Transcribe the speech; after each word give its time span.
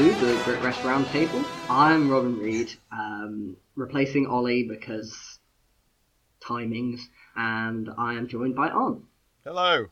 To 0.00 0.06
the 0.06 0.32
BritWres 0.44 0.80
Roundtable. 0.80 1.44
I'm 1.68 2.08
Robin 2.08 2.38
Reed, 2.38 2.72
um, 2.90 3.58
replacing 3.74 4.26
Ollie 4.26 4.62
because 4.66 5.38
timings, 6.42 7.02
and 7.36 7.90
I 7.98 8.14
am 8.14 8.26
joined 8.26 8.56
by 8.56 8.70
On. 8.70 9.04
Hello. 9.44 9.88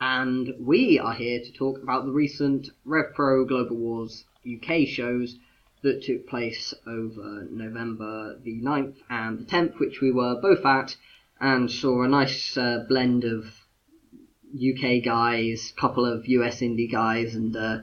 And 0.00 0.54
we 0.60 1.00
are 1.00 1.12
here 1.12 1.40
to 1.40 1.52
talk 1.54 1.82
about 1.82 2.04
the 2.04 2.12
recent 2.12 2.68
RevPro 2.86 3.48
Global 3.48 3.78
Wars 3.78 4.24
UK 4.46 4.86
shows 4.86 5.36
that 5.82 6.04
took 6.04 6.28
place 6.28 6.72
over 6.86 7.48
November 7.50 8.38
the 8.44 8.62
9th 8.62 8.94
and 9.10 9.40
the 9.40 9.44
10th, 9.44 9.80
which 9.80 10.00
we 10.00 10.12
were 10.12 10.40
both 10.40 10.64
at, 10.64 10.96
and 11.40 11.68
saw 11.68 12.04
a 12.04 12.08
nice 12.08 12.56
uh, 12.56 12.84
blend 12.88 13.24
of 13.24 13.46
UK 14.54 15.02
guys, 15.04 15.72
couple 15.76 16.06
of 16.06 16.28
US 16.28 16.60
indie 16.60 16.88
guys, 16.88 17.34
and 17.34 17.56
uh, 17.56 17.78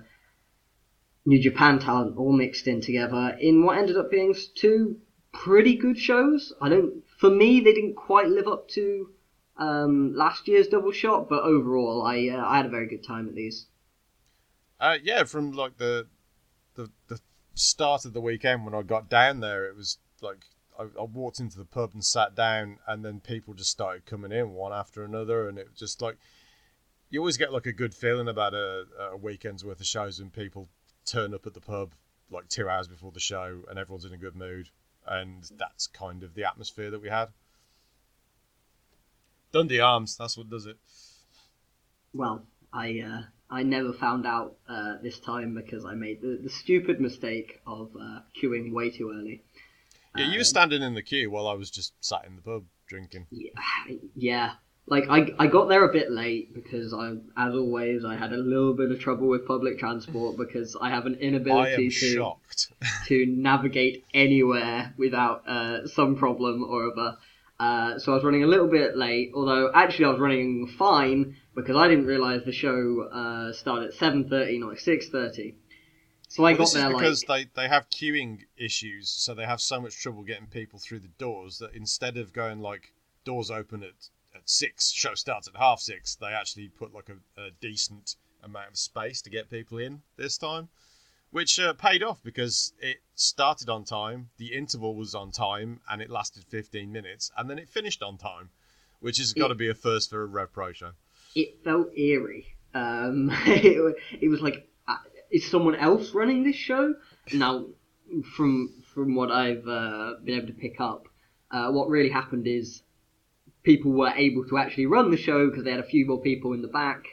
New 1.30 1.40
Japan 1.40 1.78
talent 1.78 2.18
all 2.18 2.32
mixed 2.34 2.66
in 2.66 2.82
together 2.82 3.38
in 3.40 3.64
what 3.64 3.78
ended 3.78 3.96
up 3.96 4.10
being 4.10 4.36
two 4.56 5.00
pretty 5.32 5.76
good 5.76 5.96
shows. 5.96 6.52
I 6.60 6.70
don't, 6.70 7.04
for 7.20 7.30
me, 7.30 7.60
they 7.60 7.72
didn't 7.72 7.94
quite 7.94 8.28
live 8.28 8.48
up 8.48 8.68
to 8.70 9.12
um, 9.56 10.16
last 10.16 10.48
year's 10.48 10.68
double 10.68 10.92
shot, 10.92 11.30
but 11.30 11.44
overall, 11.44 12.02
I 12.02 12.30
uh, 12.30 12.44
I 12.44 12.58
had 12.58 12.66
a 12.66 12.70
very 12.70 12.88
good 12.88 13.04
time 13.04 13.30
at 13.30 13.36
these. 13.36 13.68
Uh, 14.80 14.98
yeah, 15.04 15.24
from 15.24 15.52
like 15.52 15.78
the, 15.78 16.08
the 16.74 16.90
the 17.10 17.20
start 17.54 18.06
of 18.06 18.14
the 18.14 18.22
weekend 18.22 18.66
when 18.66 18.74
I 18.74 18.82
got 18.82 19.08
down 19.08 19.40
there, 19.40 19.66
it 19.68 19.76
was 19.76 20.00
like 20.24 20.46
I, 20.80 20.86
I 21.00 21.04
walked 21.04 21.40
into 21.40 21.60
the 21.60 21.66
pub 21.66 21.92
and 21.94 22.04
sat 22.04 22.34
down, 22.34 22.80
and 22.88 23.06
then 23.06 23.20
people 23.20 23.54
just 23.54 23.70
started 23.70 24.08
coming 24.08 24.32
in 24.32 24.54
one 24.54 24.74
after 24.74 25.04
another, 25.04 25.48
and 25.48 25.60
it 25.60 25.68
was 25.70 25.78
just 25.78 26.02
like 26.02 26.18
you 27.12 27.20
always 27.20 27.38
get 27.38 27.54
like 27.54 27.68
a 27.68 27.72
good 27.72 27.94
feeling 27.94 28.28
about 28.28 28.56
a, 28.56 28.86
a 29.12 29.18
weekend's 29.18 29.64
worth 29.64 29.80
of 29.80 29.86
shows 29.86 30.20
when 30.20 30.32
people 30.32 30.70
turn 31.10 31.34
up 31.34 31.46
at 31.46 31.54
the 31.54 31.62
pub 31.62 31.94
like 32.32 32.48
two 32.48 32.70
hours 32.70 32.88
before 32.88 33.12
the 33.12 33.20
show, 33.20 33.64
and 33.70 33.80
everyone's 33.80 34.06
in 34.06 34.14
a 34.14 34.18
good 34.18 34.36
mood, 34.36 34.70
and 35.08 35.50
that's 35.58 35.88
kind 35.88 36.24
of 36.24 36.36
the 36.36 36.44
atmosphere 36.44 36.92
that 36.92 37.02
we 37.02 37.10
had. 37.10 37.30
Dundee 39.52 39.80
Arms, 39.80 40.16
that's 40.16 40.38
what 40.38 40.50
does 40.50 40.66
it. 40.66 40.78
Well, 42.14 42.46
I 42.72 43.00
uh, 43.00 43.22
I 43.50 43.64
never 43.64 43.94
found 43.94 44.28
out 44.28 44.58
uh, 44.68 44.98
this 45.02 45.20
time 45.20 45.56
because 45.56 45.86
I 45.86 45.96
made 45.96 46.22
the, 46.22 46.40
the 46.42 46.50
stupid 46.50 47.02
mistake 47.02 47.60
of 47.66 47.90
uh, 48.00 48.20
queuing 48.40 48.74
way 48.74 48.92
too 48.92 49.12
early. 49.12 49.44
Yeah, 50.16 50.32
you 50.32 50.40
were 50.40 50.44
standing 50.44 50.82
in 50.82 50.94
the 50.96 51.04
queue 51.04 51.30
while 51.30 51.48
I 51.48 51.54
was 51.54 51.70
just 51.72 51.94
sat 52.04 52.26
in 52.26 52.36
the 52.36 52.42
pub 52.42 52.66
drinking. 52.88 53.28
Yeah, 53.32 53.50
yeah. 54.16 54.54
Like 54.90 55.06
I, 55.10 55.34
I 55.38 55.48
got 55.48 55.70
there 55.70 55.84
a 55.84 55.94
bit 55.94 56.12
late 56.12 56.54
because 56.54 56.94
I, 56.94 57.12
as 57.38 57.54
always, 57.54 58.04
I 58.04 58.16
had 58.16 58.34
a 58.34 58.38
little 58.38 58.74
bit 58.74 58.92
of 58.92 59.00
trouble 59.00 59.28
with 59.28 59.46
public 59.48 59.78
transport 59.78 60.38
because 60.38 60.76
I 60.80 60.90
have 60.90 61.06
an 61.06 61.16
inability 61.16 61.90
to 61.90 62.34
to 63.08 63.26
navigate 63.28 64.06
anywhere 64.14 64.94
without 64.98 65.48
uh, 65.48 65.88
some 65.88 66.16
problem 66.16 66.64
or 66.64 66.92
other. 66.92 67.18
Uh, 67.60 68.00
so 68.00 68.14
I 68.14 68.16
was 68.16 68.24
running 68.24 68.44
a 68.44 68.48
little 68.48 68.68
bit 68.68 68.96
late, 68.98 69.32
although 69.36 69.70
actually 69.74 70.06
I 70.06 70.10
was 70.10 70.20
running 70.20 70.68
fine 70.78 71.36
because 71.56 71.76
I 71.76 71.88
didn't 71.88 72.06
realise 72.06 72.44
the 72.46 72.54
show 72.54 73.10
uh, 73.12 73.54
started 73.54 73.90
at 73.90 73.94
seven 73.96 74.30
thirty, 74.30 74.58
not 74.60 74.78
six 74.80 75.10
thirty. 75.10 75.56
So 76.30 76.44
I 76.46 76.52
Well, 76.52 76.58
got 76.60 76.64
this 76.64 76.70
is 76.70 76.74
there 76.76 76.90
because 76.94 77.28
like 77.28 77.54
they, 77.54 77.64
they 77.64 77.68
have 77.68 77.90
queuing 77.90 78.40
issues, 78.56 79.10
so 79.10 79.34
they 79.34 79.46
have 79.46 79.60
so 79.62 79.82
much 79.82 80.02
trouble 80.02 80.24
getting 80.24 80.48
people 80.48 80.80
through 80.80 81.00
the 81.00 81.10
doors 81.18 81.58
that 81.60 81.74
instead 81.74 82.18
of 82.18 82.34
going 82.34 82.60
like 82.60 82.94
doors 83.26 83.52
open 83.52 83.84
at, 83.84 84.10
at 84.36 84.50
six, 84.50 84.92
show 84.92 85.16
starts 85.16 85.48
at 85.48 85.56
half 85.56 85.80
six, 85.80 86.16
they 86.16 86.28
actually 86.28 86.70
put 86.70 86.94
like 86.94 87.10
a, 87.10 87.42
a 87.42 87.52
decent 87.62 88.16
amount 88.44 88.70
of 88.70 88.78
space 88.78 89.22
to 89.22 89.30
get 89.30 89.50
people 89.50 89.78
in 89.78 90.02
this 90.18 90.38
time, 90.38 90.70
which 91.32 91.60
uh, 91.60 91.74
paid 91.74 92.04
off 92.04 92.22
because 92.24 92.74
it 92.80 92.98
started 93.16 93.70
on 93.70 93.84
time, 93.84 94.30
the 94.38 94.54
interval 94.54 94.96
was 94.96 95.14
on 95.14 95.32
time, 95.32 95.80
and 95.90 96.02
it 96.02 96.10
lasted 96.10 96.44
15 96.46 96.92
minutes, 96.92 97.32
and 97.38 97.50
then 97.50 97.60
it 97.60 97.70
finished 97.70 98.02
on 98.02 98.18
time, 98.18 98.50
which 99.00 99.18
has 99.18 99.34
got 99.34 99.50
to 99.50 99.56
be 99.56 99.70
a 99.70 99.74
first 99.74 100.10
for 100.10 100.22
a 100.22 100.26
Rev 100.26 100.52
Pro 100.52 100.72
show. 100.72 100.92
it 101.36 101.64
felt 101.64 101.96
eerie. 101.98 102.48
Um, 102.74 103.30
it, 103.46 103.96
it 104.22 104.30
was 104.30 104.42
like, 104.42 104.68
uh, 104.88 104.96
is 105.32 105.50
someone 105.50 105.76
else 105.76 106.12
running 106.14 106.44
this 106.44 106.56
show? 106.56 106.96
Now, 107.34 107.66
from 108.36 108.74
from 108.94 109.16
what 109.16 109.32
I've 109.32 109.68
uh, 109.68 110.16
been 110.24 110.36
able 110.36 110.48
to 110.48 110.54
pick 110.54 110.82
up, 110.82 111.08
uh, 111.52 111.72
what 111.72 111.90
really 111.90 112.10
happened 112.10 112.48
is 112.48 112.82
people 113.64 113.92
were 113.92 114.10
able 114.16 114.46
to 114.46 114.58
actually 114.58 114.86
run 114.86 115.12
the 115.12 115.18
show 115.18 115.50
because 115.50 115.64
they 115.64 115.72
had 115.72 115.80
a 115.80 115.84
few 115.84 116.06
more 116.06 116.22
people 116.22 116.54
in 116.54 116.62
the 116.62 116.68
back 116.68 117.04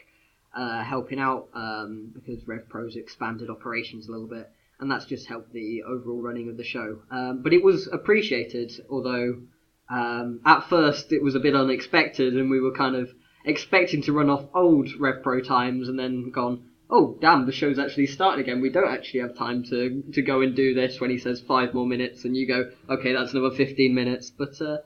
uh, 0.55 0.83
helping 0.83 1.19
out 1.19 1.49
um, 1.53 2.11
because 2.13 2.43
RevPro's 2.43 2.95
expanded 2.95 3.49
operations 3.49 4.07
a 4.07 4.11
little 4.11 4.27
bit, 4.27 4.49
and 4.79 4.89
that's 4.89 5.05
just 5.05 5.27
helped 5.27 5.53
the 5.53 5.83
overall 5.83 6.21
running 6.21 6.49
of 6.49 6.57
the 6.57 6.63
show. 6.63 6.99
Um, 7.11 7.41
but 7.43 7.53
it 7.53 7.63
was 7.63 7.87
appreciated, 7.87 8.71
although 8.89 9.41
um, 9.89 10.41
at 10.45 10.67
first 10.67 11.11
it 11.11 11.21
was 11.21 11.35
a 11.35 11.39
bit 11.39 11.55
unexpected, 11.55 12.33
and 12.33 12.49
we 12.49 12.59
were 12.59 12.73
kind 12.73 12.95
of 12.95 13.09
expecting 13.45 14.01
to 14.03 14.13
run 14.13 14.29
off 14.29 14.45
old 14.55 14.87
RevPro 14.99 15.45
times, 15.47 15.89
and 15.89 15.99
then 15.99 16.31
gone, 16.31 16.69
oh 16.89 17.17
damn, 17.21 17.45
the 17.45 17.51
show's 17.51 17.77
actually 17.77 18.07
started 18.07 18.41
again. 18.41 18.61
We 18.61 18.71
don't 18.71 18.91
actually 18.91 19.19
have 19.21 19.35
time 19.35 19.63
to 19.65 20.03
to 20.13 20.21
go 20.21 20.41
and 20.41 20.55
do 20.55 20.73
this 20.73 20.99
when 20.99 21.09
he 21.09 21.19
says 21.19 21.39
five 21.39 21.73
more 21.73 21.85
minutes, 21.85 22.25
and 22.25 22.35
you 22.35 22.47
go, 22.47 22.71
okay, 22.89 23.13
that's 23.13 23.33
another 23.33 23.55
fifteen 23.55 23.93
minutes. 23.93 24.31
But 24.31 24.59
uh, 24.59 24.77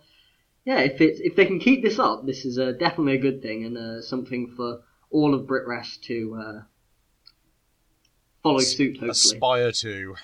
yeah, 0.66 0.80
if 0.80 1.02
it 1.02 1.20
if 1.22 1.36
they 1.36 1.46
can 1.46 1.60
keep 1.60 1.82
this 1.82 2.00
up, 2.00 2.26
this 2.26 2.46
is 2.46 2.60
uh, 2.60 2.74
definitely 2.74 3.16
a 3.16 3.22
good 3.22 3.42
thing 3.42 3.66
and 3.66 3.78
uh, 3.78 4.02
something 4.02 4.54
for 4.56 4.82
all 5.10 5.34
of 5.34 5.48
BritWres 5.48 6.00
to 6.02 6.36
uh, 6.36 6.62
follow 8.44 8.60
suit. 8.60 8.98
Hopefully, 9.00 9.10
Aspire 9.10 9.72
to. 9.72 10.16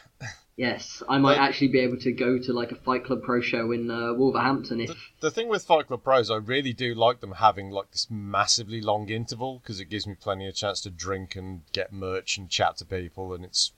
yes, 0.55 1.01
I 1.09 1.17
might 1.17 1.37
actually 1.37 1.69
be 1.69 1.79
able 1.79 1.97
to 1.97 2.11
go 2.11 2.37
to 2.37 2.53
like 2.53 2.71
a 2.71 2.75
Fight 2.75 3.03
Club 3.03 3.23
Pro 3.23 3.41
show 3.41 3.71
in 3.71 3.89
uh, 3.89 4.13
Wolverhampton 4.13 4.81
if 4.81 4.89
The, 4.89 4.95
the 5.21 5.31
thing 5.31 5.49
with 5.49 5.65
Fight 5.65 5.87
Club 5.87 6.03
Pros, 6.03 6.29
I 6.29 6.37
really 6.37 6.73
do 6.73 6.93
like 6.93 7.19
them 7.19 7.33
having 7.33 7.71
like 7.71 7.91
this 7.91 8.07
massively 8.09 8.81
long 8.81 9.09
interval 9.09 9.59
because 9.59 9.79
it 9.79 9.89
gives 9.89 10.05
me 10.05 10.15
plenty 10.19 10.47
of 10.47 10.55
chance 10.55 10.81
to 10.81 10.89
drink 10.89 11.35
and 11.35 11.61
get 11.73 11.91
merch 11.91 12.37
and 12.37 12.49
chat 12.49 12.77
to 12.77 12.85
people, 12.85 13.33
and 13.33 13.43
it's 13.43 13.71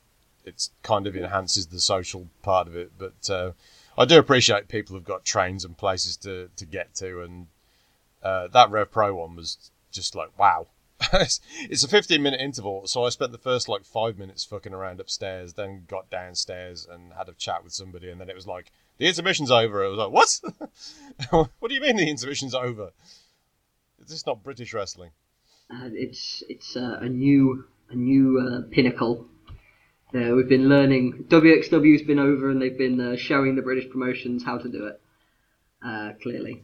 it's 0.45 0.71
kind 0.83 1.07
of 1.07 1.15
enhances 1.15 1.67
the 1.67 1.79
social 1.79 2.27
part 2.41 2.67
of 2.67 2.75
it. 2.75 2.91
But 2.97 3.29
uh, 3.29 3.51
I 3.99 4.05
do 4.05 4.17
appreciate 4.17 4.69
people 4.69 4.95
have 4.95 5.03
got 5.03 5.25
trains 5.25 5.65
and 5.65 5.77
places 5.77 6.15
to 6.17 6.49
to 6.55 6.65
get 6.65 6.95
to, 6.95 7.21
and 7.21 7.47
uh, 8.23 8.47
that 8.47 8.71
Rev 8.71 8.89
Pro 8.89 9.13
one 9.13 9.35
was 9.35 9.71
just 9.91 10.15
like 10.15 10.37
wow. 10.39 10.67
it's 11.13 11.83
a 11.83 11.87
15 11.87 12.21
minute 12.21 12.41
interval, 12.41 12.85
so 12.85 13.05
I 13.05 13.09
spent 13.09 13.31
the 13.31 13.37
first 13.37 13.69
like 13.69 13.85
five 13.85 14.17
minutes 14.17 14.43
fucking 14.43 14.73
around 14.73 14.99
upstairs, 14.99 15.53
then 15.53 15.85
got 15.87 16.09
downstairs 16.09 16.87
and 16.89 17.13
had 17.13 17.29
a 17.29 17.33
chat 17.33 17.63
with 17.63 17.73
somebody, 17.73 18.09
and 18.09 18.19
then 18.19 18.29
it 18.29 18.35
was 18.35 18.47
like 18.47 18.71
the 18.97 19.07
intermission's 19.07 19.51
over. 19.51 19.83
I 19.83 19.87
was 19.87 19.97
like, 19.97 20.11
what? 20.11 21.49
what 21.59 21.69
do 21.69 21.75
you 21.75 21.81
mean 21.81 21.97
the 21.97 22.09
intermission's 22.09 22.55
over? 22.55 22.91
Is 24.01 24.09
this 24.09 24.25
not 24.25 24.43
British 24.43 24.73
wrestling? 24.73 25.11
Uh, 25.69 25.89
it's 25.93 26.41
it's 26.47 26.75
uh, 26.75 26.99
a 27.01 27.09
new 27.09 27.65
a 27.89 27.95
new 27.95 28.39
uh, 28.39 28.69
pinnacle. 28.71 29.27
Uh, 30.13 30.33
we've 30.35 30.49
been 30.49 30.67
learning. 30.69 31.25
WXW's 31.27 32.01
been 32.01 32.19
over 32.19 32.49
and 32.49 32.61
they've 32.61 32.77
been 32.77 32.99
uh, 32.99 33.15
showing 33.15 33.55
the 33.55 33.61
British 33.61 33.89
promotions 33.91 34.43
how 34.43 34.57
to 34.57 34.67
do 34.67 34.87
it. 34.87 35.01
Uh, 35.85 36.11
clearly. 36.21 36.63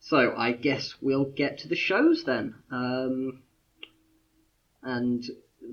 So 0.00 0.34
I 0.36 0.52
guess 0.52 0.94
we'll 1.02 1.24
get 1.26 1.58
to 1.58 1.68
the 1.68 1.76
shows 1.76 2.24
then, 2.24 2.54
um, 2.70 3.42
and 4.82 5.22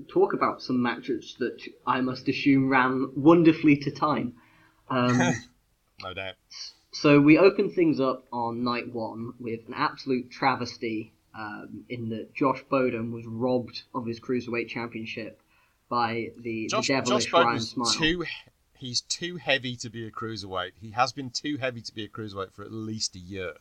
talk 0.08 0.34
about 0.34 0.60
some 0.60 0.82
matches 0.82 1.36
that 1.38 1.62
I 1.86 2.00
must 2.00 2.28
assume 2.28 2.68
ran 2.68 3.12
wonderfully 3.16 3.76
to 3.78 3.90
time. 3.90 4.34
Um, 4.90 5.18
No 6.02 6.12
doubt. 6.12 6.34
so 6.92 7.18
we 7.18 7.38
open 7.38 7.70
things 7.70 8.00
up 8.00 8.26
on 8.30 8.62
night 8.62 8.92
one 8.92 9.32
with 9.40 9.60
an 9.68 9.72
absolute 9.74 10.30
travesty 10.30 11.14
um, 11.34 11.84
in 11.88 12.10
that 12.10 12.34
Josh 12.34 12.62
Bodom 12.70 13.12
was 13.12 13.24
robbed 13.26 13.82
of 13.94 14.06
his 14.06 14.20
cruiserweight 14.20 14.68
championship 14.68 15.40
by 15.88 16.30
the, 16.38 16.66
Josh, 16.68 16.88
the 16.88 16.94
devilish 16.94 17.24
Josh 17.26 17.32
Ryan 17.32 17.60
Smile. 17.60 17.92
too. 17.92 18.24
He's 18.78 19.00
too 19.02 19.36
heavy 19.36 19.76
to 19.76 19.88
be 19.88 20.06
a 20.06 20.10
cruiserweight. 20.10 20.72
He 20.80 20.90
has 20.90 21.12
been 21.12 21.30
too 21.30 21.56
heavy 21.56 21.80
to 21.80 21.94
be 21.94 22.04
a 22.04 22.08
cruiserweight 22.08 22.52
for 22.52 22.62
at 22.62 22.72
least 22.72 23.16
a 23.16 23.18
year. 23.18 23.54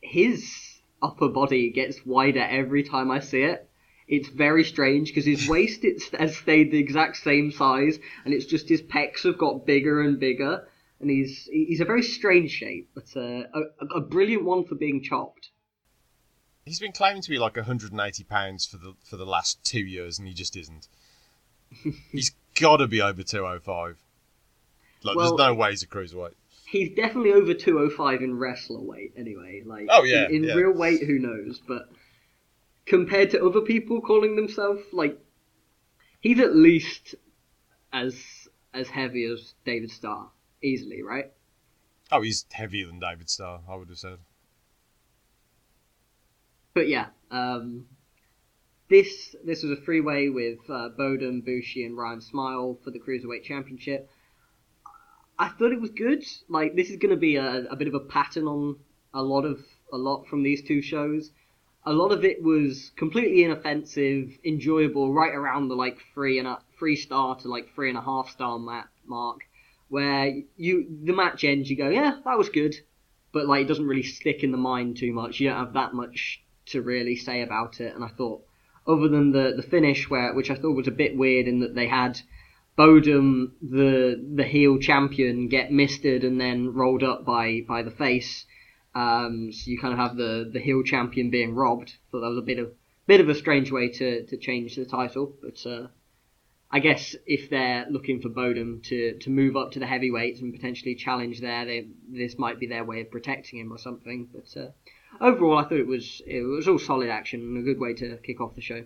His 0.00 0.80
upper 1.00 1.28
body 1.28 1.70
gets 1.70 2.04
wider 2.04 2.40
every 2.42 2.82
time 2.82 3.10
I 3.10 3.20
see 3.20 3.42
it. 3.42 3.68
It's 4.08 4.28
very 4.28 4.64
strange 4.64 5.08
because 5.08 5.26
his 5.26 5.48
waist 5.48 5.84
it's, 5.84 6.08
has 6.10 6.36
stayed 6.36 6.72
the 6.72 6.78
exact 6.78 7.18
same 7.18 7.52
size, 7.52 7.98
and 8.24 8.32
it's 8.32 8.46
just 8.46 8.68
his 8.68 8.82
pecs 8.82 9.24
have 9.24 9.36
got 9.36 9.66
bigger 9.66 10.00
and 10.00 10.18
bigger, 10.18 10.66
and 10.98 11.10
he's 11.10 11.44
he's 11.52 11.80
a 11.80 11.84
very 11.84 12.02
strange 12.02 12.50
shape, 12.50 12.88
but 12.94 13.04
uh, 13.14 13.44
a, 13.54 13.96
a 13.96 14.00
brilliant 14.00 14.44
one 14.44 14.64
for 14.64 14.76
being 14.76 15.02
chopped. 15.02 15.50
He's 16.68 16.80
been 16.80 16.92
claiming 16.92 17.22
to 17.22 17.30
be 17.30 17.38
like 17.38 17.56
180 17.56 18.24
pounds 18.24 18.66
for 18.66 18.76
the 18.76 18.94
for 19.04 19.16
the 19.16 19.26
last 19.26 19.62
two 19.64 19.80
years, 19.80 20.18
and 20.18 20.28
he 20.28 20.34
just 20.34 20.56
isn't. 20.56 20.86
he's 22.12 22.32
got 22.60 22.78
to 22.78 22.86
be 22.86 23.00
over 23.02 23.22
205. 23.22 23.96
Like, 25.02 25.16
Well- 25.16 25.36
there's 25.36 25.48
no 25.48 25.54
way 25.54 25.70
he's 25.70 25.82
a 25.82 25.86
cruiserweight. 25.86 26.34
He's 26.66 26.94
definitely 26.94 27.32
over 27.32 27.54
205 27.54 28.20
in 28.20 28.36
wrestler 28.38 28.80
weight, 28.82 29.14
anyway. 29.16 29.62
Like, 29.64 29.86
Oh, 29.88 30.02
yeah, 30.04 30.26
in, 30.26 30.34
in 30.34 30.44
yeah. 30.44 30.52
real 30.54 30.72
weight, 30.72 31.02
who 31.02 31.18
knows? 31.18 31.62
But 31.66 31.88
compared 32.84 33.30
to 33.30 33.42
other 33.42 33.62
people 33.62 34.02
calling 34.02 34.36
themselves 34.36 34.82
like, 34.92 35.18
he's 36.20 36.38
at 36.40 36.54
least 36.54 37.14
as 37.90 38.14
as 38.74 38.88
heavy 38.88 39.24
as 39.24 39.54
David 39.64 39.90
Starr, 39.90 40.28
easily, 40.62 41.02
right? 41.02 41.32
Oh, 42.12 42.20
he's 42.20 42.44
heavier 42.50 42.86
than 42.86 43.00
David 43.00 43.30
Starr. 43.30 43.60
I 43.66 43.74
would 43.74 43.88
have 43.88 43.98
said. 43.98 44.18
But 46.78 46.86
yeah, 46.86 47.06
um, 47.32 47.86
this 48.88 49.34
this 49.44 49.64
was 49.64 49.72
a 49.76 49.82
three 49.82 50.00
way 50.00 50.28
with 50.28 50.60
uh, 50.68 50.90
Bodom, 50.96 51.44
Bushi, 51.44 51.84
and 51.84 51.98
Ryan 51.98 52.20
Smile 52.20 52.78
for 52.84 52.92
the 52.92 53.00
cruiserweight 53.00 53.42
championship. 53.42 54.08
I 55.36 55.48
thought 55.48 55.72
it 55.72 55.80
was 55.80 55.90
good. 55.90 56.22
Like 56.48 56.76
this 56.76 56.90
is 56.90 56.98
going 56.98 57.10
to 57.10 57.16
be 57.16 57.34
a, 57.34 57.64
a 57.68 57.74
bit 57.74 57.88
of 57.88 57.94
a 57.94 57.98
pattern 57.98 58.46
on 58.46 58.76
a 59.12 59.20
lot 59.20 59.44
of 59.44 59.58
a 59.92 59.96
lot 59.96 60.28
from 60.28 60.44
these 60.44 60.62
two 60.62 60.80
shows. 60.80 61.32
A 61.84 61.92
lot 61.92 62.12
of 62.12 62.24
it 62.24 62.44
was 62.44 62.92
completely 62.94 63.42
inoffensive, 63.42 64.38
enjoyable, 64.44 65.12
right 65.12 65.34
around 65.34 65.66
the 65.66 65.74
like 65.74 65.98
three 66.14 66.38
and 66.38 66.46
a 66.46 66.60
three 66.78 66.94
star 66.94 67.34
to 67.40 67.48
like 67.48 67.74
three 67.74 67.88
and 67.88 67.98
a 67.98 68.02
half 68.02 68.30
star 68.30 68.56
mark, 68.56 69.40
where 69.88 70.32
you 70.56 70.86
the 71.02 71.12
match 71.12 71.42
ends, 71.42 71.68
you 71.68 71.76
go, 71.76 71.88
yeah, 71.88 72.20
that 72.24 72.38
was 72.38 72.50
good, 72.50 72.76
but 73.32 73.48
like 73.48 73.62
it 73.62 73.68
doesn't 73.68 73.88
really 73.88 74.04
stick 74.04 74.44
in 74.44 74.52
the 74.52 74.56
mind 74.56 74.96
too 74.96 75.12
much. 75.12 75.40
You 75.40 75.48
don't 75.48 75.58
have 75.58 75.72
that 75.72 75.92
much 75.92 76.44
to 76.70 76.82
really 76.82 77.16
say 77.16 77.42
about 77.42 77.80
it. 77.80 77.94
And 77.94 78.04
I 78.04 78.08
thought, 78.08 78.44
other 78.86 79.08
than 79.08 79.32
the 79.32 79.54
the 79.56 79.62
finish, 79.62 80.08
where 80.08 80.34
which 80.34 80.50
I 80.50 80.54
thought 80.54 80.76
was 80.76 80.88
a 80.88 80.92
bit 80.92 81.16
weird 81.16 81.46
in 81.46 81.60
that 81.60 81.74
they 81.74 81.88
had 81.88 82.20
Bodom, 82.76 83.52
the 83.60 84.24
the 84.36 84.44
heel 84.44 84.78
champion, 84.78 85.48
get 85.48 85.72
misted 85.72 86.24
and 86.24 86.40
then 86.40 86.72
rolled 86.74 87.02
up 87.02 87.24
by 87.24 87.62
by 87.66 87.82
the 87.82 87.90
face. 87.90 88.46
Um, 88.94 89.52
so 89.52 89.70
you 89.70 89.78
kind 89.78 89.92
of 89.92 89.98
have 89.98 90.16
the 90.16 90.48
the 90.52 90.60
heel 90.60 90.82
champion 90.82 91.30
being 91.30 91.54
robbed. 91.54 91.96
So 92.10 92.20
that 92.20 92.28
was 92.28 92.38
a 92.38 92.42
bit 92.42 92.58
of 92.58 92.72
bit 93.06 93.20
of 93.20 93.28
a 93.28 93.34
strange 93.34 93.70
way 93.70 93.88
to 93.88 94.24
to 94.26 94.36
change 94.36 94.76
the 94.76 94.84
title, 94.84 95.34
but. 95.42 95.66
Uh, 95.66 95.88
I 96.70 96.80
guess 96.80 97.16
if 97.24 97.48
they're 97.48 97.86
looking 97.88 98.20
for 98.20 98.28
Bodom 98.28 98.82
to, 98.84 99.16
to 99.20 99.30
move 99.30 99.56
up 99.56 99.72
to 99.72 99.78
the 99.78 99.86
heavyweights 99.86 100.42
and 100.42 100.52
potentially 100.52 100.94
challenge 100.94 101.40
there, 101.40 101.64
they, 101.64 101.88
this 102.10 102.38
might 102.38 102.60
be 102.60 102.66
their 102.66 102.84
way 102.84 103.00
of 103.00 103.10
protecting 103.10 103.58
him 103.58 103.72
or 103.72 103.78
something. 103.78 104.28
But 104.30 104.60
uh, 104.60 104.68
overall, 105.20 105.58
I 105.58 105.62
thought 105.62 105.78
it 105.78 105.86
was 105.86 106.22
it 106.26 106.42
was 106.42 106.68
all 106.68 106.78
solid 106.78 107.10
action 107.10 107.40
and 107.40 107.58
a 107.58 107.62
good 107.62 107.78
way 107.78 107.94
to 107.94 108.16
kick 108.18 108.40
off 108.40 108.54
the 108.54 108.60
show. 108.60 108.84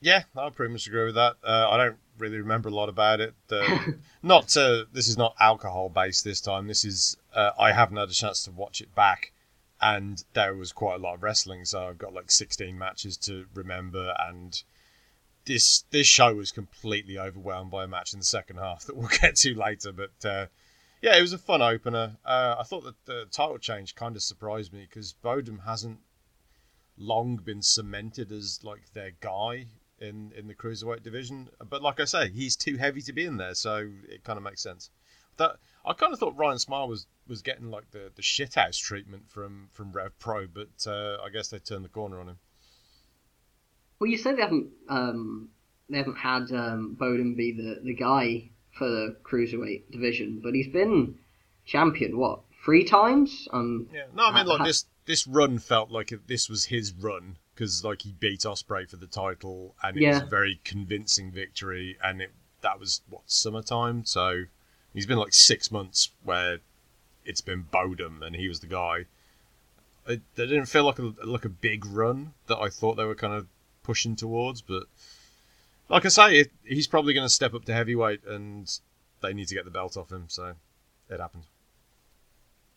Yeah, 0.00 0.22
I 0.36 0.50
pretty 0.50 0.72
much 0.72 0.86
agree 0.86 1.04
with 1.04 1.16
that. 1.16 1.36
Uh, 1.42 1.68
I 1.70 1.76
don't 1.76 1.96
really 2.18 2.38
remember 2.38 2.68
a 2.68 2.74
lot 2.74 2.88
about 2.88 3.20
it. 3.20 3.34
Uh, 3.50 3.78
not 4.22 4.56
uh, 4.56 4.84
this 4.92 5.08
is 5.08 5.18
not 5.18 5.34
alcohol 5.40 5.88
based 5.88 6.24
this 6.24 6.40
time. 6.40 6.66
This 6.66 6.84
is 6.84 7.16
uh, 7.34 7.50
I 7.58 7.72
haven't 7.72 7.96
had 7.96 8.08
a 8.08 8.12
chance 8.12 8.44
to 8.44 8.50
watch 8.50 8.80
it 8.80 8.94
back, 8.94 9.32
and 9.80 10.22
there 10.34 10.54
was 10.54 10.72
quite 10.72 10.96
a 10.96 11.02
lot 11.02 11.14
of 11.14 11.22
wrestling, 11.22 11.64
so 11.64 11.88
I've 11.88 11.98
got 11.98 12.14
like 12.14 12.30
16 12.30 12.78
matches 12.78 13.16
to 13.18 13.46
remember, 13.54 14.14
and 14.18 14.62
this 15.46 15.84
this 15.90 16.06
show 16.06 16.34
was 16.34 16.52
completely 16.52 17.18
overwhelmed 17.18 17.70
by 17.70 17.84
a 17.84 17.88
match 17.88 18.12
in 18.12 18.20
the 18.20 18.24
second 18.24 18.58
half 18.58 18.84
that 18.84 18.96
we'll 18.96 19.08
get 19.20 19.36
to 19.36 19.54
later. 19.54 19.92
But 19.92 20.28
uh, 20.28 20.46
yeah, 21.00 21.16
it 21.16 21.22
was 21.22 21.32
a 21.32 21.38
fun 21.38 21.62
opener. 21.62 22.16
Uh, 22.24 22.56
I 22.58 22.62
thought 22.64 22.84
that 22.84 23.04
the 23.04 23.26
title 23.30 23.58
change 23.58 23.94
kind 23.94 24.16
of 24.16 24.22
surprised 24.22 24.72
me 24.72 24.86
because 24.88 25.12
Bodom 25.12 25.60
hasn't 25.64 26.00
long 26.96 27.36
been 27.36 27.62
cemented 27.62 28.32
as 28.32 28.60
like 28.64 28.92
their 28.92 29.12
guy 29.20 29.66
in 30.00 30.32
in 30.36 30.46
the 30.46 30.54
cruiserweight 30.54 31.02
division. 31.02 31.48
But 31.68 31.82
like 31.82 32.00
I 32.00 32.04
say, 32.04 32.28
he's 32.30 32.56
too 32.56 32.76
heavy 32.76 33.00
to 33.02 33.12
be 33.12 33.24
in 33.24 33.36
there, 33.36 33.54
so 33.54 33.88
it 34.08 34.24
kind 34.24 34.36
of 34.36 34.42
makes 34.42 34.62
sense. 34.62 34.90
That 35.36 35.56
I 35.84 35.92
kind 35.92 36.12
of 36.12 36.18
thought 36.18 36.36
Ryan 36.36 36.58
Smile 36.58 36.88
was 36.88 37.06
was 37.26 37.42
getting 37.42 37.70
like 37.70 37.90
the 37.90 38.10
the 38.14 38.22
shithouse 38.22 38.78
treatment 38.78 39.30
from 39.30 39.68
from 39.72 39.92
Rev 39.92 40.18
Pro, 40.18 40.46
but 40.46 40.86
uh, 40.86 41.18
I 41.24 41.30
guess 41.30 41.48
they 41.48 41.58
turned 41.58 41.84
the 41.84 41.90
corner 41.90 42.20
on 42.20 42.28
him. 42.28 42.38
Well, 43.98 44.10
you 44.10 44.18
said 44.18 44.36
they 44.36 44.42
haven't 44.42 44.70
um, 44.88 45.50
they 45.88 45.98
haven't 45.98 46.18
had 46.18 46.50
um, 46.52 46.96
Bodom 46.98 47.36
be 47.36 47.52
the, 47.52 47.80
the 47.82 47.94
guy 47.94 48.50
for 48.78 48.88
the 48.88 49.16
cruiserweight 49.24 49.90
division, 49.90 50.40
but 50.42 50.54
he's 50.54 50.68
been 50.68 51.16
champion 51.66 52.16
what 52.16 52.40
three 52.64 52.84
times? 52.84 53.48
Um, 53.52 53.88
Yeah, 53.92 54.04
no, 54.14 54.26
I 54.26 54.34
mean 54.34 54.46
like 54.46 54.58
ha- 54.58 54.64
this 54.64 54.86
this 55.06 55.26
run 55.26 55.58
felt 55.58 55.90
like 55.90 56.12
this 56.26 56.48
was 56.48 56.66
his 56.66 56.92
run 56.92 57.36
because 57.54 57.84
like 57.84 58.02
he 58.02 58.12
beat 58.12 58.46
Osprey 58.46 58.86
for 58.86 58.96
the 58.96 59.06
title 59.06 59.74
and 59.82 59.96
it 59.96 60.06
was 60.08 60.22
a 60.22 60.26
very 60.26 60.60
convincing 60.64 61.30
victory 61.30 61.96
and 62.02 62.22
it 62.22 62.30
that 62.60 62.78
was 62.78 63.02
what 63.08 63.22
summertime 63.26 64.04
so 64.04 64.44
he's 64.92 65.06
been 65.06 65.18
like 65.18 65.32
six 65.32 65.70
months 65.70 66.10
where 66.24 66.58
it's 67.24 67.40
been 67.40 67.62
Bodom 67.70 68.22
and 68.22 68.34
he 68.34 68.48
was 68.48 68.60
the 68.60 68.66
guy. 68.66 69.04
It, 70.06 70.22
it 70.36 70.46
didn't 70.46 70.66
feel 70.66 70.84
like 70.84 70.98
a 70.98 71.12
like 71.24 71.44
a 71.44 71.50
big 71.50 71.84
run 71.84 72.32
that 72.46 72.58
I 72.58 72.70
thought 72.70 72.96
they 72.96 73.04
were 73.04 73.14
kind 73.14 73.34
of 73.34 73.46
pushing 73.82 74.16
towards, 74.16 74.62
but 74.62 74.84
like 75.88 76.04
I 76.04 76.08
say, 76.08 76.40
it, 76.40 76.50
he's 76.64 76.86
probably 76.86 77.14
going 77.14 77.26
to 77.26 77.32
step 77.32 77.54
up 77.54 77.64
to 77.66 77.74
heavyweight 77.74 78.24
and 78.26 78.70
they 79.20 79.32
need 79.32 79.48
to 79.48 79.54
get 79.54 79.64
the 79.64 79.70
belt 79.70 79.96
off 79.96 80.10
him, 80.10 80.26
so 80.28 80.54
it 81.08 81.20
happened. 81.20 81.44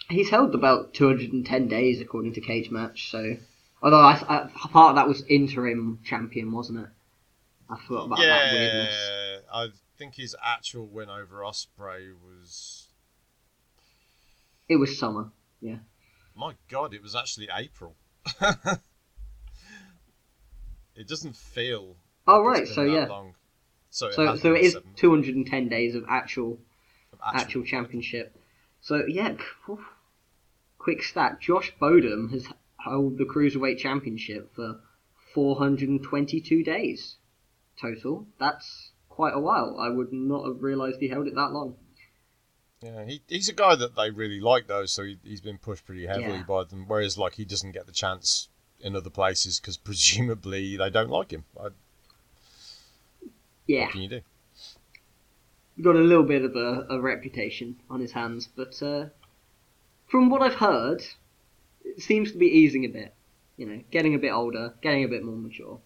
he's 0.10 0.30
held 0.30 0.52
the 0.52 0.58
belt 0.58 0.94
210 0.94 1.68
days 1.68 2.02
according 2.02 2.34
to 2.34 2.42
Cage 2.42 2.72
Match. 2.72 3.10
So, 3.12 3.38
although 3.82 4.02
I, 4.02 4.14
I, 4.28 4.50
part 4.70 4.92
of 4.92 4.96
that 4.96 5.08
was 5.08 5.24
interim 5.28 6.00
champion, 6.04 6.52
wasn't 6.52 6.80
it? 6.80 6.90
I 7.70 7.78
forgot 7.88 8.06
about 8.06 8.20
that 8.20 8.54
weirdness. 8.54 8.96
Yeah, 9.10 9.38
I 9.54 9.68
think 9.98 10.16
his 10.16 10.36
actual 10.44 10.88
win 10.88 11.10
over 11.10 11.46
Osprey 11.46 12.12
was. 12.14 12.88
It 14.68 14.78
was 14.78 14.98
summer. 14.98 15.32
Yeah. 15.62 15.78
My 16.36 16.54
God, 16.70 16.94
it 16.94 17.02
was 17.02 17.16
actually 17.16 17.50
April. 17.56 17.96
it 20.96 21.08
doesn't 21.08 21.36
feel. 21.36 21.98
Oh 22.32 22.44
right, 22.44 22.68
so 22.68 22.84
yeah. 22.84 23.06
Long. 23.06 23.36
So 23.90 24.08
it 24.08 24.14
So 24.14 24.36
so 24.36 24.54
it 24.54 24.62
is 24.62 24.78
210 24.96 25.68
days 25.68 25.96
of 25.96 26.06
actual 26.10 26.60
of 27.14 27.20
actual 27.34 27.64
championship. 27.64 28.36
So 28.80 29.04
yeah, 29.08 29.36
quick 30.78 31.04
stat: 31.04 31.40
Josh 31.40 31.74
Bodom 31.80 32.32
has 32.32 32.48
held 32.78 33.18
the 33.18 33.26
cruiserweight 33.26 33.78
championship 33.78 34.56
for 34.56 34.80
422 35.34 36.64
days 36.64 37.16
total. 37.80 38.28
That's 38.40 38.92
quite 39.10 39.34
a 39.34 39.40
while. 39.40 39.78
I 39.80 39.90
would 39.90 40.14
not 40.14 40.46
have 40.46 40.64
realised 40.64 41.00
he 41.00 41.10
held 41.10 41.28
it 41.28 41.36
that 41.36 41.52
long. 41.52 41.76
Yeah, 42.82 43.06
he, 43.06 43.22
he's 43.28 43.48
a 43.50 43.54
guy 43.54 43.76
that 43.76 43.96
they 43.96 44.10
really 44.10 44.40
like 44.40 44.68
though, 44.68 44.86
so 44.86 45.04
he, 45.04 45.18
he's 45.24 45.42
been 45.42 45.60
pushed 45.60 45.86
pretty 45.86 46.08
heavily 46.08 46.38
Yeah. 46.38 46.44
by 46.44 46.64
them. 46.64 46.86
Whereas 46.88 47.18
like 47.18 47.36
he 47.36 47.46
doesn't 47.46 47.74
get 47.74 47.86
the 47.86 47.92
chance 47.92 48.48
in 48.80 48.96
other 48.96 49.10
places 49.10 49.60
because 49.60 49.78
presumably 49.90 50.78
they 50.78 50.90
don't 50.90 51.10
like 51.10 51.32
him. 51.32 51.46
I, 51.60 51.68
Yeah, 53.68 53.84
What 53.86 53.92
can 53.92 54.02
you 54.02 54.10
do? 54.10 54.22
got 55.82 55.96
a 55.96 56.00
little 56.00 56.24
bit 56.24 56.44
of 56.44 56.56
a, 56.56 56.86
a 56.90 57.00
reputation 57.02 57.76
on 57.90 58.00
his 58.02 58.12
hands, 58.12 58.48
but 58.56 58.82
uh, 58.84 59.06
from 60.08 60.30
what 60.30 60.42
I've 60.42 60.56
heard, 60.56 61.02
it 61.84 62.02
seems 62.02 62.32
to 62.34 62.38
be 62.38 62.46
easing 62.48 62.86
a 62.86 62.90
bit. 62.90 63.14
You 63.58 63.66
know, 63.68 63.82
getting 63.92 64.14
a 64.16 64.20
bit 64.20 64.32
older, 64.32 64.74
getting 64.82 65.04
a 65.04 65.08
bit 65.08 65.24
more 65.24 65.36
mature. 65.36 65.80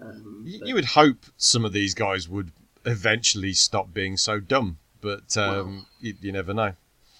Um, 0.00 0.42
You, 0.46 0.58
but- 0.60 0.68
you 0.68 0.74
would 0.74 0.84
hope 0.86 1.26
some 1.36 1.64
of 1.64 1.72
these 1.72 1.94
guys 1.94 2.28
would 2.28 2.52
eventually 2.84 3.52
stop 3.52 3.92
being 3.94 4.16
so 4.16 4.40
dumb, 4.40 4.78
but 5.00 5.36
um, 5.36 5.86
you, 6.00 6.14
you 6.20 6.32
never 6.32 6.52
know. 6.54 6.74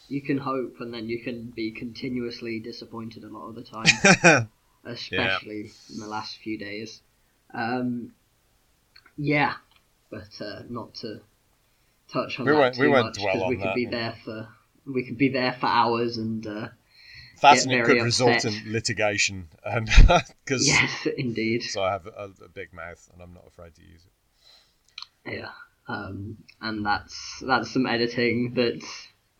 you 0.08 0.20
can 0.20 0.38
hope, 0.38 0.76
and 0.80 0.92
then 0.92 1.08
you 1.08 1.20
can 1.22 1.46
be 1.54 1.70
continuously 1.70 2.58
disappointed 2.60 3.22
a 3.24 3.28
lot 3.28 3.48
of 3.48 3.54
the 3.54 3.62
time. 3.62 4.48
especially 4.84 5.70
in 5.92 6.00
the 6.00 6.06
last 6.08 6.38
few 6.38 6.58
days. 6.58 7.00
Um, 7.54 8.12
yeah, 9.16 9.54
but 10.10 10.28
uh, 10.40 10.62
not 10.68 10.94
to 10.96 11.20
touch 12.12 12.38
on 12.40 12.46
We 12.46 12.52
that 12.52 12.58
won't- 12.58 12.74
too 12.74 12.80
we 12.82 12.88
won't 12.88 13.06
much 13.06 13.14
dwell 13.18 13.32
'cause 13.34 13.42
on 13.42 13.48
we 13.48 13.56
could 13.56 13.64
that. 13.64 13.74
be 13.74 13.86
there 13.86 14.14
for 14.24 14.48
we 14.86 15.04
could 15.04 15.18
be 15.18 15.28
there 15.28 15.52
for 15.52 15.66
hours 15.66 16.16
and 16.18 16.44
uh, 16.46 16.68
That's 17.40 17.64
Get 17.64 17.72
and 17.72 17.72
it 17.80 17.86
very 17.86 17.98
could 17.98 18.04
result 18.04 18.44
in 18.44 18.72
litigation, 18.72 19.48
and 19.64 19.86
because 20.44 20.66
yes, 20.66 21.06
indeed, 21.16 21.62
so 21.62 21.82
I 21.82 21.92
have 21.92 22.06
a, 22.06 22.30
a 22.44 22.48
big 22.48 22.72
mouth 22.72 23.08
and 23.12 23.22
I'm 23.22 23.32
not 23.34 23.46
afraid 23.46 23.74
to 23.76 23.82
use 23.82 24.04
it. 25.24 25.32
yeah. 25.38 25.50
Um, 25.88 26.38
and 26.60 26.84
that's 26.86 27.40
that's 27.46 27.70
some 27.72 27.86
editing 27.86 28.54
that 28.54 28.80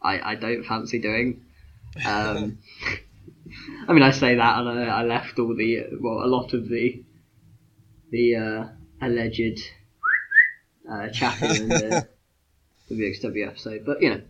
I, 0.01 0.33
I 0.33 0.35
don't 0.35 0.65
fancy 0.65 0.99
doing. 1.01 1.45
Um, 2.05 2.59
I 3.89 3.93
mean, 3.93 4.03
I 4.03 4.11
say 4.11 4.35
that, 4.37 4.59
and 4.59 4.69
I, 4.69 5.01
I 5.01 5.03
left 5.05 5.39
all 5.39 5.55
the 5.55 5.85
well, 6.01 6.25
a 6.25 6.27
lot 6.27 6.53
of 6.55 6.69
the 6.69 7.03
the 8.11 8.37
uh, 8.37 8.69
alleged 9.03 9.61
uh, 10.91 11.09
chatting 11.09 11.63
in 11.63 11.69
the 11.69 12.09
WXW 12.91 13.49
episode. 13.49 13.83
But 13.85 14.01
you 14.01 14.11
know, 14.11 14.23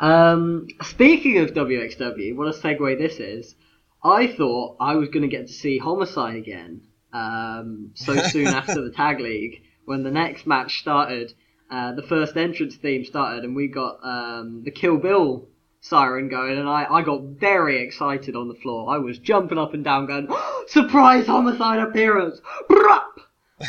um, 0.00 0.68
speaking 0.82 1.38
of 1.38 1.50
WXW, 1.50 2.34
what 2.36 2.48
a 2.48 2.58
segue 2.58 2.98
this 2.98 3.20
is. 3.20 3.54
I 4.02 4.26
thought 4.26 4.76
I 4.80 4.96
was 4.96 5.08
going 5.08 5.22
to 5.22 5.34
get 5.34 5.46
to 5.46 5.52
see 5.52 5.78
Homicide 5.78 6.36
again 6.36 6.82
um, 7.12 7.92
so 7.94 8.16
soon 8.16 8.46
after 8.60 8.82
the 8.82 8.90
tag 8.90 9.20
league 9.20 9.62
when 9.84 10.02
the 10.02 10.10
next 10.10 10.46
match 10.46 10.80
started. 10.80 11.32
Uh, 11.70 11.92
the 11.92 12.02
first 12.02 12.36
entrance 12.36 12.76
theme 12.76 13.04
started, 13.04 13.42
and 13.42 13.56
we 13.56 13.66
got 13.68 13.98
um, 14.04 14.62
the 14.64 14.70
Kill 14.70 14.98
Bill 14.98 15.48
siren 15.80 16.28
going, 16.28 16.58
and 16.58 16.68
I, 16.68 16.84
I 16.84 17.02
got 17.02 17.22
very 17.22 17.82
excited 17.82 18.36
on 18.36 18.48
the 18.48 18.54
floor. 18.54 18.94
I 18.94 18.98
was 18.98 19.18
jumping 19.18 19.58
up 19.58 19.74
and 19.74 19.82
down, 19.82 20.06
going, 20.06 20.28
"Surprise 20.68 21.26
homicide 21.26 21.80
appearance!" 21.80 22.40
Brup! 22.68 23.13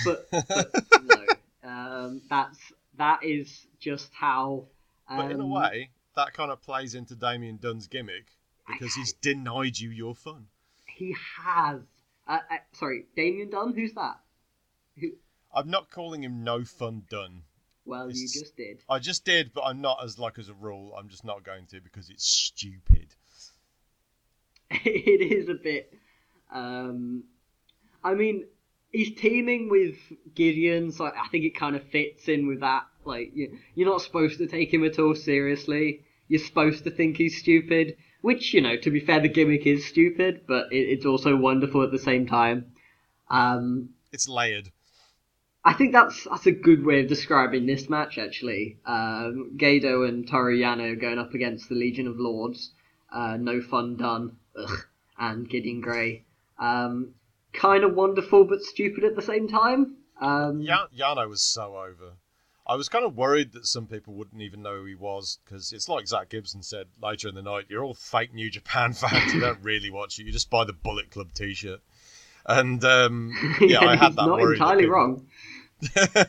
But, 0.03 0.27
but 0.31 0.71
no, 1.03 1.69
um, 1.69 2.21
that's 2.29 2.57
that 2.97 3.23
is 3.23 3.65
just 3.79 4.11
how. 4.13 4.65
Um, 5.07 5.17
But 5.17 5.31
in 5.31 5.39
a 5.39 5.47
way, 5.47 5.89
that 6.15 6.33
kind 6.33 6.51
of 6.51 6.61
plays 6.61 6.95
into 6.95 7.15
Damian 7.15 7.57
Dunne's 7.57 7.87
gimmick 7.87 8.25
because 8.67 8.93
he's 8.95 9.13
denied 9.13 9.79
you 9.79 9.89
your 9.89 10.15
fun. 10.15 10.47
he 10.85 11.15
has. 11.37 11.81
Uh, 12.27 12.39
uh, 12.49 12.55
sorry, 12.73 13.05
Damian 13.15 13.51
Dunne. 13.51 13.73
Who's 13.75 13.93
that? 13.93 14.19
Who? 14.99 15.11
I'm 15.53 15.69
not 15.69 15.91
calling 15.91 16.23
him 16.23 16.43
no 16.43 16.63
fun 16.63 17.03
Dunn. 17.09 17.43
Well, 17.85 18.09
you 18.09 18.27
just 18.27 18.57
did. 18.57 18.79
I 18.89 18.97
just 18.97 19.25
did, 19.25 19.53
but 19.53 19.61
I'm 19.61 19.79
not 19.79 19.99
as 20.03 20.17
like 20.17 20.39
as 20.39 20.49
a 20.49 20.53
rule. 20.55 20.95
I'm 20.97 21.07
just 21.07 21.23
not 21.23 21.43
going 21.43 21.67
to 21.67 21.79
because 21.79 22.09
it's 22.09 22.25
stupid. 22.25 23.07
it 24.71 25.31
is 25.31 25.49
a 25.49 25.53
bit. 25.53 25.93
Um, 26.51 27.25
I 28.03 28.15
mean, 28.15 28.45
he's 28.95 29.15
teaming 29.15 29.69
with 29.69 29.95
Gideon, 30.33 30.91
so 30.91 31.05
I 31.05 31.27
think 31.29 31.45
it 31.45 31.55
kind 31.55 31.75
of 31.75 31.83
fits 31.83 32.27
in 32.27 32.47
with 32.47 32.61
that. 32.61 32.83
Like, 33.03 33.31
you, 33.33 33.57
you're 33.75 33.89
not 33.89 34.01
supposed 34.01 34.37
to 34.39 34.47
take 34.47 34.73
him 34.73 34.83
at 34.83 34.99
all 34.99 35.15
seriously. 35.15 36.01
You're 36.27 36.39
supposed 36.39 36.83
to 36.85 36.91
think 36.91 37.17
he's 37.17 37.37
stupid, 37.37 37.97
which, 38.21 38.53
you 38.53 38.61
know, 38.61 38.77
to 38.77 38.89
be 38.89 38.99
fair, 38.99 39.19
the 39.19 39.29
gimmick 39.29 39.67
is 39.67 39.85
stupid, 39.85 40.41
but 40.47 40.71
it, 40.71 40.89
it's 40.93 41.05
also 41.05 41.35
wonderful 41.35 41.83
at 41.83 41.91
the 41.91 41.99
same 41.99 42.25
time. 42.25 42.71
Um, 43.29 43.89
It's 44.11 44.27
layered. 44.27 44.69
I 45.63 45.73
think 45.73 45.93
that's 45.93 46.25
that's 46.25 46.45
a 46.45 46.51
good 46.51 46.85
way 46.85 47.01
of 47.01 47.07
describing 47.07 47.65
this 47.65 47.89
match 47.89 48.19
actually. 48.19 48.77
Um, 48.85 49.53
Gedo 49.57 50.07
and 50.07 50.27
Toru 50.27 50.55
Yano 50.55 50.99
going 50.99 51.17
up 51.17 51.33
against 51.33 51.69
the 51.69 51.75
Legion 51.75 52.07
of 52.07 52.19
Lords. 52.19 52.71
Uh, 53.11 53.37
no 53.37 53.61
fun 53.61 53.95
done. 53.95 54.37
Ugh. 54.55 54.85
And 55.17 55.49
Gideon 55.49 55.81
Grey. 55.81 56.23
Um, 56.59 57.15
kind 57.55 57.83
of 57.83 57.93
wonderful 57.95 58.43
but 58.45 58.61
stupid 58.61 59.03
at 59.03 59.15
the 59.15 59.21
same 59.21 59.47
time. 59.47 59.95
Um, 60.21 60.61
Ya- 60.61 60.87
Yano 60.97 61.27
was 61.29 61.41
so 61.41 61.77
over. 61.77 62.13
I 62.67 62.75
was 62.75 62.89
kind 62.89 63.05
of 63.05 63.15
worried 63.15 63.51
that 63.53 63.67
some 63.67 63.85
people 63.85 64.13
wouldn't 64.15 64.41
even 64.41 64.63
know 64.63 64.77
who 64.77 64.85
he 64.85 64.95
was 64.95 65.37
because 65.45 65.71
it's 65.71 65.87
like 65.87 66.07
Zach 66.07 66.29
Gibson 66.29 66.63
said 66.63 66.87
later 67.01 67.27
in 67.29 67.35
the 67.35 67.43
night. 67.43 67.65
You're 67.69 67.83
all 67.83 67.93
fake 67.93 68.33
New 68.33 68.49
Japan 68.49 68.93
fans. 68.93 69.33
You 69.33 69.39
don't 69.39 69.61
really 69.63 69.91
watch 69.91 70.17
it. 70.19 70.25
You 70.25 70.31
just 70.31 70.49
buy 70.49 70.63
the 70.65 70.73
Bullet 70.73 71.11
Club 71.11 71.31
T-shirt. 71.33 71.79
And 72.47 72.83
um, 72.83 73.33
yeah, 73.61 73.81
I 73.81 73.95
had 73.95 74.15
that 74.15 74.25
not 74.27 74.39
worry. 74.39 74.55
entirely 74.55 74.83
people- 74.83 74.95
wrong. 74.95 75.27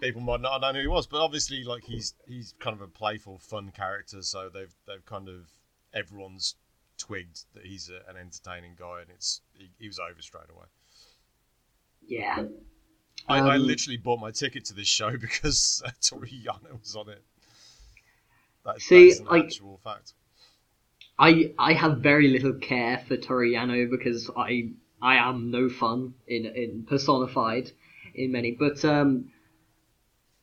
people 0.00 0.20
might 0.20 0.40
not 0.40 0.60
know 0.60 0.72
who 0.72 0.80
he 0.80 0.86
was, 0.86 1.06
but 1.06 1.20
obviously, 1.22 1.64
like 1.64 1.84
he's 1.84 2.14
he's 2.26 2.54
kind 2.60 2.74
of 2.74 2.80
a 2.82 2.86
playful, 2.88 3.38
fun 3.38 3.70
character. 3.70 4.22
So 4.22 4.48
they've 4.48 4.74
they've 4.86 5.04
kind 5.04 5.28
of 5.28 5.48
everyone's 5.92 6.54
twigged 7.00 7.44
that 7.54 7.64
he's 7.64 7.90
a, 7.90 7.98
an 8.10 8.16
entertaining 8.16 8.74
guy, 8.78 9.00
and 9.00 9.10
it's 9.10 9.40
he, 9.58 9.70
he 9.78 9.86
was 9.88 9.98
over 9.98 10.20
straight 10.20 10.50
away. 10.54 10.66
Yeah. 12.06 12.44
I, 13.28 13.38
I 13.38 13.56
Um, 13.56 13.62
literally 13.66 13.96
bought 13.98 14.20
my 14.20 14.30
ticket 14.30 14.64
to 14.66 14.74
this 14.74 14.88
show 14.88 15.16
because 15.26 15.82
uh, 15.84 15.90
Toru 16.00 16.26
Yano 16.26 16.78
was 16.80 16.96
on 16.96 17.08
it. 17.08 17.22
That, 18.64 18.80
See, 18.80 19.12
that 19.12 19.24
like- 19.30 19.44
actual 19.44 19.80
fact. 19.84 20.12
I 21.18 21.52
I 21.58 21.74
have 21.74 21.98
very 21.98 22.28
little 22.28 22.54
care 22.54 23.02
for 23.06 23.16
Toru 23.16 23.50
Yano 23.52 23.90
because 23.90 24.30
I 24.36 24.70
I 25.02 25.16
am 25.16 25.50
no 25.50 25.68
fun 25.68 26.14
in 26.26 26.46
in 26.46 26.84
personified 26.88 27.70
in 28.14 28.32
many, 28.32 28.52
but 28.52 28.82
um, 28.86 29.30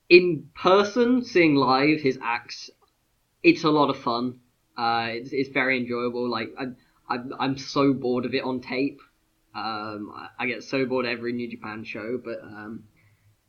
in 0.09 0.49
person, 0.55 1.23
seeing 1.23 1.55
live 1.55 2.01
his 2.01 2.19
acts, 2.21 2.69
it's 3.43 3.63
a 3.63 3.69
lot 3.71 3.89
of 3.89 3.97
fun. 3.97 4.39
Uh, 4.77 5.07
it's, 5.09 5.31
it's 5.33 5.49
very 5.49 5.77
enjoyable. 5.79 6.29
Like 6.29 6.53
I 6.59 6.65
I'm 7.09 7.33
I'm 7.39 7.57
so 7.57 7.93
bored 7.93 8.25
of 8.25 8.33
it 8.33 8.43
on 8.43 8.61
tape. 8.61 8.99
Um, 9.55 10.11
I, 10.15 10.29
I 10.43 10.47
get 10.47 10.63
so 10.63 10.85
bored 10.85 11.05
every 11.05 11.33
New 11.33 11.49
Japan 11.49 11.83
show, 11.83 12.19
but 12.23 12.41
um, 12.43 12.83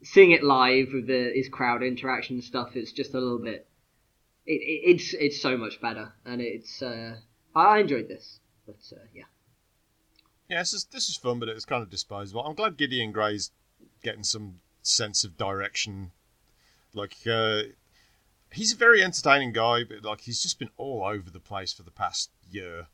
seeing 0.02 0.30
it 0.32 0.42
live 0.42 0.88
with 0.92 1.06
the 1.06 1.32
his 1.35 1.49
crowd 1.49 1.82
interaction 1.82 2.40
stuff, 2.42 2.76
it's 2.76 2.92
just 2.92 3.14
a 3.14 3.20
little 3.20 3.38
bit 3.40 3.68
it, 4.47 4.62
it, 4.62 4.90
it's 4.90 5.14
it's 5.14 5.40
so 5.40 5.56
much 5.56 5.80
better, 5.80 6.12
and 6.25 6.40
it's 6.40 6.82
uh, 6.82 7.16
I 7.54 7.78
enjoyed 7.80 8.08
this, 8.08 8.40
but 8.66 8.76
uh, 8.92 9.04
yeah, 9.14 9.25
Yeah, 10.49 10.61
this 10.61 10.73
is 10.73 10.85
this 10.87 11.08
is 11.08 11.16
fun, 11.16 11.38
but 11.38 11.49
it's 11.49 11.64
kind 11.66 11.82
of 11.82 11.90
disposable. 11.90 12.42
I'm 12.42 12.54
glad 12.54 12.76
Gideon 12.76 13.12
Grey's 13.12 13.50
getting 14.02 14.25
some 14.25 14.61
sense 14.82 15.25
of 15.25 15.37
direction. 15.37 16.12
Like 16.94 17.16
uh, 17.26 17.62
he's 18.52 18.72
a 18.72 18.76
very 18.76 19.02
entertaining 19.02 19.52
guy, 19.52 19.84
but 19.84 20.04
like 20.04 20.22
he's 20.22 20.42
just 20.42 20.58
been 20.58 20.70
all 20.76 21.04
over 21.04 21.30
the 21.30 21.40
place 21.40 21.72
for 21.72 21.82
the 21.82 21.90
past 21.90 22.30
year. 22.50 22.86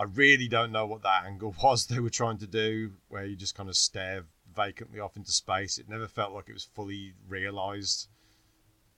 I 0.00 0.04
really 0.04 0.46
don't 0.48 0.70
know 0.70 0.86
what 0.86 1.02
that 1.02 1.24
angle 1.24 1.54
was 1.62 1.86
they 1.86 2.00
were 2.00 2.10
trying 2.10 2.38
to 2.38 2.46
do, 2.46 2.92
where 3.08 3.24
you 3.24 3.36
just 3.36 3.54
kind 3.56 3.68
of 3.68 3.76
stare 3.76 4.24
vacantly 4.54 5.00
off 5.00 5.16
into 5.16 5.32
space. 5.32 5.78
It 5.78 5.88
never 5.88 6.06
felt 6.08 6.32
like 6.32 6.48
it 6.48 6.54
was 6.54 6.64
fully 6.74 7.14
realised. 7.28 8.08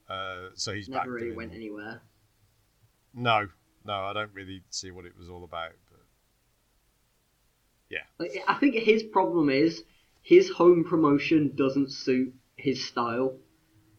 Uh, 0.09 0.49
so 0.55 0.73
he's 0.73 0.89
back 0.89 1.03
never 1.05 1.13
really 1.13 1.27
doing- 1.27 1.37
went 1.37 1.55
anywhere. 1.55 2.03
No, 3.15 3.49
no, 3.85 3.93
I 3.93 4.13
don't 4.13 4.33
really 4.35 4.63
see 4.71 4.91
what 4.91 5.05
it 5.05 5.17
was 5.17 5.29
all 5.29 5.45
about. 5.45 5.73
But 5.91 6.01
Like, 8.19 8.45
I 8.47 8.55
think 8.55 8.75
his 8.75 9.03
problem 9.03 9.51
is 9.51 9.83
his 10.23 10.51
home 10.51 10.85
promotion 10.85 11.55
doesn't 11.57 11.91
suit 11.91 12.35
his 12.57 12.85
style. 12.85 13.37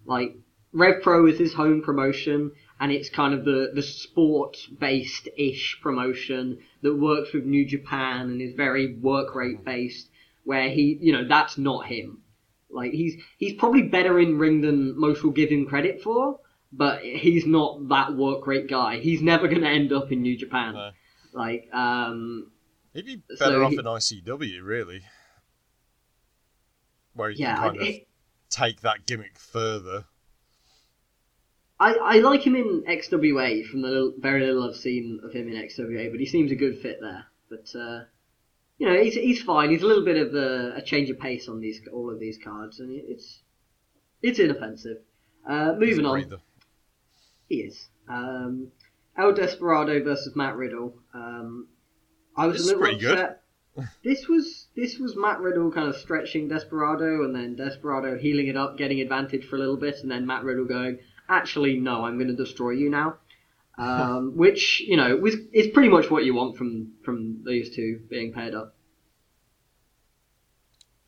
Like 0.06 0.36
Rev 0.74 1.02
Pro 1.02 1.28
is 1.28 1.38
his 1.38 1.54
home 1.54 1.82
promotion, 1.82 2.52
and 2.80 2.92
it's 2.92 3.10
kind 3.10 3.34
of 3.34 3.44
the 3.46 3.72
the 3.74 3.82
sport 3.84 4.58
based 4.80 5.28
ish 5.38 5.80
promotion 5.82 6.60
that 6.82 6.96
works 6.96 7.34
with 7.34 7.46
New 7.46 7.66
Japan 7.66 8.30
and 8.30 8.42
is 8.42 8.54
very 8.56 8.96
work 8.96 9.36
rate 9.36 9.64
based. 9.66 10.08
Where 10.44 10.70
he, 10.70 10.98
you 11.00 11.14
know, 11.14 11.28
that's 11.28 11.58
not 11.58 11.86
him. 11.86 12.22
Like 12.70 12.92
he's 12.94 13.22
he's 13.38 13.54
probably 13.54 13.84
better 13.84 14.20
in 14.20 14.40
ring 14.40 14.62
than 14.62 14.98
most 15.00 15.24
will 15.24 15.32
give 15.32 15.50
him 15.50 15.66
credit 15.68 16.02
for, 16.02 16.40
but 16.72 17.02
he's 17.04 17.46
not 17.46 17.90
that 17.90 18.16
work 18.16 18.48
rate 18.48 18.68
guy. 18.70 18.98
He's 19.00 19.22
never 19.22 19.48
going 19.48 19.62
to 19.62 19.68
end 19.70 19.92
up 19.94 20.12
in 20.12 20.22
New 20.22 20.38
Japan. 20.38 20.74
No. 20.74 20.92
Like, 21.34 21.70
um, 21.74 22.52
He'd 22.94 23.06
be 23.06 23.22
So 23.36 23.46
better 23.46 23.64
off 23.64 23.72
he- 23.72 23.78
in 23.78 23.86
ICW, 23.86 24.62
really. 24.64 25.02
Where 27.14 27.30
you 27.30 27.38
yeah, 27.40 27.56
can 27.56 27.64
kind 27.76 27.82
I- 27.82 27.88
of 27.88 27.96
take 28.50 28.82
that 28.82 29.06
gimmick 29.06 29.38
further. 29.38 30.06
I, 31.82 31.94
I 31.94 32.20
like 32.20 32.46
him 32.46 32.56
in 32.56 32.84
XWA 32.88 33.66
from 33.66 33.82
the 33.82 33.88
little, 33.88 34.14
very 34.20 34.46
little 34.46 34.70
I've 34.70 34.76
seen 34.76 35.20
of 35.24 35.34
him 35.34 35.48
in 35.48 35.56
XWA, 35.56 36.12
but 36.12 36.20
he 36.20 36.28
seems 36.28 36.52
a 36.52 36.56
good 36.56 36.78
fit 36.80 37.00
there. 37.02 37.26
But 37.50 37.68
uh, 37.78 38.04
you 38.78 38.88
know, 38.88 39.02
he's 39.02 39.16
he's 39.16 39.42
fine. 39.42 39.72
He's 39.72 39.82
a 39.82 39.88
little 39.88 40.06
bit 40.06 40.18
of 40.18 40.36
a, 40.36 40.76
a 40.76 40.82
change 40.84 41.10
of 41.10 41.20
pace 41.20 41.50
on 41.50 41.60
these 41.60 41.82
all 41.92 42.12
of 42.12 42.20
these 42.20 42.38
cards, 42.38 42.80
and 42.80 42.92
it's 42.92 43.42
it's 44.22 44.38
inoffensive. 44.38 44.98
Uh, 45.50 45.74
moving 45.76 46.06
on. 46.06 46.24
He 47.50 47.56
is. 47.62 47.90
Um, 48.08 48.72
El 49.18 49.34
Desperado 49.34 50.04
versus 50.04 50.36
Matt 50.36 50.56
Riddle. 50.56 50.94
Um, 51.16 51.68
I 52.38 52.46
was 52.46 52.58
This 52.58 52.64
a 52.64 52.68
little 52.68 52.82
pretty 52.82 53.00
good. 53.00 53.18
upset. 53.18 53.42
this 54.04 54.28
was 54.28 54.68
this 54.76 55.00
was 55.00 55.16
Matt 55.16 55.40
Riddle 55.40 55.72
kind 55.72 55.88
of 55.90 55.96
stretching 55.96 56.48
Desperado, 56.48 57.24
and 57.24 57.36
then 57.36 57.56
Desperado 57.56 58.20
healing 58.20 58.48
it 58.48 58.56
up, 58.56 58.78
getting 58.78 59.02
advantage 59.02 59.46
for 59.46 59.56
a 59.56 59.60
little 59.60 59.78
bit, 59.78 59.96
and 60.04 60.12
then 60.12 60.28
Matt 60.28 60.44
Riddle 60.44 60.66
going, 60.66 61.00
"Actually, 61.32 61.80
no, 61.80 62.06
I'm 62.06 62.18
going 62.18 62.28
to 62.28 62.36
destroy 62.36 62.72
you 62.72 62.90
now." 62.90 63.16
Um, 63.78 64.34
which 64.36 64.82
you 64.82 64.98
know 64.98 65.26
is 65.26 65.68
pretty 65.70 65.90
much 65.90 66.12
what 66.12 66.26
you 66.26 66.36
want 66.36 66.58
from 66.58 66.94
from 67.04 67.44
these 67.46 67.76
two 67.76 68.02
being 68.10 68.34
paired 68.34 68.54
up. 68.54 68.76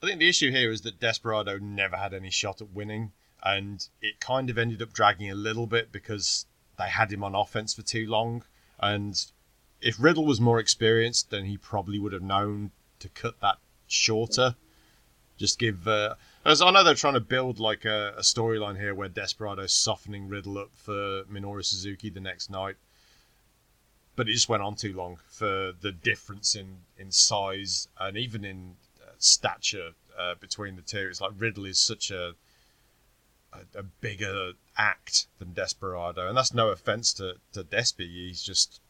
I 0.01 0.07
think 0.07 0.19
the 0.19 0.27
issue 0.27 0.51
here 0.51 0.71
is 0.71 0.81
that 0.81 0.99
Desperado 0.99 1.59
never 1.59 1.95
had 1.95 2.13
any 2.13 2.29
shot 2.29 2.61
at 2.61 2.71
winning, 2.71 3.13
and 3.41 3.87
it 4.01 4.19
kind 4.19 4.49
of 4.49 4.57
ended 4.57 4.81
up 4.81 4.91
dragging 4.91 5.31
a 5.31 5.35
little 5.35 5.67
bit 5.67 5.91
because 5.91 6.45
they 6.77 6.89
had 6.89 7.11
him 7.11 7.23
on 7.23 7.35
offense 7.35 7.73
for 7.73 7.83
too 7.83 8.07
long. 8.07 8.43
And 8.79 9.23
if 9.81 9.95
Riddle 9.99 10.25
was 10.25 10.41
more 10.41 10.59
experienced, 10.59 11.29
then 11.29 11.45
he 11.45 11.57
probably 11.57 11.99
would 11.99 12.13
have 12.13 12.21
known 12.21 12.71
to 12.99 13.09
cut 13.09 13.39
that 13.41 13.57
shorter. 13.87 14.55
Just 15.37 15.59
give. 15.59 15.87
Uh, 15.87 16.15
as 16.45 16.61
I 16.61 16.71
know 16.71 16.83
they're 16.83 16.93
trying 16.93 17.13
to 17.13 17.19
build 17.21 17.59
like 17.59 17.85
a, 17.85 18.13
a 18.17 18.21
storyline 18.21 18.77
here 18.77 18.93
where 18.93 19.07
Desperado's 19.07 19.73
softening 19.73 20.27
Riddle 20.27 20.57
up 20.57 20.71
for 20.75 21.23
Minoru 21.23 21.63
Suzuki 21.63 22.09
the 22.09 22.19
next 22.19 22.49
night, 22.49 22.75
but 24.15 24.27
it 24.27 24.33
just 24.33 24.49
went 24.49 24.63
on 24.63 24.75
too 24.75 24.93
long 24.93 25.17
for 25.27 25.71
the 25.79 25.91
difference 25.91 26.55
in 26.55 26.77
in 26.97 27.11
size 27.11 27.87
and 27.99 28.17
even 28.17 28.43
in 28.43 28.75
uh, 29.01 29.11
stature 29.17 29.91
uh, 30.17 30.35
between 30.35 30.75
the 30.75 30.81
two. 30.81 31.07
It's 31.09 31.21
like 31.21 31.31
Riddle 31.37 31.65
is 31.65 31.79
such 31.79 32.11
a, 32.11 32.35
a 33.53 33.79
a 33.79 33.83
bigger 33.83 34.53
act 34.77 35.27
than 35.39 35.53
Desperado, 35.53 36.27
and 36.27 36.37
that's 36.37 36.53
no 36.53 36.69
offense 36.69 37.13
to 37.13 37.35
to 37.53 37.63
Despy. 37.63 38.07
He's 38.09 38.43
just 38.43 38.81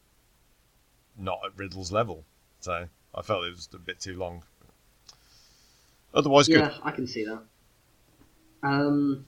not 1.17 1.39
at 1.45 1.57
Riddle's 1.57 1.91
level. 1.91 2.25
So 2.59 2.87
I 3.13 3.21
felt 3.21 3.45
it 3.45 3.51
was 3.51 3.69
a 3.73 3.77
bit 3.77 3.99
too 3.99 4.17
long. 4.17 4.43
Otherwise, 6.13 6.47
Yeah, 6.47 6.69
good. 6.69 6.79
I 6.83 6.91
can 6.91 7.07
see 7.07 7.25
that. 7.25 7.41
Um, 8.61 9.25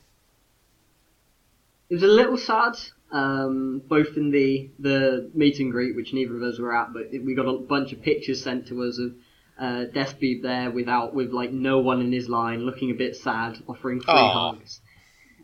it 1.90 1.96
was 1.96 2.04
a 2.04 2.08
little 2.08 2.38
sad, 2.38 2.78
um, 3.12 3.82
both 3.88 4.18
in 4.18 4.32
the 4.32 4.70
the 4.80 5.30
meet 5.34 5.60
and 5.60 5.72
greet, 5.72 5.96
which 5.96 6.14
neither 6.14 6.36
of 6.36 6.44
us 6.44 6.60
were 6.60 6.76
at, 6.76 6.94
but 6.94 7.12
we 7.12 7.36
got 7.36 7.48
a 7.48 7.58
bunch 7.58 7.92
of 7.92 8.02
pictures 8.02 8.42
sent 8.42 8.68
to 8.68 8.84
us 8.84 9.00
of 9.00 9.16
uh, 9.58 9.86
Despy 9.92 10.42
there 10.42 10.72
without 10.72 11.14
with 11.14 11.32
like 11.32 11.52
no 11.52 11.80
one 11.80 12.02
in 12.02 12.12
his 12.12 12.30
line, 12.30 12.62
looking 12.62 12.92
a 12.92 12.94
bit 12.94 13.16
sad, 13.16 13.62
offering 13.68 14.02
free 14.02 14.14
Aw. 14.14 14.52
hugs, 14.52 14.82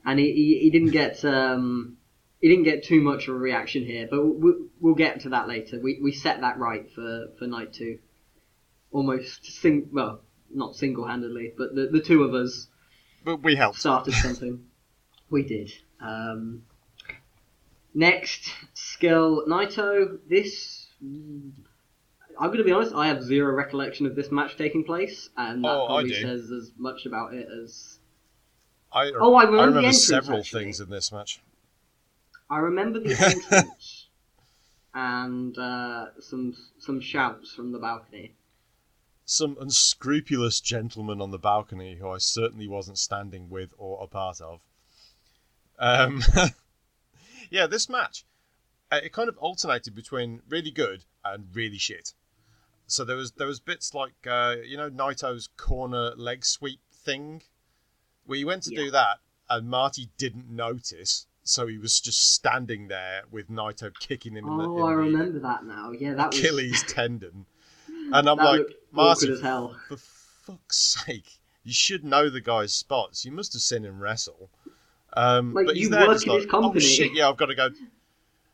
and 0.06 0.20
he, 0.20 0.32
he, 0.34 0.60
he 0.64 0.70
didn't 0.70 0.92
get 0.92 1.24
um, 1.26 1.98
he 2.40 2.50
didn't 2.50 2.64
get 2.64 2.84
too 2.84 3.02
much 3.02 3.28
of 3.28 3.36
a 3.36 3.38
reaction 3.38 3.86
here, 3.86 4.08
but 4.10 4.24
we'll, 4.24 4.68
we'll 4.80 4.96
get 4.96 5.22
to 5.22 5.30
that 5.30 5.48
later. 5.48 5.80
We 5.80 6.00
we 6.02 6.12
set 6.12 6.42
that 6.42 6.58
right 6.60 6.90
for 6.94 7.28
for 7.38 7.46
night 7.46 7.74
two, 7.74 8.00
almost 8.92 9.46
sing 9.46 9.90
well 9.92 10.22
not 10.54 10.76
single 10.76 11.06
handedly, 11.08 11.54
but 11.58 11.76
the 11.76 11.88
the 11.88 12.02
two 12.02 12.24
of 12.24 12.34
us 12.34 12.68
But 13.24 13.38
we 13.38 13.56
helped. 13.56 13.80
started 13.80 14.14
something. 14.14 14.66
we 15.30 15.44
did. 15.44 15.72
Um, 16.00 16.64
next, 17.94 18.52
Scurll 18.76 19.48
Naito. 19.48 20.20
This, 20.28 20.88
I'm 21.02 22.48
going 22.48 22.58
to 22.58 22.64
be 22.64 22.72
honest. 22.72 22.94
I 22.94 23.08
have 23.08 23.24
zero 23.24 23.54
recollection 23.54 24.06
of 24.06 24.16
this 24.16 24.32
match 24.32 24.58
taking 24.58 24.84
place, 24.84 25.30
and 25.38 25.64
that 25.64 25.70
Oh, 25.70 25.86
probably 25.88 26.14
says 26.14 26.52
as 26.52 26.72
much 26.78 27.06
about 27.06 27.34
it 27.34 27.48
as 27.64 28.00
I, 28.94 29.12
Oh, 29.12 29.36
I 29.36 29.44
remember 29.44 29.62
the 29.62 29.68
remember 29.68 29.88
entrance, 29.88 30.02
several 30.02 30.40
actually. 30.40 30.64
things 30.64 30.80
in 30.82 30.90
this 30.90 31.12
match. 31.12 31.40
I 32.50 32.58
remember 32.58 33.00
the 33.00 33.16
entrance 33.20 34.08
and 34.94 35.58
uh, 35.58 36.08
some 36.20 36.56
some 36.80 37.00
shouts 37.00 37.54
from 37.54 37.72
the 37.72 37.80
balcony. 37.80 38.34
Some 39.32 39.56
unscrupulous 39.62 40.60
gentleman 40.60 41.22
on 41.22 41.32
the 41.32 41.40
balcony 41.40 41.96
who 41.96 42.10
I 42.10 42.18
certainly 42.18 42.68
wasn't 42.68 42.98
standing 42.98 43.50
with 43.50 43.74
or 43.78 44.04
a 44.04 44.06
part 44.06 44.42
of. 44.42 44.60
Um, 45.80 46.22
yeah, 47.50 47.66
this 47.66 47.88
match, 47.88 48.26
uh, 48.92 49.00
it 49.02 49.14
kind 49.14 49.30
of 49.30 49.38
alternated 49.38 49.96
between 49.96 50.42
really 50.50 50.70
good 50.70 51.06
and 51.24 51.46
really 51.54 51.78
shit. 51.78 52.14
So 52.88 53.06
there 53.06 53.16
was 53.16 53.32
there 53.32 53.48
was 53.48 53.62
bits 53.62 53.94
like 53.94 54.28
uh, 54.28 54.58
you 54.66 54.76
know 54.76 54.90
Naito's 54.90 55.48
corner 55.56 56.12
leg 56.18 56.44
sweep 56.44 56.82
thing, 56.94 57.42
where 58.26 58.38
he 58.38 58.44
went 58.44 58.64
to 58.64 58.74
Yeah. 58.74 58.82
do 58.84 58.92
that 58.92 59.20
and 59.50 59.70
Marty 59.70 60.10
didn't 60.18 60.50
notice, 60.50 61.26
so 61.42 61.68
he 61.68 61.78
was 61.78 62.02
just 62.02 62.34
standing 62.34 62.90
there 62.90 63.22
with 63.32 63.50
Naito 63.50 63.98
kicking 63.98 64.36
him 64.36 64.46
in 64.50 64.58
the, 64.58 64.64
Oh, 64.66 64.78
in 64.80 64.84
I 64.84 64.92
remember 64.92 65.40
that 65.40 65.64
now. 65.64 65.92
Yeah, 65.92 66.16
that 66.16 66.32
was 66.32 66.38
Achilles 66.40 66.84
tendon. 66.84 67.46
And 68.14 68.30
I'm 68.30 68.38
that 68.38 68.44
like, 68.44 68.68
awkward 68.96 69.30
as 69.30 69.42
hell. 69.42 69.76
for 69.88 69.98
fuck's 69.98 70.78
sake, 71.06 71.40
you 71.64 71.74
should 71.74 72.04
know 72.04 72.30
the 72.30 72.42
guy's 72.42 72.74
spots. 72.74 73.26
You 73.26 73.32
must 73.32 73.54
have 73.54 73.62
seen 73.62 73.84
him 73.84 74.02
wrestle. 74.02 74.50
Um, 75.14 75.54
Like, 75.54 75.66
but 75.68 75.76
he's 75.76 75.84
you 75.86 75.90
there 75.90 76.08
work 76.08 76.16
just 76.16 76.28
like, 76.28 76.42
his 76.42 76.52
company." 76.52 76.84
Oh 76.84 76.88
shit! 76.88 77.14
Yeah, 77.14 77.30
I've 77.30 77.38
got 77.38 77.48
to 77.48 77.56
go. 77.56 77.70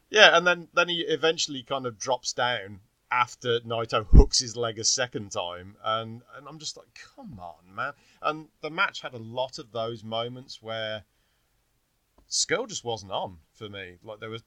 Yeah, 0.10 0.38
and 0.38 0.48
then 0.48 0.68
then 0.74 0.90
he 0.90 1.02
eventually 1.02 1.64
kind 1.64 1.86
of 1.86 2.00
drops 2.00 2.34
down 2.34 2.80
after 3.12 3.60
Naito 3.62 4.06
hooks 4.06 4.40
his 4.40 4.58
leg 4.58 4.80
a 4.80 4.84
second 4.84 5.32
time, 5.32 5.76
and 5.84 6.22
and 6.36 6.48
I'm 6.48 6.60
just 6.60 6.78
like, 6.78 6.88
come 7.16 7.40
on, 7.40 7.74
man. 7.74 7.94
And 8.22 8.48
the 8.62 8.70
match 8.70 9.02
had 9.02 9.14
a 9.14 9.18
lot 9.18 9.60
of 9.60 9.72
those 9.72 10.04
moments 10.04 10.62
where 10.62 11.04
Scurll 12.30 12.68
just 12.68 12.84
wasn't 12.84 13.12
on 13.12 13.38
for 13.54 13.70
me. 13.70 13.98
Like 14.04 14.20
there 14.20 14.30
was, 14.30 14.44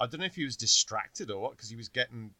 I 0.00 0.06
don't 0.06 0.20
know 0.20 0.26
if 0.26 0.36
he 0.36 0.44
was 0.44 0.56
distracted 0.56 1.30
or 1.30 1.40
what, 1.40 1.52
because 1.52 1.70
he 1.70 1.76
was 1.76 1.88
getting. 1.88 2.30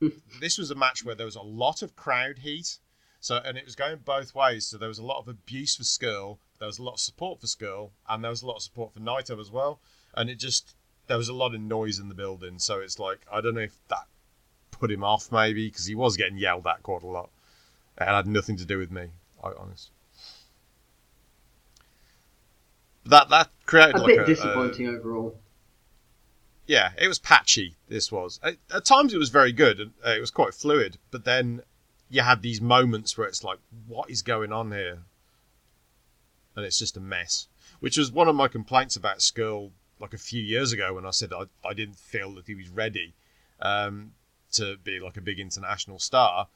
this 0.40 0.58
was 0.58 0.70
a 0.70 0.74
match 0.74 1.04
where 1.04 1.14
there 1.14 1.26
was 1.26 1.36
a 1.36 1.42
lot 1.42 1.82
of 1.82 1.96
crowd 1.96 2.38
heat, 2.38 2.78
so 3.20 3.36
and 3.44 3.56
it 3.56 3.64
was 3.64 3.74
going 3.74 3.98
both 4.04 4.34
ways. 4.34 4.66
So 4.66 4.78
there 4.78 4.88
was 4.88 4.98
a 4.98 5.04
lot 5.04 5.18
of 5.18 5.28
abuse 5.28 5.76
for 5.76 5.82
Scurll, 5.84 6.38
there 6.58 6.66
was 6.66 6.78
a 6.78 6.82
lot 6.82 6.94
of 6.94 7.00
support 7.00 7.40
for 7.40 7.46
Scurll, 7.46 7.90
and 8.08 8.22
there 8.22 8.30
was 8.30 8.42
a 8.42 8.46
lot 8.46 8.56
of 8.56 8.62
support 8.62 8.92
for 8.92 9.00
Naito 9.00 9.40
as 9.40 9.50
well. 9.50 9.80
And 10.14 10.30
it 10.30 10.38
just 10.38 10.74
there 11.06 11.18
was 11.18 11.28
a 11.28 11.34
lot 11.34 11.54
of 11.54 11.60
noise 11.60 11.98
in 11.98 12.08
the 12.08 12.14
building, 12.14 12.58
so 12.58 12.80
it's 12.80 12.98
like 12.98 13.26
I 13.30 13.40
don't 13.40 13.54
know 13.54 13.60
if 13.60 13.76
that 13.88 14.06
put 14.70 14.90
him 14.90 15.04
off 15.04 15.30
maybe 15.30 15.68
because 15.68 15.86
he 15.86 15.94
was 15.94 16.16
getting 16.16 16.38
yelled 16.38 16.66
at 16.66 16.82
quite 16.82 17.02
a 17.02 17.06
lot. 17.06 17.30
It 18.00 18.04
had 18.04 18.26
nothing 18.26 18.56
to 18.56 18.64
do 18.64 18.78
with 18.78 18.90
me, 18.90 19.08
I 19.42 19.50
honest. 19.58 19.90
That 23.06 23.28
that 23.28 23.50
created 23.66 23.96
A 23.96 23.98
like 23.98 24.06
bit 24.06 24.18
a, 24.20 24.22
a- 24.22 24.26
disappointing 24.26 24.88
overall. 24.88 25.38
Yeah, 26.66 26.92
it 26.98 27.08
was 27.08 27.18
patchy. 27.18 27.76
This 27.88 28.10
was 28.10 28.40
at, 28.42 28.56
at 28.72 28.84
times 28.84 29.12
it 29.12 29.18
was 29.18 29.28
very 29.28 29.52
good. 29.52 29.80
and 29.80 29.92
uh, 30.04 30.10
It 30.10 30.20
was 30.20 30.30
quite 30.30 30.54
fluid, 30.54 30.98
but 31.10 31.24
then 31.24 31.62
you 32.08 32.22
had 32.22 32.42
these 32.42 32.60
moments 32.60 33.16
where 33.18 33.26
it's 33.26 33.44
like, 33.44 33.58
what 33.86 34.10
is 34.10 34.22
going 34.22 34.52
on 34.52 34.72
here? 34.72 34.98
And 36.56 36.64
it's 36.64 36.78
just 36.78 36.96
a 36.96 37.00
mess. 37.00 37.48
Which 37.80 37.96
was 37.96 38.12
one 38.12 38.28
of 38.28 38.36
my 38.36 38.48
complaints 38.48 38.96
about 38.96 39.18
Scurll 39.18 39.72
like 40.00 40.14
a 40.14 40.18
few 40.18 40.42
years 40.42 40.72
ago 40.72 40.94
when 40.94 41.06
I 41.06 41.10
said 41.10 41.32
I, 41.32 41.44
I 41.66 41.74
didn't 41.74 41.96
feel 41.96 42.34
that 42.34 42.46
he 42.46 42.54
was 42.54 42.68
ready 42.68 43.14
um, 43.60 44.12
to 44.52 44.76
be 44.76 45.00
like 45.00 45.16
a 45.16 45.20
big 45.20 45.38
international 45.38 45.98
star. 45.98 46.48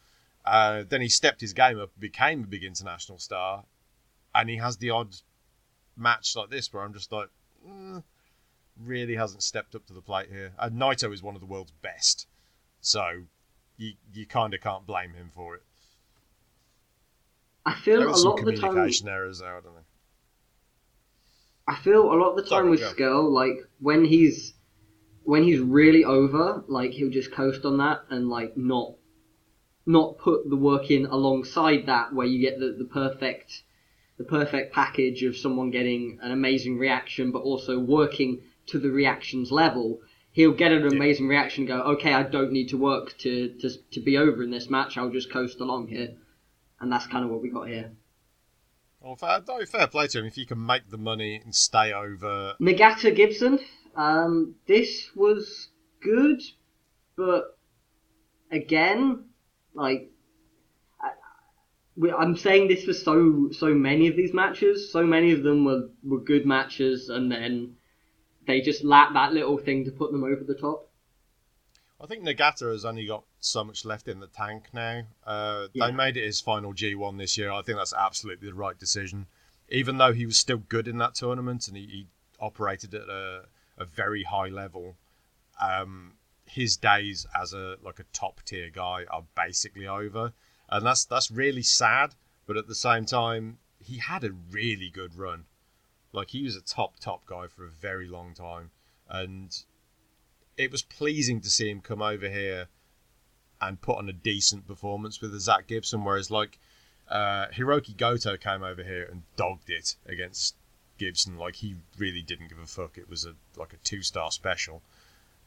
Uh, 0.44 0.84
then 0.88 1.00
he 1.00 1.08
stepped 1.08 1.40
his 1.40 1.52
game 1.52 1.78
up, 1.78 1.90
became 1.98 2.44
a 2.44 2.46
big 2.46 2.64
international 2.64 3.18
star, 3.18 3.64
and 4.34 4.48
he 4.48 4.56
has 4.56 4.78
the 4.78 4.90
odd 4.90 5.16
match 5.96 6.34
like 6.36 6.50
this 6.50 6.72
where 6.72 6.82
I'm 6.82 6.94
just 6.94 7.12
like, 7.12 7.28
mm, 7.68 8.02
really 8.82 9.16
hasn't 9.16 9.42
stepped 9.42 9.74
up 9.74 9.86
to 9.86 9.92
the 9.92 10.02
plate 10.02 10.28
here. 10.30 10.52
And 10.58 10.80
Naito 10.80 11.12
is 11.12 11.22
one 11.22 11.34
of 11.34 11.40
the 11.40 11.46
world's 11.46 11.72
best, 11.82 12.26
so 12.80 13.24
you 13.76 13.94
you 14.12 14.26
kind 14.26 14.54
of 14.54 14.60
can't 14.60 14.86
blame 14.86 15.14
him 15.14 15.30
for 15.34 15.54
it. 15.56 15.62
I 17.64 17.74
feel 17.74 18.02
a 18.02 18.10
lot 18.10 18.38
of 18.38 18.44
the 18.44 18.56
time. 18.56 18.76
errors 19.08 19.40
there. 19.40 19.56
I 19.56 19.60
don't 19.60 19.74
know. 19.74 19.84
I 21.66 21.76
feel 21.76 22.10
a 22.10 22.14
lot 22.14 22.30
of 22.30 22.36
the 22.36 22.42
time 22.42 22.48
Sorry, 22.48 22.70
with. 22.70 22.80
Scurll, 22.80 23.30
like 23.30 23.58
when 23.78 24.04
he's 24.04 24.54
when 25.24 25.42
he's 25.42 25.60
really 25.60 26.04
over, 26.04 26.64
like 26.68 26.92
he'll 26.92 27.10
just 27.10 27.30
coast 27.32 27.66
on 27.66 27.76
that 27.78 28.04
and 28.08 28.30
like 28.30 28.56
not 28.56 28.94
not 29.84 30.18
put 30.18 30.48
the 30.48 30.56
work 30.56 30.90
in 30.90 31.06
alongside 31.06 31.86
that 31.86 32.12
where 32.12 32.26
you 32.26 32.40
get 32.40 32.58
the, 32.58 32.74
the 32.78 32.84
perfect 32.84 33.62
the 34.18 34.24
perfect 34.24 34.72
package 34.72 35.22
of 35.22 35.36
someone 35.36 35.70
getting 35.70 36.18
an 36.22 36.30
amazing 36.30 36.78
reaction 36.78 37.30
but 37.30 37.40
also 37.40 37.78
working 37.78 38.40
to 38.68 38.78
the 38.78 38.90
reaction's 38.90 39.50
level. 39.50 40.00
He'll 40.32 40.52
get 40.52 40.72
an 40.72 40.86
amazing 40.86 41.26
reaction 41.26 41.62
and 41.62 41.68
go, 41.68 41.92
Okay, 41.92 42.12
I 42.12 42.22
don't 42.22 42.52
need 42.52 42.68
to 42.68 42.76
work 42.76 43.16
to, 43.18 43.48
to 43.60 43.70
to 43.92 44.00
be 44.00 44.16
over 44.16 44.42
in 44.42 44.50
this 44.50 44.70
match, 44.70 44.96
I'll 44.96 45.10
just 45.10 45.32
coast 45.32 45.60
along 45.60 45.88
here. 45.88 46.14
And 46.80 46.92
that's 46.92 47.06
kind 47.06 47.24
of 47.24 47.30
what 47.30 47.42
we 47.42 47.50
got 47.50 47.68
here. 47.68 47.90
Well, 49.00 49.16
fair, 49.16 49.42
no, 49.46 49.64
fair 49.64 49.86
play 49.86 50.08
to 50.08 50.18
him. 50.18 50.26
If 50.26 50.36
you 50.36 50.46
can 50.46 50.64
make 50.64 50.90
the 50.90 50.98
money 50.98 51.40
and 51.42 51.54
stay 51.54 51.92
over, 51.92 52.54
Nagata 52.60 53.14
Gibson. 53.14 53.58
Um, 53.96 54.54
this 54.66 55.10
was 55.16 55.68
good, 56.00 56.40
but 57.16 57.58
again, 58.50 59.24
like 59.74 60.10
I'm 62.18 62.36
saying 62.36 62.68
this 62.68 62.84
for 62.84 62.92
so 62.92 63.50
so 63.52 63.74
many 63.74 64.08
of 64.08 64.16
these 64.16 64.32
matches. 64.32 64.92
So 64.92 65.04
many 65.04 65.32
of 65.32 65.42
them 65.42 65.64
were 65.64 65.88
were 66.04 66.20
good 66.20 66.46
matches, 66.46 67.08
and 67.08 67.30
then 67.30 67.76
they 68.48 68.62
just 68.62 68.82
lack 68.82 69.12
that 69.12 69.32
little 69.32 69.58
thing 69.58 69.84
to 69.84 69.92
put 69.92 70.10
them 70.10 70.24
over 70.24 70.42
the 70.42 70.54
top. 70.54 70.88
I 72.00 72.06
think 72.06 72.24
Nagata 72.24 72.72
has 72.72 72.84
only 72.84 73.06
got 73.06 73.24
so 73.40 73.62
much 73.62 73.84
left 73.84 74.08
in 74.08 74.20
the 74.20 74.26
tank 74.26 74.68
now. 74.72 75.02
Uh, 75.24 75.68
Yeah. 75.74 75.86
They 75.86 75.92
made 75.92 76.16
it 76.16 76.24
his 76.24 76.40
final 76.40 76.72
G1 76.72 77.18
this 77.18 77.36
year. 77.36 77.50
I 77.52 77.60
think 77.62 77.76
that's 77.76 77.92
absolutely 77.92 78.48
the 78.48 78.54
right 78.54 78.78
decision. 78.78 79.26
Even 79.68 79.98
though 79.98 80.12
he 80.12 80.24
was 80.24 80.38
still 80.38 80.58
good 80.58 80.88
in 80.88 80.96
that 80.98 81.14
tournament 81.14 81.68
and 81.68 81.76
he, 81.76 81.86
he 81.86 82.06
operated 82.40 82.94
at 82.94 83.08
a, 83.08 83.42
a 83.76 83.84
very 83.84 84.22
high 84.22 84.48
level, 84.48 84.96
um, 85.60 86.14
his 86.46 86.76
days 86.76 87.26
as 87.38 87.52
a 87.52 87.76
like 87.84 87.98
a 87.98 88.04
top 88.14 88.40
tier 88.46 88.70
guy 88.70 89.04
are 89.10 89.24
basically 89.34 89.86
over, 89.86 90.32
and 90.70 90.86
that's 90.86 91.04
that's 91.04 91.30
really 91.30 91.62
sad. 91.62 92.14
But 92.46 92.56
at 92.56 92.66
the 92.66 92.74
same 92.74 93.04
time, 93.04 93.58
he 93.78 93.98
had 93.98 94.24
a 94.24 94.32
really 94.50 94.88
good 94.88 95.14
run. 95.14 95.44
Like 96.12 96.30
he 96.30 96.42
was 96.42 96.56
a 96.56 96.62
top 96.62 96.98
top 97.00 97.26
guy 97.26 97.46
for 97.46 97.64
a 97.64 97.70
very 97.70 98.08
long 98.08 98.34
time, 98.34 98.70
and 99.08 99.56
it 100.56 100.72
was 100.72 100.82
pleasing 100.82 101.40
to 101.42 101.50
see 101.50 101.70
him 101.70 101.80
come 101.80 102.02
over 102.02 102.28
here 102.28 102.68
and 103.60 103.80
put 103.80 103.98
on 103.98 104.08
a 104.08 104.12
decent 104.12 104.66
performance 104.66 105.20
with 105.20 105.38
Zach 105.40 105.66
Gibson. 105.66 106.04
Whereas 106.04 106.30
like 106.30 106.58
uh, 107.08 107.46
Hirooki 107.48 107.96
Goto 107.96 108.36
came 108.36 108.62
over 108.62 108.82
here 108.82 109.08
and 109.10 109.22
dogged 109.36 109.70
it 109.70 109.96
against 110.06 110.54
Gibson. 110.98 111.38
Like 111.38 111.56
he 111.56 111.76
really 111.96 112.22
didn't 112.22 112.48
give 112.48 112.58
a 112.58 112.66
fuck. 112.66 112.98
It 112.98 113.08
was 113.08 113.24
a 113.24 113.34
like 113.56 113.72
a 113.72 113.78
two 113.78 114.02
star 114.02 114.30
special. 114.30 114.82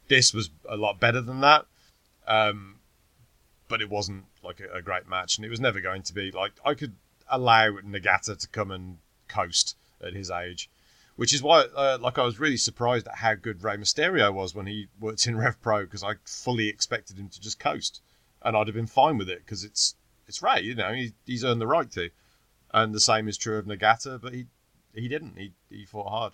This 0.08 0.34
was 0.34 0.50
a 0.68 0.78
lot 0.78 1.00
better 1.00 1.22
than 1.22 1.42
that, 1.42 1.66
um, 2.28 2.80
but 3.68 3.82
it 3.82 3.90
wasn't 3.90 4.26
like 4.44 4.60
a, 4.60 4.78
a 4.78 4.82
great 4.82 5.08
match, 5.08 5.38
and 5.38 5.46
it 5.46 5.50
was 5.50 5.60
never 5.60 5.80
going 5.80 6.04
to 6.04 6.14
be. 6.14 6.32
Like 6.32 6.54
I 6.66 6.74
could 6.74 6.96
allow 7.30 7.72
Nagata 7.72 8.38
to 8.38 8.48
come 8.48 8.72
and 8.72 8.98
coast 9.28 9.76
at 10.04 10.14
his 10.14 10.30
age 10.30 10.70
which 11.22 11.34
is 11.34 11.44
why, 11.44 11.62
uh, 11.76 11.98
like, 12.02 12.18
I 12.18 12.24
was 12.24 12.40
really 12.40 12.58
surprised 12.58 13.08
at 13.08 13.18
how 13.18 13.36
good 13.36 13.64
Rey 13.64 13.78
Mysterio 13.78 14.34
was 14.34 14.56
when 14.56 14.66
he 14.66 14.88
worked 15.00 15.28
in 15.28 15.38
Rev 15.38 15.62
Pro 15.62 15.84
because 15.84 16.04
I 16.04 16.16
fully 16.26 16.68
expected 16.68 17.20
him 17.20 17.30
to 17.30 17.40
just 17.42 17.60
coast, 17.60 18.02
and 18.42 18.56
I'd 18.56 18.68
have 18.68 18.76
been 18.76 18.88
fine 18.88 19.18
with 19.18 19.30
it 19.30 19.46
because 19.46 19.64
it's 19.64 19.96
it's 20.28 20.42
Ray, 20.42 20.62
you 20.62 20.76
know, 20.76 20.94
he, 20.94 21.14
he's 21.26 21.44
earned 21.44 21.62
the 21.62 21.68
right 21.68 21.92
to, 21.92 22.10
and 22.74 22.94
the 22.94 23.00
same 23.00 23.28
is 23.28 23.38
true 23.38 23.58
of 23.58 23.66
Nagata, 23.66 24.20
but 24.22 24.34
he 24.34 24.48
he 24.96 25.08
didn't. 25.08 25.38
He 25.38 25.54
he 25.70 25.86
fought 25.86 26.10
hard, 26.10 26.34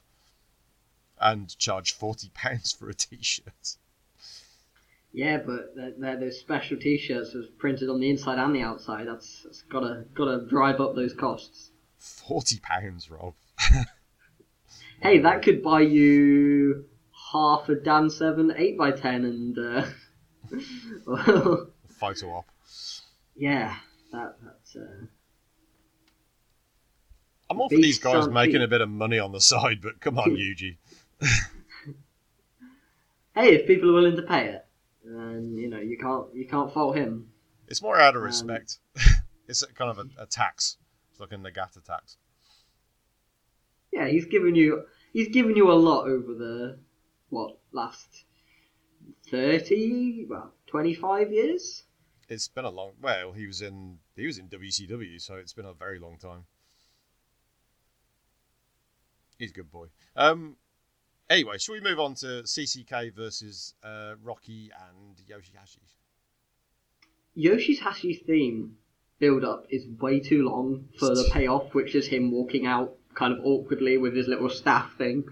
and 1.19 1.57
charged 1.57 1.95
forty 1.95 2.29
pounds 2.33 2.71
for 2.71 2.89
a 2.89 2.93
t-shirt. 2.93 3.75
Yeah, 5.11 5.37
but 5.37 5.75
they're, 5.75 5.93
they're 5.97 6.19
those 6.19 6.39
special 6.39 6.77
T-shirts 6.77 7.33
that's 7.33 7.47
printed 7.57 7.89
on 7.89 7.99
the 7.99 8.09
inside 8.09 8.37
and 8.37 8.55
the 8.55 8.61
outside. 8.61 9.07
That's, 9.07 9.41
that's 9.43 9.63
gotta 9.63 10.05
gotta 10.13 10.45
drive 10.45 10.79
up 10.79 10.95
those 10.95 11.13
costs. 11.13 11.71
Forty 11.97 12.59
pounds, 12.59 13.09
Rob. 13.09 13.33
Hey, 14.99 15.19
that 15.19 15.43
could 15.43 15.61
buy 15.61 15.81
you 15.81 16.85
half 17.31 17.69
a 17.69 17.75
Dan 17.75 18.09
Seven 18.09 18.51
eight 18.57 18.77
x 18.81 18.99
ten, 18.99 19.25
and 19.25 19.57
uh, 19.59 19.85
well, 21.05 21.67
Photo 21.87 22.27
op. 22.31 22.45
yeah, 23.35 23.75
that 24.11 24.35
that's. 24.43 24.75
Uh, 24.75 25.05
I'm 27.49 27.61
all 27.61 27.69
for 27.69 27.75
these 27.75 27.99
guys 27.99 28.25
on 28.25 28.33
making 28.33 28.63
a 28.63 28.67
bit 28.67 28.81
of 28.81 28.89
money 28.89 29.19
on 29.19 29.31
the 29.31 29.39
side, 29.39 29.81
but 29.83 29.99
come 30.01 30.17
on, 30.17 30.31
Yuji. 30.35 30.77
hey, 33.35 33.53
if 33.55 33.67
people 33.67 33.91
are 33.91 33.93
willing 33.93 34.15
to 34.15 34.23
pay 34.23 34.47
it, 34.47 34.65
then 35.05 35.53
you 35.57 35.69
know 35.69 35.79
you 35.79 35.97
can't 35.97 36.33
you 36.33 36.47
can't 36.47 36.73
fault 36.73 36.95
him. 36.97 37.29
It's 37.67 37.81
more 37.83 37.99
out 37.99 38.15
of 38.15 38.21
Um, 38.21 38.25
respect. 38.25 38.79
it's 39.47 39.61
a, 39.61 39.67
kind 39.67 39.91
of 39.91 39.99
a, 39.99 40.23
a 40.23 40.25
tax. 40.25 40.77
It's 41.11 41.19
like 41.19 41.31
a 41.31 41.35
Nagata 41.35 41.83
tax. 41.83 42.17
Yeah, 43.97 44.07
he's 44.07 44.25
given 44.25 44.53
you 44.53 44.83
he's 45.11 45.29
given 45.29 45.55
you 45.55 45.71
a 45.71 45.73
lot 45.73 46.03
over 46.03 46.35
the 46.35 46.77
what 47.29 47.57
last 47.71 48.25
thirty 49.31 50.23
well 50.29 50.53
twenty 50.67 50.93
five 50.93 51.31
years. 51.31 51.83
It's 52.29 52.47
been 52.47 52.65
a 52.65 52.69
long. 52.69 52.91
Well, 53.01 53.31
he 53.31 53.47
was 53.47 53.61
in 53.61 53.97
he 54.15 54.27
was 54.27 54.37
in 54.37 54.49
WCW, 54.49 55.19
so 55.19 55.35
it's 55.35 55.53
been 55.53 55.65
a 55.65 55.73
very 55.73 55.97
long 55.97 56.17
time. 56.19 56.45
He's 59.39 59.49
a 59.49 59.53
good 59.53 59.71
boy. 59.71 59.87
Um. 60.15 60.57
Anyway, 61.29 61.57
shall 61.57 61.73
we 61.73 61.81
move 61.81 61.99
on 61.99 62.13
to 62.15 62.43
CCK 62.43 63.13
versus 63.15 63.73
uh, 63.83 64.13
Rocky 64.23 64.71
and 64.89 65.17
Yoshihashi? 65.27 65.79
Yoshihashi's 67.35 68.21
theme 68.25 68.77
build 69.19 69.43
up 69.43 69.65
is 69.69 69.87
way 69.99 70.19
too 70.19 70.47
long 70.47 70.87
for 70.99 71.09
the 71.09 71.27
payoff, 71.33 71.73
which 71.73 71.95
is 71.95 72.07
him 72.07 72.31
walking 72.31 72.65
out 72.65 72.95
kind 73.17 73.33
of 73.33 73.39
awkwardly 73.43 73.97
with 73.97 74.15
his 74.15 74.27
little 74.27 74.49
staff 74.49 74.95
thing. 74.97 75.23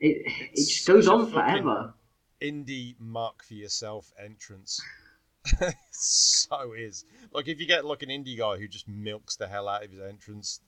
It 0.00 0.22
it 0.52 0.66
just 0.68 0.86
goes 0.86 1.08
on 1.08 1.30
forever. 1.30 1.94
Indie 2.42 2.96
mark 2.98 3.44
for 3.44 3.54
yourself 3.54 4.12
entrance. 4.22 4.80
so 5.90 6.72
is 6.72 7.04
like 7.32 7.48
if 7.48 7.60
you 7.60 7.66
get 7.66 7.84
like 7.84 8.02
an 8.02 8.08
indie 8.08 8.36
guy 8.36 8.56
who 8.56 8.66
just 8.66 8.88
milks 8.88 9.36
the 9.36 9.46
hell 9.46 9.68
out 9.68 9.84
of 9.84 9.90
his 9.90 10.00
entrance, 10.00 10.60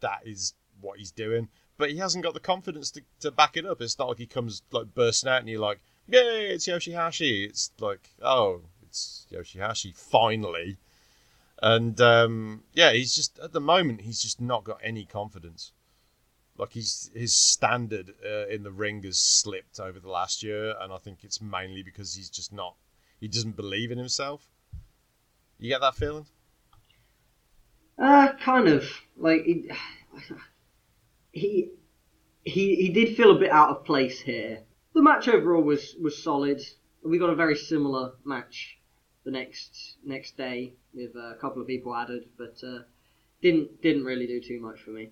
that 0.00 0.20
is 0.24 0.54
what 0.80 0.98
he's 0.98 1.12
doing. 1.12 1.48
But 1.76 1.90
he 1.90 1.98
hasn't 1.98 2.24
got 2.24 2.34
the 2.34 2.40
confidence 2.40 2.90
to, 2.92 3.02
to 3.20 3.30
back 3.30 3.56
it 3.56 3.66
up. 3.66 3.80
It's 3.80 3.98
not 3.98 4.08
like 4.08 4.18
he 4.18 4.26
comes 4.26 4.62
like 4.72 4.94
bursting 4.94 5.30
out 5.30 5.40
and 5.40 5.48
you're 5.48 5.60
like, 5.60 5.80
"Yay, 6.08 6.50
it's 6.50 6.66
Yoshihashi!" 6.66 7.48
It's 7.48 7.70
like, 7.78 8.10
"Oh, 8.22 8.62
it's 8.82 9.26
Yoshihashi 9.30 9.94
finally." 9.94 10.78
And 11.60 12.00
um, 12.00 12.62
yeah, 12.72 12.92
he's 12.92 13.14
just 13.14 13.38
at 13.40 13.52
the 13.52 13.60
moment 13.60 14.02
he's 14.02 14.22
just 14.22 14.40
not 14.40 14.64
got 14.64 14.80
any 14.82 15.04
confidence. 15.04 15.72
Like 16.56 16.72
he's 16.72 17.10
his 17.14 17.34
standard 17.34 18.14
uh, 18.24 18.46
in 18.46 18.62
the 18.62 18.70
ring 18.70 19.02
has 19.04 19.18
slipped 19.18 19.80
over 19.80 19.98
the 19.98 20.08
last 20.08 20.42
year, 20.42 20.74
and 20.80 20.92
I 20.92 20.98
think 20.98 21.24
it's 21.24 21.40
mainly 21.40 21.82
because 21.82 22.14
he's 22.14 22.30
just 22.30 22.52
not 22.52 22.76
he 23.20 23.28
doesn't 23.28 23.56
believe 23.56 23.90
in 23.90 23.98
himself. 23.98 24.48
You 25.58 25.68
get 25.68 25.80
that 25.80 25.96
feeling? 25.96 26.26
Uh, 27.98 28.32
kind 28.40 28.68
of 28.68 28.84
like 29.16 29.42
he, 29.44 29.70
he 31.32 31.70
he 32.44 32.76
he 32.76 32.88
did 32.90 33.16
feel 33.16 33.32
a 33.34 33.38
bit 33.38 33.50
out 33.50 33.70
of 33.70 33.84
place 33.84 34.20
here. 34.20 34.62
The 34.94 35.02
match 35.02 35.26
overall 35.26 35.62
was 35.62 35.96
was 36.00 36.22
solid. 36.22 36.60
We 37.02 37.18
got 37.18 37.30
a 37.30 37.34
very 37.34 37.56
similar 37.56 38.12
match 38.24 38.77
the 39.28 39.38
next 39.38 39.96
next 40.02 40.38
day 40.38 40.72
with 40.94 41.14
a 41.14 41.36
couple 41.38 41.60
of 41.60 41.68
people 41.68 41.94
added, 41.94 42.24
but 42.38 42.56
uh, 42.66 42.78
didn't 43.42 43.82
didn't 43.82 44.04
really 44.04 44.26
do 44.26 44.40
too 44.40 44.58
much 44.58 44.80
for 44.80 44.90
me. 44.90 45.10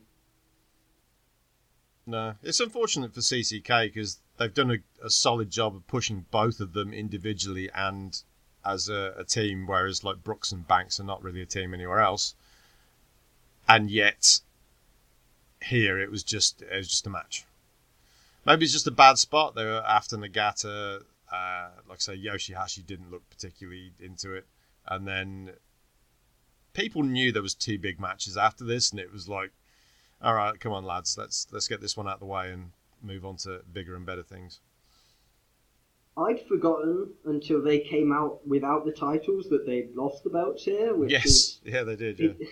No, 2.06 2.34
it's 2.42 2.60
unfortunate 2.60 3.12
for 3.12 3.20
CCK 3.20 3.92
because 3.92 4.20
they've 4.38 4.54
done 4.54 4.70
a, 4.70 4.78
a 5.04 5.10
solid 5.10 5.50
job 5.50 5.76
of 5.76 5.86
pushing 5.86 6.24
both 6.30 6.60
of 6.60 6.72
them 6.72 6.94
individually 6.94 7.68
and 7.74 8.22
as 8.64 8.88
a, 8.88 9.12
a 9.18 9.24
team, 9.24 9.66
whereas 9.66 10.02
like 10.02 10.24
Brookes 10.24 10.50
and 10.50 10.66
Banks 10.66 10.98
are 10.98 11.04
not 11.04 11.22
really 11.22 11.42
a 11.42 11.46
team 11.46 11.74
anywhere 11.74 12.00
else. 12.00 12.34
And 13.68 13.90
yet, 13.90 14.40
here 15.62 16.00
it 16.00 16.10
was 16.10 16.22
just 16.22 16.62
it 16.62 16.74
was 16.74 16.88
just 16.88 17.06
a 17.06 17.10
match. 17.10 17.44
Maybe 18.46 18.64
it's 18.64 18.72
just 18.72 18.86
a 18.86 18.92
bad 18.92 19.18
spot. 19.18 19.54
They 19.54 19.64
were 19.64 19.84
after 19.86 20.16
Nagata. 20.16 21.02
Uh, 21.32 21.68
like 21.88 21.98
I 21.98 22.00
say, 22.00 22.16
Yoshihashi 22.16 22.86
didn't 22.86 23.10
look 23.10 23.28
particularly 23.30 23.92
into 24.00 24.34
it, 24.34 24.46
and 24.86 25.06
then 25.06 25.52
people 26.72 27.02
knew 27.02 27.32
there 27.32 27.42
was 27.42 27.54
two 27.54 27.78
big 27.78 28.00
matches 28.00 28.36
after 28.36 28.64
this, 28.64 28.90
and 28.90 29.00
it 29.00 29.12
was 29.12 29.28
like 29.28 29.50
all 30.22 30.34
right, 30.34 30.58
come 30.58 30.72
on, 30.72 30.84
lads, 30.84 31.16
let's 31.18 31.46
let's 31.52 31.68
get 31.68 31.80
this 31.80 31.96
one 31.96 32.08
out 32.08 32.14
of 32.14 32.20
the 32.20 32.26
way 32.26 32.50
and 32.50 32.70
move 33.02 33.24
on 33.24 33.36
to 33.36 33.60
bigger 33.72 33.94
and 33.96 34.06
better 34.06 34.22
things. 34.22 34.60
I'd 36.16 36.40
forgotten 36.48 37.12
until 37.26 37.62
they 37.62 37.80
came 37.80 38.10
out 38.10 38.46
without 38.46 38.86
the 38.86 38.92
titles 38.92 39.48
that 39.50 39.66
they'd 39.66 39.94
lost 39.94 40.24
the 40.24 40.30
belts 40.30 40.64
here, 40.64 40.94
which 40.94 41.12
yes, 41.12 41.26
is 41.26 41.60
yeah, 41.64 41.82
they 41.82 41.96
did. 41.96 42.18
Yeah. 42.18 42.30
it, 42.38 42.48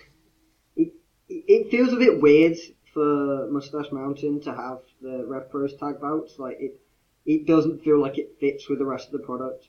it, 1.27 1.43
it 1.47 1.71
feels 1.71 1.91
a 1.91 1.97
bit 1.97 2.21
weird 2.21 2.57
for 2.93 3.47
Moustache 3.49 3.91
Mountain 3.91 4.41
to 4.41 4.53
have 4.53 4.79
the 5.01 5.25
Rev 5.25 5.49
Pros 5.49 5.75
tag 5.75 5.99
belts. 5.99 6.37
Like 6.37 6.57
it, 6.59 6.79
it 7.25 7.45
doesn't 7.45 7.83
feel 7.83 7.99
like 7.99 8.17
it 8.17 8.35
fits 8.39 8.69
with 8.69 8.79
the 8.79 8.85
rest 8.85 9.07
of 9.07 9.13
the 9.13 9.25
product. 9.25 9.67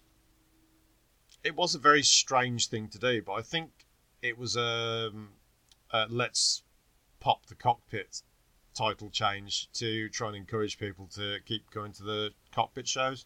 It 1.42 1.54
was 1.54 1.74
a 1.74 1.78
very 1.78 2.02
strange 2.02 2.68
thing 2.68 2.88
to 2.88 2.98
do, 2.98 3.22
but 3.22 3.34
I 3.34 3.42
think 3.42 3.70
it 4.22 4.36
was 4.36 4.56
um, 4.56 5.30
uh, 5.90 6.06
let's 6.08 6.62
pop 7.20 7.46
the 7.46 7.54
cockpit 7.54 8.22
title 8.74 9.10
change 9.10 9.70
to 9.72 10.08
try 10.10 10.28
and 10.28 10.36
encourage 10.36 10.78
people 10.78 11.06
to 11.14 11.38
keep 11.46 11.70
going 11.70 11.92
to 11.92 12.02
the 12.02 12.30
cockpit 12.52 12.86
shows. 12.86 13.24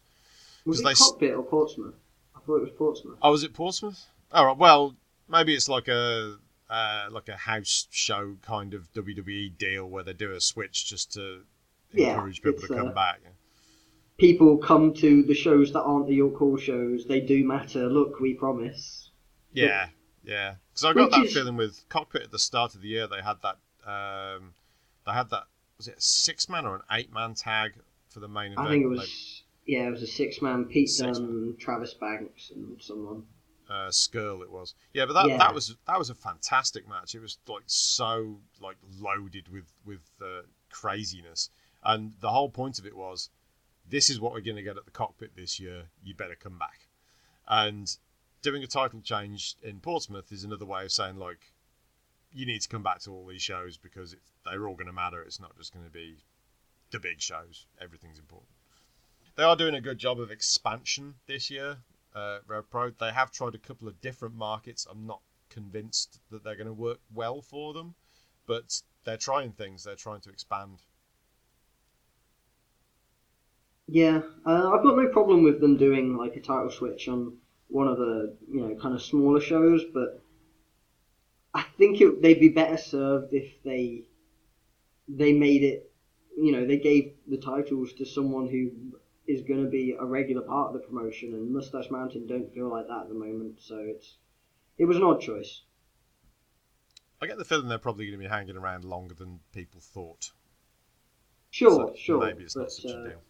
Was 0.65 0.79
it 0.79 0.83
they 0.83 0.93
Cockpit 0.93 1.33
or 1.33 1.43
Portsmouth? 1.43 1.95
I 2.35 2.39
thought 2.39 2.57
it 2.57 2.61
was 2.61 2.69
Portsmouth. 2.77 3.17
Oh, 3.21 3.31
was 3.31 3.43
it 3.43 3.53
Portsmouth? 3.53 4.05
All 4.31 4.45
right. 4.45 4.57
Well, 4.57 4.95
maybe 5.27 5.53
it's 5.53 5.67
like 5.67 5.87
a 5.87 6.37
uh, 6.69 7.07
like 7.11 7.27
a 7.27 7.35
house 7.35 7.87
show 7.91 8.37
kind 8.41 8.73
of 8.73 8.91
WWE 8.93 9.57
deal 9.57 9.89
where 9.89 10.03
they 10.03 10.13
do 10.13 10.31
a 10.31 10.39
switch 10.39 10.87
just 10.87 11.11
to 11.13 11.41
Yeah, 11.91 12.13
encourage 12.13 12.41
people 12.41 12.61
to 12.61 12.67
come 12.67 12.89
uh, 12.89 12.93
back. 12.93 13.21
People 14.21 14.57
come 14.57 14.93
to 14.93 15.23
the 15.23 15.33
shows 15.33 15.73
that 15.73 15.81
aren't 15.81 16.05
the 16.07 16.13
York 16.13 16.35
Hall 16.37 16.55
shows. 16.55 17.07
They 17.07 17.21
do 17.21 17.43
matter. 17.43 17.87
Look, 17.89 18.19
we 18.19 18.35
promise. 18.35 19.09
Yeah, 19.51 19.89
Yeah, 20.23 20.55
because 20.69 20.85
I 20.85 20.93
got 20.93 21.09
that 21.09 21.25
is- 21.25 21.33
feeling 21.33 21.57
with 21.57 21.83
cockpit 21.89 22.21
at 22.21 22.31
the 22.31 22.37
start 22.37 22.75
of 22.75 22.81
the 22.83 22.87
year. 22.87 23.07
They 23.07 23.21
had 23.23 23.37
that. 23.41 23.57
Um, 23.83 24.53
they 25.07 25.11
had 25.13 25.31
that. 25.31 25.45
Was 25.77 25.87
it 25.87 25.97
a 25.97 26.01
six 26.01 26.47
man 26.47 26.67
or 26.67 26.75
an 26.75 26.83
eight 26.91 27.11
man 27.11 27.33
tag 27.33 27.73
for 28.09 28.19
the 28.19 28.27
main 28.27 28.51
event? 28.53 28.67
I 28.67 28.69
think 28.69 28.83
it 28.83 28.87
was 28.87 29.43
yeah, 29.65 29.87
it 29.87 29.91
was 29.91 30.03
a 30.03 30.07
six 30.07 30.39
man. 30.39 30.65
Pete 30.65 30.89
Six 30.89 31.17
Dunne, 31.17 31.55
Travis 31.59 31.95
Banks, 31.95 32.51
and 32.53 32.79
someone. 32.79 33.23
uh, 33.69 33.89
Scurll 33.89 34.43
it 34.43 34.51
was. 34.51 34.75
Yeah, 34.93 35.05
but 35.07 35.13
that, 35.13 35.27
Yeah. 35.29 35.37
that 35.37 35.55
was 35.55 35.75
that 35.87 35.97
was 35.97 36.11
a 36.11 36.15
fantastic 36.15 36.87
match. 36.87 37.15
It 37.15 37.21
was 37.21 37.39
like 37.47 37.63
so 37.65 38.39
like 38.59 38.77
loaded 38.99 39.47
with 39.49 39.71
with 39.83 40.07
uh, 40.21 40.43
craziness, 40.69 41.49
and 41.83 42.13
the 42.19 42.29
whole 42.29 42.49
point 42.49 42.77
of 42.77 42.85
it 42.85 42.95
was, 42.95 43.29
this 43.91 44.09
is 44.09 44.19
what 44.19 44.33
we're 44.33 44.41
going 44.41 44.57
to 44.57 44.63
get 44.63 44.77
at 44.77 44.85
the 44.85 44.91
cockpit 44.91 45.35
this 45.35 45.59
year. 45.59 45.83
You 46.03 46.15
better 46.15 46.35
come 46.35 46.57
back, 46.57 46.87
and 47.47 47.95
doing 48.41 48.63
a 48.63 48.67
title 48.67 49.01
change 49.01 49.55
in 49.61 49.79
Portsmouth 49.79 50.31
is 50.31 50.43
another 50.43 50.65
way 50.65 50.83
of 50.83 50.91
saying 50.91 51.17
like, 51.17 51.53
you 52.31 52.47
need 52.47 52.61
to 52.61 52.69
come 52.69 52.81
back 52.81 52.99
to 53.01 53.11
all 53.11 53.27
these 53.27 53.43
shows 53.43 53.77
because 53.77 54.15
they're 54.45 54.67
all 54.67 54.75
going 54.75 54.87
to 54.87 54.93
matter. 54.93 55.21
It's 55.21 55.39
not 55.39 55.55
just 55.57 55.73
going 55.73 55.85
to 55.85 55.91
be 55.91 56.17
the 56.89 56.99
big 56.99 57.21
shows. 57.21 57.67
Everything's 57.79 58.17
important. 58.17 58.49
They 59.35 59.43
are 59.43 59.55
doing 59.55 59.75
a 59.75 59.81
good 59.81 59.99
job 59.99 60.19
of 60.19 60.31
expansion 60.31 61.15
this 61.27 61.51
year 61.51 61.77
uh, 62.13 62.39
Rev 62.47 62.69
Pro. 62.69 62.89
They 62.91 63.11
have 63.11 63.31
tried 63.31 63.55
a 63.55 63.59
couple 63.59 63.87
of 63.87 64.01
different 64.01 64.35
markets. 64.35 64.87
I'm 64.89 65.05
not 65.05 65.21
convinced 65.49 66.19
that 66.29 66.43
they're 66.43 66.55
going 66.55 66.67
to 66.67 66.73
work 66.73 66.99
well 67.13 67.41
for 67.41 67.73
them, 67.73 67.95
but 68.45 68.81
they're 69.03 69.17
trying 69.17 69.51
things. 69.51 69.83
They're 69.83 69.95
trying 69.95 70.21
to 70.21 70.29
expand. 70.29 70.81
Yeah, 73.91 74.21
uh, 74.45 74.69
I've 74.71 74.83
got 74.83 74.95
no 74.95 75.09
problem 75.09 75.43
with 75.43 75.59
them 75.59 75.75
doing 75.75 76.15
like 76.15 76.37
a 76.37 76.39
title 76.39 76.71
switch 76.71 77.09
on 77.09 77.35
one 77.67 77.89
of 77.89 77.97
the 77.97 78.37
you 78.49 78.61
know 78.61 78.73
kind 78.75 78.95
of 78.95 79.01
smaller 79.01 79.41
shows, 79.41 79.83
but 79.93 80.23
I 81.53 81.63
think 81.77 81.99
it, 81.99 82.21
they'd 82.21 82.39
be 82.39 82.47
better 82.47 82.77
served 82.77 83.33
if 83.33 83.61
they 83.63 84.03
they 85.09 85.33
made 85.33 85.63
it. 85.63 85.91
You 86.37 86.53
know, 86.53 86.65
they 86.65 86.77
gave 86.77 87.15
the 87.27 87.35
titles 87.35 87.91
to 87.95 88.05
someone 88.05 88.47
who 88.47 88.71
is 89.27 89.41
going 89.41 89.61
to 89.61 89.69
be 89.69 89.91
a 89.99 90.05
regular 90.05 90.43
part 90.43 90.67
of 90.67 90.73
the 90.81 90.87
promotion, 90.87 91.33
and 91.33 91.51
Moustache 91.51 91.91
Mountain 91.91 92.27
don't 92.27 92.53
feel 92.53 92.69
like 92.69 92.87
that 92.87 93.01
at 93.01 93.09
the 93.09 93.13
moment. 93.13 93.59
So 93.59 93.75
it's 93.77 94.15
it 94.77 94.85
was 94.85 94.95
an 94.95 95.03
odd 95.03 95.19
choice. 95.19 95.63
I 97.21 97.27
get 97.27 97.37
the 97.37 97.43
feeling 97.43 97.67
they're 97.67 97.77
probably 97.77 98.05
going 98.05 98.19
to 98.19 98.23
be 98.23 98.29
hanging 98.29 98.55
around 98.55 98.85
longer 98.85 99.15
than 99.15 99.41
people 99.51 99.81
thought. 99.81 100.31
Sure, 101.49 101.89
So 101.89 101.93
sure, 101.97 102.25
Maybe 102.25 102.45
it's 102.45 102.55
not 102.55 102.67
but, 102.67 102.71
such 102.71 102.91
uh, 102.91 103.01
a 103.01 103.09
deal. 103.09 103.21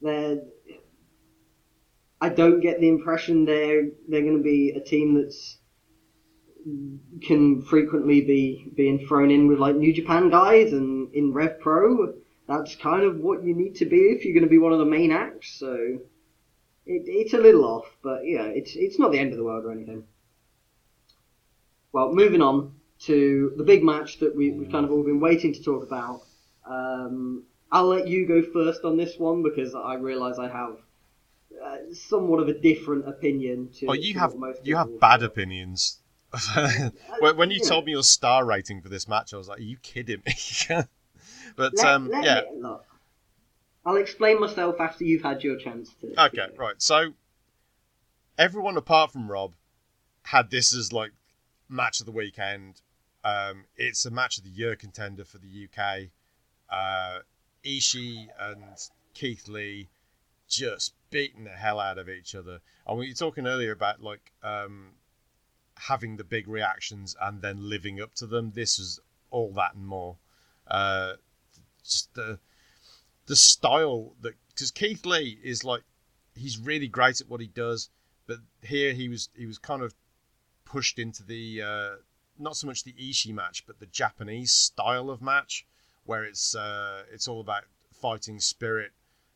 They're 0.00 0.42
I 2.20 2.28
don't 2.28 2.60
get 2.60 2.80
the 2.80 2.88
impression 2.88 3.44
they're 3.44 3.88
they're 4.08 4.22
going 4.22 4.36
to 4.36 4.42
be 4.42 4.72
a 4.72 4.80
team 4.80 5.14
that's 5.14 5.58
can 7.22 7.62
frequently 7.62 8.20
be 8.20 8.70
being 8.76 9.06
thrown 9.06 9.30
in 9.30 9.48
with 9.48 9.58
like 9.58 9.76
New 9.76 9.94
Japan 9.94 10.28
guys 10.28 10.72
and 10.72 11.14
in 11.14 11.32
Rev 11.32 11.58
Pro. 11.60 12.14
That's 12.46 12.76
kind 12.76 13.04
of 13.04 13.20
what 13.20 13.44
you 13.44 13.54
need 13.54 13.76
to 13.76 13.86
be 13.86 13.96
if 13.96 14.24
you're 14.24 14.34
going 14.34 14.44
to 14.44 14.50
be 14.50 14.58
one 14.58 14.72
of 14.72 14.78
the 14.78 14.84
main 14.84 15.12
acts. 15.12 15.58
So 15.58 15.72
it, 16.84 17.02
it's 17.06 17.32
a 17.32 17.38
little 17.38 17.64
off, 17.64 17.86
but 18.02 18.26
yeah, 18.26 18.44
it's 18.44 18.72
it's 18.74 18.98
not 18.98 19.12
the 19.12 19.18
end 19.18 19.32
of 19.32 19.38
the 19.38 19.44
world 19.44 19.64
or 19.64 19.72
anything. 19.72 20.04
Well, 21.92 22.12
moving 22.12 22.42
on 22.42 22.74
to 23.00 23.54
the 23.56 23.64
big 23.64 23.82
match 23.82 24.18
that 24.18 24.36
we, 24.36 24.50
we've 24.50 24.70
kind 24.70 24.84
of 24.84 24.90
all 24.92 25.02
been 25.02 25.20
waiting 25.20 25.54
to 25.54 25.62
talk 25.62 25.82
about. 25.82 26.20
Um, 26.66 27.44
I'll 27.72 27.86
let 27.86 28.08
you 28.08 28.26
go 28.26 28.42
first 28.42 28.84
on 28.84 28.96
this 28.96 29.18
one 29.18 29.42
because 29.42 29.74
I 29.74 29.94
realise 29.94 30.38
I 30.38 30.48
have 30.48 30.76
uh, 31.64 31.76
somewhat 31.92 32.40
of 32.40 32.48
a 32.48 32.54
different 32.58 33.08
opinion 33.08 33.70
to. 33.78 33.86
Oh, 33.88 33.92
you 33.92 34.14
to 34.14 34.20
have 34.20 34.34
you 34.64 34.76
have 34.76 34.98
bad 35.00 35.22
opinions. 35.22 35.98
when, 37.18 37.36
when 37.36 37.50
you 37.50 37.58
yeah. 37.60 37.68
told 37.68 37.84
me 37.84 37.92
your 37.92 38.04
star 38.04 38.44
rating 38.44 38.80
for 38.80 38.88
this 38.88 39.08
match, 39.08 39.34
I 39.34 39.36
was 39.36 39.48
like, 39.48 39.58
"Are 39.58 39.62
you 39.62 39.76
kidding 39.78 40.22
me?" 40.26 40.32
but 41.56 41.74
Let- 41.74 41.86
um, 41.86 42.08
let 42.10 42.24
yeah, 42.24 42.40
me- 42.52 42.60
look, 42.60 42.84
I'll 43.84 43.96
explain 43.96 44.40
myself 44.40 44.80
after 44.80 45.04
you've 45.04 45.22
had 45.22 45.42
your 45.42 45.56
chance 45.56 45.90
to. 46.00 46.26
Okay, 46.26 46.48
right. 46.56 46.80
So 46.80 47.14
everyone 48.38 48.76
apart 48.76 49.12
from 49.12 49.30
Rob 49.30 49.54
had 50.24 50.50
this 50.50 50.74
as 50.74 50.92
like 50.92 51.12
match 51.68 52.00
of 52.00 52.06
the 52.06 52.12
weekend. 52.12 52.80
Um, 53.24 53.64
it's 53.76 54.06
a 54.06 54.10
match 54.10 54.38
of 54.38 54.44
the 54.44 54.50
year 54.50 54.76
contender 54.76 55.24
for 55.24 55.38
the 55.38 55.68
UK. 55.68 56.08
Uh, 56.70 57.20
Ishii 57.64 58.28
and 58.38 58.62
Keith 59.14 59.48
Lee 59.48 59.88
just 60.48 60.94
beating 61.10 61.44
the 61.44 61.50
hell 61.50 61.80
out 61.80 61.98
of 61.98 62.08
each 62.08 62.34
other. 62.34 62.60
And 62.86 62.98
we 62.98 63.08
were 63.08 63.14
talking 63.14 63.46
earlier 63.46 63.72
about 63.72 64.02
like 64.02 64.32
um, 64.42 64.92
having 65.76 66.16
the 66.16 66.24
big 66.24 66.48
reactions 66.48 67.16
and 67.20 67.40
then 67.40 67.68
living 67.68 68.00
up 68.00 68.14
to 68.16 68.26
them. 68.26 68.52
This 68.54 68.78
was 68.78 69.00
all 69.30 69.52
that 69.52 69.74
and 69.74 69.86
more. 69.86 70.16
Uh, 70.66 71.14
just 71.82 72.14
the 72.14 72.38
the 73.26 73.36
style 73.36 74.12
that 74.20 74.34
because 74.48 74.70
Keith 74.70 75.06
Lee 75.06 75.38
is 75.42 75.64
like 75.64 75.82
he's 76.34 76.58
really 76.58 76.88
great 76.88 77.20
at 77.20 77.28
what 77.28 77.40
he 77.40 77.46
does, 77.46 77.90
but 78.26 78.38
here 78.62 78.92
he 78.92 79.08
was 79.08 79.28
he 79.36 79.46
was 79.46 79.58
kind 79.58 79.82
of 79.82 79.94
pushed 80.64 80.98
into 80.98 81.22
the 81.22 81.62
uh, 81.62 81.90
not 82.38 82.56
so 82.56 82.66
much 82.66 82.84
the 82.84 82.92
Ishii 82.92 83.34
match, 83.34 83.64
but 83.66 83.78
the 83.78 83.86
Japanese 83.86 84.52
style 84.52 85.10
of 85.10 85.22
match 85.22 85.66
where 86.04 86.24
it's 86.24 86.54
uh, 86.54 87.04
it's 87.12 87.28
all 87.28 87.40
about 87.40 87.64
fighting 87.92 88.40
spirit 88.40 88.92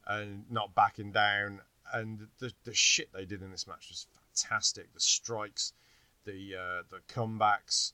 and 0.06 0.44
not 0.50 0.74
backing 0.74 1.12
down. 1.12 1.60
And 1.92 2.28
the 2.38 2.52
the 2.64 2.74
shit 2.74 3.12
they 3.12 3.24
did 3.24 3.42
in 3.42 3.50
this 3.50 3.66
match 3.66 3.88
was 3.88 4.06
fantastic. 4.34 4.92
The 4.92 5.00
strikes, 5.00 5.72
the 6.24 6.56
uh, 6.56 6.82
the 6.90 7.00
comebacks, 7.12 7.92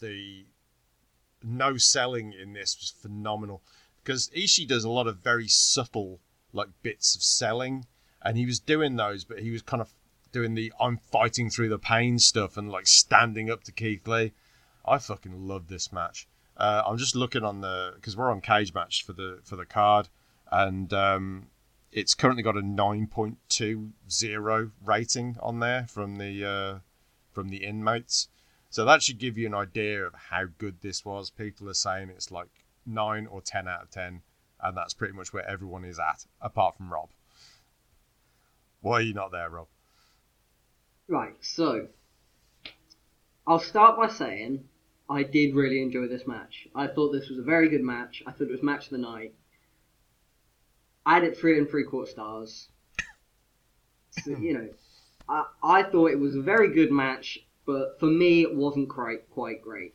the 0.00 0.46
no 1.42 1.76
selling 1.76 2.32
in 2.32 2.52
this 2.52 2.76
was 2.80 2.90
phenomenal 2.90 3.62
because 4.02 4.28
Ishii 4.30 4.68
does 4.68 4.84
a 4.84 4.90
lot 4.90 5.06
of 5.06 5.18
very 5.18 5.48
subtle 5.48 6.20
like 6.52 6.68
bits 6.82 7.14
of 7.14 7.22
selling, 7.22 7.86
and 8.22 8.36
he 8.36 8.46
was 8.46 8.58
doing 8.58 8.96
those, 8.96 9.24
but 9.24 9.40
he 9.40 9.50
was 9.50 9.62
kind 9.62 9.80
of 9.80 9.92
doing 10.32 10.54
the 10.54 10.72
I'm 10.80 10.98
fighting 10.98 11.50
through 11.50 11.68
the 11.68 11.78
pain 11.78 12.18
stuff 12.18 12.56
and 12.56 12.70
like 12.70 12.86
standing 12.86 13.50
up 13.50 13.64
to 13.64 13.72
Keith 13.72 14.06
Lee. 14.06 14.32
I 14.84 14.98
fucking 14.98 15.46
love 15.46 15.68
this 15.68 15.92
match. 15.92 16.28
Uh, 16.56 16.82
I'm 16.86 16.96
just 16.96 17.14
looking 17.14 17.44
on 17.44 17.60
the 17.60 17.92
because 17.96 18.16
we're 18.16 18.30
on 18.30 18.40
cage 18.40 18.72
match 18.72 19.04
for 19.04 19.12
the 19.12 19.40
for 19.44 19.56
the 19.56 19.66
card, 19.66 20.08
and 20.50 20.92
um, 20.92 21.48
it's 21.92 22.14
currently 22.14 22.42
got 22.42 22.56
a 22.56 22.62
9.20 22.62 24.70
rating 24.84 25.36
on 25.40 25.60
there 25.60 25.86
from 25.88 26.16
the 26.16 26.44
uh, 26.44 26.78
from 27.32 27.48
the 27.48 27.64
inmates. 27.64 28.28
So 28.70 28.84
that 28.84 29.02
should 29.02 29.18
give 29.18 29.38
you 29.38 29.46
an 29.46 29.54
idea 29.54 30.04
of 30.04 30.14
how 30.14 30.46
good 30.58 30.80
this 30.80 31.04
was. 31.04 31.30
People 31.30 31.68
are 31.68 31.74
saying 31.74 32.10
it's 32.10 32.30
like 32.30 32.48
nine 32.84 33.26
or 33.26 33.40
ten 33.40 33.68
out 33.68 33.82
of 33.82 33.90
ten, 33.90 34.22
and 34.60 34.76
that's 34.76 34.94
pretty 34.94 35.14
much 35.14 35.32
where 35.32 35.48
everyone 35.48 35.84
is 35.84 35.98
at, 35.98 36.26
apart 36.40 36.76
from 36.76 36.92
Rob. 36.92 37.10
Why 38.80 38.94
are 38.94 39.02
you 39.02 39.14
not 39.14 39.32
there, 39.32 39.50
Rob? 39.50 39.68
Right, 41.08 41.34
so 41.40 41.88
I'll 43.46 43.60
start 43.60 43.96
by 43.96 44.08
saying 44.08 44.68
I 45.08 45.22
did 45.22 45.54
really 45.54 45.80
enjoy 45.80 46.08
this 46.08 46.26
match. 46.26 46.66
I 46.74 46.88
thought 46.88 47.12
this 47.12 47.28
was 47.28 47.38
a 47.38 47.42
very 47.42 47.68
good 47.68 47.82
match. 47.82 48.22
I 48.26 48.32
thought 48.32 48.48
it 48.48 48.50
was 48.50 48.62
match 48.62 48.86
of 48.86 48.90
the 48.90 48.98
night. 48.98 49.34
I 51.04 51.14
had 51.14 51.24
it 51.24 51.38
three 51.38 51.58
and 51.58 51.68
three 51.68 51.84
quarter 51.84 52.10
stars. 52.10 52.68
So, 54.10 54.34
hmm. 54.34 54.42
you 54.42 54.54
know, 54.54 54.68
I, 55.28 55.44
I 55.62 55.82
thought 55.84 56.10
it 56.10 56.18
was 56.18 56.34
a 56.34 56.42
very 56.42 56.72
good 56.72 56.90
match, 56.90 57.38
but 57.64 58.00
for 58.00 58.06
me 58.06 58.42
it 58.42 58.54
wasn't 58.54 58.88
quite 58.88 59.30
quite 59.30 59.62
great. 59.62 59.94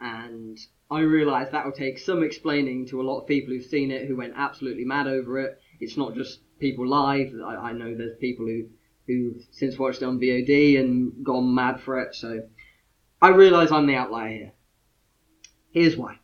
And 0.00 0.58
I 0.90 1.00
realised 1.00 1.52
that 1.52 1.64
will 1.64 1.72
take 1.72 1.98
some 1.98 2.22
explaining 2.22 2.86
to 2.88 3.00
a 3.00 3.04
lot 3.04 3.20
of 3.20 3.26
people 3.26 3.54
who've 3.54 3.64
seen 3.64 3.90
it 3.90 4.06
who 4.06 4.16
went 4.16 4.34
absolutely 4.36 4.84
mad 4.84 5.06
over 5.06 5.38
it. 5.38 5.60
It's 5.80 5.96
not 5.96 6.14
just 6.14 6.40
people 6.58 6.86
live. 6.86 7.32
I, 7.44 7.54
I 7.54 7.72
know 7.72 7.94
there's 7.94 8.18
people 8.18 8.46
who 8.46 8.66
who 9.06 9.34
since 9.50 9.78
watched 9.78 10.02
it 10.02 10.06
on 10.06 10.20
VOD 10.20 10.78
and 10.78 11.24
gone 11.24 11.54
mad 11.54 11.80
for 11.80 12.00
it. 12.00 12.14
So 12.14 12.42
I 13.20 13.28
realise 13.28 13.72
I'm 13.72 13.86
the 13.86 13.96
outlier 13.96 14.28
here. 14.28 14.51
Here's 15.72 15.96
why. 15.96 16.18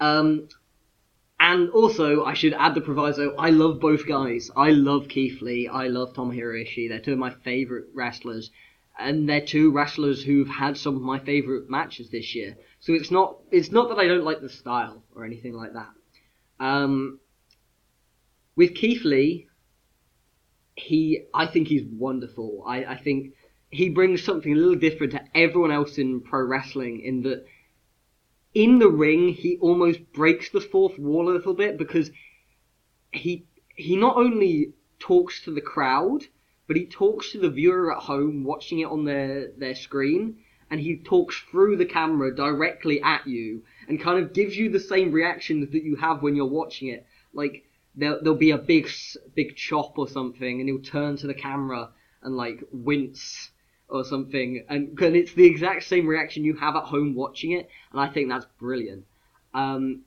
Um, 0.00 0.48
and 1.38 1.70
also, 1.70 2.24
I 2.24 2.34
should 2.34 2.54
add 2.54 2.74
the 2.74 2.80
proviso: 2.80 3.34
I 3.36 3.50
love 3.50 3.80
both 3.80 4.06
guys. 4.06 4.50
I 4.56 4.70
love 4.70 5.08
Keith 5.08 5.42
Lee. 5.42 5.68
I 5.68 5.88
love 5.88 6.14
Tomohiro 6.14 6.64
Ishii. 6.64 6.88
They're 6.88 7.00
two 7.00 7.12
of 7.12 7.18
my 7.18 7.30
favourite 7.30 7.86
wrestlers, 7.94 8.50
and 8.98 9.28
they're 9.28 9.44
two 9.44 9.70
wrestlers 9.70 10.22
who've 10.22 10.48
had 10.48 10.76
some 10.76 10.96
of 10.96 11.02
my 11.02 11.18
favourite 11.18 11.68
matches 11.68 12.10
this 12.10 12.34
year. 12.34 12.56
So 12.80 12.92
it's 12.92 13.10
not 13.10 13.38
it's 13.50 13.72
not 13.72 13.88
that 13.88 13.98
I 13.98 14.06
don't 14.06 14.24
like 14.24 14.40
the 14.40 14.48
style 14.48 15.02
or 15.14 15.24
anything 15.24 15.54
like 15.54 15.72
that. 15.72 15.90
Um, 16.60 17.18
with 18.56 18.74
Keith 18.74 19.04
Lee, 19.04 19.48
he 20.76 21.24
I 21.34 21.46
think 21.46 21.68
he's 21.68 21.84
wonderful. 21.84 22.64
I, 22.66 22.84
I 22.84 22.96
think 22.96 23.34
he 23.70 23.88
brings 23.88 24.22
something 24.22 24.52
a 24.52 24.56
little 24.56 24.74
different 24.74 25.12
to 25.12 25.24
everyone 25.34 25.72
else 25.72 25.98
in 25.98 26.20
pro 26.20 26.44
wrestling 26.44 27.00
in 27.00 27.22
that 27.22 27.44
in 28.54 28.78
the 28.78 28.88
ring 28.88 29.28
he 29.28 29.56
almost 29.60 30.12
breaks 30.12 30.50
the 30.50 30.60
fourth 30.60 30.98
wall 30.98 31.28
a 31.28 31.32
little 31.32 31.54
bit 31.54 31.78
because 31.78 32.10
he 33.10 33.46
he 33.74 33.96
not 33.96 34.16
only 34.16 34.72
talks 34.98 35.42
to 35.42 35.52
the 35.52 35.60
crowd 35.60 36.24
but 36.66 36.76
he 36.76 36.86
talks 36.86 37.32
to 37.32 37.38
the 37.38 37.50
viewer 37.50 37.94
at 37.94 38.02
home 38.02 38.44
watching 38.44 38.80
it 38.80 38.86
on 38.86 39.04
their 39.04 39.50
their 39.56 39.74
screen 39.74 40.36
and 40.72 40.80
he 40.80 40.96
talks 40.96 41.38
through 41.50 41.76
the 41.76 41.84
camera 41.84 42.34
directly 42.34 42.98
at 43.02 43.26
you 43.26 43.62
and 43.86 44.00
kind 44.00 44.18
of 44.24 44.32
gives 44.32 44.56
you 44.56 44.70
the 44.70 44.80
same 44.80 45.12
reactions 45.12 45.70
that 45.70 45.84
you 45.84 45.96
have 45.96 46.22
when 46.22 46.34
you're 46.34 46.46
watching 46.46 46.88
it. 46.88 47.06
Like 47.34 47.66
there, 47.94 48.18
there'll 48.22 48.38
be 48.38 48.52
a 48.52 48.56
big, 48.56 48.88
big 49.34 49.54
chop 49.54 49.98
or 49.98 50.08
something, 50.08 50.60
and 50.60 50.68
he'll 50.70 50.80
turn 50.80 51.18
to 51.18 51.26
the 51.26 51.34
camera 51.34 51.90
and 52.22 52.38
like 52.38 52.64
wince 52.72 53.50
or 53.92 54.04
something, 54.04 54.64
and, 54.70 54.98
and 54.98 55.16
it's 55.16 55.34
the 55.34 55.44
exact 55.44 55.84
same 55.84 56.06
reaction 56.06 56.44
you 56.44 56.56
have 56.56 56.74
at 56.76 56.84
home 56.84 57.14
watching 57.14 57.52
it, 57.52 57.68
and 57.92 58.00
I 58.00 58.08
think 58.08 58.30
that's 58.30 58.46
brilliant. 58.58 59.04
Um, 59.52 60.02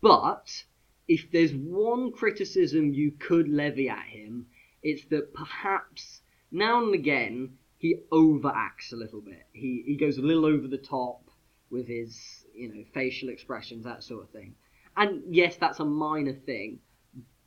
but 0.00 0.64
if 1.08 1.30
there's 1.32 1.52
one 1.52 2.12
criticism 2.12 2.94
you 2.94 3.10
could 3.10 3.48
levy 3.48 3.88
at 3.88 4.04
him, 4.04 4.46
it's 4.82 5.04
that 5.06 5.34
perhaps 5.34 6.20
now 6.52 6.84
and 6.84 6.94
again 6.94 7.58
he 7.78 7.96
overacts 8.12 8.92
a 8.92 8.96
little 8.96 9.20
bit. 9.20 9.46
He 9.52 9.82
he 9.84 9.96
goes 9.96 10.18
a 10.18 10.22
little 10.22 10.46
over 10.46 10.68
the 10.68 10.78
top 10.78 11.28
with 11.70 11.88
his 11.88 12.46
you 12.54 12.68
know 12.72 12.84
facial 12.94 13.30
expressions, 13.30 13.84
that 13.84 14.04
sort 14.04 14.22
of 14.22 14.30
thing. 14.30 14.54
And 14.96 15.34
yes, 15.34 15.56
that's 15.56 15.80
a 15.80 15.84
minor 15.84 16.34
thing, 16.34 16.78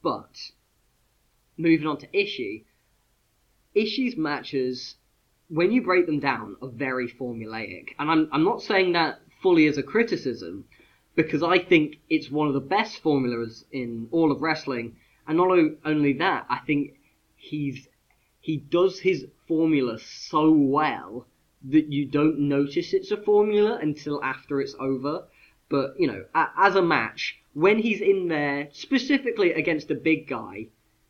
but 0.02 0.52
moving 1.58 1.88
on 1.88 1.98
to 2.00 2.08
Ishii, 2.08 2.65
Ishii's 3.76 4.18
matches, 4.18 4.96
when 5.49 5.71
you 5.71 5.81
break 5.81 6.05
them 6.05 6.19
down, 6.19 6.55
are 6.62 6.69
very 6.69 7.08
formulaic. 7.08 7.89
And 7.99 8.10
I'm 8.10 8.29
I'm 8.31 8.43
not 8.43 8.62
saying 8.62 8.93
that 8.93 9.19
fully 9.41 9.67
as 9.67 9.77
a 9.77 9.84
criticism, 9.84 10.65
because 11.15 11.43
I 11.43 11.60
think 11.60 11.97
it's 12.10 12.31
one 12.31 12.47
of 12.47 12.53
the 12.53 12.60
best 12.60 13.01
formulas 13.01 13.65
in 13.71 14.08
all 14.12 14.31
of 14.31 14.41
wrestling. 14.41 14.95
And 15.27 15.38
not 15.38 15.58
only 15.86 16.13
that, 16.13 16.45
I 16.49 16.60
think 16.60 16.95
he's 17.36 17.88
he 18.39 18.58
does 18.58 18.99
his 18.99 19.27
formula 19.47 19.99
so 19.99 20.51
well 20.51 21.27
that 21.63 21.91
you 21.91 22.05
don't 22.05 22.39
notice 22.39 22.93
it's 22.93 23.12
a 23.12 23.17
formula 23.17 23.79
until 23.81 24.23
after 24.23 24.62
it's 24.62 24.75
over. 24.79 25.25
But 25.69 25.99
you 25.99 26.08
know, 26.08 26.25
as 26.36 26.75
a 26.75 26.81
match, 26.81 27.39
when 27.53 27.79
he's 27.79 28.01
in 28.01 28.27
there 28.27 28.69
specifically 28.71 29.53
against 29.53 29.89
a 29.89 29.95
big 29.95 30.27
guy, 30.27 30.67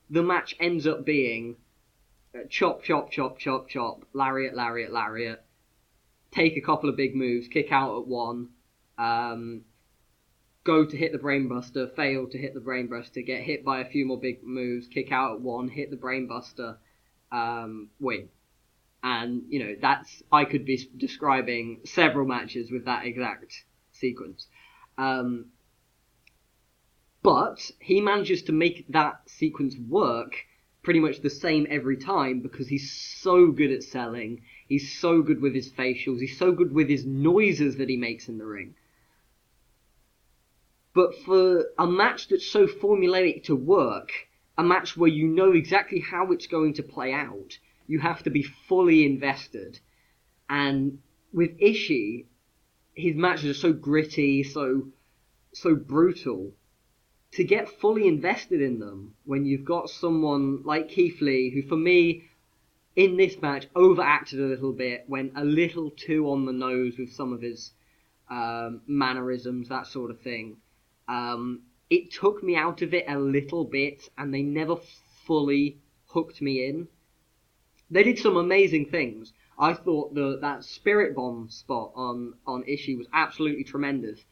the 0.09 0.23
match 0.23 0.55
ends 0.59 0.87
up 0.87 1.05
being 1.05 1.57
chop, 2.49 2.83
chop, 2.83 3.11
chop, 3.11 3.39
chop, 3.39 3.69
chop, 3.69 4.05
lariat, 4.13 4.55
lariat, 4.55 4.91
lariat. 4.91 5.43
Take 6.31 6.57
a 6.57 6.61
couple 6.61 6.89
of 6.89 6.97
big 6.97 7.15
moves, 7.15 7.47
kick 7.47 7.71
out 7.71 7.97
at 7.97 8.07
one, 8.07 8.49
um, 8.97 9.61
go 10.63 10.85
to 10.85 10.97
hit 10.97 11.11
the 11.11 11.17
brainbuster, 11.17 11.95
fail 11.95 12.27
to 12.27 12.37
hit 12.37 12.53
the 12.53 12.59
brainbuster, 12.59 13.25
get 13.25 13.41
hit 13.43 13.63
by 13.63 13.79
a 13.79 13.85
few 13.85 14.05
more 14.05 14.19
big 14.19 14.43
moves, 14.43 14.87
kick 14.87 15.11
out 15.11 15.35
at 15.35 15.41
one, 15.41 15.69
hit 15.69 15.91
the 15.91 15.97
brainbuster, 15.97 16.77
um, 17.31 17.89
win. 17.99 18.29
And 19.01 19.43
you 19.49 19.59
know 19.59 19.75
that's 19.79 20.23
I 20.31 20.45
could 20.45 20.65
be 20.65 20.89
describing 20.97 21.81
several 21.85 22.27
matches 22.27 22.71
with 22.71 22.85
that 22.85 23.05
exact 23.05 23.63
sequence. 23.91 24.47
Um, 24.97 25.51
but 27.21 27.71
he 27.79 28.01
manages 28.01 28.43
to 28.43 28.51
make 28.51 28.85
that 28.89 29.21
sequence 29.27 29.75
work 29.77 30.35
pretty 30.85 30.99
much 31.01 31.19
the 31.19 31.29
same 31.29 31.65
every 31.69 31.97
time 31.97 32.39
because 32.39 32.67
he's 32.67 32.91
so 32.91 33.47
good 33.51 33.71
at 33.71 33.83
selling. 33.83 34.43
He's 34.67 34.97
so 34.97 35.23
good 35.23 35.41
with 35.41 35.55
his 35.55 35.69
facials. 35.69 36.21
He's 36.21 36.37
so 36.37 36.51
good 36.51 36.71
with 36.71 36.87
his 36.87 37.05
noises 37.05 37.77
that 37.77 37.89
he 37.89 37.97
makes 37.97 38.29
in 38.29 38.37
the 38.37 38.45
ring. 38.45 38.75
But 40.93 41.15
for 41.25 41.65
a 41.77 41.87
match 41.87 42.29
that's 42.29 42.45
so 42.45 42.67
formulaic 42.67 43.43
to 43.45 43.55
work, 43.55 44.11
a 44.57 44.63
match 44.63 44.95
where 44.95 45.09
you 45.09 45.27
know 45.27 45.51
exactly 45.51 45.99
how 45.99 46.31
it's 46.31 46.47
going 46.47 46.75
to 46.75 46.83
play 46.83 47.11
out, 47.11 47.57
you 47.87 47.99
have 47.99 48.23
to 48.23 48.29
be 48.29 48.43
fully 48.43 49.05
invested. 49.05 49.79
And 50.47 50.99
with 51.33 51.59
Ishii, 51.59 52.25
his 52.93 53.15
matches 53.15 53.57
are 53.57 53.59
so 53.59 53.73
gritty, 53.73 54.43
so 54.43 54.87
so 55.51 55.75
brutal. 55.75 56.53
To 57.35 57.43
get 57.43 57.67
fully 57.67 58.07
invested 58.07 58.61
in 58.61 58.79
them 58.79 59.13
when 59.25 59.45
you've 59.45 59.65
got 59.65 59.89
someone 59.89 60.63
like 60.63 60.87
Keith 60.87 61.19
Lee, 61.19 61.49
who 61.49 61.63
for 61.63 61.75
me 61.75 62.29
in 62.95 63.17
this 63.17 63.41
match 63.41 63.67
overacted 63.75 64.39
a 64.39 64.45
little 64.45 64.71
bit, 64.71 65.03
went 65.09 65.33
a 65.35 65.43
little 65.43 65.91
too 65.91 66.31
on 66.31 66.45
the 66.45 66.53
nose 66.53 66.97
with 66.97 67.11
some 67.11 67.33
of 67.33 67.41
his 67.41 67.73
um, 68.29 68.79
mannerisms, 68.87 69.67
that 69.67 69.85
sort 69.85 70.11
of 70.11 70.21
thing. 70.21 70.55
Um, 71.09 71.63
it 71.89 72.09
took 72.09 72.41
me 72.41 72.55
out 72.55 72.81
of 72.81 72.93
it 72.93 73.03
a 73.09 73.19
little 73.19 73.65
bit, 73.65 74.09
and 74.17 74.33
they 74.33 74.41
never 74.41 74.77
fully 75.25 75.79
hooked 76.07 76.41
me 76.41 76.65
in. 76.69 76.87
They 77.91 78.03
did 78.03 78.17
some 78.17 78.37
amazing 78.37 78.85
things. 78.85 79.33
I 79.59 79.73
thought 79.73 80.15
the 80.15 80.39
that 80.39 80.63
spirit 80.63 81.13
bomb 81.17 81.49
spot 81.49 81.91
on 81.95 82.35
on 82.47 82.63
Ishii 82.63 82.97
was 82.97 83.07
absolutely 83.11 83.65
tremendous, 83.65 84.23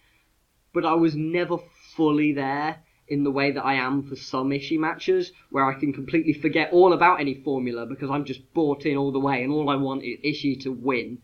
but 0.74 0.86
I 0.86 0.94
was 0.94 1.16
never 1.16 1.58
fully 1.98 2.32
there 2.32 2.82
in 3.08 3.24
the 3.24 3.32
way 3.32 3.52
that 3.52 3.66
I 3.66 3.76
am 3.76 4.04
for 4.04 4.16
some 4.16 4.50
Ishii 4.50 4.80
matches, 4.80 5.32
where 5.50 5.66
I 5.66 5.80
can 5.80 5.94
completely 5.94 6.34
forget 6.34 6.72
all 6.72 6.94
about 6.94 7.20
any 7.20 7.34
formula 7.34 7.86
because 7.86 8.10
I'm 8.10 8.26
just 8.26 8.54
bought 8.54 8.86
in 8.86 8.98
all 8.98 9.12
the 9.12 9.20
way, 9.20 9.44
and 9.44 9.52
all 9.52 9.70
I 9.70 9.76
want 9.76 10.04
is 10.04 10.20
Ishii 10.24 10.62
to 10.62 10.72
win. 10.72 11.20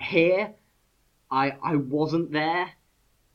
Here, 0.00 0.54
I 1.30 1.52
I 1.62 1.76
wasn't 1.76 2.32
there, 2.32 2.70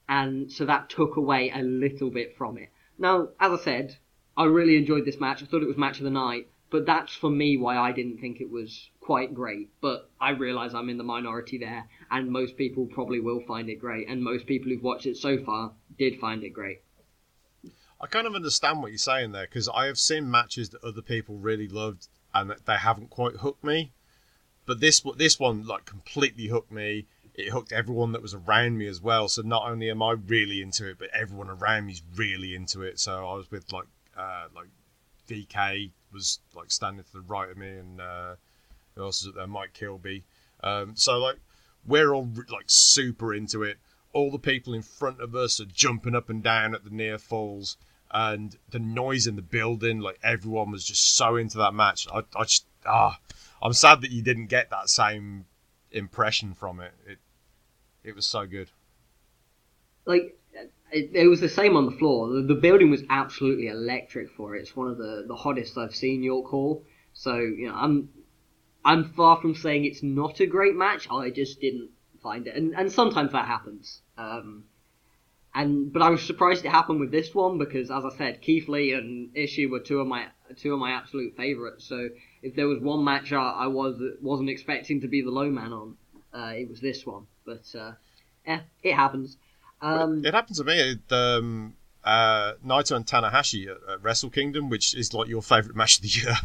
and 0.08 0.52
so 0.52 0.66
that 0.66 0.90
took 0.90 1.18
away 1.18 1.52
a 1.54 1.62
little 1.62 2.10
bit 2.10 2.36
from 2.38 2.58
it. 2.58 2.70
Now, 2.98 3.30
as 3.40 3.60
I 3.60 3.64
said, 3.64 3.98
I 4.36 4.46
really 4.46 4.78
enjoyed 4.78 5.06
this 5.06 5.20
match. 5.20 5.44
I 5.44 5.46
thought 5.46 5.62
it 5.62 5.68
was 5.68 5.78
match 5.78 6.00
of 6.00 6.06
the 6.06 6.10
night, 6.10 6.48
but 6.70 6.86
that's 6.86 7.16
for 7.16 7.30
me 7.30 7.58
why 7.58 7.78
I 7.78 7.92
didn't 7.92 8.18
think 8.20 8.42
it 8.42 8.50
was 8.50 8.90
quite 9.00 9.34
great. 9.34 9.70
But 9.82 10.10
I 10.20 10.32
realise 10.32 10.74
I'm 10.74 10.90
in 10.90 10.98
the 10.98 11.04
minority 11.04 11.58
there, 11.58 11.88
and 12.10 12.32
most 12.32 12.58
people 12.58 12.88
probably 12.88 13.20
will 13.20 13.42
find 13.42 13.70
it 13.70 13.76
great, 13.76 14.08
and 14.08 14.24
most 14.24 14.48
people 14.48 14.72
who've 14.72 14.82
watched 14.82 15.06
it 15.06 15.18
so 15.18 15.38
far 15.44 15.74
did 15.98 16.20
find 16.20 16.44
it 16.44 16.50
great. 16.50 16.82
I 18.04 18.08
kind 18.08 18.28
of 18.28 18.36
understand 18.36 18.82
what 18.82 18.92
you're 18.92 18.98
saying 18.98 19.32
there 19.32 19.46
because 19.46 19.70
I 19.70 19.86
have 19.86 19.98
seen 19.98 20.30
matches 20.30 20.70
that 20.70 20.84
other 20.84 21.02
people 21.02 21.38
really 21.38 21.68
loved 21.68 22.10
and 22.34 22.50
that 22.50 22.66
they 22.66 22.76
haven't 22.76 23.10
quite 23.10 23.38
hooked 23.38 23.64
me. 23.64 23.94
But 24.66 24.80
this 24.80 25.02
this 25.18 25.40
one 25.40 25.66
like 25.66 25.86
completely 25.86 26.48
hooked 26.48 26.72
me 26.72 27.06
it 27.36 27.50
hooked 27.50 27.72
everyone 27.72 28.12
that 28.12 28.22
was 28.22 28.34
around 28.34 28.78
me 28.78 28.88
as 28.88 29.02
well. 29.02 29.28
So 29.28 29.42
not 29.42 29.68
only 29.68 29.90
am 29.90 30.04
I 30.04 30.12
really 30.12 30.62
into 30.62 30.88
it, 30.90 30.98
but 31.00 31.10
everyone 31.14 31.50
around 31.50 31.88
me 31.88 31.94
is 31.94 32.02
really 32.16 32.54
into 32.56 32.84
it. 32.84 33.00
So 33.00 33.28
I 33.28 33.34
was 33.34 33.50
with 33.50 33.72
like 33.72 33.88
uh, 34.16 34.46
like 34.56 34.68
VK 35.28 35.92
was 36.12 36.40
like 36.56 36.72
standing 36.72 37.04
to 37.04 37.14
the 37.14 37.22
right 37.22 37.50
of 37.50 37.58
me, 37.58 37.70
and 37.70 38.00
uh, 38.00 38.36
who 38.96 39.04
else 39.04 39.26
is 39.26 39.34
there? 39.34 39.48
Mike 39.48 39.74
Kilby. 39.74 40.24
Um, 40.62 40.96
so 40.96 41.18
like 41.18 41.38
we're 41.86 42.14
all 42.14 42.30
like 42.50 42.66
super 42.68 43.34
into 43.34 43.64
it. 43.64 43.78
All 44.14 44.30
the 44.30 44.38
people 44.38 44.76
in 44.76 44.84
front 44.84 45.20
of 45.20 45.36
us 45.36 45.60
are 45.60 45.66
jumping 45.66 46.14
up 46.14 46.30
and 46.30 46.44
down 46.44 46.76
at 46.76 46.84
the 46.84 46.92
near 46.92 47.18
falls, 47.18 47.78
and 48.14 48.56
the 48.70 48.80
noise 48.80 49.28
in 49.28 49.36
the 49.36 49.42
building, 49.42 50.00
like 50.00 50.20
everyone 50.24 50.72
was 50.72 50.86
just 50.86 51.16
so 51.16 51.36
into 51.36 51.58
that 51.58 51.74
match. 51.74 52.08
I, 52.14 52.22
I 52.36 52.44
just 52.44 52.66
ah, 52.86 53.20
I'm 53.62 53.74
sad 53.74 54.02
that 54.02 54.12
you 54.12 54.22
didn't 54.22 54.48
get 54.48 54.70
that 54.70 54.90
same 54.90 55.46
impression 55.92 56.54
from 56.54 56.80
it. 56.80 56.94
It 57.08 57.18
it 58.04 58.16
was 58.16 58.28
so 58.28 58.46
good. 58.46 58.70
Like 60.06 60.38
it, 60.92 61.10
it 61.14 61.28
was 61.28 61.42
the 61.42 61.50
same 61.50 61.76
on 61.76 61.86
the 61.86 61.92
floor. 61.92 62.30
The, 62.30 62.42
the, 62.44 62.56
building 62.56 62.92
was 62.92 63.02
absolutely 63.10 63.68
electric 63.68 64.30
for 64.30 64.56
it. 64.56 64.62
It's 64.62 64.76
one 64.76 64.90
of 64.90 64.98
the, 64.98 65.26
the 65.28 65.36
hottest 65.36 65.78
I've 65.78 65.96
seen 65.96 66.22
York 66.22 66.48
Hall. 66.48 66.86
So 67.14 67.38
you 67.38 67.68
know, 67.68 67.76
I'm 67.76 68.10
I'm 68.86 69.14
far 69.14 69.40
from 69.42 69.56
saying 69.56 69.86
it's 69.86 70.04
not 70.04 70.40
a 70.40 70.46
great 70.46 70.76
match. 70.76 71.08
I 71.10 71.30
just 71.30 71.60
didn't 71.60 71.90
find 72.22 72.48
it, 72.48 72.56
and 72.56 72.76
and 72.76 72.92
sometimes 72.92 73.32
that 73.32 73.48
happens. 73.48 74.02
Um, 74.18 74.66
and 75.56 75.94
but 75.94 76.02
I 76.02 76.10
was 76.10 76.24
surprised 76.24 76.66
it 76.66 76.70
happened 76.70 77.00
with 77.00 77.12
this 77.12 77.34
one 77.34 77.58
because, 77.58 77.92
as 77.92 78.04
I 78.06 78.18
said, 78.18 78.42
Keith 78.42 78.68
Lee 78.68 78.94
and 78.94 79.34
Ishii 79.36 79.70
were 79.70 79.80
two 79.80 80.00
of 80.00 80.08
my 80.08 80.28
two 80.58 80.74
of 80.74 80.80
my 80.80 80.92
absolute 80.92 81.36
favourites. 81.36 81.86
So 81.86 82.10
if 82.42 82.56
there 82.56 82.68
was 82.68 82.80
one 82.80 83.04
match 83.04 83.32
I, 83.32 83.52
I 83.52 83.68
was 83.68 84.02
wasn't 84.22 84.50
expecting 84.50 85.02
to 85.02 85.08
be 85.08 85.22
the 85.22 85.30
low 85.30 85.50
man 85.50 85.72
on, 85.72 85.98
uh, 86.34 86.54
it 86.56 86.70
was 86.70 86.82
this 86.82 87.06
one. 87.06 87.28
But 87.46 87.64
uh, 87.78 87.94
yeah, 88.48 88.62
it 88.82 88.94
happens. 88.94 89.38
Um, 89.82 90.26
it 90.26 90.34
happened 90.34 90.56
to 90.58 90.64
me 90.64 90.92
at 90.94 91.16
um, 91.16 91.76
uh, 92.04 92.54
Naito 92.66 92.96
and 92.96 93.06
Tanahashi 93.06 93.68
at, 93.68 93.78
at, 93.92 94.04
Wrestle 94.04 94.30
Kingdom, 94.30 94.70
which 94.70 94.96
is 94.96 95.14
like 95.14 95.28
your 95.28 95.42
favourite 95.42 95.76
match 95.76 95.98
of 95.98 96.04
the 96.04 96.10
year. 96.10 96.36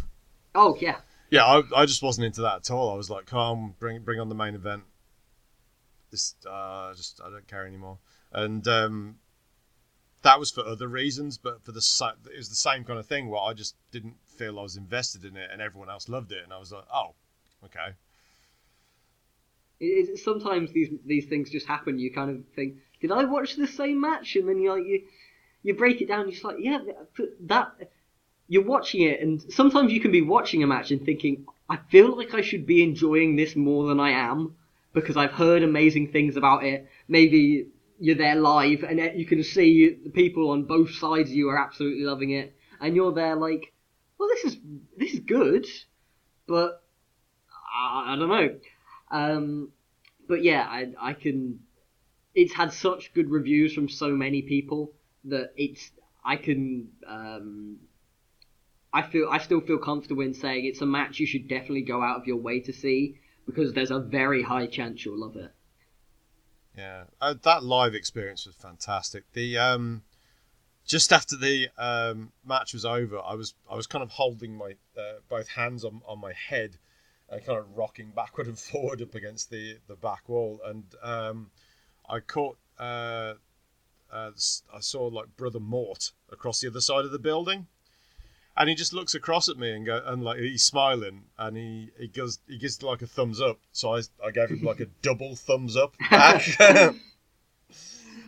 Oh 0.55 0.77
yeah. 0.81 0.97
Yeah, 1.31 1.45
I, 1.45 1.63
I 1.77 1.87
just 1.87 2.03
wasn't 2.03 2.27
into 2.27 2.41
that 2.43 2.57
at 2.57 2.71
all. 2.71 2.93
I 2.93 2.97
was 2.97 3.11
like, 3.11 3.27
come 3.27 3.75
bring 3.79 4.03
bring 4.03 4.21
on 4.21 4.29
the 4.29 4.35
main 4.35 4.55
event. 4.55 4.83
This 6.11 6.35
uh, 6.49 6.95
just 6.95 7.21
I 7.25 7.31
don't 7.31 7.47
care 7.47 7.67
anymore. 7.67 7.99
And 8.33 8.67
um, 8.69 9.17
that 10.23 10.39
was 10.39 10.51
for 10.51 10.65
other 10.65 10.89
reasons, 10.89 11.39
but 11.39 11.63
for 11.63 11.73
the 11.73 11.81
it 12.33 12.37
was 12.37 12.49
the 12.49 12.55
same 12.55 12.85
kind 12.85 12.99
of 12.99 13.07
thing 13.07 13.29
where 13.29 13.41
I 13.41 13.53
just 13.55 13.75
didn't 13.91 14.17
feel 14.27 14.59
I 14.59 14.63
was 14.63 14.77
invested 14.77 15.25
in 15.25 15.37
it, 15.37 15.51
and 15.53 15.63
everyone 15.63 15.91
else 15.91 16.09
loved 16.09 16.33
it, 16.33 16.45
and 16.45 16.53
I 16.53 16.59
was 16.59 16.73
like, 16.73 16.85
oh, 16.93 17.15
okay. 17.65 17.95
It, 19.81 20.19
sometimes 20.19 20.73
these 20.73 20.91
these 21.07 21.27
things 21.27 21.51
just 21.51 21.67
happen. 21.67 21.99
You 21.99 22.13
kind 22.13 22.31
of 22.31 22.45
think, 22.55 22.77
did 23.01 23.13
I 23.13 23.25
watch 23.25 23.57
the 23.57 23.67
same 23.67 24.01
match? 24.01 24.37
And 24.37 24.49
then 24.49 24.59
you 24.59 24.73
like 24.75 24.85
you 24.85 25.03
you 25.63 25.75
break 25.75 26.01
it 26.01 26.09
down. 26.09 26.23
You're 26.23 26.33
just 26.33 26.45
like, 26.45 26.57
yeah, 26.59 26.81
that 27.47 27.91
you're 28.49 28.65
watching 28.65 29.03
it, 29.03 29.21
and 29.21 29.41
sometimes 29.53 29.93
you 29.93 30.01
can 30.01 30.11
be 30.11 30.23
watching 30.23 30.63
a 30.63 30.67
match 30.67 30.91
and 30.91 31.05
thinking, 31.05 31.47
I 31.69 31.77
feel 31.91 32.17
like 32.17 32.35
I 32.35 32.41
should 32.41 32.67
be 32.67 32.83
enjoying 32.83 33.37
this 33.37 33.55
more 33.55 33.87
than 33.87 34.01
I 34.01 34.11
am, 34.11 34.57
because 34.95 35.17
I've 35.17 35.33
heard 35.33 35.63
amazing 35.63 36.11
things 36.13 36.37
about 36.37 36.65
it. 36.65 36.89
Maybe 37.09 37.67
you're 37.99 38.17
there 38.17 38.37
live 38.37 38.85
and 38.85 39.01
you 39.19 39.27
can 39.27 39.43
see 39.43 39.99
the 40.05 40.11
people 40.11 40.51
on 40.51 40.65
both 40.65 40.95
sides 40.95 41.31
of 41.31 41.37
you 41.37 41.49
are 41.51 41.59
absolutely 41.59 42.05
loving 42.05 42.31
it, 42.31 42.57
and 42.81 42.95
you're 42.95 43.13
there 43.13 43.37
like, 43.37 43.73
well, 44.19 44.29
this 44.29 44.45
is 44.45 44.59
this 44.97 45.15
is 45.15 45.21
good, 45.21 45.67
but 46.47 46.83
I, 47.75 48.15
I 48.15 48.17
don't 48.17 48.29
know. 48.29 48.59
Um, 49.11 49.73
but 50.29 50.43
yeah, 50.43 50.67
I 50.69 50.93
I 51.01 51.13
can. 51.13 51.61
It's 52.35 52.53
had 52.53 52.73
such 52.73 53.15
good 53.15 53.31
reviews 53.31 53.73
from 53.73 53.89
so 53.89 54.11
many 54.11 54.43
people 54.43 54.93
that 55.25 55.53
it's 55.57 55.91
I 56.25 56.37
can 56.37 56.89
um, 57.07 57.79
I 58.93 59.03
feel 59.03 59.29
I 59.31 59.39
still 59.39 59.61
feel 59.61 59.79
comfortable 59.79 60.23
in 60.23 60.35
saying 60.35 60.65
it's 60.65 60.81
a 60.81 60.87
match 60.87 61.19
you 61.19 61.27
should 61.27 61.49
definitely 61.49 61.83
go 61.83 62.03
out 62.03 62.21
of 62.21 62.27
your 62.27 62.37
way 62.37 62.61
to 62.61 62.73
see 62.73 63.17
because 63.47 63.73
there's 63.73 63.91
a 63.91 63.99
very 63.99 64.43
high 64.43 64.67
chance 64.67 65.05
you'll 65.05 65.19
love 65.19 65.37
it. 65.37 65.51
Yeah, 66.79 67.05
uh, 67.21 67.35
that 67.43 67.65
live 67.65 67.97
experience 67.97 68.47
was 68.47 68.55
fantastic. 68.55 69.25
The 69.33 69.59
um, 69.59 70.03
just 70.87 71.13
after 71.13 71.37
the 71.37 71.69
um, 71.77 72.31
match 72.47 72.73
was 72.73 72.85
over, 72.85 73.19
I 73.19 73.35
was 73.35 73.55
I 73.69 73.75
was 73.75 73.89
kind 73.89 74.05
of 74.05 74.11
holding 74.11 74.57
my 74.57 74.77
uh, 74.97 75.15
both 75.29 75.49
hands 75.49 75.85
on, 75.85 76.03
on 76.07 76.21
my 76.21 76.33
head 76.33 76.77
and 77.29 77.45
kind 77.45 77.59
of 77.59 77.77
rocking 77.77 78.13
backward 78.15 78.47
and 78.47 78.57
forward 78.71 79.03
up 79.03 79.17
against 79.17 79.51
the 79.51 79.79
the 79.89 79.97
back 79.97 80.29
wall, 80.29 80.61
and 80.65 80.85
um, 81.03 81.51
I 82.09 82.21
caught 82.21 82.59
uh, 82.79 83.35
uh, 84.13 84.31
I 84.73 84.79
saw 84.79 85.09
like 85.09 85.37
brother 85.37 85.61
Mort 85.61 86.13
across 86.31 86.61
the 86.61 86.69
other 86.69 86.81
side 86.81 87.05
of 87.05 87.11
the 87.11 87.19
building, 87.19 87.67
and 88.59 88.69
he 88.69 88.75
just 88.75 88.93
looks 88.93 89.15
across 89.15 89.49
at 89.49 89.57
me 89.57 89.71
and 89.71 89.87
go 89.87 90.03
and 90.05 90.23
like 90.23 90.39
he's 90.39 90.65
smiling 90.65 91.23
and 91.39 91.57
he 91.57 91.91
he 91.97 92.09
gives 92.09 92.41
he 92.49 92.59
gives 92.59 92.83
like 92.83 93.01
a 93.01 93.07
thumbs 93.07 93.41
up. 93.41 93.61
So 93.73 93.95
I 93.95 94.03
I 94.23 94.33
gave 94.33 94.51
him 94.51 94.63
like 94.63 94.81
a 94.81 94.87
double 95.03 95.37
thumbs 95.37 95.77
up 95.77 95.95
back. 96.11 96.45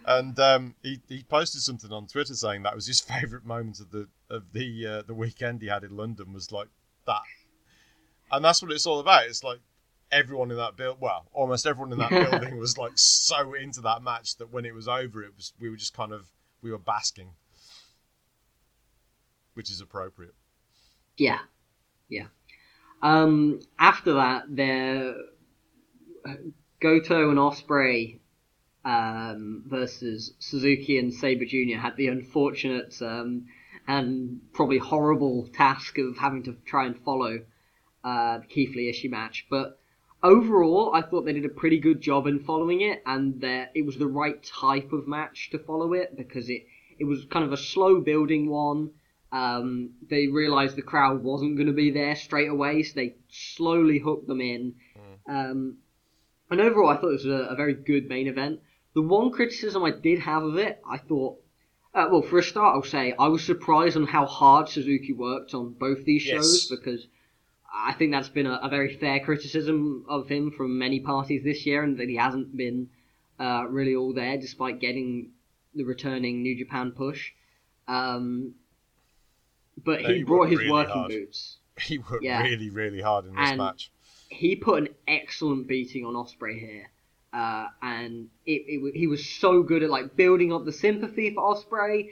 and 0.07 0.39
um, 0.39 0.77
he 0.83 1.01
he 1.09 1.25
posted 1.25 1.63
something 1.63 1.93
on 1.93 2.07
Twitter 2.07 2.35
saying 2.35 2.63
that 2.63 2.77
was 2.77 2.87
his 2.87 3.01
favourite 3.01 3.45
moment 3.45 3.81
of 3.81 3.91
the 3.91 4.09
of 4.31 4.53
the 4.53 4.87
uh, 4.87 5.03
the 5.03 5.15
weekend 5.15 5.63
he 5.63 5.69
had 5.69 5.83
in 5.83 5.97
London 5.97 6.33
was 6.33 6.53
like 6.53 6.69
that, 7.07 7.23
and 8.31 8.45
that's 8.45 8.63
what 8.63 8.71
it's 8.71 8.87
all 8.87 9.01
about. 9.01 9.25
It's 9.25 9.43
like 9.43 9.59
everyone 10.13 10.53
in 10.53 10.57
that 10.57 10.77
build, 10.77 11.01
well, 11.01 11.27
almost 11.33 11.67
everyone 11.67 11.93
in 11.93 11.99
that 11.99 12.11
building 12.11 12.57
was 12.57 12.79
like 12.79 12.93
so 12.95 13.55
into 13.55 13.81
that 13.81 14.03
match 14.03 14.37
that 14.37 14.53
when 14.53 14.65
it 14.65 14.75
was 14.75 14.87
over, 14.87 15.25
it 15.25 15.33
was 15.37 15.53
we 15.59 15.69
were 15.69 15.77
just 15.77 15.95
kind 15.95 16.13
of 16.13 16.29
we 16.63 16.71
were 16.71 16.79
basking, 16.79 17.31
which 19.55 19.71
is 19.71 19.81
appropriate. 19.81 20.35
Yeah, 21.17 21.39
yeah. 22.09 22.27
Um, 23.03 23.61
after 23.79 24.15
that, 24.15 24.45
there 24.49 25.15
Goto 26.81 27.31
and 27.31 27.39
Ospreay 27.39 28.19
um, 28.85 29.65
versus 29.67 30.33
Suzuki 30.39 30.99
and 30.99 31.13
Sabre 31.13 31.45
Jr. 31.45 31.79
had 31.79 31.97
the 31.97 32.09
unfortunate 32.09 33.01
um, 33.03 33.47
and 33.87 34.41
probably 34.53 34.79
horrible 34.79 35.49
task 35.53 35.99
of 35.99 36.17
having 36.19 36.43
to 36.45 36.57
try 36.65 36.87
and 36.87 36.99
follow 36.99 37.41
uh, 38.05 38.39
the 38.39 38.47
Keith 38.47 38.75
Lee 38.75 38.91
Ishii 38.91 39.11
match, 39.11 39.47
but 39.51 39.79
overall, 40.23 40.95
I 40.95 41.03
thought 41.03 41.23
they 41.23 41.33
did 41.33 41.45
a 41.45 41.51
pretty 41.51 41.79
good 41.79 42.01
job 42.01 42.27
in 42.27 42.41
following 42.41 42.81
it, 42.81 43.03
and 43.07 43.43
it 43.75 43.85
was 43.85 43.97
the 43.97 44.07
right 44.07 44.43
type 44.43 44.93
of 44.93 45.09
match 45.09 45.51
to 45.51 45.59
follow 45.59 45.93
it 45.93 46.17
because 46.17 46.49
it 46.49 46.67
it 46.99 47.05
was 47.05 47.25
kind 47.31 47.45
of 47.45 47.53
a 47.53 47.57
slow 47.57 48.01
building 48.01 48.51
one. 48.51 48.91
Um, 49.33 49.91
they 50.09 50.27
realized 50.27 50.77
the 50.77 50.83
crowd 50.83 51.23
wasn't 51.23 51.57
going 51.57 51.69
to 51.69 51.73
be 51.73 51.91
there 51.91 52.17
straight 52.17 52.51
away, 52.51 52.83
so 52.83 52.95
they 52.97 53.15
slowly 53.29 53.99
hooked 53.99 54.27
them 54.27 54.41
in. 54.41 54.75
Mm. 55.29 55.51
Um, 55.51 55.77
and 56.51 56.61
overall, 56.61 56.89
I 56.89 56.97
thought 56.97 57.11
it 57.11 57.23
was 57.23 57.27
a, 57.27 57.49
a, 57.51 57.55
very 57.55 57.75
good 57.75 58.09
main 58.09 58.27
event. 58.27 58.61
The 58.95 59.03
one 59.03 59.31
criticism 59.31 59.85
I 59.85 59.93
did 59.93 60.19
have 60.19 60.43
of 60.43 60.57
it, 60.57 60.83
I 60.89 60.99
thought, 60.99 61.41
uh, 61.95 62.09
well, 62.11 62.23
for 62.23 62.39
a 62.39 62.43
start, 62.43 62.75
I'll 62.75 62.83
say 62.83 63.15
I 63.17 63.29
was 63.29 63.45
surprised 63.45 63.97
on 63.97 64.07
how 64.07 64.27
hard 64.27 64.69
Suzuki 64.69 65.13
worked 65.13 65.55
on 65.55 65.75
both 65.75 66.05
these 66.05 66.23
shows 66.23 66.69
yes. 66.69 66.79
because 66.79 67.07
I 67.73 67.93
think 67.93 68.11
that's 68.11 68.29
been 68.29 68.47
a, 68.47 68.61
a, 68.63 68.69
very 68.69 68.97
fair 68.97 69.21
criticism 69.21 70.05
of 70.09 70.29
him 70.29 70.51
from 70.51 70.77
many 70.77 71.01
parties 71.01 71.45
this 71.45 71.67
year, 71.67 71.85
and 71.85 71.99
that 71.99 72.09
he 72.09 72.17
hasn't 72.17 72.57
been 72.57 72.91
uh, 73.39 73.67
really 73.69 73.95
all 73.95 74.13
there 74.13 74.37
despite 74.39 74.81
getting 74.81 75.31
the 75.75 75.85
returning 75.85 76.43
New 76.43 76.59
Japan 76.59 76.91
push. 76.91 77.31
Um, 77.87 78.55
but 79.85 80.03
no, 80.03 80.09
he, 80.09 80.15
he, 80.17 80.23
brought 80.23 80.49
his 80.49 80.59
really 80.59 80.71
working 80.71 80.95
hard. 80.95 81.11
boots. 81.11 81.57
He 81.81 81.97
worked 81.97 82.23
yeah. 82.23 82.43
really, 82.43 82.69
really 82.69 83.01
hard 83.01 83.25
in 83.25 83.31
this 83.31 83.49
and 83.49 83.57
match. 83.57 83.91
He 84.29 84.55
put 84.55 84.83
an 84.83 84.89
excellent 85.09 85.67
beating 85.67 86.05
on 86.05 86.13
Ospreay 86.13 86.61
here. 86.61 86.91
Uh, 87.33 87.69
and 87.81 88.29
it, 88.45 88.65
it, 88.67 88.95
he 88.95 89.07
was 89.07 89.27
so 89.27 89.63
good 89.63 89.83
at 89.83 89.89
like 89.89 90.15
building 90.15 90.53
up 90.53 90.67
the 90.67 90.73
sympathy 90.73 91.33
for 91.33 91.55
Ospreay, 91.55 92.11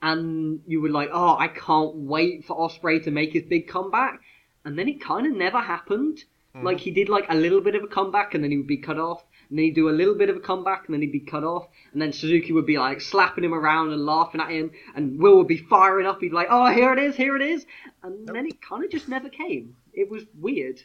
and 0.00 0.60
you 0.66 0.80
were 0.80 0.88
like, 0.88 1.10
oh, 1.12 1.36
I 1.38 1.48
can't 1.48 1.94
wait 1.96 2.46
for 2.46 2.56
Ospreay 2.56 3.04
to 3.04 3.10
make 3.10 3.34
his 3.34 3.42
big 3.42 3.68
comeback 3.68 4.20
and 4.64 4.78
then 4.78 4.88
it 4.88 5.00
kind 5.00 5.26
of 5.26 5.32
never 5.32 5.60
happened. 5.60 6.24
Mm. 6.54 6.64
Like 6.64 6.80
he 6.80 6.90
did 6.90 7.08
like 7.08 7.26
a 7.28 7.34
little 7.34 7.60
bit 7.60 7.74
of 7.74 7.84
a 7.84 7.86
comeback 7.86 8.34
and 8.34 8.42
then 8.42 8.50
he 8.50 8.56
would 8.56 8.66
be 8.66 8.76
cut 8.76 8.98
off, 8.98 9.24
and 9.50 9.58
then 9.58 9.66
he'd 9.66 9.74
do 9.74 9.90
a 9.90 9.90
little 9.90 10.14
bit 10.14 10.30
of 10.30 10.36
a 10.36 10.40
comeback 10.40 10.84
and 10.86 10.94
then 10.94 11.02
he'd 11.02 11.12
be 11.12 11.20
cut 11.20 11.44
off, 11.44 11.66
and 11.92 12.00
then 12.00 12.12
Suzuki 12.12 12.52
would 12.52 12.66
be 12.66 12.78
like 12.78 13.00
slapping 13.00 13.44
him 13.44 13.52
around 13.52 13.92
and 13.92 14.06
laughing 14.06 14.40
at 14.40 14.50
him, 14.50 14.70
and 14.94 15.18
Will 15.18 15.36
would 15.36 15.48
be 15.48 15.58
firing 15.58 16.06
up. 16.06 16.20
He'd 16.20 16.28
be 16.28 16.34
like, 16.34 16.48
"Oh, 16.50 16.72
here 16.72 16.92
it 16.92 16.98
is, 16.98 17.16
here 17.16 17.36
it 17.36 17.42
is," 17.42 17.66
and 18.02 18.26
then 18.28 18.46
it 18.46 18.62
kind 18.62 18.84
of 18.84 18.90
just 18.90 19.08
never 19.08 19.28
came. 19.28 19.76
It 19.92 20.10
was 20.10 20.24
weird. 20.38 20.82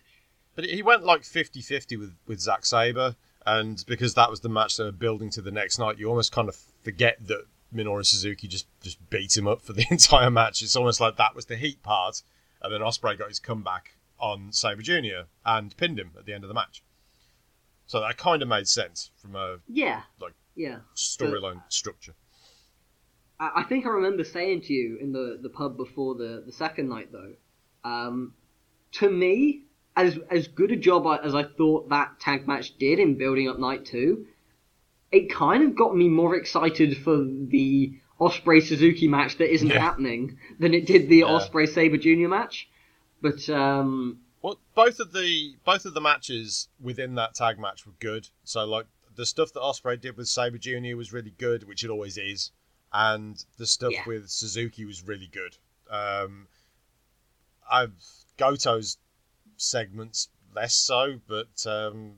But 0.55 0.65
he 0.65 0.81
went 0.81 1.03
like 1.03 1.21
50-50 1.21 1.99
with 1.99 2.15
with 2.27 2.39
Zack 2.39 2.65
Sabre, 2.65 3.15
and 3.45 3.83
because 3.87 4.13
that 4.15 4.29
was 4.29 4.41
the 4.41 4.49
match 4.49 4.77
they 4.77 4.83
were 4.83 4.91
building 4.91 5.29
to 5.31 5.41
the 5.41 5.51
next 5.51 5.79
night, 5.79 5.97
you 5.97 6.09
almost 6.09 6.31
kind 6.31 6.49
of 6.49 6.55
forget 6.83 7.17
that 7.27 7.45
Minoru 7.73 8.05
Suzuki 8.05 8.47
just 8.47 8.67
just 8.81 9.09
beat 9.09 9.35
him 9.35 9.47
up 9.47 9.61
for 9.61 9.73
the 9.73 9.85
entire 9.91 10.29
match. 10.29 10.61
It's 10.61 10.75
almost 10.75 10.99
like 10.99 11.17
that 11.17 11.35
was 11.35 11.45
the 11.45 11.55
heat 11.57 11.83
part 11.83 12.21
and 12.65 12.73
then 12.73 12.81
Ospreay 12.81 13.17
got 13.17 13.29
his 13.29 13.39
comeback 13.39 13.95
on 14.19 14.51
Sabre 14.51 14.81
Jr. 14.81 15.27
and 15.45 15.77
pinned 15.77 15.99
him 15.99 16.11
at 16.17 16.25
the 16.25 16.33
end 16.33 16.43
of 16.43 16.47
the 16.47 16.53
match. 16.53 16.83
So 17.87 18.01
that 18.01 18.17
kind 18.17 18.41
of 18.41 18.47
made 18.47 18.67
sense 18.67 19.11
from 19.17 19.35
a 19.35 19.57
yeah 19.67 20.01
like 20.19 20.33
yeah 20.55 20.79
storyline 20.95 21.61
structure. 21.69 22.13
I 23.39 23.63
think 23.67 23.85
I 23.85 23.89
remember 23.89 24.23
saying 24.23 24.61
to 24.61 24.73
you 24.73 24.97
in 25.01 25.11
the, 25.11 25.37
the 25.41 25.49
pub 25.49 25.75
before 25.75 26.15
the, 26.15 26.43
the 26.45 26.53
second 26.53 26.87
night 26.87 27.09
though, 27.11 27.33
um, 27.83 28.33
to 28.93 29.09
me, 29.09 29.63
as 29.95 30.17
as 30.31 30.47
good 30.47 30.71
a 30.71 30.77
job 30.77 31.05
as 31.21 31.35
I 31.35 31.43
thought 31.43 31.89
that 31.89 32.19
tag 32.19 32.47
match 32.47 32.77
did 32.77 32.99
in 32.99 33.17
building 33.17 33.49
up 33.49 33.59
night 33.59 33.85
two, 33.85 34.27
it 35.11 35.31
kind 35.31 35.63
of 35.63 35.75
got 35.75 35.95
me 35.95 36.07
more 36.07 36.35
excited 36.35 36.97
for 36.97 37.17
the 37.17 37.93
Ospreay 38.19 38.63
Suzuki 38.63 39.07
match 39.07 39.37
that 39.37 39.53
isn't 39.53 39.67
yeah. 39.67 39.79
happening 39.79 40.37
than 40.59 40.73
it 40.73 40.85
did 40.85 41.09
the 41.09 41.17
yeah. 41.17 41.25
Ospreay 41.25 41.67
Sabre 41.67 41.97
Junior 41.97 42.29
match. 42.29 42.69
But 43.21 43.49
um, 43.49 44.19
well, 44.45 44.59
both 44.75 44.99
of 44.99 45.11
the 45.11 45.55
both 45.65 45.85
of 45.85 45.95
the 45.95 46.01
matches 46.01 46.69
within 46.79 47.15
that 47.15 47.33
tag 47.33 47.57
match 47.57 47.87
were 47.87 47.93
good. 47.99 48.27
So 48.43 48.63
like 48.63 48.85
the 49.15 49.25
stuff 49.25 49.51
that 49.53 49.59
Ospreay 49.61 49.99
did 49.99 50.17
with 50.17 50.27
Sabre 50.27 50.59
Junior 50.59 50.95
was 50.95 51.11
really 51.11 51.33
good, 51.39 51.63
which 51.63 51.83
it 51.83 51.89
always 51.89 52.15
is, 52.15 52.51
and 52.93 53.43
the 53.57 53.65
stuff 53.65 53.93
yeah. 53.93 54.03
with 54.05 54.29
Suzuki 54.29 54.85
was 54.85 55.01
really 55.01 55.31
good. 55.33 55.57
Um, 55.89 56.45
I've 57.71 57.95
Goto's 58.37 58.99
segments 59.57 60.29
less 60.55 60.75
so, 60.75 61.19
but 61.27 61.65
um, 61.65 62.17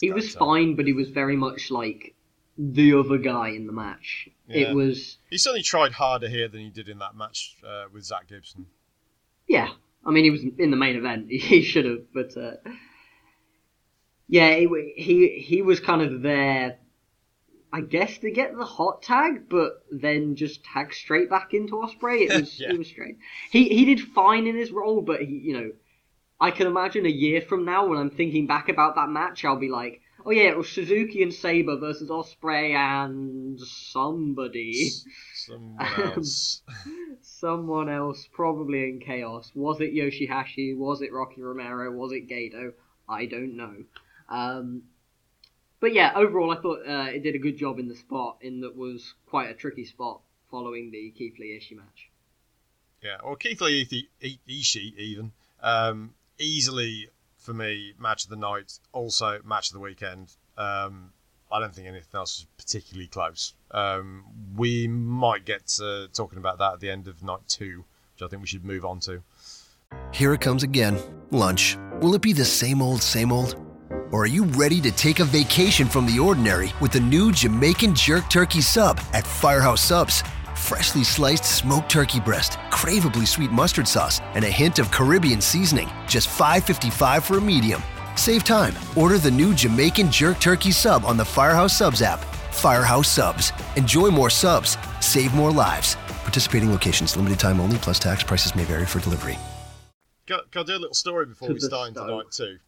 he 0.00 0.10
was 0.10 0.34
fine, 0.34 0.74
but 0.74 0.84
he 0.84 0.94
was 0.94 1.10
very 1.10 1.36
much 1.36 1.70
like 1.70 2.16
the 2.58 2.92
other 2.94 3.18
guy 3.18 3.50
in 3.50 3.68
the 3.68 3.72
match. 3.72 4.28
Yeah. 4.48 4.70
It 4.70 4.74
was. 4.74 5.18
He 5.30 5.38
certainly 5.38 5.62
tried 5.62 5.92
harder 5.92 6.28
here 6.28 6.48
than 6.48 6.62
he 6.62 6.70
did 6.70 6.88
in 6.88 6.98
that 6.98 7.14
match 7.14 7.56
uh, 7.64 7.84
with 7.92 8.02
Zack 8.02 8.26
Gibson. 8.26 8.66
Yeah, 9.46 9.68
I 10.06 10.12
mean 10.12 10.24
he 10.24 10.30
was 10.30 10.42
in 10.58 10.70
the 10.70 10.76
main 10.76 10.96
event. 10.96 11.26
He 11.30 11.62
should 11.62 11.84
have, 11.84 12.12
but 12.14 12.36
uh, 12.36 12.52
yeah, 14.28 14.54
he, 14.54 14.94
he 14.96 15.28
he 15.40 15.62
was 15.62 15.80
kind 15.80 16.02
of 16.02 16.22
there. 16.22 16.78
I 17.72 17.80
guess 17.80 18.18
to 18.18 18.30
get 18.30 18.56
the 18.56 18.64
hot 18.64 19.02
tag, 19.02 19.48
but 19.50 19.84
then 19.90 20.36
just 20.36 20.64
tag 20.64 20.94
straight 20.94 21.28
back 21.28 21.52
into 21.52 21.74
Ospreay. 21.74 22.30
It 22.30 22.40
was 22.40 22.60
yeah. 22.60 22.70
it 22.70 22.78
was 22.78 22.88
strange. 22.88 23.18
He 23.50 23.68
he 23.68 23.84
did 23.84 24.00
fine 24.00 24.46
in 24.46 24.56
his 24.56 24.70
role, 24.70 25.02
but 25.02 25.20
he 25.20 25.34
you 25.34 25.52
know, 25.52 25.70
I 26.40 26.52
can 26.52 26.66
imagine 26.66 27.04
a 27.04 27.10
year 27.10 27.40
from 27.40 27.64
now 27.64 27.86
when 27.86 27.98
I'm 27.98 28.10
thinking 28.10 28.46
back 28.46 28.68
about 28.68 28.94
that 28.94 29.08
match, 29.08 29.44
I'll 29.44 29.58
be 29.58 29.68
like, 29.68 30.00
Oh 30.28 30.32
yeah, 30.32 30.48
it 30.48 30.56
was 30.56 30.68
Suzuki 30.68 31.22
and 31.22 31.32
Sabre 31.32 31.76
versus 31.76 32.10
Ospreay 32.10 32.74
and 32.74 33.60
somebody. 33.60 34.90
Someone 35.34 35.76
else. 36.02 36.62
Someone 37.22 37.88
else, 37.88 38.28
probably 38.32 38.88
in 38.88 38.98
chaos. 38.98 39.52
Was 39.54 39.80
it 39.80 39.94
Yoshihashi? 39.94 40.76
Was 40.76 41.00
it 41.00 41.12
Rocky 41.12 41.42
Romero? 41.42 41.92
Was 41.92 42.10
it 42.10 42.28
Gedo? 42.28 42.72
I 43.08 43.26
don't 43.26 43.56
know. 43.56 43.76
Um, 44.28 44.82
but 45.78 45.94
yeah, 45.94 46.10
overall, 46.16 46.50
I 46.50 46.60
thought 46.60 46.80
uh, 46.80 47.10
it 47.12 47.22
did 47.22 47.36
a 47.36 47.38
good 47.38 47.56
job 47.56 47.78
in 47.78 47.86
the 47.86 47.94
spot, 47.94 48.38
in 48.40 48.62
that 48.62 48.76
was 48.76 49.14
quite 49.26 49.50
a 49.50 49.54
tricky 49.54 49.84
spot 49.84 50.22
following 50.50 50.90
the 50.90 51.12
Keith 51.16 51.38
Lee 51.38 51.56
Ishii 51.56 51.76
match. 51.76 52.10
Yeah, 53.00 53.18
or 53.22 53.36
Keith 53.36 53.60
Lee 53.60 54.08
Ishii 54.20 54.96
even 54.96 55.30
um, 55.62 56.14
easily 56.40 57.10
for 57.46 57.54
me, 57.54 57.94
match 57.98 58.24
of 58.24 58.30
the 58.30 58.36
night. 58.36 58.78
Also, 58.92 59.40
match 59.44 59.68
of 59.68 59.74
the 59.74 59.80
weekend. 59.80 60.36
Um, 60.58 61.12
I 61.50 61.60
don't 61.60 61.74
think 61.74 61.86
anything 61.86 62.10
else 62.12 62.40
was 62.40 62.46
particularly 62.58 63.06
close. 63.06 63.54
Um, 63.70 64.24
we 64.56 64.88
might 64.88 65.44
get 65.46 65.68
to 65.78 66.08
talking 66.12 66.38
about 66.38 66.58
that 66.58 66.74
at 66.74 66.80
the 66.80 66.90
end 66.90 67.08
of 67.08 67.22
night 67.22 67.46
two, 67.46 67.84
which 68.14 68.22
I 68.22 68.28
think 68.28 68.42
we 68.42 68.48
should 68.48 68.64
move 68.64 68.84
on 68.84 69.00
to. 69.00 69.22
Here 70.12 70.34
it 70.34 70.40
comes 70.40 70.64
again 70.64 71.00
lunch. 71.30 71.78
Will 72.00 72.14
it 72.14 72.22
be 72.22 72.32
the 72.32 72.44
same 72.44 72.82
old, 72.82 73.00
same 73.00 73.30
old? 73.30 73.62
Or 74.10 74.24
are 74.24 74.26
you 74.26 74.44
ready 74.44 74.80
to 74.80 74.90
take 74.90 75.20
a 75.20 75.24
vacation 75.24 75.88
from 75.88 76.06
the 76.06 76.18
ordinary 76.18 76.72
with 76.80 76.92
the 76.92 77.00
new 77.00 77.32
Jamaican 77.32 77.94
Jerk 77.94 78.28
Turkey 78.28 78.60
Sub 78.60 79.00
at 79.12 79.26
Firehouse 79.26 79.82
Subs? 79.82 80.22
Freshly 80.56 81.04
sliced 81.04 81.44
smoked 81.44 81.90
turkey 81.90 82.18
breast, 82.20 82.58
craveably 82.70 83.26
sweet 83.26 83.52
mustard 83.52 83.86
sauce, 83.86 84.20
and 84.34 84.44
a 84.44 84.48
hint 84.50 84.78
of 84.78 84.90
Caribbean 84.90 85.40
seasoning. 85.40 85.88
Just 86.08 86.28
$5.55 86.28 87.22
for 87.22 87.38
a 87.38 87.40
medium. 87.40 87.82
Save 88.16 88.42
time. 88.44 88.74
Order 88.96 89.18
the 89.18 89.30
new 89.30 89.54
Jamaican 89.54 90.10
Jerk 90.10 90.40
Turkey 90.40 90.70
Sub 90.72 91.04
on 91.04 91.16
the 91.16 91.24
Firehouse 91.24 91.76
Subs 91.76 92.02
app. 92.02 92.20
Firehouse 92.52 93.08
Subs. 93.08 93.52
Enjoy 93.76 94.08
more 94.10 94.30
subs. 94.30 94.76
Save 95.00 95.34
more 95.34 95.52
lives. 95.52 95.94
Participating 96.24 96.70
locations, 96.72 97.16
limited 97.16 97.38
time 97.38 97.60
only, 97.60 97.76
plus 97.78 97.98
tax 97.98 98.22
prices 98.24 98.54
may 98.56 98.64
vary 98.64 98.86
for 98.86 98.98
delivery. 98.98 99.38
Got, 100.26 100.50
got 100.50 100.66
to 100.66 100.72
do 100.72 100.78
a 100.78 100.80
little 100.80 100.94
story 100.94 101.26
before 101.26 101.48
To 101.48 101.54
we 101.54 101.60
start 101.60 101.88
into 101.88 102.00
stove. 102.00 102.08
night 102.10 102.30
two, 102.32 102.58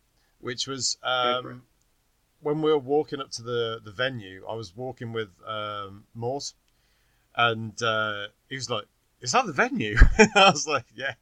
which 0.41 0.69
was 0.69 0.99
Go 1.03 1.41
for 1.43 1.51
it. 1.51 1.53
um, 1.55 1.63
when 2.43 2.63
we 2.63 2.71
were 2.71 2.79
walking 2.79 3.21
up 3.21 3.31
to 3.33 3.43
the, 3.43 3.81
the 3.85 3.91
venue. 3.91 4.45
I 4.49 4.55
was 4.55 4.77
walking 4.77 5.13
with 5.13 5.31
um, 5.45 6.05
Mort, 6.15 6.53
and 7.39 7.81
uh, 7.83 8.27
he 8.49 8.57
was 8.57 8.69
like, 8.69 8.85
"Is 9.23 9.33
that 9.33 9.47
the 9.47 9.53
venue?" 9.53 9.97
I 10.35 10.51
was 10.51 10.67
like, 10.67 10.85
"Yeah." 10.95 11.15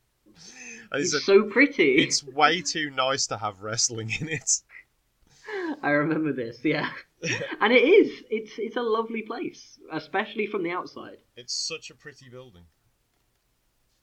And 0.90 1.02
It's 1.02 1.12
said, 1.12 1.20
so 1.22 1.44
pretty. 1.44 1.96
"It's 1.96 2.24
way 2.24 2.62
too 2.62 2.90
nice 2.90 3.26
to 3.28 3.36
have 3.36 3.60
wrestling 3.60 4.10
in 4.20 4.28
it." 4.28 4.50
I 5.82 5.90
remember 5.90 6.32
this, 6.32 6.64
yeah. 6.64 6.90
and 7.60 7.72
it 7.72 7.82
is. 7.84 8.24
It's 8.30 8.52
it's 8.58 8.76
a 8.76 8.82
lovely 8.82 9.22
place, 9.22 9.78
especially 9.92 10.46
from 10.46 10.62
the 10.62 10.70
outside. 10.70 11.18
It's 11.36 11.54
such 11.54 11.90
a 11.90 11.94
pretty 11.94 12.28
building. 12.28 12.64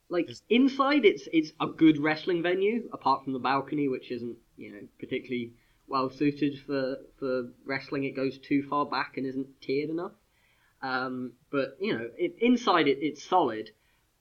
Like 0.10 0.30
Is- 0.30 0.44
inside, 0.50 1.06
it's 1.06 1.28
it's 1.34 1.52
a 1.60 1.68
good 1.68 1.98
wrestling 1.98 2.44
venue, 2.44 2.90
apart 2.94 3.24
from 3.24 3.34
the 3.34 3.40
balcony, 3.40 3.88
which 3.88 4.12
isn't 4.12 4.38
you 4.58 4.72
know 4.72 4.88
particularly 5.00 5.54
well 5.88 6.10
suited 6.10 6.60
for 6.60 6.98
for 7.18 7.50
wrestling. 7.66 8.04
It 8.04 8.16
goes 8.16 8.38
too 8.38 8.64
far 8.70 8.86
back 8.86 9.18
and 9.18 9.26
isn't 9.26 9.62
tiered 9.62 9.90
enough. 9.90 10.14
Um, 10.84 11.32
but 11.50 11.78
you 11.80 11.98
know, 11.98 12.10
it, 12.18 12.36
inside 12.40 12.88
it 12.88 13.00
it's 13.02 13.24
solid, 13.24 13.72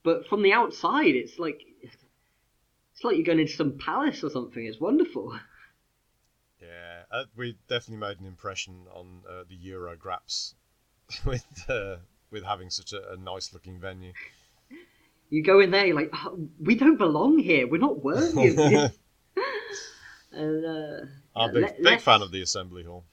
but 0.05 0.29
from 0.29 0.43
the 0.43 0.53
outside, 0.53 1.15
it's 1.17 1.39
like 1.39 1.61
it's 1.83 3.05
like 3.05 3.17
you're 3.17 3.27
going 3.27 3.41
into 3.41 3.53
some 3.53 3.79
palace 3.79 4.23
or 4.23 4.31
something. 4.31 4.65
It's 4.65 4.81
wonderful. 4.81 5.37
Yeah, 6.61 7.03
uh, 7.11 7.25
we 7.37 7.57
definitely 7.69 8.07
made 8.07 8.21
an 8.21 8.27
impression 8.27 8.87
on 8.95 9.23
uh, 9.29 9.43
the 9.49 9.57
Euro 9.57 9.97
Graps 9.97 10.55
with 11.27 11.45
uh, 11.69 11.97
with 12.31 12.45
having 12.45 12.71
such 12.71 12.93
a, 12.93 13.13
a 13.13 13.17
nice 13.17 13.53
looking 13.53 13.81
venue. 13.81 14.13
You 15.31 15.43
go 15.43 15.61
in 15.61 15.71
there, 15.71 15.87
you're 15.87 15.97
like, 15.97 16.11
oh, 16.13 16.47
we 16.61 16.75
don't 16.75 16.99
belong 16.99 17.39
here. 17.39 17.67
We're 17.67 17.79
not 17.79 18.05
worthy 18.05 18.77
and, 20.33 20.67
uh, 20.67 21.07
I'm 21.35 21.51
a 21.51 21.53
big, 21.53 21.63
let- 21.63 21.83
big 21.83 22.01
fan 22.01 22.23
of 22.23 22.31
the 22.31 22.43
Assembly 22.43 22.85
Hall. 22.85 23.05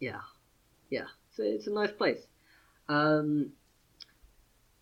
Yeah, 0.00 0.20
yeah. 0.90 1.08
So 1.36 1.42
it's 1.42 1.66
a 1.66 1.72
nice 1.72 1.92
place. 1.92 2.27
Um, 2.88 3.52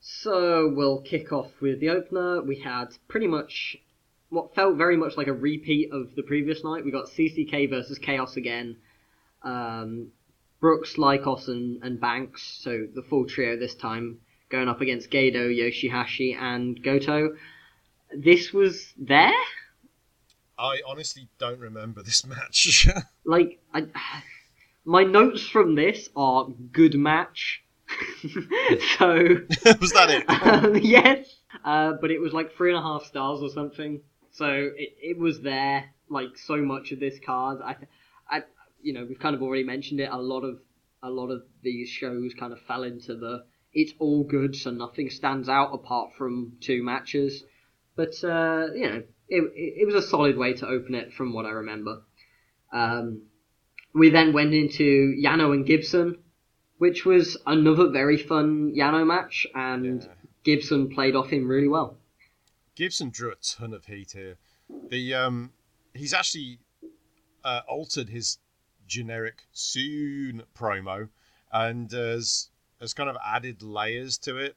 so 0.00 0.72
we'll 0.74 1.00
kick 1.00 1.32
off 1.32 1.50
with 1.60 1.80
the 1.80 1.90
opener. 1.90 2.42
We 2.42 2.60
had 2.60 2.96
pretty 3.08 3.26
much 3.26 3.76
what 4.28 4.54
felt 4.54 4.76
very 4.76 4.96
much 4.96 5.16
like 5.16 5.26
a 5.26 5.32
repeat 5.32 5.90
of 5.92 6.14
the 6.14 6.22
previous 6.22 6.64
night. 6.64 6.84
We 6.84 6.90
got 6.90 7.06
CCK 7.06 7.70
versus 7.70 7.98
Chaos 7.98 8.36
again. 8.36 8.76
Um, 9.42 10.08
Brookes, 10.60 10.94
Lykos, 10.96 11.48
and, 11.48 11.82
and 11.82 12.00
Banks. 12.00 12.42
So 12.42 12.86
the 12.92 13.02
full 13.02 13.26
trio 13.26 13.56
this 13.56 13.74
time 13.74 14.18
going 14.48 14.68
up 14.68 14.80
against 14.80 15.10
Gedo, 15.10 15.48
Yoshihashi, 15.48 16.36
and 16.36 16.82
Goto. 16.82 17.36
This 18.16 18.52
was 18.52 18.92
there. 18.96 19.32
I 20.58 20.80
honestly 20.86 21.28
don't 21.38 21.58
remember 21.58 22.02
this 22.02 22.24
match. 22.24 22.88
like 23.24 23.60
I, 23.74 23.86
my 24.84 25.04
notes 25.04 25.46
from 25.46 25.74
this 25.74 26.08
are 26.16 26.48
good 26.72 26.94
match. 26.94 27.62
so 28.98 29.06
Was 29.80 29.92
that 29.92 30.10
it? 30.10 30.24
um, 30.42 30.76
yes, 30.76 31.26
uh, 31.64 31.94
but 32.00 32.10
it 32.10 32.20
was 32.20 32.32
like 32.32 32.54
three 32.54 32.70
and 32.70 32.78
a 32.78 32.82
half 32.82 33.04
stars 33.04 33.40
or 33.42 33.50
something. 33.50 34.00
So 34.32 34.46
it, 34.46 34.96
it 35.02 35.18
was 35.18 35.40
there. 35.40 35.86
Like 36.08 36.36
so 36.36 36.56
much 36.56 36.92
of 36.92 37.00
this 37.00 37.18
card, 37.24 37.60
I, 37.64 37.74
I, 38.30 38.42
you 38.80 38.92
know, 38.92 39.04
we've 39.08 39.18
kind 39.18 39.34
of 39.34 39.42
already 39.42 39.64
mentioned 39.64 39.98
it. 39.98 40.08
A 40.10 40.16
lot 40.16 40.44
of 40.44 40.60
a 41.02 41.10
lot 41.10 41.30
of 41.30 41.42
these 41.62 41.88
shows 41.88 42.32
kind 42.38 42.52
of 42.52 42.60
fell 42.62 42.84
into 42.84 43.16
the 43.16 43.44
it's 43.72 43.92
all 43.98 44.24
good, 44.24 44.54
so 44.56 44.70
nothing 44.70 45.10
stands 45.10 45.48
out 45.48 45.74
apart 45.74 46.10
from 46.16 46.52
two 46.60 46.82
matches. 46.82 47.44
But 47.96 48.14
uh, 48.22 48.68
you 48.74 48.88
know, 48.88 49.02
it, 49.28 49.42
it, 49.54 49.74
it 49.82 49.86
was 49.86 49.96
a 49.96 50.08
solid 50.08 50.36
way 50.36 50.54
to 50.54 50.66
open 50.66 50.94
it 50.94 51.12
from 51.12 51.32
what 51.32 51.44
I 51.44 51.50
remember. 51.50 52.02
Um, 52.72 53.22
we 53.94 54.10
then 54.10 54.32
went 54.32 54.54
into 54.54 55.14
Yano 55.22 55.52
and 55.52 55.66
Gibson, 55.66 56.18
which 56.78 57.04
was 57.04 57.36
another 57.46 57.88
very 57.90 58.16
fun 58.16 58.74
Yano 58.74 59.06
match, 59.06 59.46
and 59.54 60.02
Yeah. 60.02 60.08
Gibson 60.44 60.88
played 60.88 61.16
off 61.16 61.30
him 61.30 61.48
really 61.48 61.68
well. 61.68 61.96
Gibson 62.74 63.10
drew 63.10 63.32
a 63.32 63.36
ton 63.36 63.72
of 63.72 63.86
heat 63.86 64.12
here. 64.12 64.36
The 64.90 65.14
um, 65.14 65.52
he's 65.94 66.12
actually 66.12 66.58
uh, 67.44 67.62
altered 67.68 68.08
his 68.08 68.38
generic 68.86 69.42
soon 69.52 70.42
promo 70.54 71.08
and 71.52 71.90
has 71.90 72.50
has 72.80 72.92
kind 72.94 73.08
of 73.08 73.16
added 73.24 73.62
layers 73.62 74.18
to 74.18 74.36
it. 74.36 74.56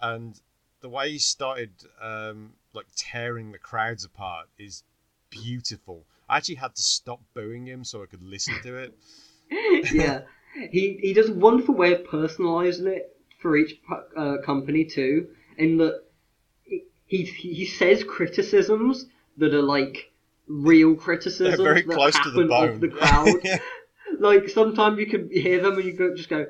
And 0.00 0.40
the 0.80 0.88
way 0.88 1.12
he 1.12 1.18
started 1.18 1.72
um, 2.00 2.52
like 2.74 2.86
tearing 2.94 3.52
the 3.52 3.58
crowds 3.58 4.04
apart 4.04 4.48
is 4.58 4.82
beautiful. 5.30 6.04
I 6.28 6.36
actually 6.36 6.56
had 6.56 6.74
to 6.74 6.82
stop 6.82 7.20
booing 7.32 7.66
him 7.66 7.84
so 7.84 8.02
I 8.02 8.06
could 8.06 8.22
listen 8.22 8.54
to 8.62 8.76
it. 8.76 8.94
yeah, 9.92 10.22
he 10.70 10.98
he 11.02 11.12
does 11.12 11.28
a 11.28 11.34
wonderful 11.34 11.74
way 11.74 11.92
of 11.94 12.04
personalising 12.04 12.86
it 12.86 13.16
for 13.40 13.56
each 13.56 13.80
uh, 14.16 14.36
company 14.44 14.84
too, 14.84 15.28
in 15.58 15.76
that 15.78 16.04
he 16.64 16.84
he 17.24 17.24
he 17.54 17.66
says 17.66 18.04
criticisms 18.04 19.06
that 19.36 19.54
are 19.54 19.62
like 19.62 20.10
real 20.46 20.94
criticisms 20.94 21.56
They're 21.56 21.64
very 21.66 21.82
that 21.82 21.94
close 21.94 22.12
to 22.14 22.18
happen 22.18 22.34
the 22.34 22.42
of 22.42 22.48
bone. 22.48 22.80
the 22.80 22.88
crowd. 22.88 23.28
Yeah. 23.44 23.58
like 24.20 24.48
sometimes 24.48 24.98
you 24.98 25.06
can 25.06 25.28
hear 25.30 25.60
them 25.60 25.74
and 25.76 25.84
you 25.84 25.92
go 25.92 26.14
just 26.14 26.28
go, 26.28 26.46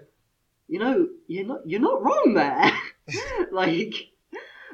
you 0.69 0.79
know, 0.79 1.09
you're 1.27 1.47
not 1.47 1.61
you're 1.67 1.81
not 1.81 2.03
wrong 2.03 2.35
there. 2.35 2.71
like 3.53 3.95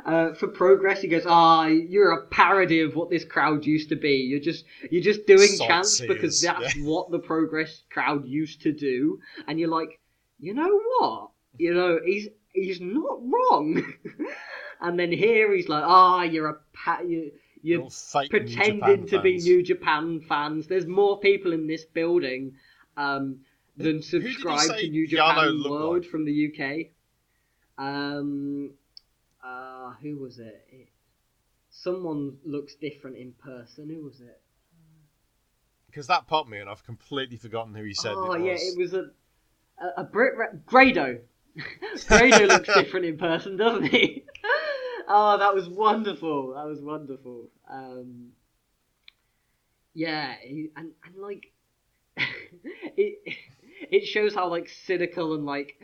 uh, 0.05 0.34
for 0.34 0.48
progress, 0.48 1.03
he 1.03 1.09
goes, 1.09 1.24
ah, 1.26 1.66
you're 1.66 2.12
a 2.12 2.26
parody 2.26 2.80
of 2.80 2.94
what 2.94 3.11
this 3.11 3.24
crowd 3.24 3.64
used 3.66 3.88
to 3.90 3.96
be. 3.96 4.16
You're 4.16 4.40
just 4.40 4.64
you're 4.90 5.03
just 5.03 5.26
doing 5.26 5.48
chants 5.59 6.01
because 6.01 6.40
that's 6.40 6.76
yeah. 6.76 6.84
what 6.84 7.11
the 7.11 7.18
progress 7.18 7.82
crowd 7.90 8.26
used 8.26 8.62
to 8.62 8.72
do, 8.72 9.20
and 9.46 9.59
you're 9.59 9.68
like, 9.68 10.01
you 10.38 10.55
know 10.55 10.80
what? 10.98 11.30
You 11.59 11.74
know, 11.74 12.01
he's 12.05 12.28
he's 12.53 12.80
not 12.80 13.18
wrong. 13.22 13.82
and 14.80 14.98
then 14.98 15.12
here 15.12 15.55
he's 15.55 15.68
like, 15.68 15.84
ah, 15.84 16.22
you're 16.22 16.48
a 16.48 16.57
pa- 16.72 17.03
you, 17.07 17.32
you're 17.62 17.82
All 17.82 17.90
fake 17.90 18.32
New 18.32 18.40
pretending 18.40 19.07
to 19.09 19.20
be. 19.20 19.38
New 19.38 19.62
Japan 19.62 20.20
fans. 20.28 20.66
There's 20.66 20.86
more 20.86 21.18
people 21.20 21.53
in 21.53 21.66
this 21.66 21.84
building 21.84 22.55
um, 22.96 23.40
than 23.76 24.03
subscribe 24.03 24.78
to 24.78 24.88
New 24.88 25.07
Japan 25.07 25.62
World 25.68 26.03
like? 26.03 26.11
from 26.11 26.24
the 26.24 26.53
UK. 26.53 26.86
Um, 27.78 28.72
uh, 29.45 29.93
who 30.03 30.18
was 30.18 30.38
it? 30.38 30.66
it? 30.70 30.88
Someone 31.70 32.36
looks 32.45 32.74
different 32.74 33.16
in 33.16 33.32
person. 33.32 33.88
Who 33.88 34.05
was 34.05 34.20
it? 34.20 34.41
Because 35.86 36.07
that 36.07 36.26
popped 36.26 36.49
me 36.49 36.59
and 36.59 36.68
I've 36.68 36.84
completely 36.84 37.36
forgotten 37.36 37.74
who 37.74 37.82
he 37.82 37.95
said 37.95 38.14
oh 38.16 38.32
it 38.32 38.45
yeah, 38.45 38.57
it 38.57 38.78
was 38.78 38.95
a 38.95 39.11
a, 39.80 40.03
a 40.03 40.05
Brit 40.05 40.36
Ra- 40.36 40.59
Grado. 40.66 41.18
Grado 42.07 42.47
looks 42.47 42.68
different 42.74 43.07
in 43.07 43.18
person, 43.18 43.57
doesn't 43.57 43.86
he? 43.86 44.24
oh, 45.09 45.36
that 45.38 45.55
was 45.55 45.68
wonderful. 45.68 46.55
That 46.55 46.66
was 46.66 46.80
wonderful. 46.80 47.49
Um, 47.68 48.28
yeah, 49.95 50.34
he, 50.41 50.70
and 50.76 50.93
and 51.05 51.16
like 51.16 51.53
it 52.16 53.36
it 53.91 54.07
shows 54.07 54.34
how 54.34 54.49
like 54.49 54.68
cynical 54.68 55.34
and 55.34 55.45
like 55.45 55.80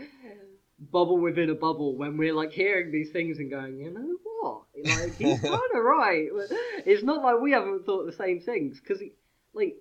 bubble 0.78 1.18
within 1.18 1.50
a 1.50 1.54
bubble 1.54 1.96
when 1.96 2.16
we're 2.16 2.34
like 2.34 2.52
hearing 2.52 2.92
these 2.92 3.10
things 3.10 3.38
and 3.38 3.50
going, 3.50 3.78
you 3.78 3.90
know 3.90 4.16
what? 4.24 4.62
Like 4.84 5.16
he's 5.18 5.40
kind 5.40 5.60
of 5.74 5.84
right. 5.84 6.28
It's 6.84 7.02
not 7.02 7.22
like 7.22 7.40
we 7.40 7.52
haven't 7.52 7.86
thought 7.86 8.06
the 8.06 8.12
same 8.12 8.40
things 8.40 8.80
because 8.80 9.00
he 9.00 9.12
like 9.54 9.76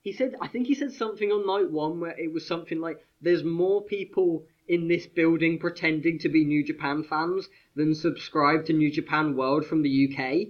he 0.00 0.12
said 0.12 0.34
I 0.40 0.48
think 0.48 0.66
he 0.66 0.74
said 0.74 0.92
something 0.92 1.30
on 1.30 1.46
night 1.46 1.70
one 1.70 2.00
where 2.00 2.18
it 2.18 2.32
was 2.32 2.46
something 2.46 2.80
like 2.80 2.98
there's 3.20 3.44
more 3.44 3.82
people 3.82 4.44
in 4.68 4.88
this 4.88 5.06
building 5.06 5.58
pretending 5.58 6.18
to 6.20 6.28
be 6.28 6.44
New 6.44 6.64
Japan 6.64 7.04
fans 7.04 7.48
than 7.74 7.94
subscribe 7.94 8.66
to 8.66 8.72
New 8.72 8.90
Japan 8.90 9.36
World 9.36 9.66
from 9.66 9.82
the 9.82 10.08
UK. 10.08 10.48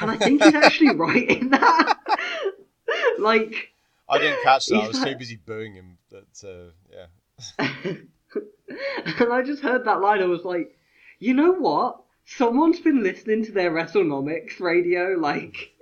And 0.00 0.10
I 0.10 0.16
think 0.16 0.42
he's 0.42 0.54
actually 0.54 0.94
right 0.96 1.28
in 1.28 1.50
that. 1.50 1.98
like 3.18 3.72
I 4.08 4.18
didn't 4.18 4.42
catch 4.42 4.66
that. 4.66 4.76
I 4.76 4.88
was 4.88 5.02
too 5.02 5.16
busy 5.16 5.36
booing 5.36 5.74
him. 5.74 5.98
That 6.10 6.44
uh, 6.44 6.70
yeah. 6.92 7.96
and 9.20 9.32
I 9.32 9.42
just 9.42 9.62
heard 9.62 9.84
that 9.84 10.00
line. 10.00 10.22
I 10.22 10.26
was 10.26 10.44
like, 10.44 10.76
you 11.18 11.34
know 11.34 11.52
what? 11.52 12.00
Someone's 12.26 12.80
been 12.80 13.02
listening 13.02 13.44
to 13.44 13.52
their 13.52 13.70
WrestleNomics 13.70 14.60
radio. 14.60 15.16
Like, 15.18 15.72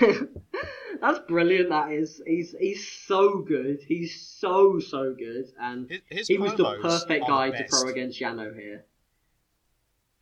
that's 1.00 1.18
brilliant. 1.28 1.68
That 1.68 1.92
is. 1.92 2.22
He's 2.26 2.54
he's 2.58 2.88
so 2.88 3.38
good. 3.38 3.80
He's 3.86 4.20
so 4.20 4.78
so 4.78 5.14
good, 5.14 5.46
and 5.60 5.90
His, 5.90 6.00
his 6.08 6.28
he 6.28 6.38
was 6.38 6.54
the 6.54 6.78
perfect 6.80 7.26
guy 7.26 7.50
the 7.50 7.58
to 7.58 7.68
throw 7.68 7.88
against 7.88 8.20
Yano 8.20 8.54
here. 8.54 8.84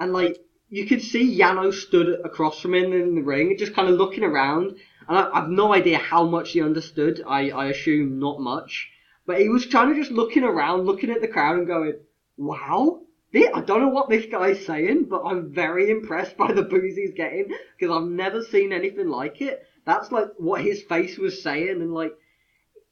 And 0.00 0.12
like 0.12 0.38
you 0.72 0.86
could 0.86 1.02
see 1.02 1.38
Yano 1.38 1.72
stood 1.72 2.20
across 2.24 2.60
from 2.60 2.74
him 2.74 2.92
in 2.94 3.14
the 3.14 3.20
ring, 3.20 3.56
just 3.58 3.74
kind 3.74 3.88
of 3.88 3.96
looking 3.96 4.24
around. 4.24 4.76
And 5.06 5.18
I, 5.18 5.30
I've 5.30 5.50
no 5.50 5.74
idea 5.74 5.98
how 5.98 6.24
much 6.24 6.52
he 6.52 6.62
understood. 6.62 7.22
I, 7.26 7.50
I 7.50 7.66
assume 7.66 8.18
not 8.18 8.40
much, 8.40 8.88
but 9.26 9.40
he 9.40 9.48
was 9.48 9.66
kind 9.66 9.90
of 9.90 9.96
just 9.96 10.10
looking 10.10 10.44
around, 10.44 10.86
looking 10.86 11.10
at 11.10 11.20
the 11.20 11.28
crowd, 11.28 11.56
and 11.58 11.66
going, 11.66 11.94
"Wow." 12.36 13.02
thi- 13.32 13.48
I 13.48 13.60
don't 13.62 13.80
know 13.80 13.88
what 13.88 14.08
this 14.08 14.26
guy's 14.26 14.64
saying, 14.64 15.04
but 15.04 15.22
I'm 15.24 15.52
very 15.52 15.90
impressed 15.90 16.36
by 16.36 16.52
the 16.52 16.62
booze 16.62 16.96
he's 16.96 17.14
getting 17.14 17.48
because 17.78 17.94
I've 17.94 18.08
never 18.08 18.42
seen 18.42 18.72
anything 18.72 19.08
like 19.08 19.40
it. 19.40 19.64
That's 19.84 20.12
like 20.12 20.28
what 20.36 20.62
his 20.62 20.82
face 20.82 21.18
was 21.18 21.42
saying, 21.42 21.80
and 21.80 21.92
like 21.92 22.12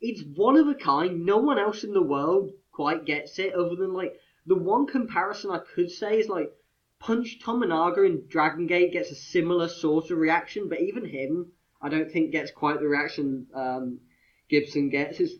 it's 0.00 0.22
one 0.34 0.56
of 0.56 0.66
a 0.66 0.74
kind. 0.74 1.24
No 1.24 1.38
one 1.38 1.58
else 1.58 1.84
in 1.84 1.92
the 1.92 2.02
world 2.02 2.50
quite 2.72 3.04
gets 3.04 3.38
it, 3.38 3.54
other 3.54 3.76
than 3.76 3.92
like 3.92 4.14
the 4.46 4.56
one 4.56 4.86
comparison 4.86 5.50
I 5.50 5.60
could 5.74 5.90
say 5.90 6.18
is 6.18 6.28
like 6.28 6.50
Punch 6.98 7.38
Tominaga 7.44 8.06
in 8.06 8.26
Dragon 8.28 8.66
Gate 8.66 8.92
gets 8.92 9.10
a 9.10 9.14
similar 9.14 9.68
sort 9.68 10.10
of 10.10 10.18
reaction, 10.18 10.68
but 10.68 10.80
even 10.80 11.04
him, 11.04 11.52
I 11.80 11.88
don't 11.88 12.10
think 12.10 12.32
gets 12.32 12.50
quite 12.50 12.80
the 12.80 12.88
reaction 12.88 13.46
um, 13.54 14.00
Gibson 14.48 14.88
gets. 14.88 15.20
It's 15.20 15.34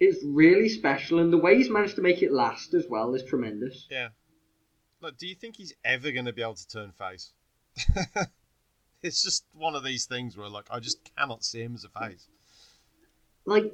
it's 0.00 0.24
really 0.24 0.68
special, 0.68 1.18
and 1.18 1.32
the 1.32 1.38
way 1.38 1.56
he's 1.56 1.70
managed 1.70 1.96
to 1.96 2.02
make 2.02 2.22
it 2.22 2.32
last 2.32 2.72
as 2.74 2.86
well 2.88 3.14
is 3.14 3.22
tremendous. 3.22 3.86
Yeah. 3.90 4.08
Look, 5.02 5.18
do 5.18 5.26
you 5.26 5.34
think 5.34 5.56
he's 5.56 5.74
ever 5.84 6.10
going 6.10 6.24
to 6.24 6.32
be 6.32 6.42
able 6.42 6.54
to 6.54 6.68
turn 6.68 6.92
face? 6.92 7.32
it's 9.02 9.22
just 9.22 9.44
one 9.52 9.74
of 9.74 9.84
these 9.84 10.06
things 10.06 10.36
where, 10.36 10.48
like, 10.48 10.66
I 10.70 10.80
just 10.80 10.98
cannot 11.16 11.44
see 11.44 11.60
him 11.60 11.74
as 11.74 11.84
a 11.84 12.00
face. 12.00 12.26
like 13.44 13.72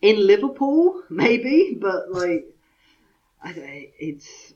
in 0.00 0.26
Liverpool, 0.26 1.02
maybe, 1.10 1.76
but 1.80 2.10
like 2.12 2.46
it's 3.44 4.52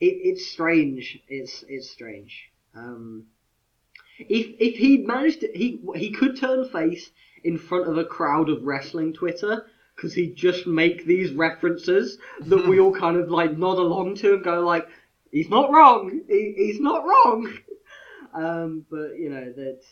it, 0.00 0.06
it's 0.06 0.46
strange. 0.46 1.18
It's 1.28 1.64
it's 1.68 1.90
strange. 1.90 2.50
Um, 2.74 3.26
if 4.18 4.46
if 4.58 4.76
he'd 4.76 5.06
managed 5.06 5.40
to, 5.40 5.50
he 5.54 5.80
he 5.94 6.10
could 6.10 6.38
turn 6.38 6.68
face 6.68 7.10
in 7.44 7.58
front 7.58 7.88
of 7.88 7.98
a 7.98 8.04
crowd 8.04 8.48
of 8.48 8.64
wrestling 8.64 9.12
Twitter 9.12 9.66
because 9.94 10.14
he'd 10.14 10.36
just 10.36 10.66
make 10.66 11.04
these 11.06 11.32
references 11.32 12.18
that 12.42 12.66
we 12.68 12.78
all 12.78 12.94
kind 12.94 13.16
of 13.16 13.30
like 13.30 13.56
nod 13.58 13.78
along 13.78 14.14
to 14.14 14.34
and 14.34 14.44
go 14.44 14.60
like 14.60 14.86
he's 15.32 15.48
not 15.48 15.70
wrong. 15.70 16.20
He, 16.28 16.54
he's 16.56 16.80
not 16.80 17.04
wrong. 17.04 17.52
Um, 18.34 18.84
but 18.90 19.18
you 19.18 19.30
know 19.30 19.52
that's 19.56 19.86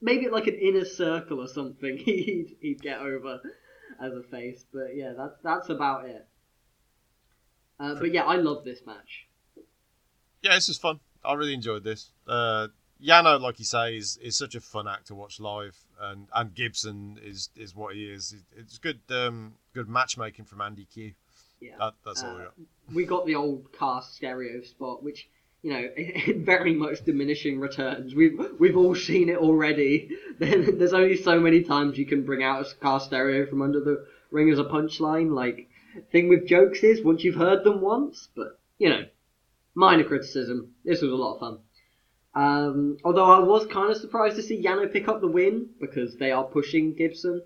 maybe 0.00 0.28
like 0.28 0.46
an 0.46 0.54
inner 0.54 0.84
circle 0.84 1.40
or 1.40 1.48
something 1.48 1.98
he'd, 2.04 2.56
he'd 2.60 2.80
get 2.80 2.98
over 2.98 3.40
as 4.00 4.12
a 4.12 4.22
face. 4.22 4.64
But 4.72 4.96
yeah, 4.96 5.12
that's 5.16 5.36
that's 5.42 5.68
about 5.68 6.06
it. 6.06 6.26
Uh, 7.78 7.94
but 7.94 8.12
yeah, 8.12 8.24
I 8.24 8.36
love 8.36 8.64
this 8.64 8.80
match. 8.86 9.26
Yeah, 10.42 10.54
this 10.54 10.68
is 10.68 10.78
fun. 10.78 11.00
I 11.24 11.34
really 11.34 11.54
enjoyed 11.54 11.84
this. 11.84 12.10
Uh, 12.26 12.68
Yano, 13.02 13.40
like 13.40 13.58
you 13.58 13.64
say, 13.64 13.96
is, 13.96 14.18
is 14.22 14.36
such 14.36 14.54
a 14.54 14.60
fun 14.60 14.88
act 14.88 15.06
to 15.08 15.14
watch 15.14 15.38
live, 15.40 15.76
and, 16.00 16.26
and 16.34 16.54
Gibson 16.54 17.18
is, 17.22 17.50
is 17.56 17.74
what 17.74 17.94
he 17.94 18.04
is. 18.06 18.34
It's 18.56 18.78
good 18.78 19.00
um, 19.10 19.54
good 19.74 19.88
matchmaking 19.88 20.46
from 20.46 20.60
Andy 20.60 20.84
Q. 20.84 21.12
Yeah, 21.60 21.72
That, 21.78 21.94
that's 22.04 22.22
all 22.22 22.34
we 22.34 22.40
Uh, 22.40 22.44
got. 22.44 22.54
we 22.94 23.04
got 23.06 23.26
the 23.26 23.34
old 23.34 23.72
cast 23.72 24.14
stereo 24.16 24.62
spot, 24.62 25.02
which 25.02 25.28
you 25.62 25.72
know, 25.72 25.88
very 26.44 26.72
much 26.74 27.04
diminishing 27.04 27.58
returns. 27.60 28.14
We've 28.14 28.38
we've 28.58 28.76
all 28.76 28.94
seen 28.94 29.28
it 29.28 29.38
already. 29.38 30.10
Then 30.38 30.78
There's 30.78 30.92
only 30.92 31.16
so 31.16 31.40
many 31.40 31.62
times 31.64 31.98
you 31.98 32.06
can 32.06 32.24
bring 32.24 32.44
out 32.44 32.64
a 32.64 32.74
cast 32.76 33.06
stereo 33.06 33.44
from 33.46 33.60
under 33.62 33.80
the 33.80 34.06
ring 34.30 34.50
as 34.50 34.58
a 34.60 34.64
punchline. 34.64 35.32
Like 35.34 35.68
thing 36.12 36.28
with 36.28 36.46
jokes 36.46 36.84
is 36.84 37.02
once 37.02 37.24
you've 37.24 37.34
heard 37.34 37.64
them 37.64 37.80
once, 37.80 38.28
but 38.36 38.60
you 38.78 38.88
know, 38.88 39.04
minor 39.74 40.04
criticism. 40.04 40.74
This 40.84 41.02
was 41.02 41.10
a 41.10 41.16
lot 41.16 41.34
of 41.34 41.40
fun. 41.40 41.58
Um, 42.38 42.98
although 43.04 43.24
I 43.24 43.40
was 43.40 43.66
kind 43.66 43.90
of 43.90 43.96
surprised 43.96 44.36
to 44.36 44.42
see 44.42 44.62
Yano 44.62 44.92
pick 44.92 45.08
up 45.08 45.20
the 45.20 45.26
win 45.26 45.70
because 45.80 46.16
they 46.16 46.30
are 46.30 46.44
pushing 46.44 46.94
Gibson. 46.94 47.42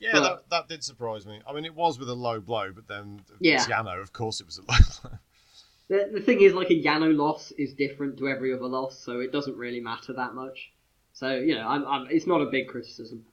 Yeah, 0.00 0.10
but- 0.12 0.20
that, 0.22 0.50
that 0.50 0.68
did 0.68 0.84
surprise 0.84 1.26
me. 1.26 1.40
I 1.46 1.52
mean, 1.52 1.64
it 1.64 1.74
was 1.74 1.98
with 1.98 2.08
a 2.08 2.14
low 2.14 2.38
blow, 2.40 2.70
but 2.72 2.86
then 2.86 3.20
Yeah. 3.40 3.54
it's 3.56 3.66
Yano, 3.66 4.00
of 4.00 4.12
course 4.12 4.40
it 4.40 4.46
was 4.46 4.58
a 4.58 4.62
low 4.62 4.78
blow. 5.02 5.18
The, 5.88 6.10
the 6.12 6.20
thing 6.20 6.40
is, 6.42 6.52
like, 6.52 6.70
a 6.70 6.80
Yano 6.80 7.16
loss 7.16 7.50
is 7.52 7.72
different 7.74 8.18
to 8.18 8.28
every 8.28 8.52
other 8.54 8.66
loss, 8.66 8.96
so 8.98 9.18
it 9.20 9.32
doesn't 9.32 9.56
really 9.56 9.80
matter 9.80 10.12
that 10.12 10.34
much. 10.34 10.70
So, 11.14 11.34
you 11.34 11.54
know, 11.56 11.66
I'm, 11.66 11.84
I'm, 11.86 12.06
it's 12.10 12.26
not 12.26 12.40
a 12.40 12.46
big 12.46 12.68
criticism. 12.68 13.24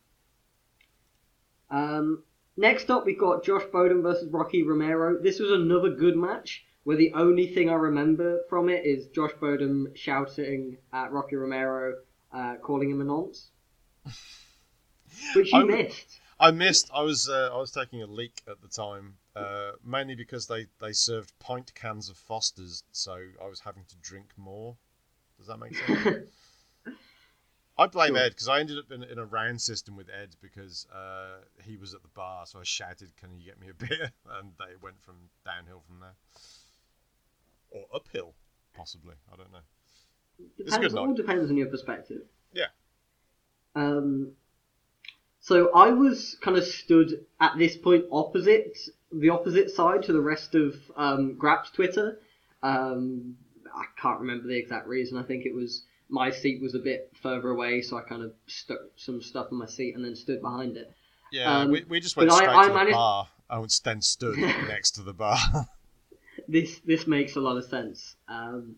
Um, 1.69 2.23
next 2.57 2.89
up, 2.89 3.05
we've 3.05 3.19
got 3.19 3.43
Josh 3.43 3.63
Bodom 3.71 4.01
versus 4.01 4.29
Rocky 4.31 4.63
Romero. 4.63 5.21
This 5.21 5.39
was 5.39 5.51
another 5.51 5.89
good 5.89 6.15
match, 6.15 6.63
where 6.85 6.95
the 6.97 7.11
only 7.13 7.47
thing 7.47 7.69
I 7.69 7.73
remember 7.73 8.39
from 8.49 8.69
it 8.69 8.85
is 8.85 9.07
Josh 9.07 9.33
Bodom 9.41 9.87
shouting 9.95 10.77
at 10.93 11.11
Rocky 11.11 11.35
Romero, 11.35 11.95
uh, 12.31 12.55
calling 12.61 12.89
him 12.89 13.01
a 13.01 13.03
nonce. 13.03 13.49
Which 15.35 15.51
you 15.51 15.57
I'm- 15.59 15.67
missed. 15.67 16.19
I 16.37 16.51
missed. 16.51 16.89
I 16.93 17.01
was 17.01 17.29
uh, 17.29 17.49
I 17.53 17.57
was 17.57 17.71
taking 17.71 18.01
a 18.01 18.05
leak 18.07 18.41
at 18.45 18.61
the 18.61 18.67
time, 18.67 19.15
uh, 19.37 19.71
mainly 19.85 20.15
because 20.15 20.47
they, 20.47 20.65
they 20.81 20.91
served 20.91 21.31
pint 21.39 21.73
cans 21.75 22.09
of 22.09 22.17
Fosters, 22.17 22.83
so 22.91 23.13
I 23.41 23.47
was 23.47 23.61
having 23.61 23.85
to 23.87 23.95
drink 24.01 24.31
more. 24.35 24.75
Does 25.37 25.47
that 25.47 25.57
make 25.59 25.73
sense? 25.77 26.27
I 27.77 27.87
blame 27.87 28.15
Sure. 28.15 28.23
Ed 28.23 28.29
because 28.29 28.49
I 28.49 28.59
ended 28.59 28.77
up 28.77 28.91
in, 28.91 29.03
in 29.03 29.17
a 29.17 29.25
round 29.25 29.61
system 29.61 29.95
with 29.95 30.09
Ed 30.09 30.35
because 30.41 30.87
uh, 30.93 31.39
he 31.63 31.77
was 31.77 31.93
at 31.93 32.01
the 32.01 32.09
bar, 32.09 32.45
so 32.45 32.59
I 32.59 32.63
shouted, 32.63 33.15
"Can 33.15 33.37
you 33.39 33.45
get 33.45 33.57
me 33.59 33.69
a 33.69 33.73
beer?" 33.73 34.11
And 34.37 34.51
they 34.59 34.75
went 34.81 35.01
from 35.01 35.15
downhill 35.45 35.83
from 35.87 36.01
there, 36.01 36.15
or 37.75 37.85
uphill, 37.93 38.33
possibly. 38.73 39.15
I 39.31 39.35
don't 39.35 39.51
know. 39.51 39.59
Depends, 40.57 40.93
good 40.93 40.97
all 40.97 41.13
depends 41.13 41.49
on 41.49 41.57
your 41.57 41.67
perspective. 41.67 42.21
Yeah. 42.53 42.65
Um, 43.75 44.31
so 45.39 45.71
I 45.73 45.91
was 45.91 46.37
kind 46.41 46.57
of 46.57 46.63
stood 46.63 47.25
at 47.39 47.57
this 47.57 47.77
point 47.77 48.05
opposite 48.11 48.77
the 49.11 49.29
opposite 49.29 49.69
side 49.69 50.03
to 50.03 50.13
the 50.13 50.19
rest 50.21 50.55
of 50.55 50.75
um, 50.97 51.35
Grap's 51.35 51.69
Twitter. 51.71 52.19
Um, 52.63 53.37
I 53.73 53.85
can't 54.01 54.19
remember 54.19 54.47
the 54.47 54.57
exact 54.57 54.87
reason. 54.87 55.17
I 55.17 55.23
think 55.23 55.45
it 55.45 55.53
was 55.53 55.83
my 56.09 56.31
seat 56.31 56.61
was 56.61 56.75
a 56.75 56.79
bit 56.79 57.11
further 57.21 57.49
away, 57.49 57.81
so 57.81 57.97
I 57.97 58.01
kind 58.01 58.23
of 58.23 58.33
stuck 58.47 58.79
some 58.95 59.21
stuff 59.21 59.47
in 59.51 59.57
my 59.57 59.65
seat 59.67 59.95
and 59.95 60.03
then 60.03 60.15
stood 60.15 60.41
behind 60.41 60.77
it. 60.77 60.91
Yeah, 61.31 61.59
Um, 61.59 61.71
we, 61.71 61.83
we 61.87 61.99
just 61.99 62.15
went 62.17 62.31
straight 62.31 62.49
I 62.49 62.67
to 62.67 62.73
managed- 62.73 62.93
the 62.93 62.97
bar. 62.97 63.27
I 63.49 63.59
then 63.83 64.01
stood 64.01 64.37
next 64.67 64.91
to 64.91 65.01
the 65.03 65.13
bar. 65.13 65.37
This 66.47 66.79
this 66.79 67.07
makes 67.07 67.35
a 67.35 67.41
lot 67.41 67.57
of 67.57 67.65
sense. 67.65 68.15
Um, 68.27 68.75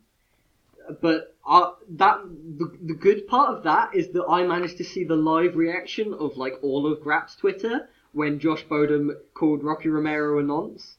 but 1.02 1.36
uh, 1.46 1.72
that 1.90 2.22
the, 2.58 2.72
the 2.82 2.94
good 2.94 3.28
part 3.28 3.56
of 3.56 3.64
that 3.64 3.96
is 3.96 4.10
that 4.10 4.26
I 4.28 4.46
managed 4.46 4.78
to 4.78 4.84
see 4.84 5.04
the 5.04 5.16
live 5.16 5.56
reaction 5.56 6.14
of 6.14 6.38
like 6.38 6.54
all 6.62 6.92
of 6.92 7.02
Grap's 7.02 7.36
Twitter 7.36 7.90
when 8.14 8.40
Josh 8.40 8.64
Bodom 8.64 9.12
called 9.34 9.64
Rocky 9.64 9.90
Romero 9.90 10.40
a 10.40 10.44
nonce. 10.44 10.98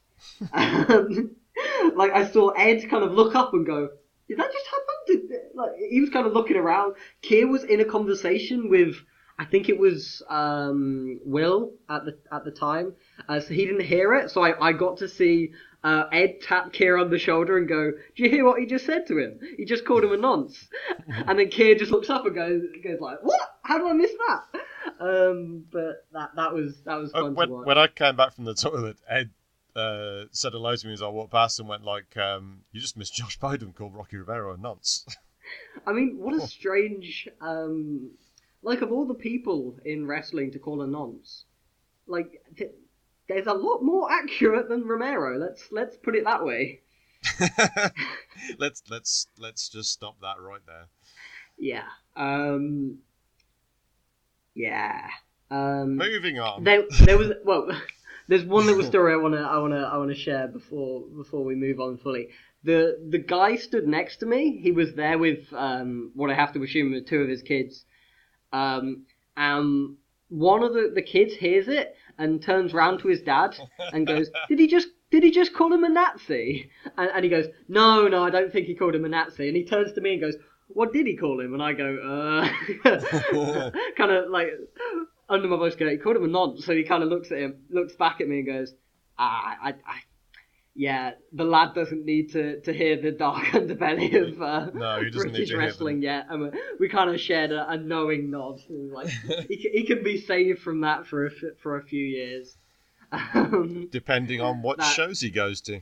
um, 0.53 1.35
like 1.95 2.11
I 2.11 2.29
saw 2.29 2.49
Ed 2.49 2.89
kind 2.89 3.03
of 3.03 3.13
look 3.13 3.35
up 3.35 3.53
and 3.53 3.65
go, 3.65 3.89
"Did 4.27 4.37
that 4.37 4.51
just 4.51 4.67
happen?" 4.67 4.85
Did, 5.07 5.39
like 5.55 5.71
he 5.89 6.01
was 6.01 6.09
kind 6.09 6.27
of 6.27 6.33
looking 6.33 6.57
around. 6.57 6.95
Keir 7.21 7.47
was 7.47 7.63
in 7.63 7.79
a 7.79 7.85
conversation 7.85 8.69
with. 8.69 8.95
I 9.37 9.45
think 9.45 9.69
it 9.69 9.79
was 9.79 10.21
um, 10.29 11.21
Will 11.23 11.71
at 11.89 12.03
the 12.03 12.17
at 12.29 12.43
the 12.43 12.51
time, 12.51 12.93
uh, 13.27 13.39
so 13.39 13.53
he 13.53 13.65
didn't 13.65 13.85
hear 13.85 14.13
it. 14.13 14.31
So 14.31 14.43
I, 14.43 14.69
I 14.69 14.71
got 14.73 14.97
to 14.97 15.07
see 15.09 15.51
uh, 15.83 16.05
Ed 16.11 16.41
tap 16.41 16.73
Keir 16.73 16.97
on 16.97 17.09
the 17.09 17.19
shoulder 17.19 17.57
and 17.57 17.67
go, 17.67 17.91
"Do 17.91 18.23
you 18.23 18.29
hear 18.29 18.45
what 18.45 18.59
he 18.59 18.65
just 18.65 18.85
said 18.85 19.07
to 19.07 19.17
him? 19.17 19.39
He 19.57 19.65
just 19.65 19.85
called 19.85 20.03
him 20.03 20.11
a 20.11 20.17
nonce." 20.17 20.67
and 21.07 21.37
then 21.39 21.49
Keir 21.49 21.75
just 21.75 21.91
looks 21.91 22.09
up 22.09 22.25
and 22.25 22.35
goes, 22.35 22.63
goes 22.83 22.99
like, 22.99 23.17
"What? 23.21 23.41
How 23.63 23.77
did 23.77 23.87
I 23.87 23.93
miss 23.93 24.11
that?" 24.27 24.61
Um, 24.99 25.65
but 25.71 26.05
that 26.13 26.31
that 26.35 26.53
was 26.53 26.81
that 26.85 26.95
was 26.95 27.11
Uh, 27.13 27.21
fun 27.23 27.35
when, 27.35 27.47
to 27.47 27.53
watch. 27.53 27.65
when 27.67 27.77
I 27.77 27.87
came 27.87 28.15
back 28.15 28.33
from 28.33 28.45
the 28.45 28.53
toilet, 28.53 28.97
Ed 29.07 29.29
uh, 29.75 30.25
said 30.31 30.53
hello 30.53 30.75
to 30.75 30.87
me 30.87 30.93
as 30.93 31.01
I 31.01 31.07
walked 31.07 31.31
past 31.31 31.59
and 31.59 31.69
went 31.69 31.83
like, 31.83 32.15
um, 32.17 32.61
"You 32.71 32.81
just 32.81 32.97
missed 32.97 33.13
Josh 33.15 33.39
Bodom 33.39 33.73
called 33.73 33.95
Rocky 33.95 34.17
Rivera 34.17 34.53
a 34.53 34.57
nonce." 34.57 35.05
I 35.87 35.93
mean, 35.93 36.17
what 36.17 36.33
a 36.35 36.41
strange, 36.47 37.27
um, 37.41 38.11
like 38.61 38.81
of 38.81 38.91
all 38.91 39.05
the 39.05 39.13
people 39.13 39.77
in 39.85 40.05
wrestling 40.05 40.51
to 40.51 40.59
call 40.59 40.81
a 40.81 40.87
nonce, 40.87 41.45
like 42.05 42.41
th- 42.57 42.71
there's 43.29 43.47
a 43.47 43.53
lot 43.53 43.81
more 43.81 44.11
accurate 44.11 44.67
than 44.67 44.85
Romero. 44.85 45.37
Let's 45.37 45.71
let's 45.71 45.95
put 45.95 46.15
it 46.15 46.25
that 46.25 46.43
way. 46.43 46.81
let's 48.59 48.83
let's 48.89 49.27
let's 49.37 49.69
just 49.69 49.91
stop 49.91 50.19
that 50.21 50.41
right 50.41 50.61
there. 50.65 50.87
Yeah. 51.57 51.87
Um. 52.17 52.97
Yeah. 54.55 55.07
Um, 55.51 55.97
Moving 55.97 56.39
on. 56.39 56.63
there, 56.63 56.83
there 57.01 57.17
was 57.17 57.31
well, 57.43 57.69
there's 58.27 58.43
one 58.45 58.65
little 58.65 58.83
story 58.91 59.13
I 59.13 59.17
wanna 59.17 59.41
I 59.41 59.59
wanna 59.59 59.83
I 59.83 59.97
wanna 59.97 60.15
share 60.15 60.47
before 60.47 61.01
before 61.15 61.43
we 61.43 61.55
move 61.55 61.79
on 61.79 61.97
fully. 61.97 62.29
The 62.63 62.99
the 63.09 63.19
guy 63.19 63.55
stood 63.55 63.87
next 63.87 64.17
to 64.17 64.25
me. 64.25 64.59
He 64.61 64.71
was 64.71 64.95
there 64.95 65.17
with 65.17 65.45
um, 65.53 66.11
what 66.15 66.31
I 66.31 66.33
have 66.33 66.53
to 66.53 66.63
assume 66.63 66.93
are 66.93 67.01
two 67.01 67.21
of 67.21 67.29
his 67.29 67.43
kids. 67.43 67.85
Um, 68.51 69.05
and 69.37 69.95
one 70.29 70.63
of 70.63 70.73
the, 70.73 70.91
the 70.93 71.01
kids 71.01 71.33
hears 71.35 71.67
it 71.67 71.95
and 72.19 72.43
turns 72.43 72.73
round 72.73 72.99
to 72.99 73.07
his 73.07 73.21
dad 73.21 73.57
and 73.93 74.05
goes, 74.05 74.29
"Did 74.47 74.59
he 74.59 74.67
just 74.67 74.89
did 75.09 75.23
he 75.23 75.31
just 75.31 75.53
call 75.53 75.73
him 75.73 75.83
a 75.83 75.89
Nazi?" 75.89 76.69
And, 76.97 77.09
and 77.15 77.23
he 77.23 77.29
goes, 77.29 77.47
"No, 77.67 78.07
no, 78.07 78.23
I 78.23 78.29
don't 78.29 78.51
think 78.51 78.67
he 78.67 78.75
called 78.75 78.93
him 78.93 79.05
a 79.05 79.09
Nazi." 79.09 79.47
And 79.47 79.57
he 79.57 79.65
turns 79.65 79.93
to 79.93 80.01
me 80.01 80.13
and 80.13 80.21
goes, 80.21 80.35
"What 80.67 80.93
did 80.93 81.07
he 81.07 81.17
call 81.17 81.39
him?" 81.39 81.53
And 81.53 81.63
I 81.63 81.73
go, 81.73 81.97
"Uh," 81.97 83.71
kind 83.97 84.11
of 84.11 84.29
like 84.29 84.49
under 85.27 85.47
my 85.47 85.57
voice, 85.57 85.75
go, 85.75 85.89
"He 85.89 85.97
called 85.97 86.17
him 86.17 86.25
a 86.25 86.27
nonce." 86.27 86.65
So 86.65 86.75
he 86.75 86.83
kind 86.83 87.01
of 87.01 87.09
looks 87.09 87.31
at 87.31 87.39
him, 87.39 87.63
looks 87.69 87.95
back 87.95 88.21
at 88.21 88.27
me, 88.27 88.39
and 88.39 88.47
goes, 88.47 88.73
"Ah, 89.17 89.57
I, 89.63 89.69
I 89.85 89.99
yeah, 90.81 91.11
the 91.33 91.43
lad 91.43 91.73
doesn't 91.75 92.05
need 92.05 92.31
to, 92.31 92.61
to 92.61 92.71
hear 92.71 92.95
the 93.01 93.11
dark 93.11 93.43
underbelly 93.47 94.15
of 94.15 94.41
uh, 94.41 94.67
No, 94.73 95.01
he 95.03 95.09
doesn't 95.09 95.33
need 95.33 95.49
British 95.49 95.53
wrestling 95.53 96.01
yet. 96.01 96.27
And 96.29 96.41
we, 96.43 96.49
we 96.79 96.87
kind 96.87 97.09
of 97.09 97.19
shared 97.19 97.51
a, 97.51 97.69
a 97.71 97.75
knowing 97.77 98.31
nod. 98.31 98.61
Like 98.69 99.09
he, 99.49 99.69
he 99.73 99.83
can 99.83 100.05
be 100.05 100.21
saved 100.21 100.59
from 100.61 100.79
that 100.81 101.05
for 101.05 101.25
a, 101.25 101.31
for 101.61 101.75
a 101.77 101.83
few 101.83 102.05
years. 102.05 102.55
Um, 103.33 103.89
Depending 103.91 104.39
on 104.39 104.61
what 104.61 104.77
That- 104.77 104.93
shows 104.93 105.19
he 105.19 105.31
goes 105.31 105.59
to. 105.61 105.81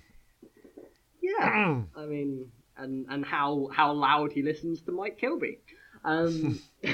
yeah, 1.21 1.81
I 1.95 2.05
mean, 2.05 2.49
and 2.77 3.05
and 3.09 3.25
how 3.25 3.67
how 3.71 3.91
loud 3.91 4.31
he 4.31 4.41
listens 4.41 4.79
to 4.83 4.91
Mike 4.93 5.17
Kilby. 5.19 5.59
Um, 6.05 6.59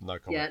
No 0.00 0.18
comment. 0.18 0.24
yeah. 0.30 0.48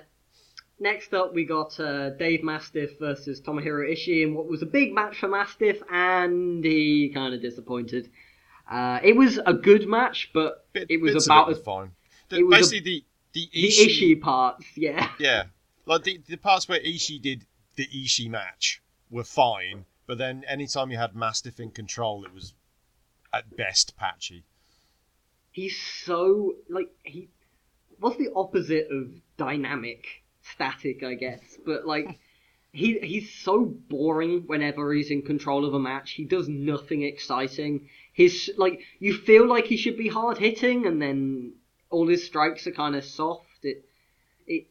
Next 0.82 1.14
up, 1.14 1.36
we 1.36 1.46
got 1.46 1.80
uh, 1.80 2.10
Dave 2.10 2.44
Mastiff 2.44 2.98
versus 2.98 3.40
Tomohiro 3.40 3.88
Ishii 3.88 4.24
in 4.24 4.34
what 4.34 4.48
was 4.48 4.64
a 4.64 4.66
big 4.66 4.96
match 4.96 5.20
for 5.20 5.28
Mastiff, 5.28 5.80
and 5.92 6.64
he 6.64 7.12
kind 7.14 7.36
of 7.36 7.42
disappointed. 7.42 8.10
Uh, 8.70 9.00
it 9.04 9.16
was 9.16 9.40
a 9.46 9.54
good 9.54 9.88
match, 9.88 10.32
but 10.34 10.66
Bit- 10.74 10.90
it 10.90 11.00
was 11.00 11.28
about 11.28 11.52
as 11.52 11.60
fine. 11.60 11.92
The- 12.30 12.40
it 12.40 12.48
was 12.48 12.72
basically, 12.72 12.80
the 12.80 13.06
the 13.34 13.50
the 13.54 13.68
Ishii, 13.68 13.88
Ishii 14.18 14.22
parts, 14.22 14.66
yeah. 14.76 15.12
yeah, 15.20 15.44
like 15.86 16.02
the 16.02 16.20
the 16.28 16.38
parts 16.38 16.68
where 16.68 16.80
Ishii 16.80 17.22
did 17.22 17.46
the 17.76 17.86
Ishii 17.86 18.32
match 18.32 18.82
were 19.12 19.24
fine, 19.24 19.86
but 20.08 20.18
then 20.18 20.44
anytime 20.48 20.90
you 20.90 20.98
had 20.98 21.16
Mastiff 21.16 21.60
in 21.60 21.70
control, 21.70 22.26
it 22.26 22.34
was 22.34 22.56
at 23.32 23.56
best 23.56 23.96
patchy. 23.98 24.46
He's 25.52 25.80
so 25.80 26.56
like 26.70 26.90
he. 27.04 27.30
What's 28.00 28.18
the 28.18 28.30
opposite 28.36 28.88
of 28.90 29.12
dynamic? 29.38 30.20
Static, 30.42 31.04
I 31.04 31.14
guess. 31.16 31.58
But 31.66 31.86
like, 31.86 32.20
he 32.72 33.00
he's 33.00 33.34
so 33.34 33.66
boring 33.66 34.44
whenever 34.48 34.94
he's 34.94 35.12
in 35.12 35.22
control 35.22 35.66
of 35.66 35.74
a 35.74 35.80
match. 35.80 36.12
He 36.12 36.24
does 36.24 36.48
nothing 36.48 37.04
exciting. 37.04 37.89
His 38.14 38.52
like 38.58 38.82
you 39.00 39.14
feel 39.14 39.48
like 39.48 39.66
he 39.66 39.78
should 39.78 39.98
be 39.98 40.08
hard 40.08 40.38
hitting, 40.38 40.86
and 40.86 41.02
then 41.02 41.54
all 41.89 42.08
his 42.08 42.26
strikes 42.26 42.68
are 42.68 42.72
kind 42.72 42.96
of 42.96 43.04
soft. 43.04 43.64
It 43.64 43.86
it 44.48 44.68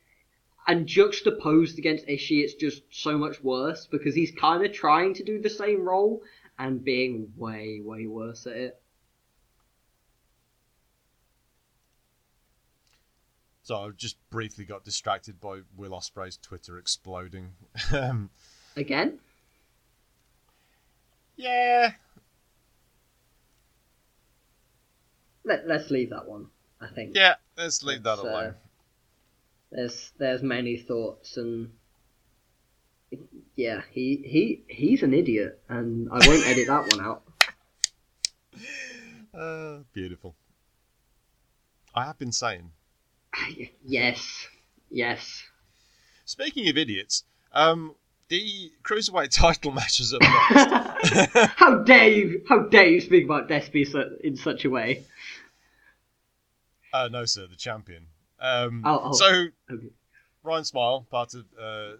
and 0.66 0.86
juxtaposed 0.86 1.78
against 1.78 2.06
Ishii, 2.06 2.42
it's 2.42 2.54
just 2.54 2.82
so 2.90 3.18
much 3.18 3.42
worse 3.42 3.86
because 3.86 4.14
he's 4.14 4.30
kind 4.30 4.64
of 4.64 4.72
trying 4.72 5.14
to 5.14 5.24
do 5.24 5.40
the 5.40 5.50
same 5.50 5.84
role 5.84 6.22
and 6.58 6.84
being 6.84 7.32
way 7.36 7.80
way 7.84 8.06
worse 8.06 8.46
at 8.46 8.56
it. 8.56 8.79
So 13.62 13.76
I 13.76 13.90
just 13.90 14.16
briefly 14.30 14.64
got 14.64 14.84
distracted 14.84 15.40
by 15.40 15.60
Will 15.76 15.90
Ospreay's 15.90 16.36
Twitter 16.36 16.78
exploding. 16.78 17.52
um, 17.92 18.30
Again, 18.76 19.18
yeah, 21.36 21.92
Let, 25.44 25.66
let's 25.66 25.90
leave 25.90 26.10
that 26.10 26.28
one. 26.28 26.46
I 26.80 26.88
think. 26.88 27.12
yeah. 27.14 27.34
Let's 27.56 27.82
leave 27.82 28.02
that 28.04 28.14
It's, 28.14 28.24
uh, 28.24 28.28
alone. 28.28 28.54
There's 29.70 30.12
there's 30.18 30.42
many 30.42 30.76
thoughts 30.76 31.36
and 31.36 31.70
yeah, 33.56 33.82
he 33.90 34.22
he 34.24 34.62
he's 34.68 35.02
an 35.02 35.12
idiot, 35.14 35.60
and 35.68 36.08
I 36.10 36.26
won't 36.26 36.46
edit 36.46 36.66
that 36.68 36.92
one 36.92 37.00
out. 37.04 37.22
Uh, 39.32 39.84
beautiful. 39.92 40.34
I 41.94 42.04
have 42.04 42.18
been 42.18 42.32
saying. 42.32 42.72
Yes, 43.84 44.46
yes. 44.90 45.42
Speaking 46.24 46.68
of 46.68 46.76
idiots, 46.76 47.24
um, 47.52 47.94
the 48.28 48.72
cruiserweight 48.82 49.30
title 49.30 49.72
matches 49.72 50.14
up 50.14 50.20
next. 50.20 51.30
how 51.56 51.78
dare 51.78 52.08
you? 52.08 52.42
How 52.48 52.60
dare 52.60 52.88
you 52.88 53.00
speak 53.00 53.24
about 53.24 53.48
Despy 53.48 54.20
in 54.20 54.36
such 54.36 54.64
a 54.64 54.70
way? 54.70 55.04
uh, 56.92 57.08
no, 57.10 57.24
sir, 57.24 57.46
the 57.46 57.56
champion. 57.56 58.06
Um, 58.40 58.82
Oh, 58.84 59.00
oh. 59.04 59.12
So 59.12 59.46
Okay. 59.70 59.86
Ryan 60.42 60.64
Smile, 60.64 61.06
part 61.10 61.34
of 61.34 61.40
uh, 61.58 61.96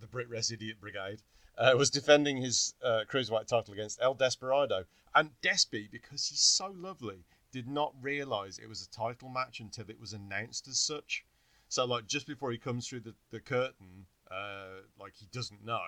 the 0.00 0.06
BritWres 0.12 0.52
Idiot 0.52 0.80
Brigade, 0.80 1.18
uh, 1.58 1.74
was 1.76 1.90
defending 1.90 2.38
his 2.38 2.74
uh, 2.82 3.02
cruiserweight 3.10 3.46
title 3.46 3.74
against 3.74 4.00
El 4.00 4.14
Desperado, 4.14 4.84
and 5.14 5.30
Despy, 5.42 5.90
because 5.90 6.28
he's 6.28 6.40
so 6.40 6.72
lovely, 6.74 7.18
did 7.52 7.68
not 7.68 7.92
realise 8.00 8.58
it 8.58 8.68
was 8.68 8.82
a 8.82 8.90
title 8.90 9.28
match 9.28 9.60
until 9.60 9.84
it 9.88 10.00
was 10.00 10.12
announced 10.12 10.66
as 10.68 10.80
such. 10.80 11.24
So, 11.68 11.84
like, 11.84 12.06
just 12.06 12.26
before 12.26 12.50
he 12.50 12.58
comes 12.58 12.88
through 12.88 13.00
the, 13.00 13.14
the 13.30 13.40
curtain, 13.40 14.06
uh, 14.30 14.80
like 14.98 15.12
he 15.14 15.26
doesn't 15.32 15.64
know, 15.64 15.80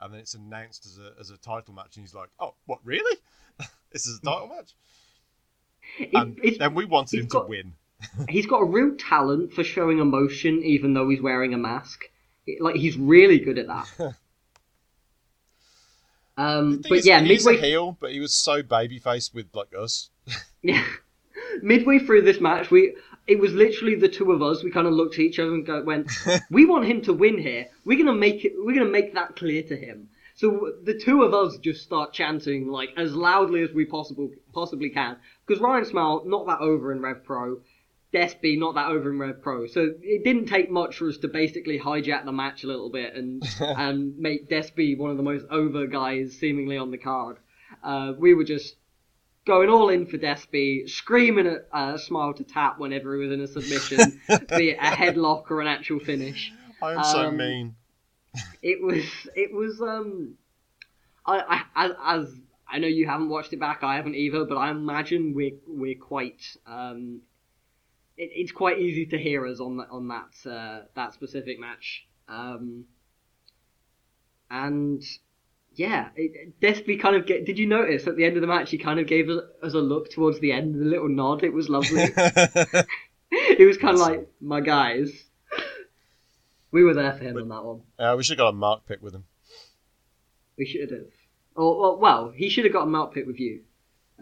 and 0.00 0.12
then 0.12 0.20
it's 0.20 0.34
announced 0.34 0.86
as 0.86 0.98
a 0.98 1.12
as 1.20 1.30
a 1.30 1.36
title 1.38 1.74
match, 1.74 1.96
and 1.96 2.04
he's 2.04 2.14
like, 2.14 2.28
"Oh, 2.38 2.54
what? 2.66 2.78
Really? 2.84 3.16
this 3.92 4.06
is 4.06 4.18
a 4.18 4.22
title 4.22 4.48
match?" 4.48 4.72
It- 5.98 6.10
And 6.14 6.38
it's- 6.38 6.58
then 6.58 6.74
we 6.74 6.84
wanted 6.84 7.20
him 7.20 7.26
got- 7.26 7.42
to 7.44 7.48
win. 7.48 7.74
he's 8.28 8.46
got 8.46 8.58
a 8.62 8.64
real 8.64 8.96
talent 8.98 9.52
for 9.52 9.62
showing 9.62 9.98
emotion, 9.98 10.62
even 10.64 10.94
though 10.94 11.08
he's 11.10 11.20
wearing 11.22 11.52
a 11.54 11.58
mask. 11.58 12.00
It- 12.46 12.60
like 12.62 12.76
he's 12.76 12.96
really 12.96 13.38
good 13.38 13.58
at 13.58 13.66
that. 13.66 14.14
Um, 16.36 16.82
but 16.88 17.04
yeah, 17.04 17.20
he's 17.20 17.44
midway 17.44 17.58
a 17.60 17.66
heel, 17.66 17.96
but 18.00 18.12
he 18.12 18.20
was 18.20 18.34
so 18.34 18.62
babyfaced 18.62 19.34
with 19.34 19.46
like 19.54 19.74
us. 19.78 20.08
Yeah. 20.62 20.86
Midway 21.62 21.98
through 21.98 22.22
this 22.22 22.40
match, 22.40 22.70
we 22.70 22.94
it 23.26 23.38
was 23.38 23.52
literally 23.52 23.94
the 23.94 24.08
two 24.08 24.32
of 24.32 24.42
us. 24.42 24.64
We 24.64 24.70
kind 24.70 24.86
of 24.86 24.92
looked 24.92 25.14
at 25.14 25.20
each 25.20 25.38
other 25.38 25.54
and 25.54 25.64
go, 25.64 25.82
went, 25.82 26.10
"We 26.50 26.64
want 26.66 26.86
him 26.86 27.02
to 27.02 27.12
win 27.12 27.38
here. 27.38 27.66
We're 27.84 27.98
gonna 27.98 28.14
make 28.14 28.44
it. 28.44 28.54
We're 28.56 28.74
gonna 28.74 28.90
make 28.90 29.14
that 29.14 29.36
clear 29.36 29.62
to 29.64 29.76
him." 29.76 30.08
So 30.34 30.72
the 30.82 30.94
two 30.94 31.22
of 31.22 31.34
us 31.34 31.58
just 31.58 31.82
start 31.82 32.14
chanting 32.14 32.68
like 32.68 32.90
as 32.96 33.14
loudly 33.14 33.62
as 33.62 33.72
we 33.72 33.84
possible 33.84 34.30
possibly 34.54 34.88
can 34.88 35.18
because 35.46 35.60
Ryan 35.60 35.84
Smile 35.84 36.22
not 36.24 36.46
that 36.46 36.60
over 36.60 36.92
in 36.92 37.02
Rev 37.02 37.24
Pro, 37.24 37.60
Despy 38.12 38.58
not 38.58 38.74
that 38.74 38.88
over 38.88 39.10
in 39.10 39.18
Rev 39.18 39.42
Pro. 39.42 39.66
So 39.66 39.94
it 40.02 40.24
didn't 40.24 40.46
take 40.46 40.70
much 40.70 40.96
for 40.96 41.08
us 41.08 41.18
to 41.18 41.28
basically 41.28 41.78
hijack 41.78 42.24
the 42.24 42.32
match 42.32 42.64
a 42.64 42.68
little 42.68 42.90
bit 42.90 43.14
and 43.14 43.42
and 43.60 44.18
make 44.18 44.48
Despy 44.48 44.96
one 44.96 45.10
of 45.10 45.16
the 45.18 45.22
most 45.22 45.44
over 45.50 45.86
guys 45.86 46.38
seemingly 46.38 46.78
on 46.78 46.90
the 46.90 46.98
card. 46.98 47.36
Uh, 47.84 48.14
we 48.18 48.34
were 48.34 48.44
just 48.44 48.76
going 49.46 49.68
all 49.68 49.88
in 49.88 50.06
for 50.06 50.18
Despy, 50.18 50.88
screaming 50.88 51.46
at 51.46 51.68
uh, 51.72 51.96
Smile 51.96 52.34
to 52.34 52.44
tap 52.44 52.78
whenever 52.78 53.14
he 53.14 53.22
was 53.22 53.32
in 53.32 53.40
a 53.40 53.46
submission, 53.46 54.20
be 54.56 54.70
it 54.70 54.78
a 54.78 54.90
headlock 54.90 55.50
or 55.50 55.60
an 55.60 55.66
actual 55.66 55.98
finish. 55.98 56.52
I 56.82 56.92
am 56.92 57.04
so 57.04 57.28
Um, 57.28 57.36
mean. 57.36 57.74
It 58.62 58.80
was, 58.82 59.04
it 59.34 59.52
was, 59.52 59.80
um, 59.80 60.34
I, 61.26 61.64
I, 61.74 61.84
as, 61.86 61.92
as 62.04 62.34
I 62.68 62.78
know 62.78 62.86
you 62.86 63.06
haven't 63.06 63.28
watched 63.28 63.52
it 63.52 63.60
back, 63.60 63.82
I 63.82 63.96
haven't 63.96 64.14
either, 64.14 64.44
but 64.44 64.56
I 64.56 64.70
imagine 64.70 65.34
we're 65.34 65.56
we're 65.66 65.98
quite, 65.98 66.56
um, 66.66 67.22
it, 68.16 68.30
it's 68.32 68.52
quite 68.52 68.78
easy 68.78 69.06
to 69.06 69.18
hear 69.18 69.46
us 69.46 69.58
on 69.60 69.78
that 69.78 69.88
on 69.90 70.08
that 70.08 70.48
uh, 70.50 70.82
that 70.94 71.12
specific 71.12 71.58
match, 71.58 72.06
um, 72.28 72.84
and 74.48 75.02
yeah, 75.74 76.08
it, 76.16 76.60
Despy 76.60 77.00
kind 77.00 77.16
of 77.16 77.26
get. 77.26 77.46
Did 77.46 77.58
you 77.58 77.66
notice 77.66 78.06
at 78.06 78.16
the 78.16 78.24
end 78.24 78.36
of 78.36 78.40
the 78.40 78.46
match 78.46 78.70
he 78.70 78.78
kind 78.78 79.00
of 79.00 79.06
gave 79.06 79.28
us, 79.28 79.42
us 79.62 79.74
a 79.74 79.78
look 79.78 80.10
towards 80.10 80.40
the 80.40 80.52
end, 80.52 80.74
a 80.74 80.84
little 80.84 81.08
nod. 81.08 81.42
It 81.44 81.52
was 81.52 81.68
lovely. 81.68 82.02
it 83.30 83.66
was 83.66 83.76
kind 83.78 83.94
of 83.94 84.00
like 84.00 84.28
my 84.40 84.60
guys. 84.60 85.24
We 86.72 86.84
were 86.84 86.94
there 86.94 87.12
for 87.14 87.24
him 87.24 87.36
on 87.36 87.48
that 87.48 87.64
one. 87.64 87.80
uh, 87.98 88.14
we 88.16 88.22
should 88.22 88.38
have 88.38 88.44
got 88.44 88.48
a 88.50 88.52
mark 88.52 88.86
pick 88.86 89.02
with 89.02 89.14
him. 89.14 89.24
We 90.56 90.66
should 90.66 90.90
have. 90.90 91.06
Or, 91.56 91.74
or 91.74 91.96
well, 91.98 92.30
he 92.34 92.48
should 92.48 92.64
have 92.64 92.72
got 92.72 92.84
a 92.84 92.86
mark 92.86 93.12
pick 93.12 93.26
with 93.26 93.40
you 93.40 93.62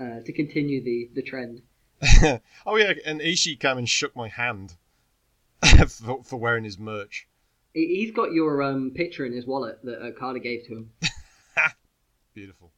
uh, 0.00 0.20
to 0.24 0.32
continue 0.32 0.82
the, 0.82 1.10
the 1.14 1.22
trend. 1.22 1.60
oh 2.66 2.76
yeah, 2.76 2.92
and 3.04 3.20
Ishii 3.20 3.58
came 3.60 3.76
and 3.76 3.88
shook 3.88 4.16
my 4.16 4.28
hand 4.28 4.74
for, 5.88 6.22
for 6.22 6.36
wearing 6.36 6.64
his 6.64 6.78
merch. 6.78 7.28
He- 7.74 7.96
He's 7.96 8.12
got 8.14 8.32
your 8.32 8.62
um, 8.62 8.92
picture 8.94 9.26
in 9.26 9.32
his 9.32 9.46
wallet 9.46 9.80
that 9.84 10.00
uh, 10.00 10.10
Carter 10.18 10.38
gave 10.38 10.64
to 10.68 10.74
him. 10.74 10.90
Beautiful. 12.38 12.70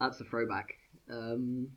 That's 0.00 0.20
a 0.20 0.24
throwback. 0.24 0.74
Um, 1.10 1.68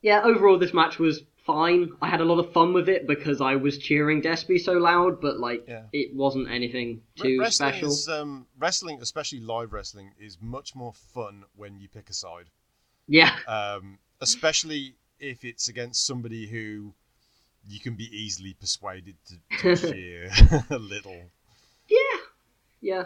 yeah, 0.00 0.22
overall, 0.24 0.58
this 0.58 0.74
match 0.74 0.98
was 0.98 1.22
fine. 1.46 1.92
I 2.02 2.08
had 2.08 2.20
a 2.20 2.24
lot 2.24 2.38
of 2.40 2.52
fun 2.52 2.72
with 2.72 2.88
it 2.88 3.06
because 3.06 3.40
I 3.40 3.54
was 3.56 3.78
cheering 3.78 4.20
Despy 4.20 4.60
so 4.60 4.72
loud, 4.72 5.20
but 5.20 5.38
like 5.38 5.64
Yeah. 5.68 5.84
it 5.92 6.12
wasn't 6.14 6.50
anything 6.50 7.02
too 7.16 7.38
wrestling 7.38 7.70
special. 7.72 7.88
is 7.90 8.08
um, 8.08 8.46
wrestling, 8.58 8.98
especially 9.00 9.40
live 9.40 9.72
wrestling, 9.72 10.12
is 10.18 10.38
much 10.40 10.74
more 10.74 10.92
fun 10.92 11.44
when 11.54 11.78
you 11.78 11.88
pick 11.88 12.10
a 12.10 12.14
side. 12.14 12.46
Yeah, 13.06 13.32
um, 13.46 13.98
especially 14.20 14.96
if 15.20 15.44
it's 15.44 15.68
against 15.68 16.04
somebody 16.04 16.46
who 16.48 16.94
you 17.64 17.78
can 17.78 17.94
be 17.94 18.04
easily 18.16 18.54
persuaded 18.54 19.14
to, 19.28 19.74
to 19.76 19.76
cheer 19.92 20.30
a 20.70 20.78
little. 20.78 21.30
yeah, 21.88 22.18
yeah. 22.80 23.04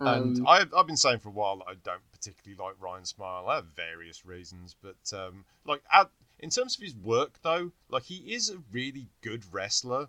And 0.00 0.38
Um, 0.38 0.46
I've, 0.46 0.72
I've 0.74 0.86
been 0.86 0.96
saying 0.96 1.18
for 1.18 1.28
a 1.28 1.32
while 1.32 1.58
that 1.58 1.68
I 1.68 1.74
don't 1.74 2.10
particularly 2.12 2.56
like 2.62 2.80
Ryan 2.80 3.04
Smile. 3.04 3.48
I 3.48 3.56
have 3.56 3.66
various 3.66 4.24
reasons, 4.24 4.76
but 4.80 5.12
um, 5.12 5.44
like 5.64 5.82
out, 5.92 6.12
in 6.38 6.50
terms 6.50 6.76
of 6.76 6.82
his 6.82 6.94
work, 6.94 7.40
though, 7.42 7.72
like 7.88 8.04
he 8.04 8.32
is 8.34 8.48
a 8.48 8.62
really 8.70 9.08
good 9.22 9.52
wrestler, 9.52 10.08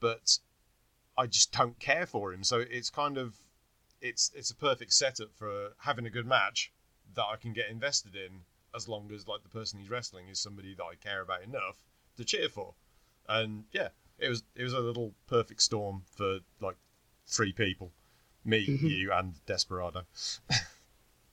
but 0.00 0.38
I 1.16 1.26
just 1.26 1.52
don't 1.52 1.78
care 1.78 2.06
for 2.06 2.32
him. 2.32 2.42
So 2.42 2.58
it's 2.58 2.90
kind 2.90 3.16
of 3.16 3.36
it's 4.00 4.30
it's 4.34 4.50
a 4.50 4.56
perfect 4.56 4.92
setup 4.92 5.34
for 5.34 5.74
having 5.78 6.06
a 6.06 6.10
good 6.10 6.26
match 6.26 6.72
that 7.14 7.24
I 7.24 7.36
can 7.36 7.52
get 7.52 7.68
invested 7.70 8.14
in, 8.16 8.40
as 8.74 8.88
long 8.88 9.10
as 9.12 9.28
like 9.28 9.42
the 9.42 9.48
person 9.48 9.78
he's 9.78 9.90
wrestling 9.90 10.28
is 10.28 10.40
somebody 10.40 10.74
that 10.74 10.84
I 10.84 10.94
care 10.96 11.20
about 11.22 11.42
enough 11.42 11.76
to 12.16 12.24
cheer 12.24 12.48
for. 12.48 12.74
And 13.28 13.64
yeah, 13.72 13.88
it 14.18 14.28
was 14.28 14.42
it 14.54 14.64
was 14.64 14.72
a 14.72 14.80
little 14.80 15.14
perfect 15.28 15.62
storm 15.62 16.02
for 16.16 16.40
like 16.60 16.76
three 17.26 17.52
people, 17.52 17.92
me, 18.48 18.58
you, 18.58 19.12
and 19.12 19.34
Desperado. 19.46 20.02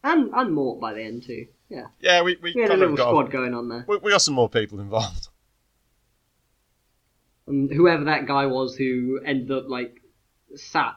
and 0.03 0.31
and 0.33 0.53
Mort 0.53 0.79
by 0.79 0.93
the 0.93 1.01
end 1.01 1.23
too. 1.23 1.47
Yeah, 1.69 1.87
Yeah, 1.99 2.21
we 2.21 2.37
we 2.41 2.53
we 2.53 2.61
had 2.61 2.71
a 2.71 2.77
little 2.77 2.95
got 2.95 3.09
squad 3.09 3.31
going 3.31 3.53
on 3.55 3.69
there. 3.69 3.85
we, 3.87 3.97
we 3.97 4.11
got 4.11 4.21
some 4.21 4.35
more 4.35 4.49
people 4.49 4.79
involved. 4.79 5.29
And 7.47 7.71
whoever 7.71 8.03
that 8.05 8.25
guy 8.27 8.45
was 8.47 8.75
who 8.75 9.19
ended 9.23 9.51
up 9.51 9.65
like 9.67 10.01
sat 10.55 10.95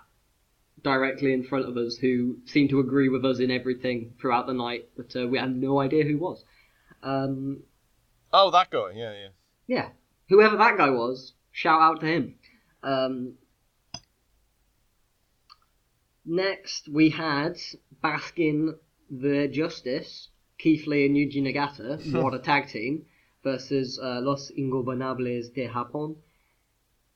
directly 0.82 1.32
in 1.32 1.42
front 1.44 1.68
of 1.68 1.76
us, 1.76 1.96
who 1.96 2.36
seemed 2.46 2.70
to 2.70 2.80
agree 2.80 3.08
with 3.08 3.24
us 3.24 3.38
in 3.40 3.50
everything 3.50 4.14
throughout 4.20 4.46
the 4.46 4.54
night, 4.54 4.88
but 4.96 5.14
uh, 5.16 5.26
we 5.26 5.38
had 5.38 5.54
no 5.54 5.80
idea 5.80 6.04
who 6.04 6.16
was. 6.18 6.44
Um, 7.02 7.62
Oh, 8.32 8.50
that 8.50 8.70
guy. 8.70 8.90
Yeah, 8.94 9.12
yeah. 9.12 9.28
yeah, 9.66 9.88
whoever 10.28 10.56
that 10.58 10.76
guy 10.76 10.90
was, 10.90 11.32
shout 11.50 11.80
out 11.80 12.00
to 12.00 12.06
him. 12.06 12.34
Um, 12.82 13.34
next, 16.29 16.89
we 16.89 17.11
had 17.11 17.57
Baskin 18.03 18.74
the 19.11 19.49
Justice, 19.49 20.29
Keith 20.59 20.87
Lee 20.87 21.07
and 21.07 21.16
Yuji 21.16 21.43
Nagata, 21.43 22.12
what 22.22 22.35
a 22.35 22.39
tag 22.39 22.68
team, 22.68 23.07
versus 23.43 23.99
uh, 23.99 24.20
Los 24.22 24.51
Ingobernables 24.51 25.53
de 25.55 25.68
Japón, 25.68 26.16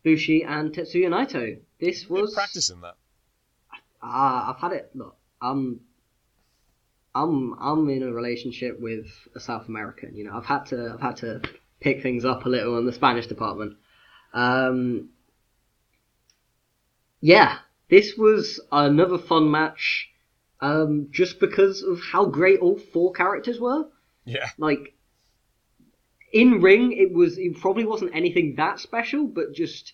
Bushi 0.05 0.43
and 0.43 0.73
Tetsuya 0.73 1.09
Naito. 1.09 1.61
This 1.79 2.09
was 2.09 2.35
practicing 2.35 2.81
that. 2.81 2.95
Ah, 4.03 4.53
I've 4.53 4.61
had 4.61 4.73
it. 4.73 4.91
Look, 4.95 5.17
I'm, 5.41 5.81
I'm, 7.15 7.55
I'm 7.61 7.89
in 7.89 8.03
a 8.03 8.13
relationship 8.13 8.81
with 8.81 9.07
a 9.37 9.41
South 9.41 9.69
American. 9.69 10.17
You 10.17 10.25
know, 10.25 10.37
I've 10.37 10.47
had 10.47 10.67
to, 10.67 10.93
I've 10.95 11.01
had 11.01 11.17
to 11.19 11.43
pick 11.81 12.03
things 12.03 12.25
up 12.25 12.47
a 12.47 12.49
little 12.49 12.79
in 12.79 12.87
the 12.87 12.93
Spanish 12.93 13.27
department. 13.27 13.77
Um, 14.33 15.11
yeah, 17.21 17.59
this 17.93 18.17
was 18.17 18.59
another 18.73 19.19
fun 19.19 19.51
match. 19.51 20.09
Um, 20.61 21.09
just 21.11 21.41
because 21.41 21.83
of 21.83 22.01
how 22.01 22.25
great 22.25 22.61
all 22.61 22.79
four 22.79 23.13
characters 23.13 23.61
were. 23.61 23.89
Yeah. 24.25 24.49
Like, 24.57 24.95
in 26.33 26.63
ring, 26.63 26.93
it 26.93 27.13
was, 27.13 27.37
it 27.37 27.61
probably 27.61 27.85
wasn't 27.85 28.15
anything 28.15 28.55
that 28.57 28.79
special, 28.79 29.27
but 29.27 29.53
just 29.53 29.93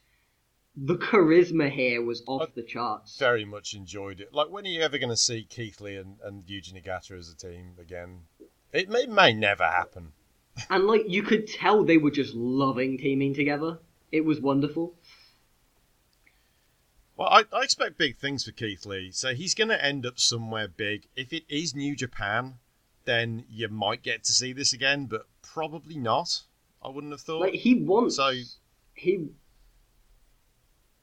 the 0.77 0.97
charisma 0.97 1.71
here 1.71 2.05
was 2.05 2.23
off 2.29 2.55
the 2.55 2.63
charts. 2.63 3.17
Very 3.19 3.47
much 3.47 3.75
enjoyed 3.75 4.21
it. 4.21 4.33
Like, 4.33 4.51
when 4.51 4.65
are 4.67 4.69
you 4.69 4.83
ever 4.83 4.99
going 4.99 5.09
to 5.09 5.17
see 5.17 5.43
Keith 5.49 5.81
Lee 5.81 5.97
and, 5.97 6.19
and 6.23 6.45
Yuji 6.45 6.75
Nagata 6.75 7.19
as 7.19 7.31
a 7.31 7.37
team 7.37 7.73
again? 7.81 8.21
It 8.73 8.91
may, 8.91 9.07
may 9.07 9.33
never 9.33 9.65
happen. 9.65 10.13
And 10.69 10.85
like 10.85 11.05
you 11.09 11.23
could 11.23 11.47
tell 11.47 11.83
they 11.83 11.97
were 11.97 12.11
just 12.11 12.35
loving 12.35 12.99
teaming 12.99 13.33
together. 13.33 13.79
It 14.13 14.25
was 14.25 14.39
wonderful. 14.41 14.95
Well, 17.19 17.29
I, 17.29 17.43
I 17.53 17.63
expect 17.65 17.99
big 17.99 18.17
things 18.17 18.45
for 18.45 18.53
Keith 18.53 18.87
Lee. 18.87 19.11
So 19.11 19.35
he's 19.35 19.55
going 19.55 19.69
to 19.69 19.85
end 19.85 20.07
up 20.07 20.21
somewhere 20.21 20.69
big. 20.69 21.09
If 21.17 21.33
it 21.33 21.43
is 21.49 21.75
New 21.75 21.97
Japan, 21.97 22.55
then 23.07 23.45
you 23.51 23.69
might 23.69 24.03
get 24.05 24.23
to 24.25 24.33
see 24.33 24.53
this 24.53 24.73
again, 24.73 25.07
but 25.07 25.27
probably 25.43 25.97
not. 25.97 26.43
I 26.83 26.89
wouldn't 26.89 27.13
have 27.13 27.21
thought. 27.21 27.41
Like 27.41 27.55
he 27.55 27.75
wants 27.75 28.17
So- 28.17 28.33
he 28.95 29.27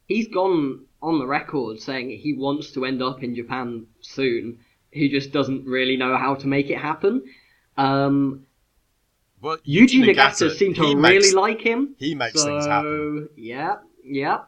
he's 0.08 0.28
gone 0.30 0.86
on 1.02 1.20
the 1.20 1.26
record 1.26 1.82
saying 1.82 2.10
he 2.20 2.34
wants 2.34 2.72
to 2.72 2.86
end 2.86 3.02
up 3.04 3.22
in 3.22 3.36
Japan 3.36 3.88
soon. 4.00 4.60
He 4.92 5.10
just 5.10 5.34
doesn't 5.34 5.66
really 5.66 5.98
know 5.98 6.16
how 6.16 6.36
to 6.36 6.48
make 6.48 6.70
it 6.70 6.78
happen. 6.78 7.24
Um, 7.76 8.46
But 9.42 9.66
Yuji 9.66 10.06
Nagata, 10.06 10.56
seemed 10.56 10.76
to 10.78 10.84
really 10.84 10.96
makes- 10.96 11.34
like 11.34 11.60
him. 11.60 11.96
he 12.00 12.16
makes 12.16 12.40
so, 12.42 12.46
things 12.48 12.66
happen. 12.66 13.30
Yeah, 13.36 13.80
yeah. 14.04 14.44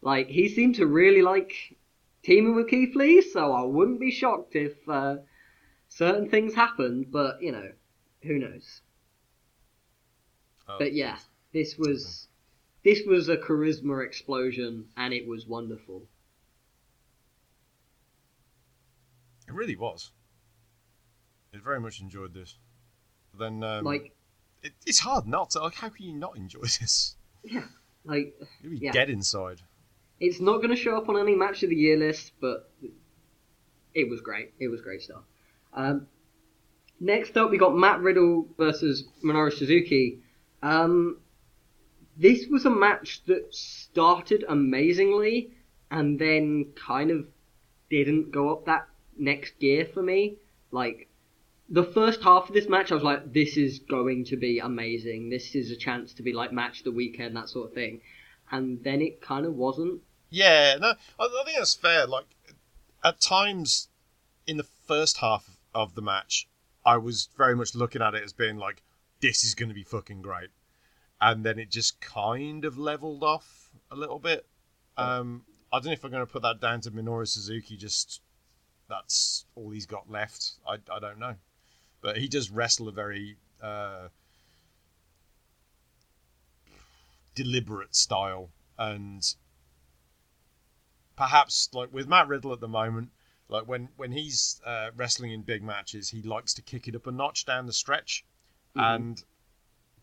Like 0.00 0.28
he 0.28 0.48
seemed 0.48 0.76
to 0.76 0.86
really 0.86 1.22
like 1.22 1.76
teaming 2.22 2.54
with 2.54 2.68
Keith 2.70 2.94
Lee, 2.96 3.20
so 3.20 3.52
I 3.52 3.62
wouldn't 3.62 4.00
be 4.00 4.10
shocked 4.10 4.56
if 4.56 4.88
uh, 4.88 5.18
certain 5.88 6.28
things 6.30 6.54
happened. 6.54 7.12
But 7.12 7.42
you 7.42 7.52
know, 7.52 7.72
who 8.22 8.38
knows? 8.38 8.82
Oh, 10.68 10.78
But 10.78 10.94
yeah, 10.94 11.18
this 11.52 11.76
was 11.76 12.28
this 12.84 13.04
was 13.06 13.28
a 13.28 13.36
charisma 13.36 14.04
explosion, 14.06 14.90
and 14.96 15.12
it 15.12 15.26
was 15.26 15.46
wonderful. 15.46 16.08
It 19.48 19.54
really 19.54 19.76
was. 19.76 20.12
I 21.54 21.58
very 21.58 21.80
much 21.80 22.00
enjoyed 22.00 22.34
this. 22.34 22.58
But 23.32 23.40
then, 23.40 23.64
um, 23.64 23.86
like, 23.86 24.12
it, 24.62 24.74
it's 24.86 25.00
hard 25.00 25.26
not 25.26 25.50
to. 25.50 25.60
Like, 25.60 25.76
how 25.76 25.88
can 25.90 26.06
you 26.06 26.14
not 26.14 26.36
enjoy 26.36 26.60
this? 26.80 27.16
yeah, 27.44 27.66
like 28.04 28.34
You'll 28.60 28.72
be 28.72 28.80
Yeah. 28.80 28.92
dead 28.92 29.08
inside. 29.10 29.62
It's 30.20 30.40
not 30.40 30.58
going 30.58 30.70
to 30.70 30.76
show 30.76 30.96
up 30.96 31.08
on 31.08 31.18
any 31.18 31.34
match 31.34 31.62
of 31.62 31.70
the 31.70 31.76
year 31.76 31.96
list, 31.96 32.32
but 32.40 32.70
it 33.94 34.08
was 34.08 34.20
great. 34.20 34.52
It 34.58 34.68
was 34.68 34.80
great 34.80 35.02
stuff. 35.02 35.22
Um, 35.72 36.06
next 37.00 37.36
up, 37.36 37.50
we 37.50 37.58
got 37.58 37.76
Matt 37.76 38.00
Riddle 38.00 38.48
versus 38.56 39.04
Minoru 39.24 39.52
Suzuki. 39.52 40.20
Um, 40.62 41.18
this 42.16 42.46
was 42.50 42.64
a 42.64 42.70
match 42.70 43.22
that 43.26 43.54
started 43.54 44.44
amazingly 44.48 45.50
and 45.90 46.18
then 46.18 46.72
kind 46.74 47.10
of 47.10 47.26
didn't 47.90 48.32
go 48.32 48.50
up 48.50 48.66
that 48.66 48.88
next 49.18 49.58
gear 49.58 49.86
for 49.92 50.02
me. 50.02 50.36
Like, 50.70 51.08
the 51.68 51.84
first 51.84 52.22
half 52.22 52.48
of 52.48 52.54
this 52.54 52.68
match, 52.68 52.90
I 52.90 52.94
was 52.94 53.04
like, 53.04 53.32
this 53.32 53.56
is 53.56 53.80
going 53.80 54.24
to 54.26 54.36
be 54.36 54.58
amazing. 54.60 55.30
This 55.30 55.54
is 55.54 55.70
a 55.70 55.76
chance 55.76 56.14
to 56.14 56.22
be 56.22 56.32
like 56.32 56.52
match 56.52 56.84
the 56.84 56.92
weekend, 56.92 57.36
that 57.36 57.48
sort 57.48 57.68
of 57.68 57.74
thing. 57.74 58.00
And 58.50 58.82
then 58.84 59.02
it 59.02 59.20
kind 59.20 59.46
of 59.46 59.54
wasn't. 59.54 60.00
Yeah, 60.30 60.76
no, 60.80 60.94
I, 61.18 61.24
I 61.24 61.42
think 61.44 61.58
that's 61.58 61.74
fair. 61.74 62.06
Like, 62.06 62.26
at 63.04 63.20
times 63.20 63.88
in 64.46 64.56
the 64.56 64.66
first 64.86 65.18
half 65.18 65.58
of 65.74 65.94
the 65.94 66.02
match, 66.02 66.48
I 66.84 66.96
was 66.96 67.28
very 67.36 67.54
much 67.56 67.74
looking 67.74 68.02
at 68.02 68.14
it 68.14 68.22
as 68.22 68.32
being 68.32 68.56
like, 68.56 68.82
this 69.20 69.44
is 69.44 69.54
going 69.54 69.68
to 69.68 69.74
be 69.74 69.82
fucking 69.82 70.22
great. 70.22 70.50
And 71.20 71.44
then 71.44 71.58
it 71.58 71.70
just 71.70 72.00
kind 72.00 72.64
of 72.64 72.78
leveled 72.78 73.24
off 73.24 73.70
a 73.90 73.96
little 73.96 74.18
bit. 74.18 74.46
Um, 74.96 75.42
I 75.72 75.78
don't 75.78 75.86
know 75.86 75.92
if 75.92 76.04
I'm 76.04 76.10
going 76.10 76.26
to 76.26 76.32
put 76.32 76.42
that 76.42 76.60
down 76.60 76.80
to 76.82 76.90
Minoru 76.90 77.26
Suzuki, 77.26 77.76
just 77.76 78.20
that's 78.88 79.46
all 79.54 79.70
he's 79.70 79.86
got 79.86 80.10
left. 80.10 80.52
I, 80.66 80.74
I 80.92 80.98
don't 81.00 81.18
know. 81.18 81.34
But 82.02 82.18
he 82.18 82.28
does 82.28 82.50
wrestle 82.50 82.88
a 82.88 82.92
very 82.92 83.36
uh, 83.62 84.08
deliberate 87.34 87.96
style. 87.96 88.50
And 88.78 89.34
perhaps 91.16 91.68
like 91.72 91.92
with 91.92 92.06
Matt 92.06 92.28
Riddle 92.28 92.52
at 92.52 92.60
the 92.60 92.68
moment, 92.68 93.10
like 93.48 93.66
when 93.66 93.88
when 93.96 94.12
he's 94.12 94.60
uh, 94.64 94.90
wrestling 94.96 95.32
in 95.32 95.42
big 95.42 95.62
matches, 95.62 96.10
he 96.10 96.22
likes 96.22 96.54
to 96.54 96.62
kick 96.62 96.88
it 96.88 96.94
up 96.94 97.06
a 97.06 97.12
notch 97.12 97.44
down 97.44 97.66
the 97.66 97.72
stretch, 97.72 98.24
and 98.74 99.22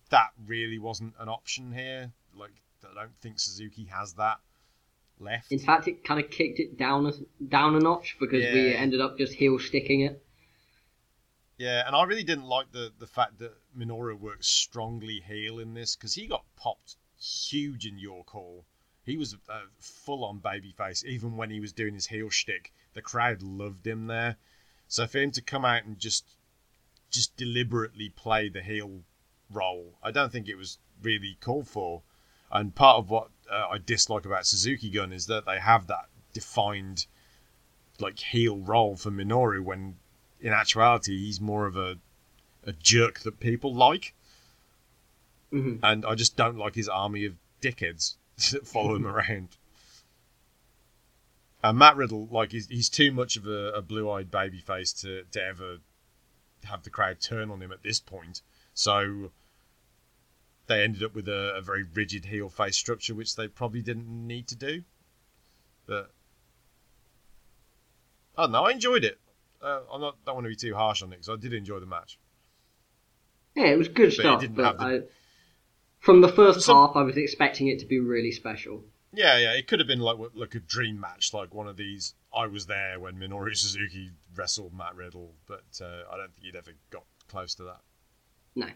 that 0.10 0.32
really 0.46 0.80
wasn't 0.80 1.14
an 1.20 1.30
option 1.30 1.72
here. 1.72 2.12
Like 2.36 2.54
I 2.84 2.94
don't 2.94 3.16
think 3.22 3.40
Suzuki 3.40 3.86
has 3.86 4.14
that 4.14 4.40
left. 5.20 5.52
In 5.52 5.60
fact, 5.60 5.88
it 5.88 6.04
kind 6.04 6.24
of 6.24 6.30
kicked 6.30 6.60
it 6.60 6.78
down 6.78 7.06
a, 7.06 7.14
down 7.46 7.76
a 7.76 7.80
notch 7.80 8.18
because 8.20 8.44
we 8.54 8.76
ended 8.76 9.02
up 9.02 9.18
just 9.18 9.34
heel 9.34 9.60
sticking 9.60 10.02
it. 10.02 10.24
Yeah, 11.58 11.84
and 11.86 11.96
I 11.96 12.04
really 12.04 12.24
didn't 12.24 12.46
like 12.46 12.72
the 12.72 12.92
the 12.98 13.08
fact 13.08 13.40
that 13.40 13.54
Minoru 13.78 14.20
works 14.20 14.48
strongly 14.48 15.20
heel 15.26 15.60
in 15.60 15.74
this 15.74 15.96
because 15.96 16.14
he 16.14 16.28
got 16.28 16.44
popped 16.56 16.96
huge 17.18 17.86
in 17.86 17.98
York 17.98 18.30
Hall. 18.30 18.66
He 19.06 19.18
was 19.18 19.36
a 19.50 19.62
full 19.80 20.24
on 20.24 20.40
babyface 20.40 21.04
even 21.04 21.36
when 21.36 21.50
he 21.50 21.60
was 21.60 21.74
doing 21.74 21.94
his 21.94 22.08
heel 22.08 22.30
shtick. 22.30 22.72
The 22.94 23.02
crowd 23.02 23.42
loved 23.42 23.86
him 23.86 24.08
there. 24.08 24.38
So 24.88 25.08
for 25.08 25.20
him 25.20 25.32
to 25.32 25.42
come 25.42 25.66
out 25.66 25.84
and 25.84 26.00
just 26.00 26.26
just 27.12 27.36
deliberately 27.36 28.10
play 28.10 28.50
the 28.50 28.62
heel 28.62 29.02
role, 29.52 29.94
I 30.02 30.12
don't 30.12 30.32
think 30.32 30.48
it 30.48 30.56
was 30.56 30.78
really 31.02 31.38
called 31.42 31.68
for. 31.68 32.02
And 32.52 32.74
part 32.74 32.98
of 32.98 33.10
what 33.10 33.30
uh, 33.52 33.68
I 33.72 33.78
dislike 33.78 34.26
about 34.26 34.46
Suzuki 34.46 34.90
Gun 34.90 35.12
is 35.12 35.28
that 35.28 35.46
they 35.46 35.60
have 35.60 35.88
that 35.88 36.08
defined 36.34 37.06
like 38.00 38.20
heel 38.20 38.58
role 38.58 38.96
for 38.96 39.12
Minoru 39.12 39.62
when 39.64 39.98
in 40.40 40.54
actuality 40.54 41.26
he's 41.26 41.42
more 41.42 41.66
of 41.66 41.76
a 41.76 41.98
a 42.66 42.72
jerk 42.72 43.20
that 43.20 43.40
people 43.40 43.74
like. 43.74 44.14
Mm-hmm. 45.52 45.84
And 45.84 46.06
I 46.06 46.16
just 46.16 46.38
don't 46.38 46.58
like 46.58 46.76
his 46.76 46.88
army 46.88 47.26
of 47.26 47.36
dickheads 47.62 48.16
follow 48.66 48.96
him 48.96 49.06
around. 49.08 49.50
And 51.64 51.78
Matt 51.78 51.96
Riddle, 51.96 52.28
like 52.30 52.52
he's, 52.52 52.68
he's 52.68 52.90
too 52.90 53.12
much 53.12 53.38
of 53.38 53.48
a, 53.48 53.72
a 53.72 53.82
blue-eyed 53.82 54.30
babyface 54.30 55.00
to, 55.02 55.24
to 55.32 55.42
ever 55.44 55.78
have 56.66 56.84
the 56.84 56.90
crowd 56.90 57.22
turn 57.22 57.50
on 57.50 57.62
him 57.62 57.72
at 57.72 57.84
this 57.84 58.00
point. 58.00 58.42
So 58.74 59.32
they 60.68 60.84
ended 60.84 61.04
up 61.04 61.16
with 61.16 61.28
a, 61.30 61.54
a 61.56 61.62
very 61.62 61.84
rigid 61.84 62.26
heel 62.26 62.50
face 62.50 62.76
structure, 62.76 63.16
which 63.16 63.36
they 63.36 63.48
probably 63.48 63.82
didn't 63.82 64.08
need 64.10 64.48
to 64.48 64.56
do. 64.56 64.84
But 65.86 66.12
I 68.38 68.44
don't 68.44 68.52
know. 68.52 68.66
I 68.66 68.72
enjoyed 68.72 69.04
it. 69.06 69.20
Uh, 69.62 69.82
I 69.94 69.98
don't 70.00 70.16
want 70.36 70.44
to 70.46 70.50
be 70.50 70.56
too 70.56 70.76
harsh 70.76 71.02
on 71.02 71.10
it 71.14 71.18
because 71.18 71.30
I 71.30 71.36
did 71.38 71.54
enjoy 71.54 71.80
the 71.80 71.86
match. 71.86 72.18
Yeah, 73.56 73.66
it 73.68 73.78
was 73.78 73.88
good 73.88 74.08
But 74.10 74.14
it 74.14 74.20
stuff. 74.20 74.42
didn't 74.42 74.56
But 74.58 74.78
the- 74.80 74.84
I, 74.84 75.00
from 76.04 76.20
the 76.20 76.28
first 76.28 76.62
Some- 76.62 76.76
half, 76.76 76.96
I 76.96 77.02
was 77.04 77.16
expecting 77.18 77.68
it 77.68 77.80
to 77.80 77.86
be 77.86 78.00
really 78.00 78.32
special. 78.32 78.84
Yeah, 79.14 79.38
yeah. 79.38 79.54
It 79.54 79.68
could 79.68 79.80
have 79.80 79.88
been 79.88 80.00
like 80.00 80.18
like 80.34 80.56
a 80.56 80.60
dream 80.60 81.00
match, 81.00 81.34
like 81.34 81.54
one 81.54 81.68
of 81.68 81.78
these. 81.78 82.14
I 82.36 82.48
was 82.48 82.66
there 82.66 83.00
when 83.00 83.16
Minoru 83.16 83.56
Suzuki 83.56 84.10
wrestled 84.36 84.74
Matt 84.74 84.96
Riddle, 84.96 85.34
but 85.48 85.64
uh, 85.82 86.12
I 86.12 86.18
don't 86.18 86.34
think 86.34 86.46
he'd 86.46 86.56
ever 86.56 86.72
got 86.90 87.04
close 87.28 87.56
to 87.56 87.64
that. 87.64 87.82
No. 88.56 88.68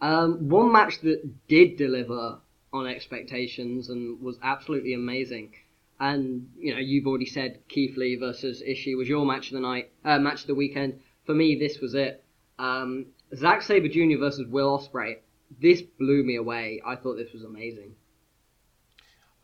Um, 0.00 0.48
one 0.48 0.72
match 0.72 1.00
that 1.00 1.46
did 1.48 1.76
deliver 1.76 2.38
on 2.72 2.86
expectations 2.86 3.88
and 3.88 4.20
was 4.20 4.38
absolutely 4.42 4.94
amazing. 4.94 5.54
And 6.00 6.48
you 6.56 6.72
know, 6.72 6.80
you've 6.80 7.06
already 7.06 7.26
said 7.26 7.58
Keith 7.68 7.96
Lee 7.96 8.16
versus 8.16 8.62
Ishii 8.62 8.96
was 8.96 9.08
your 9.08 9.26
match 9.26 9.48
of 9.48 9.54
the 9.54 9.60
night, 9.60 9.90
uh, 10.04 10.18
match 10.20 10.42
of 10.42 10.46
the 10.46 10.54
weekend. 10.54 11.00
For 11.26 11.34
me, 11.34 11.56
this 11.56 11.80
was 11.80 11.94
it. 11.94 12.22
Um, 12.58 13.06
Zack 13.34 13.62
Sabre 13.62 13.88
Jr. 13.88 14.18
versus 14.18 14.46
Will 14.46 14.78
Ospreay. 14.78 15.16
This 15.60 15.82
blew 15.82 16.24
me 16.24 16.36
away. 16.36 16.80
I 16.84 16.96
thought 16.96 17.16
this 17.16 17.32
was 17.32 17.42
amazing. 17.42 17.94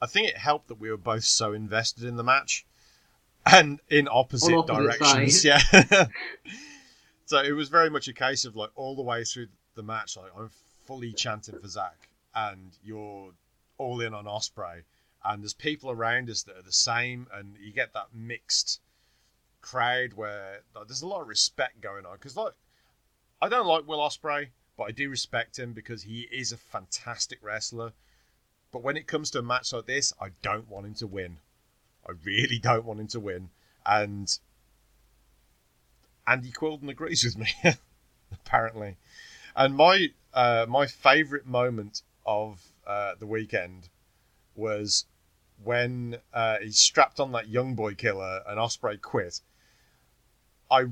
I 0.02 0.06
think 0.06 0.28
it 0.28 0.36
helped 0.36 0.68
that 0.68 0.80
we 0.80 0.90
were 0.90 0.96
both 0.96 1.24
so 1.24 1.52
invested 1.52 2.04
in 2.04 2.16
the 2.16 2.24
match, 2.24 2.66
and 3.46 3.80
in 3.88 4.08
opposite, 4.10 4.54
opposite 4.54 4.82
directions. 4.82 5.42
sides. 5.42 5.44
Yeah. 5.44 6.06
so 7.26 7.42
it 7.42 7.52
was 7.52 7.68
very 7.68 7.90
much 7.90 8.08
a 8.08 8.14
case 8.14 8.44
of 8.44 8.56
like 8.56 8.70
all 8.76 8.96
the 8.96 9.02
way 9.02 9.24
through 9.24 9.48
the 9.74 9.82
match, 9.82 10.16
like 10.16 10.32
I'm 10.36 10.50
fully 10.86 11.12
chanting 11.12 11.58
for 11.58 11.68
Zack 11.68 12.08
and 12.34 12.76
you're 12.84 13.32
all 13.78 14.00
in 14.00 14.14
on 14.14 14.24
Ospreay, 14.24 14.82
and 15.24 15.42
there's 15.42 15.54
people 15.54 15.90
around 15.90 16.30
us 16.30 16.42
that 16.44 16.56
are 16.56 16.62
the 16.62 16.72
same, 16.72 17.26
and 17.32 17.56
you 17.60 17.72
get 17.72 17.92
that 17.94 18.08
mixed 18.14 18.80
crowd 19.60 20.14
where 20.14 20.62
like, 20.74 20.86
there's 20.88 21.02
a 21.02 21.06
lot 21.06 21.20
of 21.20 21.28
respect 21.28 21.80
going 21.80 22.06
on 22.06 22.14
because 22.14 22.36
like 22.36 22.52
I 23.42 23.48
don't 23.48 23.66
like 23.66 23.86
Will 23.86 23.98
Ospreay, 23.98 24.48
but 24.80 24.88
I 24.88 24.92
do 24.92 25.10
respect 25.10 25.58
him 25.58 25.74
because 25.74 26.04
he 26.04 26.26
is 26.32 26.52
a 26.52 26.56
fantastic 26.56 27.40
wrestler. 27.42 27.92
But 28.72 28.82
when 28.82 28.96
it 28.96 29.06
comes 29.06 29.30
to 29.32 29.40
a 29.40 29.42
match 29.42 29.74
like 29.74 29.84
this, 29.84 30.14
I 30.18 30.28
don't 30.40 30.70
want 30.70 30.86
him 30.86 30.94
to 30.94 31.06
win. 31.06 31.36
I 32.08 32.12
really 32.24 32.58
don't 32.62 32.86
want 32.86 32.98
him 32.98 33.08
to 33.08 33.20
win. 33.20 33.50
And 33.84 34.38
Andy 36.26 36.50
Quildan 36.50 36.88
agrees 36.88 37.22
with 37.24 37.36
me, 37.36 37.52
apparently. 38.32 38.96
And 39.54 39.76
my 39.76 40.12
uh, 40.32 40.64
my 40.66 40.86
favourite 40.86 41.44
moment 41.44 42.00
of 42.24 42.72
uh, 42.86 43.16
the 43.18 43.26
weekend 43.26 43.90
was 44.56 45.04
when 45.62 46.16
uh, 46.32 46.56
he 46.56 46.70
strapped 46.70 47.20
on 47.20 47.32
that 47.32 47.48
young 47.48 47.74
boy 47.74 47.94
killer 47.94 48.40
and 48.48 48.58
Ospreay 48.58 48.98
quit. 48.98 49.42
I 50.70 50.86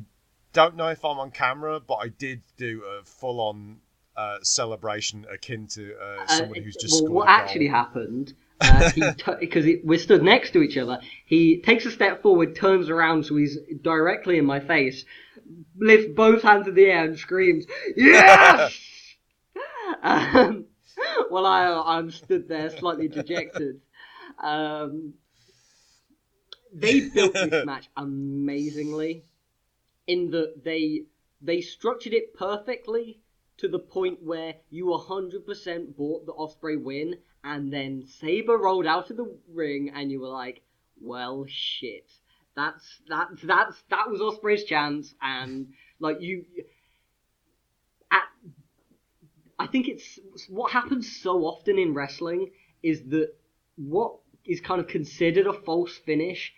don't 0.53 0.77
know 0.77 0.89
if 0.89 1.05
I'm 1.05 1.19
on 1.19 1.31
camera, 1.31 1.81
but 1.81 1.97
I 1.97 2.09
did 2.09 2.43
do 2.57 2.83
a 2.85 3.05
full 3.05 3.41
on 3.41 3.79
uh, 4.17 4.39
celebration 4.43 5.27
akin 5.31 5.67
to 5.69 5.95
uh, 5.97 6.27
someone 6.27 6.59
Uh, 6.59 6.63
who's 6.63 6.77
just 6.77 6.93
well, 6.95 6.99
scored 6.99 7.13
what 7.13 7.29
actually 7.29 7.69
happened? 7.69 8.35
Uh, 8.61 8.91
he 8.91 9.03
because 9.41 9.65
we're 9.85 9.99
stood 9.99 10.23
next 10.23 10.51
to 10.53 10.63
each 10.63 10.77
other. 10.77 10.99
He 11.25 11.61
takes 11.61 11.87
a 11.87 11.91
step 11.91 12.23
forward, 12.23 12.57
turns 12.57 12.89
around, 12.89 13.27
so 13.27 13.37
he's 13.37 13.57
directly 13.83 14.39
in 14.39 14.45
my 14.45 14.61
face. 14.61 15.05
Lifts 15.79 16.13
both 16.15 16.43
hands 16.43 16.67
in 16.67 16.75
the 16.75 16.87
air 16.87 17.05
and 17.05 17.19
screams, 17.19 17.67
"Yes!" 17.97 18.77
um, 20.03 20.67
well, 21.31 21.47
I 21.47 21.97
I'm 21.97 22.11
stood 22.11 22.49
there 22.49 22.71
slightly 22.71 23.09
dejected. 23.09 23.81
Um, 24.43 25.15
they 26.73 27.09
built 27.09 27.35
this 27.35 27.65
match 27.65 27.89
amazingly, 27.97 29.25
in 30.09 30.31
that 30.31 30.65
they 30.65 31.05
they 31.41 31.61
structured 31.61 32.15
it 32.15 32.35
perfectly 32.35 33.21
to 33.59 33.69
the 33.69 33.79
point 33.79 34.23
where 34.23 34.55
you 34.71 34.87
100% 34.87 35.97
bought 35.97 36.27
the 36.27 36.33
Ospreay 36.33 36.83
win, 36.83 37.17
and 37.45 37.73
then 37.73 38.05
Sabre 38.07 38.57
rolled 38.57 38.87
out 38.87 39.11
of 39.11 39.17
the 39.17 39.37
ring, 39.53 39.91
and 39.95 40.11
you 40.11 40.21
were 40.21 40.29
like, 40.29 40.63
"Well, 41.01 41.45
shit, 41.47 42.11
that's 42.57 43.01
that's 43.09 43.43
that's 43.43 43.83
that 43.91 44.11
was 44.11 44.21
Ospreay's 44.21 44.65
chance," 44.65 45.15
and 45.21 45.75
like 46.01 46.21
you. 46.21 46.45
At, 48.11 48.25
I 49.59 49.67
think 49.67 49.89
it's 49.89 50.19
what 50.49 50.73
happens 50.73 51.21
so 51.21 51.45
often 51.45 51.79
in 51.79 51.95
wrestling 51.95 52.51
is 52.83 53.03
that 53.09 53.35
what 53.77 54.19
is 54.45 54.61
kind 54.61 54.81
of 54.81 54.87
considered 54.89 55.47
a 55.47 55.53
false 55.53 55.97
finish 55.97 56.55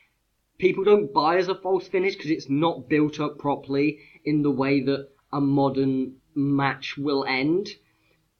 people 0.61 0.84
don't 0.84 1.12
buy 1.12 1.38
as 1.38 1.48
a 1.48 1.54
false 1.54 1.88
finish 1.88 2.14
because 2.14 2.30
it's 2.30 2.48
not 2.48 2.88
built 2.88 3.18
up 3.18 3.38
properly 3.38 3.98
in 4.24 4.42
the 4.42 4.50
way 4.50 4.82
that 4.82 5.08
a 5.32 5.40
modern 5.40 6.16
match 6.34 6.96
will 6.96 7.24
end. 7.24 7.68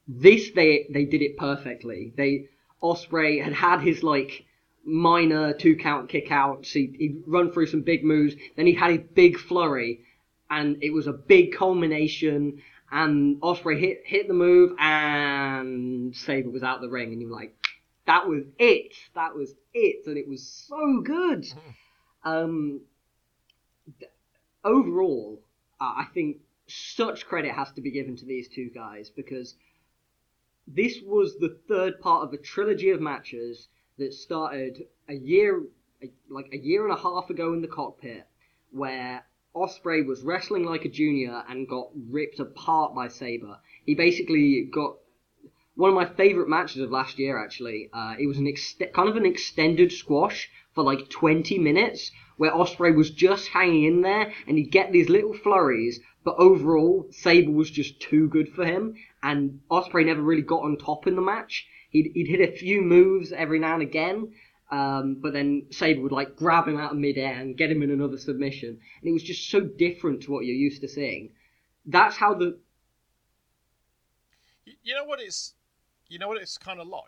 This 0.07 0.51
they 0.51 0.87
they 0.93 1.05
did 1.05 1.21
it 1.21 1.37
perfectly. 1.37 2.13
They 2.15 2.49
Ospreay 2.81 3.43
had 3.43 3.53
had 3.53 3.81
his 3.81 4.03
like 4.03 4.45
minor 4.83 5.53
two 5.53 5.75
count 5.75 6.09
kick 6.09 6.31
outs. 6.31 6.71
He 6.71 6.93
he'd 6.97 7.23
run 7.27 7.51
through 7.51 7.67
some 7.67 7.81
big 7.81 8.03
moves. 8.03 8.35
Then 8.55 8.67
he 8.67 8.73
had 8.73 8.91
his 8.91 9.07
big 9.13 9.37
flurry, 9.37 10.01
and 10.49 10.77
it 10.81 10.91
was 10.91 11.07
a 11.07 11.13
big 11.13 11.53
culmination. 11.53 12.61
And 12.91 13.41
Ospreay 13.41 13.79
hit 13.79 14.01
hit 14.05 14.27
the 14.27 14.33
move, 14.33 14.73
and 14.79 16.15
Sabre 16.15 16.49
was 16.49 16.63
out 16.63 16.81
the 16.81 16.89
ring, 16.89 17.13
and 17.13 17.21
you 17.21 17.29
were 17.29 17.35
like, 17.35 17.55
that 18.05 18.27
was 18.27 18.43
it. 18.59 18.93
That 19.15 19.35
was 19.35 19.53
it, 19.73 20.05
and 20.07 20.17
it 20.17 20.27
was 20.27 20.45
so 20.67 21.01
good. 21.01 21.43
Mm-hmm. 21.43 21.69
Um, 22.23 22.81
overall, 24.63 25.41
uh, 25.79 25.93
I 25.97 26.05
think 26.13 26.37
such 26.67 27.25
credit 27.25 27.51
has 27.51 27.71
to 27.73 27.81
be 27.81 27.91
given 27.91 28.15
to 28.17 28.25
these 28.25 28.47
two 28.47 28.69
guys 28.69 29.09
because 29.09 29.55
this 30.67 30.99
was 31.05 31.37
the 31.37 31.57
third 31.67 31.99
part 31.99 32.23
of 32.23 32.33
a 32.33 32.37
trilogy 32.37 32.91
of 32.91 33.01
matches 33.01 33.67
that 33.97 34.13
started 34.13 34.85
a 35.09 35.15
year, 35.15 35.63
like 36.29 36.49
a 36.53 36.57
year 36.57 36.83
and 36.87 36.93
a 36.93 37.01
half 37.01 37.29
ago 37.29 37.53
in 37.53 37.61
the 37.61 37.67
cockpit, 37.67 38.25
where 38.71 39.25
Ospreay 39.55 40.05
was 40.05 40.23
wrestling 40.23 40.63
like 40.63 40.85
a 40.85 40.89
junior 40.89 41.43
and 41.49 41.67
got 41.67 41.89
ripped 42.09 42.39
apart 42.39 42.95
by 42.95 43.07
Sabre. 43.07 43.57
He 43.85 43.95
basically 43.95 44.69
got 44.71 44.95
one 45.81 45.89
of 45.89 45.95
my 45.95 46.05
favorite 46.05 46.47
matches 46.47 46.79
of 46.79 46.91
last 46.91 47.17
year. 47.17 47.43
Actually, 47.43 47.89
uh, 47.91 48.13
it 48.19 48.27
was 48.27 48.37
an 48.37 48.47
ex- 48.47 48.75
kind 48.93 49.09
of 49.09 49.15
an 49.15 49.25
extended 49.25 49.91
squash 49.91 50.47
for 50.75 50.83
like 50.83 51.09
20 51.09 51.57
minutes, 51.57 52.11
where 52.37 52.51
Ospreay 52.51 52.95
was 52.95 53.09
just 53.09 53.47
hanging 53.47 53.85
in 53.85 54.01
there, 54.01 54.31
and 54.47 54.57
he'd 54.59 54.71
get 54.71 54.91
these 54.91 55.09
little 55.09 55.33
flurries. 55.33 55.99
But 56.23 56.35
overall, 56.37 57.07
Sabre 57.09 57.51
was 57.51 57.71
just 57.71 57.99
too 57.99 58.29
good 58.29 58.49
for 58.49 58.63
him, 58.63 58.93
and 59.23 59.59
Ospreay 59.71 60.05
never 60.05 60.21
really 60.21 60.43
got 60.43 60.61
on 60.61 60.77
top 60.77 61.07
in 61.07 61.15
the 61.15 61.21
match. 61.21 61.65
He'd, 61.89 62.11
he'd 62.13 62.27
hit 62.27 62.47
a 62.47 62.55
few 62.55 62.83
moves 62.83 63.31
every 63.31 63.57
now 63.57 63.73
and 63.73 63.81
again, 63.81 64.33
um, 64.69 65.15
but 65.15 65.33
then 65.33 65.65
Sabre 65.71 66.01
would 66.01 66.11
like 66.11 66.35
grab 66.35 66.67
him 66.67 66.79
out 66.79 66.91
of 66.91 66.99
midair 66.99 67.33
and 67.33 67.57
get 67.57 67.71
him 67.71 67.81
in 67.81 67.89
another 67.89 68.17
submission, 68.17 68.69
and 68.69 69.09
it 69.09 69.11
was 69.11 69.23
just 69.23 69.49
so 69.49 69.61
different 69.61 70.21
to 70.23 70.31
what 70.31 70.45
you're 70.45 70.55
used 70.55 70.81
to 70.81 70.87
seeing. 70.87 71.31
That's 71.87 72.17
how 72.17 72.35
the 72.35 72.59
You 74.83 74.93
know 74.93 75.05
what 75.05 75.19
it's, 75.19 75.55
you 76.11 76.19
know 76.19 76.27
what 76.27 76.41
it's 76.41 76.57
kind 76.57 76.79
of 76.81 76.87
like. 76.87 77.03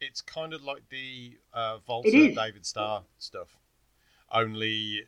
It's 0.00 0.20
kind 0.20 0.52
of 0.52 0.64
like 0.64 0.82
the 0.90 1.38
uh, 1.54 1.78
Walter. 1.86 2.10
David 2.10 2.66
Starr 2.66 3.04
stuff, 3.18 3.56
only 4.32 5.02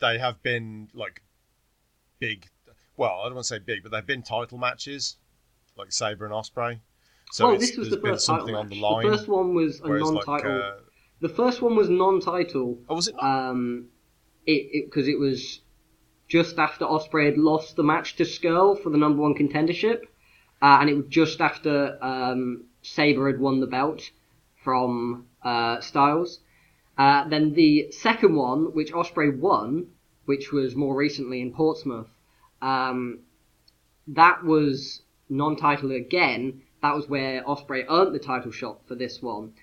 they 0.00 0.18
have 0.18 0.42
been 0.42 0.88
like 0.94 1.22
big. 2.18 2.46
Well, 2.96 3.10
I 3.20 3.24
don't 3.24 3.34
want 3.34 3.44
to 3.44 3.54
say 3.54 3.58
big, 3.58 3.82
but 3.82 3.92
they've 3.92 4.06
been 4.06 4.22
title 4.22 4.56
matches, 4.56 5.18
like 5.76 5.92
Sabre 5.92 6.24
and 6.24 6.32
Ospreay. 6.32 6.80
So 7.30 7.50
it's, 7.50 7.68
this 7.68 7.76
was 7.76 7.90
the 7.90 7.98
been 7.98 8.12
first 8.12 8.26
title 8.26 8.46
something 8.46 8.54
on 8.54 8.68
match. 8.68 8.78
the 8.78 8.80
line. 8.80 9.04
The 9.04 9.16
first 9.16 9.28
one 9.28 9.54
was 9.54 9.80
a 9.80 9.88
non-title. 9.88 10.32
Like, 10.32 10.44
uh, 10.44 10.72
The 11.20 11.28
first 11.28 11.62
one 11.62 11.76
was 11.76 11.90
non-title. 11.90 12.78
oh, 12.88 12.94
was 12.94 13.08
it 13.08 13.14
not? 13.16 13.50
Um, 13.50 13.88
it 14.46 14.86
because 14.86 15.08
it, 15.08 15.18
was 15.18 15.60
just 16.28 16.58
after 16.58 16.86
Ospreay 16.86 17.26
had 17.26 17.38
lost 17.38 17.76
the 17.76 17.82
match 17.82 18.16
to 18.16 18.24
Scurll 18.24 18.82
for 18.82 18.88
the 18.88 18.98
number 18.98 19.20
one 19.20 19.34
contendership. 19.34 20.04
Uh, 20.62 20.78
and 20.80 20.88
it 20.88 20.94
was 20.94 21.06
just 21.08 21.40
after 21.40 21.98
um, 22.02 22.64
Sabre 22.82 23.26
had 23.26 23.40
won 23.40 23.58
the 23.58 23.66
belt 23.66 24.10
from 24.62 25.26
uh, 25.42 25.80
Styles. 25.80 26.38
Uh, 26.96 27.28
then 27.28 27.54
the 27.54 27.90
second 27.90 28.36
one, 28.36 28.72
which 28.72 28.92
Ospreay 28.92 29.36
won, 29.36 29.88
which 30.24 30.52
was 30.52 30.76
more 30.76 30.94
recently 30.94 31.40
in 31.40 31.52
Portsmouth, 31.52 32.08
um, 32.60 33.20
that 34.06 34.44
was 34.44 35.02
non-title 35.28 35.90
again. 35.90 36.62
That 36.80 36.94
was 36.94 37.08
where 37.08 37.42
Ospreay 37.42 37.84
earned 37.88 38.14
the 38.14 38.20
title 38.20 38.52
shot 38.52 38.86
for 38.86 38.94
this 38.94 39.20
one, 39.20 39.54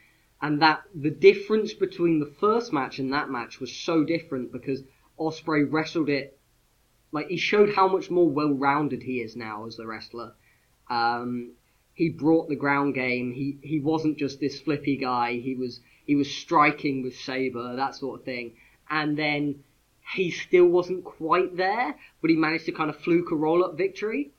and 0.41 0.61
that 0.61 0.83
the 0.93 1.11
difference 1.11 1.73
between 1.73 2.19
the 2.19 2.33
first 2.39 2.73
match 2.73 2.99
and 2.99 3.13
that 3.13 3.29
match 3.29 3.61
was 3.61 3.73
so 3.73 4.03
different 4.03 4.51
because 4.51 4.83
Ospreay 5.17 5.71
wrestled 5.71 6.09
it 6.09 6.37
like 7.11 7.27
he 7.27 7.37
showed 7.37 7.73
how 7.73 7.87
much 7.87 8.11
more 8.11 8.29
well-rounded 8.29 9.03
he 9.03 9.21
is 9.21 9.35
now 9.35 9.65
as 9.65 9.79
a 9.79 9.85
wrestler. 9.85 10.33
Um, 10.89 11.53
he 11.93 12.09
brought 12.09 12.47
the 12.47 12.55
ground 12.55 12.95
game. 12.95 13.33
He 13.33 13.57
he 13.61 13.79
wasn't 13.79 14.17
just 14.17 14.39
this 14.39 14.59
flippy 14.59 14.97
guy. 14.97 15.33
He 15.33 15.55
was 15.55 15.81
he 16.05 16.15
was 16.15 16.31
striking 16.31 17.03
with 17.03 17.15
Sabre, 17.15 17.75
that 17.75 17.95
sort 17.95 18.19
of 18.19 18.25
thing. 18.25 18.53
And 18.89 19.17
then 19.17 19.63
he 20.15 20.31
still 20.31 20.65
wasn't 20.65 21.03
quite 21.03 21.55
there, 21.55 21.95
but 22.21 22.29
he 22.29 22.35
managed 22.35 22.65
to 22.65 22.71
kind 22.71 22.89
of 22.89 22.97
fluke 22.97 23.31
a 23.31 23.35
roll 23.35 23.63
up 23.63 23.77
victory. 23.77 24.31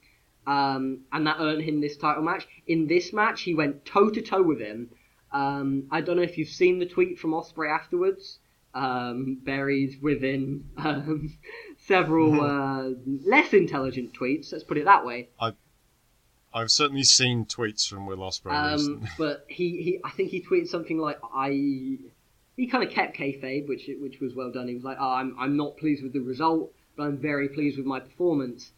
Um, 0.46 1.02
and 1.12 1.26
that 1.26 1.36
earned 1.38 1.62
him 1.62 1.80
this 1.80 1.96
title 1.96 2.24
match. 2.24 2.48
In 2.66 2.86
this 2.86 3.12
match, 3.12 3.42
he 3.42 3.54
went 3.54 3.84
toe 3.84 4.10
to 4.10 4.22
toe 4.22 4.42
with 4.42 4.58
him. 4.58 4.90
Um, 5.30 5.84
I 5.90 6.00
don't 6.00 6.16
know 6.16 6.22
if 6.22 6.38
you've 6.38 6.48
seen 6.48 6.78
the 6.78 6.86
tweet 6.86 7.18
from 7.18 7.32
Ospreay 7.32 7.70
afterwards. 7.70 8.38
Um, 8.72 9.38
buried 9.44 10.00
within 10.00 10.64
um, 10.76 11.36
several 11.78 12.40
uh, 12.40 12.90
less 13.26 13.52
intelligent 13.52 14.12
tweets. 14.14 14.50
Let's 14.50 14.64
put 14.64 14.78
it 14.78 14.86
that 14.86 15.04
way. 15.04 15.28
I, 15.40 15.52
I've 16.52 16.70
certainly 16.70 17.04
seen 17.04 17.46
tweets 17.46 17.88
from 17.88 18.06
Will 18.06 18.18
Ospreay. 18.18 18.52
Um, 18.52 19.08
but 19.18 19.44
he, 19.48 19.82
he, 19.82 20.00
I 20.04 20.10
think 20.10 20.30
he 20.30 20.42
tweeted 20.42 20.68
something 20.68 20.98
like, 20.98 21.18
"I." 21.34 21.98
He 22.56 22.66
kind 22.66 22.84
of 22.84 22.90
kept 22.90 23.16
kayfabe, 23.16 23.68
which 23.68 23.88
which 24.00 24.20
was 24.20 24.34
well 24.34 24.50
done. 24.50 24.68
He 24.68 24.74
was 24.74 24.84
like, 24.84 24.98
oh, 25.00 25.12
"I'm 25.12 25.36
I'm 25.38 25.56
not 25.56 25.76
pleased 25.76 26.02
with 26.02 26.12
the 26.12 26.20
result, 26.20 26.72
but 26.96 27.04
I'm 27.04 27.16
very 27.16 27.48
pleased 27.48 27.78
with 27.78 27.86
my 27.86 28.00
performance. 28.00 28.72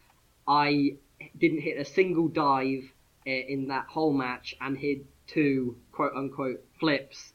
I 0.47 0.97
didn't 1.37 1.61
hit 1.61 1.77
a 1.77 1.85
single 1.85 2.27
dive 2.27 2.83
in 3.25 3.67
that 3.69 3.87
whole 3.87 4.13
match 4.13 4.55
and 4.61 4.77
hit 4.77 5.05
two 5.27 5.77
quote 5.91 6.13
unquote 6.15 6.63
flips, 6.79 7.33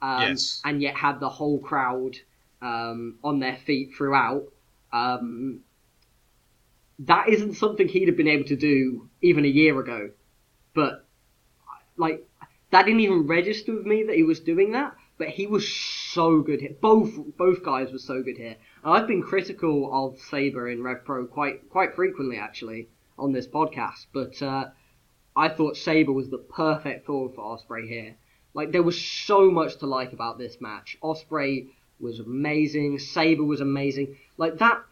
um, 0.00 0.22
yes. 0.22 0.60
and 0.64 0.80
yet 0.80 0.94
had 0.94 1.20
the 1.20 1.28
whole 1.28 1.58
crowd 1.58 2.16
um, 2.62 3.18
on 3.24 3.40
their 3.40 3.56
feet 3.56 3.90
throughout." 3.96 4.44
Um, 4.92 5.60
that 7.00 7.28
isn't 7.28 7.54
something 7.54 7.88
he'd 7.88 8.08
have 8.08 8.16
been 8.16 8.28
able 8.28 8.44
to 8.44 8.56
do 8.56 9.09
even 9.22 9.44
a 9.44 9.48
year 9.48 9.78
ago. 9.78 10.10
But 10.74 11.06
like 11.96 12.26
that 12.70 12.86
didn't 12.86 13.00
even 13.00 13.26
register 13.26 13.74
with 13.74 13.86
me 13.86 14.04
that 14.04 14.16
he 14.16 14.22
was 14.22 14.40
doing 14.40 14.72
that. 14.72 14.96
But 15.18 15.28
he 15.28 15.46
was 15.46 15.70
so 15.70 16.40
good 16.40 16.60
here. 16.60 16.76
Both 16.80 17.12
both 17.36 17.62
guys 17.62 17.92
were 17.92 17.98
so 17.98 18.22
good 18.22 18.38
here. 18.38 18.56
And 18.82 18.94
I've 18.94 19.06
been 19.06 19.22
critical 19.22 19.90
of 19.92 20.18
Sabre 20.18 20.68
in 20.68 20.82
Rev 20.82 21.04
Pro 21.04 21.26
quite 21.26 21.68
quite 21.68 21.94
frequently 21.94 22.38
actually 22.38 22.88
on 23.18 23.32
this 23.32 23.46
podcast. 23.46 24.06
But 24.12 24.40
uh, 24.40 24.70
I 25.36 25.48
thought 25.48 25.76
Sabre 25.76 26.12
was 26.12 26.30
the 26.30 26.38
perfect 26.38 27.06
forward 27.06 27.34
for 27.34 27.56
Ospreay 27.56 27.86
here. 27.86 28.16
Like 28.54 28.72
there 28.72 28.82
was 28.82 29.00
so 29.00 29.50
much 29.50 29.76
to 29.78 29.86
like 29.86 30.12
about 30.12 30.38
this 30.38 30.60
match. 30.60 30.96
Ospreay 31.02 31.68
was 32.00 32.18
amazing. 32.18 32.98
Sabre 32.98 33.44
was 33.44 33.60
amazing. 33.60 34.16
Like 34.36 34.58
that 34.58 34.82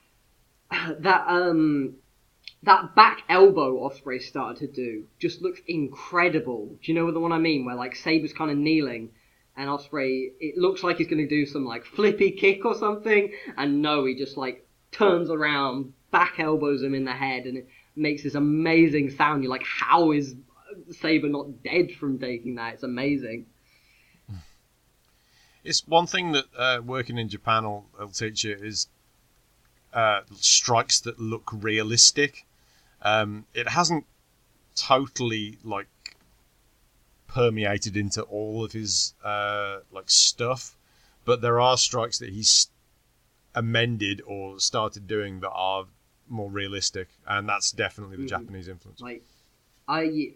that 0.98 1.24
um 1.26 1.94
that 2.64 2.94
back 2.94 3.22
elbow 3.28 3.88
Ospreay 3.88 4.20
started 4.20 4.58
to 4.60 4.66
do 4.66 5.04
just 5.18 5.42
looks 5.42 5.60
incredible. 5.66 6.76
Do 6.82 6.92
you 6.92 6.98
know 6.98 7.10
the 7.10 7.20
one 7.20 7.32
I 7.32 7.38
mean? 7.38 7.64
Where 7.64 7.76
like 7.76 7.94
Sabre's 7.94 8.32
kind 8.32 8.50
of 8.50 8.58
kneeling 8.58 9.10
and 9.58 9.68
Ospreay 9.68 10.32
it 10.40 10.56
looks 10.56 10.82
like 10.82 10.96
he's 10.96 11.08
going 11.08 11.18
to 11.18 11.28
do 11.28 11.44
some 11.44 11.64
like 11.64 11.84
flippy 11.84 12.30
kick 12.30 12.64
or 12.64 12.74
something, 12.76 13.32
and 13.56 13.82
no, 13.82 14.04
he 14.06 14.14
just 14.14 14.36
like 14.36 14.66
turns 14.92 15.30
around, 15.30 15.92
back 16.10 16.38
elbows 16.38 16.82
him 16.82 16.94
in 16.94 17.04
the 17.04 17.12
head, 17.12 17.44
and 17.44 17.58
it 17.58 17.68
makes 17.96 18.22
this 18.22 18.36
amazing 18.36 19.10
sound. 19.10 19.42
You're 19.42 19.50
like, 19.50 19.66
how 19.66 20.12
is 20.12 20.34
Sabre 20.92 21.28
not 21.28 21.62
dead 21.62 21.90
from 21.92 22.18
taking 22.18 22.54
that? 22.54 22.74
It's 22.74 22.84
amazing. 22.84 23.46
It's 25.64 25.86
one 25.86 26.06
thing 26.06 26.32
that 26.32 26.44
uh, 26.56 26.80
working 26.82 27.18
in 27.18 27.28
Japan 27.28 27.64
will, 27.64 27.86
will 27.98 28.08
teach 28.08 28.44
you 28.44 28.54
is 28.54 28.86
uh, 29.92 30.20
strikes 30.36 31.00
that 31.00 31.18
look 31.18 31.50
realistic. 31.52 32.46
Um, 33.02 33.46
it 33.54 33.68
hasn't 33.68 34.04
totally 34.74 35.58
like 35.62 36.16
permeated 37.26 37.96
into 37.96 38.22
all 38.22 38.64
of 38.64 38.72
his 38.72 39.14
uh, 39.24 39.78
like 39.92 40.10
stuff, 40.10 40.76
but 41.24 41.40
there 41.40 41.60
are 41.60 41.76
strikes 41.76 42.18
that 42.18 42.30
he's 42.30 42.68
amended 43.54 44.22
or 44.26 44.58
started 44.60 45.06
doing 45.06 45.40
that 45.40 45.50
are 45.50 45.86
more 46.28 46.50
realistic, 46.50 47.08
and 47.26 47.48
that's 47.48 47.72
definitely 47.72 48.16
the 48.16 48.22
mm-hmm. 48.22 48.28
Japanese 48.28 48.68
influence. 48.68 49.00
Like, 49.00 49.24
I, 49.86 50.32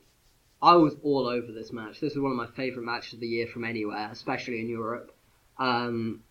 I 0.61 0.77
was 0.77 0.95
all 1.03 1.27
over 1.27 1.53
this 1.53 1.73
match. 1.73 2.01
This 2.01 2.13
is 2.13 2.19
one 2.19 2.33
of 2.33 2.37
my 2.37 2.47
favorite 2.47 2.85
matches 2.85 3.15
of 3.15 3.21
the 3.21 3.27
year 3.27 3.47
from 3.47 3.65
anywhere, 3.65 4.09
especially 4.11 4.61
in 4.61 4.69
Europe. 4.69 5.15
Um, 5.59 6.23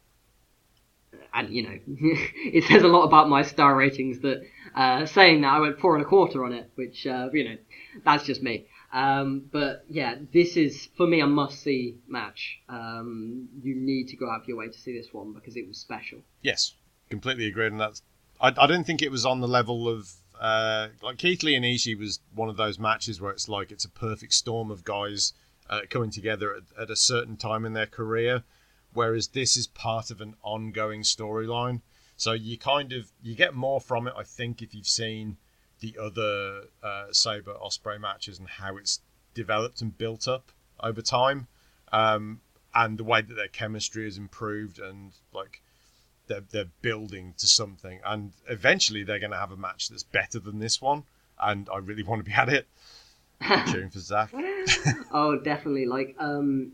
and 1.34 1.50
you 1.50 1.64
know, 1.64 1.78
it 1.88 2.64
says 2.66 2.84
a 2.84 2.88
lot 2.88 3.04
about 3.04 3.30
my 3.30 3.44
star 3.44 3.76
ratings 3.76 4.20
that 4.20 4.44
uh, 4.76 5.06
saying 5.06 5.42
that 5.42 5.54
I 5.54 5.60
went 5.60 5.80
four 5.80 5.96
and 5.96 6.06
a 6.06 6.08
quarter 6.08 6.44
on 6.44 6.54
it, 6.54 6.70
which 6.76 7.06
uh, 7.06 7.30
you 7.34 7.50
know, 7.50 7.58
that's 8.04 8.24
just 8.24 8.42
me. 8.42 8.68
Um, 8.94 9.46
but 9.52 9.86
yeah, 9.90 10.16
this 10.34 10.58
is 10.58 10.90
for 10.98 11.08
me 11.08 11.22
a 11.22 11.28
must-see 11.28 11.98
match. 12.08 12.60
Um, 12.68 13.48
you 13.64 13.76
need 13.76 14.10
to 14.10 14.18
go 14.18 14.30
out 14.30 14.42
of 14.42 14.48
your 14.48 14.58
way 14.58 14.68
to 14.68 14.78
see 14.78 14.98
this 14.98 15.14
one 15.14 15.34
because 15.34 15.56
it 15.56 15.68
was 15.68 15.78
special. 15.78 16.20
Yes, 16.42 16.74
completely 17.10 17.48
agreed, 17.48 17.72
and 17.72 17.80
that's. 17.80 18.02
I, 18.40 18.54
I 18.58 18.68
don't 18.68 18.86
think 18.86 19.02
it 19.02 19.12
was 19.12 19.26
on 19.26 19.40
the 19.40 19.48
level 19.48 19.88
of 19.88 20.12
uh, 20.40 20.90
like 21.02 21.18
Keith 21.18 21.44
Lee 21.44 21.56
and 21.56 21.66
Ishii 21.66 21.98
was 21.98 22.20
one 22.34 22.50
of 22.50 22.58
those 22.58 22.80
matches 22.80 23.22
where 23.22 23.32
it's 23.32 23.48
like 23.48 23.72
it's 23.72 23.86
a 23.86 23.90
perfect 23.90 24.34
storm 24.34 24.72
of 24.72 24.84
guys 24.84 25.34
uh, 25.70 25.82
coming 25.90 26.12
together 26.12 26.54
at, 26.56 26.84
at 26.84 26.90
a 26.90 26.96
certain 26.96 27.38
time 27.38 27.66
in 27.66 27.74
their 27.74 27.86
career 27.86 28.44
whereas 28.94 29.30
this 29.30 29.58
is 29.58 29.68
part 29.68 30.12
of 30.12 30.22
an 30.22 30.36
ongoing 30.44 31.02
storyline. 31.02 31.82
So 32.22 32.34
you 32.34 32.56
kind 32.56 32.94
of 32.94 33.12
you 33.24 33.34
get 33.34 33.56
more 33.56 33.82
from 33.82 34.08
it, 34.08 34.14
I 34.16 34.22
think, 34.22 34.62
if 34.62 34.76
you've 34.76 34.86
seen 34.86 35.38
the 35.80 35.98
other 36.00 36.66
uh, 36.84 37.06
Sabre 37.12 37.56
Ospreay 37.56 38.00
matches 38.00 38.38
and 38.38 38.48
how 38.48 38.78
it's 38.78 39.02
developed 39.34 39.82
and 39.82 39.98
built 39.98 40.28
up 40.28 40.52
over 40.80 41.02
time, 41.02 41.48
um, 41.92 42.42
and 42.76 43.00
the 43.00 43.04
way 43.04 43.24
that 43.24 43.34
their 43.34 43.48
chemistry 43.48 44.04
has 44.04 44.20
improved 44.20 44.78
and 44.78 45.14
like 45.34 45.64
they're 46.28 46.44
they're 46.52 46.72
building 46.84 47.34
to 47.40 47.48
something, 47.48 48.00
and 48.06 48.34
eventually 48.48 49.02
they're 49.02 49.18
going 49.18 49.32
to 49.32 49.40
have 49.40 49.52
a 49.52 49.58
match 49.58 49.90
that's 49.90 50.04
better 50.04 50.38
than 50.38 50.60
this 50.60 50.80
one, 50.80 51.06
and 51.40 51.68
I 51.74 51.80
really 51.80 52.04
want 52.04 52.24
to 52.24 52.30
be 52.30 52.36
at 52.36 52.50
it. 52.50 52.68
cheering 53.72 53.90
for 53.90 53.98
Zack. 53.98 54.30
oh, 55.12 55.40
definitely. 55.44 55.88
Like, 55.88 56.16
um, 56.20 56.74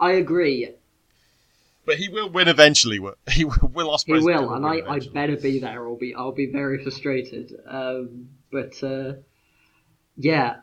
I 0.00 0.14
agree 0.14 0.68
but 1.90 1.98
he 1.98 2.08
will 2.08 2.30
win 2.30 2.46
eventually. 2.46 3.00
He 3.32 3.44
will. 3.44 3.68
Will 3.74 3.88
Ospreay. 3.88 4.20
He 4.20 4.24
will, 4.24 4.54
and 4.54 4.64
I, 4.64 4.76
I 4.88 5.00
better 5.12 5.36
be 5.36 5.58
there. 5.58 5.88
I'll 5.88 5.96
be 5.96 6.14
I'll 6.14 6.38
be 6.44 6.46
very 6.46 6.80
frustrated. 6.84 7.52
Um, 7.66 8.28
but 8.52 8.80
uh, 8.84 9.14
yeah, 10.16 10.58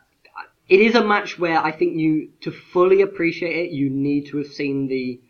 it 0.70 0.80
is 0.80 0.94
a 0.94 1.04
match 1.04 1.38
where 1.38 1.58
I 1.58 1.70
think 1.70 1.98
you 1.98 2.30
to 2.40 2.50
fully 2.50 3.02
appreciate 3.02 3.56
it, 3.66 3.72
you 3.72 3.90
need 3.90 4.28
to 4.28 4.38
have 4.38 4.46
seen 4.46 4.88
the 4.88 5.20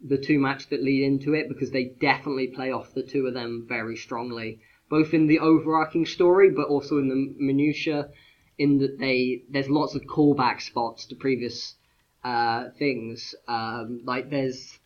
the 0.00 0.18
two 0.18 0.38
matches 0.38 0.66
that 0.66 0.84
lead 0.84 1.02
into 1.02 1.34
it 1.34 1.48
because 1.48 1.72
they 1.72 1.86
definitely 2.00 2.46
play 2.46 2.70
off 2.70 2.94
the 2.94 3.02
two 3.02 3.26
of 3.26 3.34
them 3.34 3.66
very 3.68 3.96
strongly, 3.96 4.60
both 4.88 5.12
in 5.12 5.26
the 5.26 5.40
overarching 5.40 6.06
story, 6.06 6.50
but 6.50 6.68
also 6.68 6.98
in 6.98 7.08
the 7.08 7.34
minutia. 7.44 8.08
In 8.56 8.78
that 8.78 9.00
they 9.00 9.42
there's 9.50 9.68
lots 9.68 9.96
of 9.96 10.02
callback 10.02 10.60
spots 10.60 11.06
to 11.06 11.16
previous 11.16 11.74
uh, 12.22 12.68
things. 12.78 13.34
Um, 13.48 14.02
like 14.04 14.30
there's 14.30 14.78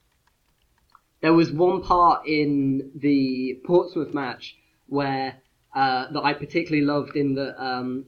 there 1.24 1.32
was 1.32 1.51
one 1.51 1.80
part 1.80 2.26
in 2.26 2.90
the 2.94 3.59
Portsmouth 3.64 4.12
match 4.12 4.59
where 4.88 5.40
uh, 5.74 6.12
that 6.12 6.20
I 6.22 6.34
particularly 6.34 6.84
loved. 6.84 7.16
In 7.16 7.36
that, 7.36 7.59
um, 7.59 8.05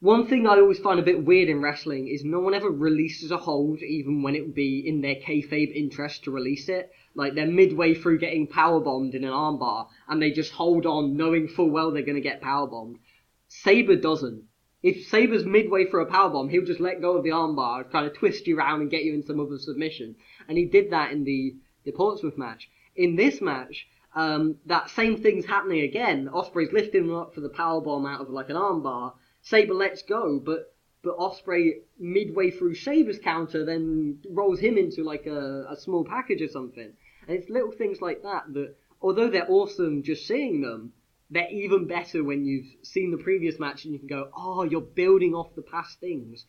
one 0.00 0.26
thing 0.26 0.44
I 0.44 0.56
always 0.56 0.80
find 0.80 0.98
a 0.98 1.04
bit 1.04 1.24
weird 1.24 1.48
in 1.48 1.62
wrestling 1.62 2.08
is 2.08 2.24
no 2.24 2.40
one 2.40 2.54
ever 2.54 2.68
releases 2.68 3.30
a 3.30 3.36
hold, 3.36 3.80
even 3.80 4.24
when 4.24 4.34
it 4.34 4.40
would 4.40 4.56
be 4.56 4.82
in 4.84 5.02
their 5.02 5.14
kayfabe 5.14 5.72
interest 5.72 6.24
to 6.24 6.32
release 6.32 6.68
it. 6.68 6.90
Like 7.14 7.36
they're 7.36 7.46
midway 7.46 7.94
through 7.94 8.18
getting 8.18 8.48
power 8.48 8.80
bombed 8.80 9.14
in 9.14 9.22
an 9.22 9.30
armbar, 9.30 9.86
and 10.08 10.20
they 10.20 10.32
just 10.32 10.50
hold 10.50 10.84
on, 10.84 11.16
knowing 11.16 11.46
full 11.46 11.70
well 11.70 11.92
they're 11.92 12.02
going 12.02 12.16
to 12.16 12.28
get 12.28 12.40
power 12.40 12.66
bombed. 12.66 12.98
Sabre 13.46 13.94
doesn't. 13.94 14.42
If 14.82 15.06
Sabre's 15.06 15.44
midway 15.44 15.84
through 15.84 16.02
a 16.02 16.10
power 16.10 16.30
bomb, 16.30 16.48
he'll 16.48 16.64
just 16.64 16.80
let 16.80 17.00
go 17.00 17.16
of 17.16 17.22
the 17.22 17.30
armbar, 17.30 17.88
kind 17.88 18.04
of 18.04 18.14
twist 18.14 18.48
you 18.48 18.58
around 18.58 18.80
and 18.80 18.90
get 18.90 19.04
you 19.04 19.14
in 19.14 19.22
some 19.22 19.38
other 19.38 19.58
submission. 19.58 20.16
And 20.48 20.58
he 20.58 20.64
did 20.64 20.90
that 20.90 21.12
in 21.12 21.22
the 21.22 21.54
the 21.88 21.96
Portsmouth 21.96 22.38
match. 22.38 22.68
In 22.94 23.16
this 23.16 23.40
match, 23.40 23.88
um, 24.14 24.56
that 24.66 24.90
same 24.90 25.22
thing's 25.22 25.46
happening 25.46 25.80
again. 25.80 26.28
Ospreay's 26.32 26.72
lifting 26.72 27.04
him 27.04 27.14
up 27.14 27.34
for 27.34 27.40
the 27.40 27.48
power 27.48 27.80
bomb 27.80 28.06
out 28.06 28.20
of 28.20 28.30
like 28.30 28.50
an 28.50 28.56
armbar. 28.56 29.14
Sabre 29.42 29.74
lets 29.74 30.02
go, 30.02 30.38
but 30.38 30.74
but 31.02 31.16
Ospreay 31.16 31.80
midway 31.98 32.50
through 32.50 32.74
Sabre's 32.74 33.18
counter 33.20 33.64
then 33.64 34.18
rolls 34.28 34.58
him 34.58 34.76
into 34.76 35.04
like 35.04 35.26
a, 35.26 35.66
a 35.70 35.76
small 35.76 36.04
package 36.04 36.42
or 36.42 36.48
something. 36.48 36.92
And 37.26 37.36
it's 37.36 37.48
little 37.48 37.70
things 37.70 38.00
like 38.00 38.22
that 38.22 38.52
that, 38.54 38.74
although 39.00 39.30
they're 39.30 39.50
awesome 39.50 40.02
just 40.02 40.26
seeing 40.26 40.60
them, 40.60 40.92
they're 41.30 41.50
even 41.50 41.86
better 41.86 42.24
when 42.24 42.44
you've 42.44 42.66
seen 42.82 43.10
the 43.10 43.22
previous 43.22 43.58
match 43.60 43.84
and 43.84 43.92
you 43.92 43.98
can 43.98 44.08
go, 44.08 44.30
oh, 44.36 44.64
you're 44.64 44.80
building 44.80 45.34
off 45.34 45.54
the 45.54 45.62
past 45.62 46.00
things. 46.00 46.44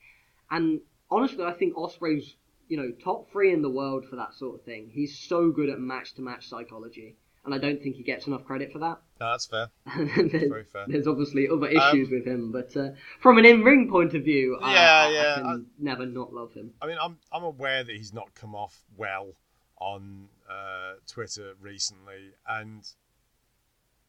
And 0.49 0.81
honestly, 1.11 1.43
I 1.43 1.53
think 1.53 1.75
Ospreay's 1.75 2.35
you 2.69 2.77
know 2.77 2.91
top 3.03 3.29
three 3.31 3.51
in 3.51 3.61
the 3.61 3.69
world 3.69 4.05
for 4.09 4.15
that 4.15 4.33
sort 4.33 4.55
of 4.55 4.61
thing. 4.63 4.89
He's 4.93 5.17
so 5.19 5.51
good 5.51 5.69
at 5.69 5.79
match 5.79 6.13
to 6.15 6.21
match 6.21 6.47
psychology, 6.47 7.15
and 7.43 7.53
I 7.53 7.57
don't 7.57 7.81
think 7.81 7.97
he 7.97 8.03
gets 8.03 8.27
enough 8.27 8.45
credit 8.45 8.71
for 8.71 8.79
that. 8.79 8.99
No, 9.19 9.31
that's 9.31 9.47
fair. 9.47 9.67
there's, 9.97 10.49
Very 10.49 10.63
fair. 10.63 10.85
there's 10.87 11.07
obviously 11.07 11.49
other 11.49 11.67
issues 11.67 12.07
Um, 12.07 12.13
with 12.13 12.25
him, 12.25 12.51
but 12.53 12.77
uh, 12.77 12.91
from 13.19 13.37
an 13.37 13.43
in-ring 13.45 13.89
point 13.89 14.13
of 14.13 14.23
view, 14.23 14.57
I- 14.61 14.73
Yeah, 14.73 14.79
I, 14.79 15.09
yeah, 15.11 15.33
I 15.33 15.35
can 15.41 15.45
I- 15.79 15.83
never 15.83 16.05
not 16.05 16.31
love 16.33 16.53
him. 16.53 16.71
I 16.81 16.87
mean, 16.87 16.97
I'm 17.01 17.17
I'm 17.33 17.43
aware 17.43 17.83
that 17.83 17.93
he's 17.93 18.13
not 18.13 18.33
come 18.35 18.55
off 18.55 18.83
well 18.95 19.33
on 19.77 20.29
uh, 20.49 20.93
Twitter 21.07 21.53
recently, 21.59 22.31
and 22.47 22.87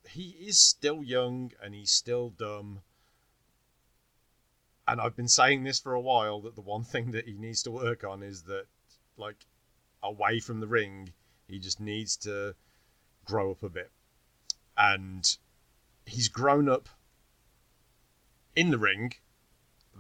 he 0.09 0.31
is 0.41 0.59
still 0.59 1.03
young 1.05 1.53
and 1.63 1.75
he's 1.75 1.91
still 1.91 2.31
dumb. 2.31 2.81
And 4.91 5.01
I've 5.01 5.17
been 5.17 5.29
saying 5.29 5.63
this 5.65 5.79
for 5.79 5.95
a 5.95 6.01
while 6.01 6.41
that 6.41 6.57
the 6.57 6.61
one 6.61 6.83
thing 6.83 7.13
that 7.13 7.27
he 7.27 7.35
needs 7.35 7.63
to 7.63 7.71
work 7.71 8.03
on 8.03 8.23
is 8.23 8.43
that, 8.43 8.65
like, 9.17 9.47
away 10.03 10.41
from 10.41 10.61
the 10.61 10.67
ring, 10.67 11.11
he 11.47 11.59
just 11.59 11.81
needs 11.81 12.17
to 12.19 12.55
grow 13.25 13.53
up 13.53 13.63
a 13.63 13.69
bit. 13.69 13.91
And 14.77 15.37
he's 16.07 16.29
grown 16.29 16.69
up 16.69 16.89
in 18.57 18.71
the 18.71 18.79
ring, 18.79 19.15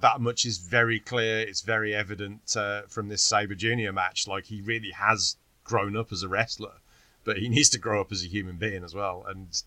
that 0.01 0.21
much 0.21 0.45
is 0.45 0.59
very 0.59 0.99
clear. 0.99 1.41
It's 1.41 1.61
very 1.61 1.95
evident 1.95 2.57
uh, 2.57 2.83
from 2.89 3.09
this 3.09 3.23
Sabre 3.23 3.55
Junior 3.55 3.93
match. 3.93 4.27
Like 4.27 4.47
he 4.47 4.61
really 4.61 4.91
has 4.91 5.37
grown 5.65 5.97
up 5.97 6.13
as 6.13 6.23
a 6.23 6.29
wrestler, 6.29 6.81
but 7.25 7.39
he 7.39 7.49
needs 7.49 7.69
to 7.71 7.79
grow 7.79 8.01
up 8.01 8.13
as 8.13 8.25
a 8.25 8.29
human 8.29 8.57
being 8.57 8.85
as 8.85 8.95
well. 8.95 9.25
And 9.27 9.63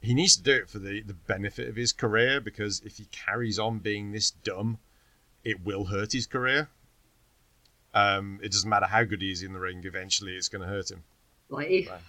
he 0.00 0.14
needs 0.14 0.36
to 0.36 0.42
do 0.42 0.52
it 0.52 0.70
for 0.70 0.78
the, 0.78 1.02
the 1.02 1.14
benefit 1.14 1.68
of 1.68 1.76
his 1.76 1.92
career 1.92 2.40
because 2.40 2.80
if 2.84 2.96
he 2.96 3.06
carries 3.06 3.58
on 3.58 3.78
being 3.78 4.12
this 4.12 4.30
dumb, 4.30 4.78
it 5.44 5.64
will 5.64 5.86
hurt 5.86 6.12
his 6.12 6.26
career. 6.26 6.68
Um, 7.92 8.40
it 8.42 8.52
doesn't 8.52 8.68
matter 8.68 8.86
how 8.86 9.04
good 9.04 9.20
he 9.20 9.30
is 9.30 9.42
in 9.42 9.52
the 9.52 9.60
ring. 9.60 9.82
Eventually, 9.84 10.32
it's 10.32 10.48
going 10.48 10.62
to 10.62 10.68
hurt 10.68 10.90
him. 10.90 11.02
Like 11.48 11.68
if 11.68 11.90
Right. 11.90 12.00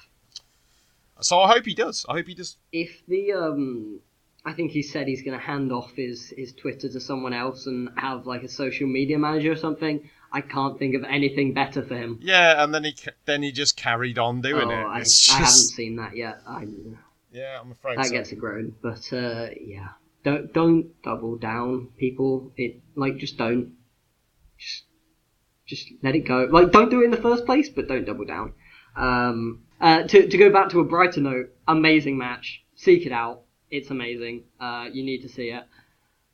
So 1.22 1.40
I 1.40 1.52
hope 1.52 1.66
he 1.66 1.76
does. 1.76 2.06
I 2.10 2.14
hope 2.14 2.28
he 2.28 2.34
does. 2.34 2.58
if 2.72 3.06
the 3.08 3.34
um, 3.34 4.00
I 4.44 4.54
think 4.54 4.72
he 4.72 4.82
said 4.82 5.08
he's 5.08 5.22
going 5.22 5.38
to 5.38 5.44
hand 5.44 5.72
off 5.72 5.92
his 5.96 6.34
his 6.36 6.54
Twitter 6.54 6.90
to 6.90 7.00
someone 7.00 7.34
else 7.34 7.68
and 7.68 7.90
have 7.98 8.26
like 8.26 8.44
a 8.44 8.48
social 8.48 8.88
media 8.88 9.20
manager 9.20 9.52
or 9.52 9.56
something. 9.56 10.10
I 10.34 10.42
can't 10.42 10.80
think 10.80 10.96
of 10.96 11.04
anything 11.04 11.54
better 11.54 11.84
for 11.84 11.96
him. 11.96 12.20
Yeah, 12.22 12.64
and 12.64 12.74
then 12.74 12.86
he 12.86 12.96
then 13.26 13.44
he 13.44 13.52
just 13.52 13.76
carried 13.76 14.18
on 14.18 14.42
doing 14.42 14.68
oh, 14.68 14.72
it. 14.72 14.84
I, 14.84 15.00
It's 15.02 15.32
I 15.32 15.38
haven't 15.38 15.52
seen 15.52 15.98
that 15.98 16.16
yet. 16.16 16.42
I, 16.48 16.68
yeah, 17.32 17.60
I'm 17.60 17.72
afraid 17.72 17.98
that 17.98 18.08
so. 18.08 18.12
gets 18.12 18.32
a 18.32 18.36
groan, 18.36 18.76
but 18.82 19.12
uh, 19.14 19.50
yeah, 19.60 19.90
don't 20.24 20.54
don't 20.54 21.02
double 21.04 21.38
down, 21.38 21.90
people. 21.98 22.52
It 22.58 22.82
like 22.96 23.18
just 23.18 23.38
don't, 23.38 23.74
just 24.58 24.84
just 25.66 25.88
let 26.04 26.16
it 26.16 26.22
go. 26.22 26.48
Like 26.52 26.72
don't 26.72 26.90
do 26.90 27.02
it 27.02 27.06
in 27.06 27.12
the 27.12 27.18
first 27.22 27.46
place, 27.46 27.70
but 27.70 27.88
don't 27.88 28.06
double 28.06 28.26
down. 28.26 28.54
Um, 28.96 29.64
uh, 29.80 30.04
to 30.04 30.28
to 30.28 30.38
go 30.38 30.50
back 30.52 30.70
to 30.70 30.80
a 30.80 30.84
brighter 30.84 31.22
note, 31.22 31.50
amazing 31.68 32.18
match. 32.18 32.64
Seek 32.76 33.06
it 33.06 33.12
out. 33.12 33.42
It's 33.70 33.90
amazing. 33.90 34.44
Uh, 34.60 34.88
you 34.92 35.04
need 35.04 35.22
to 35.22 35.30
see 35.30 35.50
it. 35.50 35.64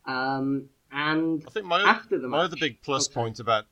Um, 0.05 0.69
and 0.91 1.43
I 1.45 1.51
think 1.51 1.65
my 1.65 1.81
after 1.81 2.17
the 2.17 2.27
my 2.27 2.39
other 2.39 2.55
big 2.59 2.81
plus 2.81 3.07
Okay. 3.07 3.13
point 3.13 3.39
about 3.39 3.65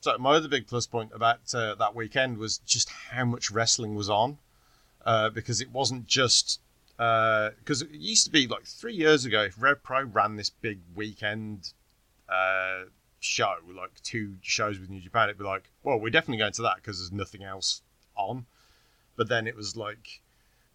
so 0.00 0.16
my 0.18 0.34
other 0.34 0.48
big 0.48 0.66
plus 0.66 0.86
point 0.86 1.10
about 1.14 1.52
uh, 1.54 1.74
that 1.76 1.94
weekend 1.94 2.36
was 2.38 2.58
just 2.58 2.90
how 2.90 3.24
much 3.24 3.50
wrestling 3.50 3.94
was 3.94 4.10
on, 4.10 4.38
uh, 5.04 5.30
because 5.30 5.60
it 5.60 5.70
wasn't 5.70 6.06
just 6.06 6.60
because 6.96 7.82
it 7.82 7.90
used 7.90 8.24
to 8.24 8.30
be 8.30 8.46
like 8.46 8.64
three 8.64 8.94
years 8.94 9.24
ago. 9.24 9.42
If 9.42 9.60
Rev 9.60 9.82
Pro 9.82 10.04
ran 10.04 10.36
this 10.36 10.50
big 10.50 10.80
weekend 10.94 11.72
uh, 12.28 12.84
show, 13.20 13.54
like 13.76 14.00
two 14.02 14.36
shows 14.42 14.78
with 14.78 14.90
New 14.90 15.00
Japan, 15.00 15.28
it'd 15.28 15.38
be 15.38 15.44
like, 15.44 15.70
well, 15.82 15.98
we're 15.98 16.10
definitely 16.10 16.38
going 16.38 16.52
to 16.52 16.62
that 16.62 16.76
because 16.76 16.98
there's 16.98 17.12
nothing 17.12 17.42
else 17.42 17.82
on. 18.16 18.46
But 19.16 19.28
then 19.28 19.46
it 19.46 19.56
was 19.56 19.76
like 19.76 20.20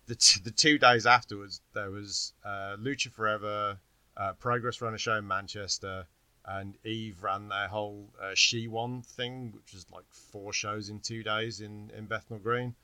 the 0.07 0.15
t- 0.15 0.41
the 0.43 0.51
two 0.51 0.77
days 0.77 1.05
afterwards, 1.05 1.61
there 1.73 1.91
was 1.91 2.33
uh, 2.43 2.75
Lucha 2.79 3.11
Forever, 3.11 3.77
uh, 4.17 4.33
Progress 4.33 4.81
ran 4.81 4.93
a 4.93 4.97
show 4.97 5.15
in 5.15 5.27
Manchester, 5.27 6.05
and 6.45 6.75
Eve 6.83 7.21
ran 7.21 7.47
their 7.47 7.67
whole 7.67 8.09
uh, 8.21 8.31
She 8.33 8.67
Won 8.67 9.01
thing, 9.01 9.51
which 9.53 9.73
was 9.73 9.85
like 9.93 10.05
four 10.09 10.51
shows 10.51 10.89
in 10.89 10.99
two 10.99 11.23
days 11.23 11.61
in, 11.61 11.91
in 11.95 12.05
Bethnal 12.05 12.39
Green. 12.39 12.75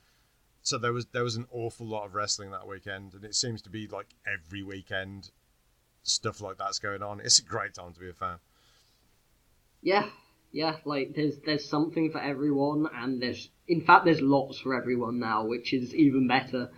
So 0.66 0.78
there 0.78 0.92
was 0.92 1.06
there 1.12 1.22
was 1.22 1.36
an 1.36 1.46
awful 1.52 1.86
lot 1.86 2.06
of 2.06 2.14
wrestling 2.16 2.50
that 2.50 2.66
weekend, 2.66 3.14
and 3.14 3.24
it 3.24 3.36
seems 3.36 3.62
to 3.62 3.70
be 3.70 3.86
like 3.86 4.08
every 4.26 4.64
weekend 4.64 5.30
stuff 6.02 6.40
like 6.40 6.58
that's 6.58 6.80
going 6.80 7.04
on. 7.04 7.20
It's 7.20 7.38
a 7.38 7.44
great 7.44 7.74
time 7.74 7.92
to 7.92 8.00
be 8.00 8.10
a 8.10 8.12
fan. 8.12 8.38
Yeah, 9.80 10.08
yeah, 10.50 10.78
like 10.84 11.14
there's 11.14 11.38
there's 11.44 11.68
something 11.68 12.10
for 12.10 12.20
everyone, 12.20 12.88
and 12.92 13.22
there's 13.22 13.48
in 13.68 13.82
fact 13.82 14.06
there's 14.06 14.20
lots 14.20 14.58
for 14.58 14.74
everyone 14.74 15.20
now, 15.20 15.44
which 15.44 15.72
is 15.72 15.94
even 15.94 16.26
better. 16.26 16.70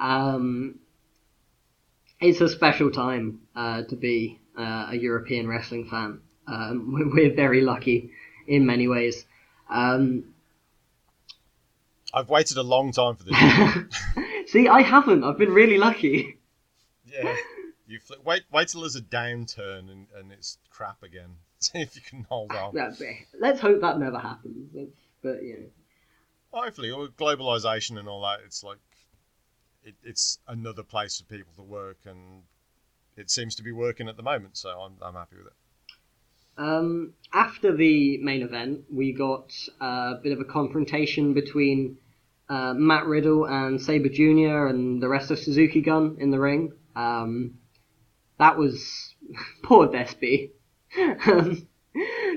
Um, 0.00 0.80
it's 2.20 2.40
a 2.40 2.48
special 2.48 2.90
time 2.90 3.42
uh, 3.54 3.82
to 3.82 3.94
be 3.94 4.40
uh, 4.58 4.88
a 4.90 4.96
European 4.96 5.46
wrestling 5.46 5.88
fan. 5.88 6.22
Um, 6.48 7.12
we're, 7.14 7.36
very 7.36 7.60
lucky 7.60 8.10
in 8.48 8.66
many 8.66 8.88
ways. 8.88 9.24
Um, 9.70 10.34
I've 12.12 12.28
waited 12.28 12.56
a 12.56 12.62
long 12.62 12.92
time 12.92 13.16
for 13.16 13.24
this. 13.24 13.36
see, 14.50 14.68
I 14.68 14.82
haven't. 14.82 15.24
I've 15.24 15.38
been 15.38 15.52
really 15.52 15.78
lucky. 15.78 16.38
yeah, 17.06 17.34
you 17.86 18.00
fl- 18.00 18.14
wait 18.24 18.44
wait 18.50 18.68
till 18.68 18.82
there's 18.82 18.96
a 18.96 19.02
downturn 19.02 19.90
and, 19.90 20.06
and 20.16 20.32
it's 20.32 20.58
crap 20.70 21.02
again. 21.02 21.36
See 21.60 21.80
if 21.80 21.96
you 21.96 22.02
can 22.02 22.24
hold 22.28 22.52
on. 22.52 22.74
Let's 22.74 23.60
hope 23.60 23.80
that 23.80 23.98
never 23.98 24.18
happens. 24.18 24.70
But 25.22 25.42
you 25.42 25.58
know. 26.52 26.60
hopefully 26.60 26.92
with 26.92 27.16
globalization 27.16 27.98
and 27.98 28.08
all 28.08 28.22
that 28.22 28.38
it's 28.44 28.62
like 28.62 28.78
it, 29.84 29.94
it's 30.04 30.38
another 30.46 30.82
place 30.82 31.18
for 31.18 31.24
people 31.24 31.52
to 31.56 31.62
work 31.62 31.98
and 32.04 32.42
it 33.16 33.30
seems 33.30 33.56
to 33.56 33.62
be 33.62 33.72
working 33.72 34.08
at 34.08 34.16
the 34.16 34.22
moment 34.22 34.56
so 34.56 34.70
i'm, 34.70 34.92
I'm 35.02 35.14
happy 35.14 35.36
with 35.36 35.46
it 35.46 35.52
Um, 36.58 37.14
after 37.32 37.74
the 37.74 38.18
main 38.18 38.42
event, 38.42 38.84
we 38.92 39.12
got 39.12 39.52
a 39.80 40.16
bit 40.22 40.32
of 40.32 40.40
a 40.40 40.44
confrontation 40.44 41.32
between 41.32 41.98
uh, 42.48 42.74
Matt 42.74 43.06
Riddle 43.06 43.46
and 43.46 43.80
Sabre 43.80 44.08
Jr. 44.08 44.66
and 44.66 45.00
the 45.02 45.08
rest 45.08 45.30
of 45.30 45.38
Suzuki 45.38 45.80
Gun 45.80 46.16
in 46.18 46.30
the 46.30 46.40
ring. 46.40 46.72
Um, 46.96 47.58
that 48.38 48.58
was 48.58 49.14
poor 49.62 49.88
Despy. 49.88 50.50
Um, 51.26 51.68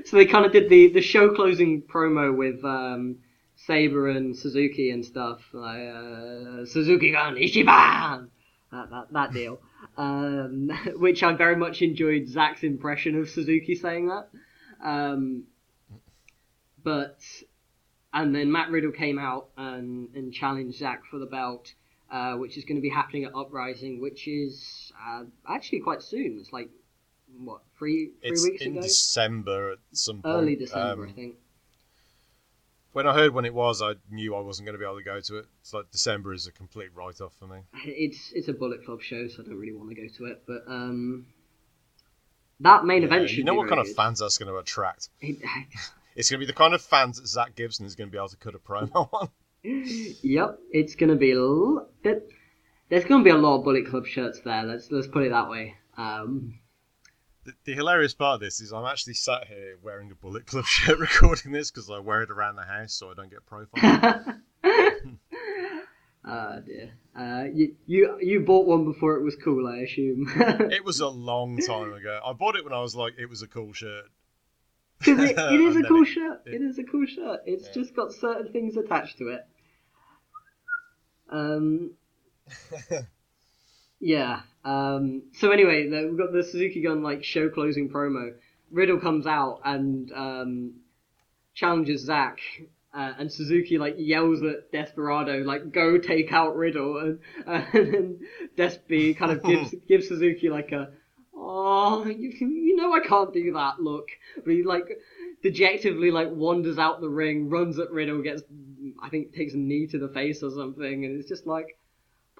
so 0.04 0.16
they 0.16 0.26
kind 0.26 0.44
of 0.44 0.52
did 0.52 0.68
the, 0.68 0.92
the 0.92 1.00
show 1.00 1.34
closing 1.34 1.82
promo 1.82 2.36
with 2.36 2.64
um, 2.64 3.18
Sabre 3.54 4.08
and 4.08 4.36
Suzuki 4.36 4.90
and 4.90 5.04
stuff. 5.04 5.40
Like, 5.52 5.80
uh, 5.80 6.66
Suzuki 6.66 7.12
Gun 7.12 7.36
Ichiban! 7.36 8.28
That, 8.72 8.90
that, 8.90 9.06
that 9.12 9.32
deal. 9.32 9.60
Um, 9.96 10.70
which 10.96 11.22
I 11.22 11.32
very 11.34 11.56
much 11.56 11.82
enjoyed 11.82 12.28
Zack's 12.28 12.62
impression 12.62 13.18
of 13.18 13.28
Suzuki 13.28 13.74
saying 13.74 14.08
that. 14.08 14.28
Um, 14.82 15.44
but 16.82 17.20
and 18.12 18.34
then 18.34 18.50
Matt 18.50 18.70
Riddle 18.70 18.92
came 18.92 19.18
out 19.18 19.48
and, 19.56 20.08
and 20.14 20.32
challenged 20.32 20.78
Zack 20.78 21.04
for 21.10 21.18
the 21.18 21.26
belt, 21.26 21.72
uh, 22.10 22.34
which 22.34 22.56
is 22.56 22.64
going 22.64 22.76
to 22.76 22.82
be 22.82 22.90
happening 22.90 23.24
at 23.24 23.34
Uprising, 23.34 24.00
which 24.00 24.28
is 24.28 24.92
uh, 25.06 25.24
actually 25.48 25.80
quite 25.80 26.02
soon. 26.02 26.38
It's 26.40 26.52
like 26.52 26.68
what 27.38 27.62
three 27.78 28.10
three 28.20 28.30
it's 28.30 28.42
weeks 28.42 28.62
in 28.62 28.72
ago, 28.72 28.82
december 28.82 29.72
at 29.72 29.78
some 29.92 30.20
point 30.20 30.34
early 30.34 30.56
December, 30.56 31.04
Um, 31.04 31.08
I 31.08 31.12
think. 31.12 31.36
When 32.92 33.06
i 33.06 33.14
heard 33.14 33.32
when 33.34 33.44
it 33.44 33.54
was 33.54 33.82
i 33.82 33.94
knew 34.10 34.34
i 34.34 34.40
wasn't 34.40 34.66
going 34.66 34.74
to 34.74 34.78
be 34.78 34.84
able 34.84 34.98
to 34.98 35.04
go 35.04 35.20
to 35.20 35.38
it 35.38 35.46
it's 35.60 35.72
like 35.72 35.90
december 35.90 36.32
is 36.32 36.46
a 36.46 36.52
complete 36.52 36.90
write-off 36.94 37.34
for 37.38 37.46
me 37.46 37.60
It's 37.84 38.32
it's 38.32 38.48
a 38.48 38.52
Bullet 38.52 38.84
Club 38.84 39.00
show, 39.02 39.26
so 39.28 39.42
I 39.42 39.46
don't 39.46 39.58
really 39.58 39.74
want 39.74 39.88
to 39.90 39.94
go 39.96 40.08
to 40.18 40.26
it. 40.26 40.42
But 40.46 40.62
um, 40.68 41.26
that 42.60 42.84
main 42.84 43.02
Yeah, 43.02 43.04
event 43.04 43.28
should 43.28 43.38
you 43.38 43.44
know 43.44 43.54
be 43.54 43.56
what 43.56 43.66
kind 43.68 43.80
really 43.80 43.82
of 43.82 43.88
fans 43.88 44.20
that's 44.20 44.38
going 44.38 44.48
to 44.52 44.56
attract 44.58 45.08
good. 45.20 45.36
it's 46.14 46.30
going 46.30 46.40
to 46.40 46.46
be 46.46 46.50
the 46.50 46.56
kind 46.56 46.74
of 46.74 46.82
fans 46.82 47.18
that 47.20 47.26
zack 47.26 47.54
gibson 47.54 47.86
is 47.86 47.94
going 47.94 48.08
to 48.08 48.12
be 48.12 48.18
able 48.18 48.28
to 48.28 48.36
cut 48.36 48.54
a 48.54 48.58
promo 48.58 49.08
on 49.12 49.30
yep, 49.64 50.58
it's 50.70 50.94
gonna 50.96 51.16
be 51.16 51.32
a 51.32 51.36
l- 51.38 51.88
there, 52.02 52.22
there's 52.88 53.04
gonna 53.04 53.24
be 53.24 53.30
a 53.30 53.36
lot 53.36 53.58
of 53.58 53.64
Bullet 53.64 53.86
Club 53.86 54.06
shirts 54.06 54.40
there. 54.40 54.64
Let's 54.64 54.90
let's 54.90 55.06
put 55.06 55.24
it 55.24 55.30
that 55.30 55.48
way. 55.48 55.76
Um, 55.96 56.58
The, 57.44 57.52
the 57.64 57.74
hilarious 57.74 58.14
part 58.14 58.34
of 58.36 58.40
this 58.40 58.60
is 58.60 58.72
I'm 58.72 58.84
actually 58.86 59.14
sat 59.14 59.48
here 59.48 59.76
wearing 59.82 60.10
a 60.10 60.14
Bullet 60.14 60.46
Club 60.46 60.64
shirt 60.66 60.98
recording 60.98 61.52
this 61.52 61.70
because 61.70 61.90
I 61.90 61.98
wear 61.98 62.22
it 62.22 62.30
around 62.30 62.56
the 62.56 62.62
house 62.62 62.92
so 62.94 63.10
I 63.10 63.14
don't 63.14 63.30
get 63.30 63.44
profiled. 63.46 64.36
Oh 66.24 66.60
dear. 66.66 66.92
Uh, 67.18 67.44
you, 67.52 67.74
you 67.86 68.16
you 68.20 68.40
bought 68.40 68.66
one 68.66 68.84
before 68.84 69.16
it 69.16 69.22
was 69.22 69.36
cool, 69.42 69.66
I 69.66 69.78
assume. 69.78 70.26
It 70.70 70.84
was 70.84 71.00
a 71.00 71.08
long 71.08 71.58
time 71.58 71.92
ago. 71.92 72.20
I 72.24 72.32
bought 72.32 72.54
it 72.56 72.64
when 72.64 72.72
I 72.72 72.80
was 72.80 72.94
like, 72.94 73.14
it 73.18 73.26
was 73.28 73.42
a 73.42 73.48
cool 73.48 73.72
shirt. 73.72 74.04
it, 75.04 75.18
it 75.18 75.60
is 75.60 75.76
a 75.76 75.82
cool 75.82 76.02
it- 76.04 76.06
shirt. 76.06 76.42
it- 76.46 76.54
It 76.54 76.62
is 76.62 76.78
a 76.78 76.84
cool 76.84 77.06
shirt. 77.06 77.40
It's 77.44 77.66
Yeah. 77.66 77.72
just 77.82 77.96
got 77.96 78.12
certain 78.12 78.52
things 78.52 78.76
attached 78.76 79.18
to 79.18 79.28
it. 79.28 79.46
Um. 81.28 81.90
yeah. 84.00 84.42
Um. 84.64 85.22
So 85.34 85.50
anyway, 85.50 85.88
the- 85.88 86.08
we've 86.08 86.18
got 86.18 86.32
the 86.32 86.42
Suzuki 86.42 86.82
Gun 86.82 87.02
like 87.02 87.24
show 87.24 87.48
closing 87.48 87.88
promo. 87.90 88.34
Riddle 88.70 89.00
comes 89.00 89.26
out 89.26 89.60
and 89.64 90.10
um, 90.12 90.72
challenges 91.54 92.02
Zack. 92.04 92.38
Uh, 92.94 93.14
and 93.18 93.32
Suzuki 93.32 93.78
like 93.78 93.94
yells 93.96 94.42
at 94.42 94.70
Desperado 94.70 95.38
like 95.44 95.72
go 95.72 95.96
take 95.96 96.30
out 96.30 96.56
Riddle 96.56 96.98
and, 97.46 97.64
and 97.72 97.94
then 97.94 98.20
Despy 98.54 99.16
kind 99.16 99.32
of 99.32 99.42
gives 99.42 99.74
gives 99.88 100.08
Suzuki 100.08 100.50
like 100.50 100.72
a 100.72 100.90
oh 101.34 102.04
you 102.04 102.34
can 102.36 102.54
you 102.54 102.76
know 102.76 102.92
I 102.92 103.00
can't 103.00 103.32
do 103.32 103.50
that 103.54 103.80
look 103.80 104.08
but 104.44 104.52
he 104.52 104.62
like 104.62 104.98
dejectively 105.42 106.10
like 106.10 106.28
wanders 106.32 106.76
out 106.76 107.00
the 107.00 107.08
ring 107.08 107.48
runs 107.48 107.78
at 107.78 107.90
Riddle 107.90 108.20
gets 108.20 108.42
I 109.02 109.08
think 109.08 109.34
takes 109.34 109.54
a 109.54 109.58
knee 109.58 109.86
to 109.86 109.98
the 109.98 110.08
face 110.08 110.42
or 110.42 110.50
something 110.50 111.06
and 111.06 111.18
it's 111.18 111.30
just 111.30 111.46
like 111.46 111.78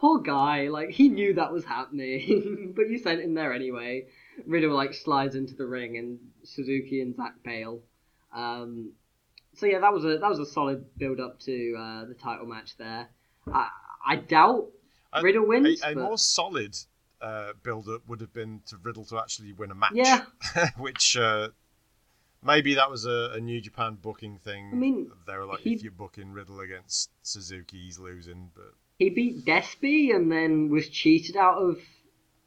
poor 0.03 0.19
guy 0.20 0.69
like 0.69 0.91
he 0.91 1.09
knew 1.09 1.33
that 1.33 1.51
was 1.51 1.65
happening 1.65 2.73
but 2.77 2.91
you 2.91 2.99
sent 2.99 3.23
him 3.23 3.33
there 3.33 3.55
anyway 3.55 4.05
Riddle 4.47 4.74
like 4.74 4.93
slides 4.93 5.35
into 5.35 5.55
the 5.55 5.66
ring 5.66 5.97
and 5.97 6.19
Suzuki 6.45 7.01
and 7.01 7.16
Zack 7.16 7.35
bail 7.43 7.81
um, 8.35 8.93
so 9.55 9.66
yeah, 9.66 9.81
that 9.81 9.93
was 9.93 10.05
a 10.05 10.19
that 10.19 10.29
was 10.29 10.39
a 10.39 10.47
solid 10.47 10.85
build 10.97 11.20
up 11.20 11.39
to 11.41 11.77
uh, 11.79 12.05
the 12.07 12.15
title 12.15 12.47
match 12.47 12.77
there. 12.77 13.09
I 13.53 13.69
I 14.07 14.16
doubt 14.16 14.69
Riddle 15.23 15.47
wins. 15.47 15.83
A, 15.83 15.91
a 15.91 15.95
but- 15.95 16.03
more 16.03 16.19
solid 16.19 16.77
uh, 17.20 17.53
build 17.62 17.89
up 17.89 18.03
would 18.09 18.20
have 18.20 18.33
been 18.33 18.62
to 18.66 18.77
Riddle 18.83 19.05
to 19.07 19.19
actually 19.19 19.53
win 19.53 19.70
a 19.70 19.74
match. 19.74 19.93
Yeah. 19.95 20.24
Which 20.79 21.16
uh, 21.16 21.49
maybe 22.43 22.74
that 22.74 22.91
was 22.91 23.05
a, 23.05 23.33
a 23.35 23.41
New 23.41 23.61
Japan 23.61 23.99
booking 24.01 24.39
thing. 24.39 24.70
I 24.73 24.77
mean, 24.77 25.11
they 25.27 25.37
were 25.37 25.47
like, 25.47 25.66
if 25.66 25.83
you're 25.83 25.93
booking 25.93 26.33
Riddle 26.33 26.61
against 26.61 27.11
Suzuki, 27.23 27.79
he's 27.85 27.99
losing. 27.99 28.51
But 28.55 28.73
He 29.03 29.11
beat 29.11 29.45
Despy 29.45 30.15
and 30.15 30.31
then 30.31 30.69
was 30.70 30.89
cheated 30.89 31.37
out 31.37 31.59
of 31.59 31.79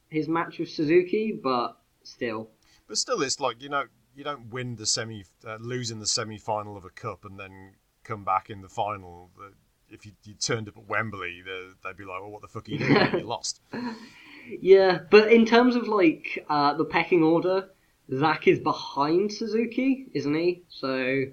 his 0.09 0.27
match 0.29 0.57
with 0.59 0.69
Suzuki, 0.69 1.31
but 1.33 1.77
still. 2.03 2.49
but 2.87 2.97
still, 2.97 3.21
it's 3.21 3.39
like 3.41 3.61
you 3.61 3.67
know, 3.69 3.83
you 4.15 4.23
don't 4.23 4.49
win 4.51 4.77
the 4.77 4.85
semi, 4.85 5.25
uh, 5.45 5.57
lose 5.59 5.91
in 5.91 5.99
the 5.99 6.07
semi 6.07 6.37
final 6.37 6.77
of 6.77 6.85
a 6.85 6.89
cup, 6.89 7.25
and 7.25 7.37
then 7.37 7.73
come 8.05 8.23
back 8.23 8.49
in 8.49 8.61
the 8.61 8.69
final. 8.69 9.31
If 9.89 10.05
you, 10.05 10.13
you 10.23 10.33
turned 10.35 10.69
up 10.69 10.77
at 10.77 10.87
Wembley, 10.87 11.41
they- 11.45 11.69
they'd 11.83 11.97
be 11.97 12.05
like, 12.05 12.21
"Well, 12.21 12.31
what 12.31 12.41
the 12.41 12.47
fuck 12.47 12.67
are 12.67 12.71
you 12.71 12.79
doing? 12.79 13.19
you 13.19 13.23
lost." 13.35 13.59
Yeah, 14.61 14.99
but 15.11 15.31
in 15.33 15.45
terms 15.45 15.75
of 15.75 15.87
like 15.89 16.45
uh, 16.49 16.73
the 16.75 16.85
pecking 16.85 17.21
order, 17.23 17.69
Zack 18.13 18.47
is 18.47 18.59
behind 18.59 19.33
Suzuki, 19.33 20.05
isn't 20.13 20.33
he? 20.35 20.63
So, 20.69 21.25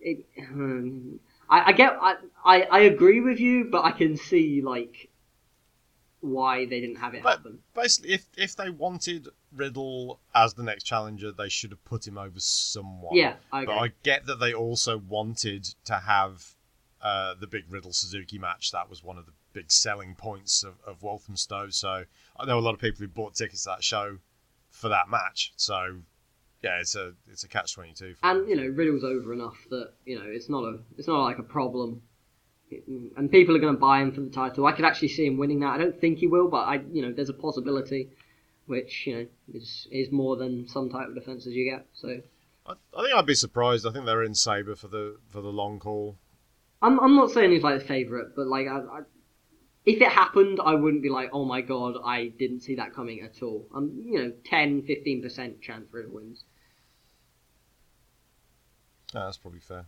it, 0.00 0.26
um, 0.50 1.18
I, 1.48 1.70
I 1.70 1.72
get, 1.72 1.96
I, 2.00 2.16
I, 2.44 2.62
I 2.62 2.80
agree 2.80 3.20
with 3.20 3.40
you, 3.40 3.64
but 3.64 3.84
I 3.84 3.92
can 3.92 4.16
see 4.16 4.60
like 4.62 5.08
why 6.20 6.64
they 6.64 6.80
didn't 6.80 6.96
have 6.96 7.14
it 7.14 7.22
But 7.22 7.38
happen. 7.38 7.58
basically, 7.74 8.12
if 8.14 8.26
if 8.36 8.56
they 8.56 8.70
wanted 8.70 9.28
Riddle 9.54 10.20
as 10.34 10.54
the 10.54 10.62
next 10.62 10.84
challenger, 10.84 11.32
they 11.32 11.48
should 11.48 11.70
have 11.70 11.84
put 11.84 12.06
him 12.06 12.16
over 12.18 12.38
someone. 12.40 13.14
Yeah, 13.16 13.34
I 13.52 13.64
But. 13.64 13.78
I 13.78 13.92
get 14.02 14.26
that 14.26 14.40
they 14.40 14.52
also 14.54 14.98
wanted 14.98 15.64
to 15.84 15.94
have 15.96 16.54
uh, 17.02 17.34
the 17.34 17.46
big 17.46 17.64
Riddle 17.68 17.92
Suzuki 17.92 18.38
match. 18.38 18.72
That 18.72 18.88
was 18.88 19.02
one 19.02 19.18
of 19.18 19.26
the 19.26 19.32
big 19.52 19.70
selling 19.70 20.14
points 20.14 20.64
of, 20.64 20.74
of 20.86 21.02
Walthamstow. 21.02 21.68
So 21.70 22.04
I 22.38 22.46
know 22.46 22.58
a 22.58 22.60
lot 22.60 22.74
of 22.74 22.80
people 22.80 23.00
who 23.00 23.08
bought 23.08 23.34
tickets 23.34 23.64
to 23.64 23.70
that 23.70 23.84
show 23.84 24.18
for 24.70 24.88
that 24.88 25.08
match. 25.10 25.52
So 25.56 25.98
yeah, 26.62 26.80
it's 26.80 26.94
a 26.94 27.12
it's 27.30 27.44
a 27.44 27.48
catch 27.48 27.74
twenty 27.74 27.92
two. 27.92 28.14
and 28.22 28.48
you 28.48 28.56
know 28.56 28.66
Riddle's 28.66 29.04
over 29.04 29.32
enough 29.34 29.58
that 29.70 29.92
you 30.06 30.18
know 30.18 30.24
it's 30.26 30.48
not 30.48 30.64
a 30.64 30.78
it's 30.96 31.06
not 31.06 31.22
like 31.22 31.38
a 31.38 31.42
problem, 31.42 32.00
and 33.16 33.30
people 33.30 33.56
are 33.56 33.58
going 33.58 33.74
to 33.74 33.80
buy 33.80 34.00
him 34.00 34.12
for 34.12 34.20
the 34.20 34.30
title. 34.30 34.66
I 34.66 34.72
could 34.72 34.84
actually 34.84 35.08
see 35.08 35.26
him 35.26 35.36
winning 35.36 35.60
that. 35.60 35.74
I 35.74 35.78
don't 35.78 36.00
think 36.00 36.18
he 36.18 36.26
will, 36.26 36.48
but 36.48 36.66
I 36.68 36.80
you 36.92 37.02
know 37.02 37.12
there's 37.12 37.28
a 37.28 37.34
possibility, 37.34 38.10
which 38.66 39.06
you 39.06 39.16
know 39.16 39.26
is 39.52 39.86
is 39.90 40.10
more 40.10 40.36
than 40.36 40.68
some 40.68 40.90
type 40.90 41.08
of 41.08 41.14
defenses 41.14 41.54
you 41.54 41.70
get. 41.70 41.86
So 41.94 42.20
I, 42.66 42.72
I 42.96 43.02
think 43.02 43.14
I'd 43.14 43.26
be 43.26 43.34
surprised. 43.34 43.86
I 43.86 43.90
think 43.90 44.06
they're 44.06 44.22
in 44.22 44.34
Sabre 44.34 44.76
for 44.76 44.88
the 44.88 45.18
for 45.28 45.40
the 45.40 45.48
long 45.48 45.80
haul. 45.80 46.16
I'm 46.82 47.00
I'm 47.00 47.16
not 47.16 47.30
saying 47.30 47.52
he's 47.52 47.62
like 47.62 47.80
a 47.80 47.84
favorite, 47.84 48.36
but 48.36 48.46
like 48.46 48.66
I, 48.66 48.78
I, 48.78 49.00
if 49.84 50.00
it 50.00 50.08
happened, 50.08 50.60
I 50.64 50.74
wouldn't 50.74 51.02
be 51.02 51.10
like 51.10 51.30
oh 51.32 51.44
my 51.44 51.60
god 51.60 51.96
I 52.04 52.28
didn't 52.38 52.60
see 52.60 52.76
that 52.76 52.94
coming 52.94 53.20
at 53.20 53.42
all. 53.42 53.66
I'm 53.74 54.02
you 54.04 54.18
know 54.18 54.32
10 54.44 54.82
15 54.82 55.22
percent 55.22 55.62
chance 55.62 55.86
Riddle 55.92 56.12
wins. 56.12 56.44
Yeah, 59.14 59.24
that's 59.26 59.36
probably 59.36 59.60
fair. 59.60 59.86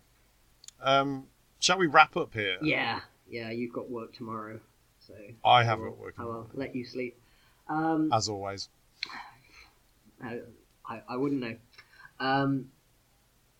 Um, 0.81 1.27
shall 1.61 1.79
we 1.79 1.87
wrap 1.87 2.17
up 2.17 2.35
here? 2.35 2.59
Yeah 2.63 3.01
yeah 3.29 3.51
you've 3.51 3.73
got 3.73 3.91
work 3.91 4.15
tomorrow, 4.15 4.61
so 5.01 5.15
I 5.45 5.65
have 5.65 5.79
got 5.79 5.99
work 5.99 6.15
I 6.19 6.25
will 6.25 6.49
let 6.55 6.75
you 6.75 6.85
sleep. 6.85 7.19
Um, 7.69 8.11
As 8.13 8.29
always. 8.29 8.69
I, 10.23 10.41
I, 10.89 11.03
I 11.09 11.17
wouldn't 11.17 11.41
know. 11.41 11.57
Um, 12.21 12.69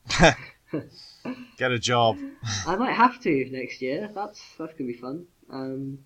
Get 1.59 1.73
a 1.73 1.79
job. 1.79 2.19
I 2.67 2.77
might 2.77 2.93
have 2.93 3.21
to 3.23 3.49
next 3.51 3.83
year. 3.83 4.11
That's 4.15 4.41
that's 4.59 4.73
gonna 4.75 4.87
be 4.89 4.95
fun. 4.95 5.27
Um, 5.51 5.99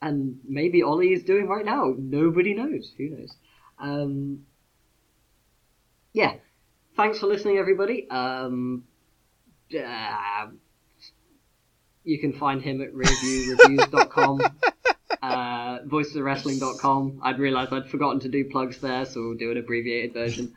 and 0.00 0.38
maybe 0.46 0.82
Ollie 0.82 1.12
is 1.12 1.24
doing 1.24 1.48
right 1.48 1.64
now. 1.64 1.94
Nobody 1.96 2.54
knows. 2.54 2.92
Who 2.96 3.10
knows? 3.10 3.34
Um, 3.78 4.46
yeah. 6.12 6.34
Thanks 6.96 7.18
for 7.18 7.26
listening, 7.26 7.58
everybody. 7.58 8.08
Um, 8.08 8.84
uh, 9.74 10.46
you 12.04 12.18
can 12.18 12.32
find 12.32 12.62
him 12.62 12.80
at 12.82 12.92
reviewreviews.com, 12.92 14.40
uh, 15.22 15.78
voicesofwrestling.com. 15.80 17.20
I'd 17.22 17.38
realised 17.38 17.72
I'd 17.72 17.88
forgotten 17.88 18.20
to 18.20 18.28
do 18.28 18.44
plugs 18.44 18.78
there, 18.80 19.04
so 19.04 19.20
we'll 19.22 19.36
do 19.36 19.50
an 19.50 19.56
abbreviated 19.58 20.12
version. 20.12 20.54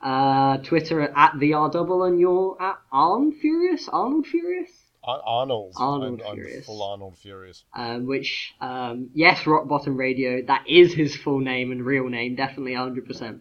Uh, 0.00 0.58
Twitter 0.58 1.00
at 1.02 1.38
the 1.38 1.54
R 1.54 1.70
double, 1.70 2.04
and 2.04 2.18
you're 2.20 2.56
at 2.60 2.76
Arn 2.92 3.32
Furious. 3.32 3.88
Arnold 3.88 4.26
Furious. 4.26 4.70
Ar- 5.02 5.22
Arnold. 5.24 5.72
Arnold 5.76 6.20
I'm, 6.22 6.28
I'm 6.28 6.34
Furious. 6.36 6.66
full 6.66 6.82
Arnold 6.82 7.16
Furious. 7.18 7.64
Um, 7.74 8.06
which, 8.06 8.54
um, 8.60 9.10
yes, 9.14 9.46
Rock 9.46 9.68
Bottom 9.68 9.96
Radio. 9.96 10.42
That 10.46 10.64
is 10.68 10.92
his 10.92 11.16
full 11.16 11.40
name 11.40 11.72
and 11.72 11.84
real 11.84 12.08
name, 12.08 12.34
definitely 12.36 12.72
100%. 12.72 13.40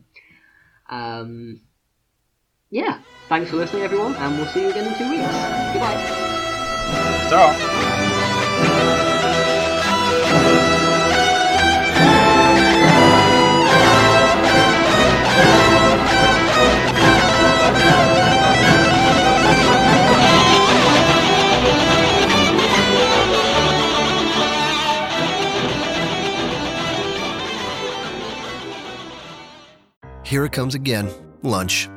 Um, 0.89 1.61
yeah, 2.75 2.99
thanks 3.29 3.49
for 3.49 3.55
listening, 3.55 3.83
everyone, 3.83 4.13
and 4.15 4.35
we'll 4.37 4.47
see 4.47 4.63
you 4.63 4.69
again 4.69 4.85
in 4.85 4.97
two 4.97 5.09
weeks. 5.09 5.23
Goodbye. 5.71 5.95
Ta-ra. 7.29 7.85
Here 30.25 30.43
it 30.43 30.51
comes 30.51 30.75
again. 30.75 31.09
Lunch. 31.41 31.87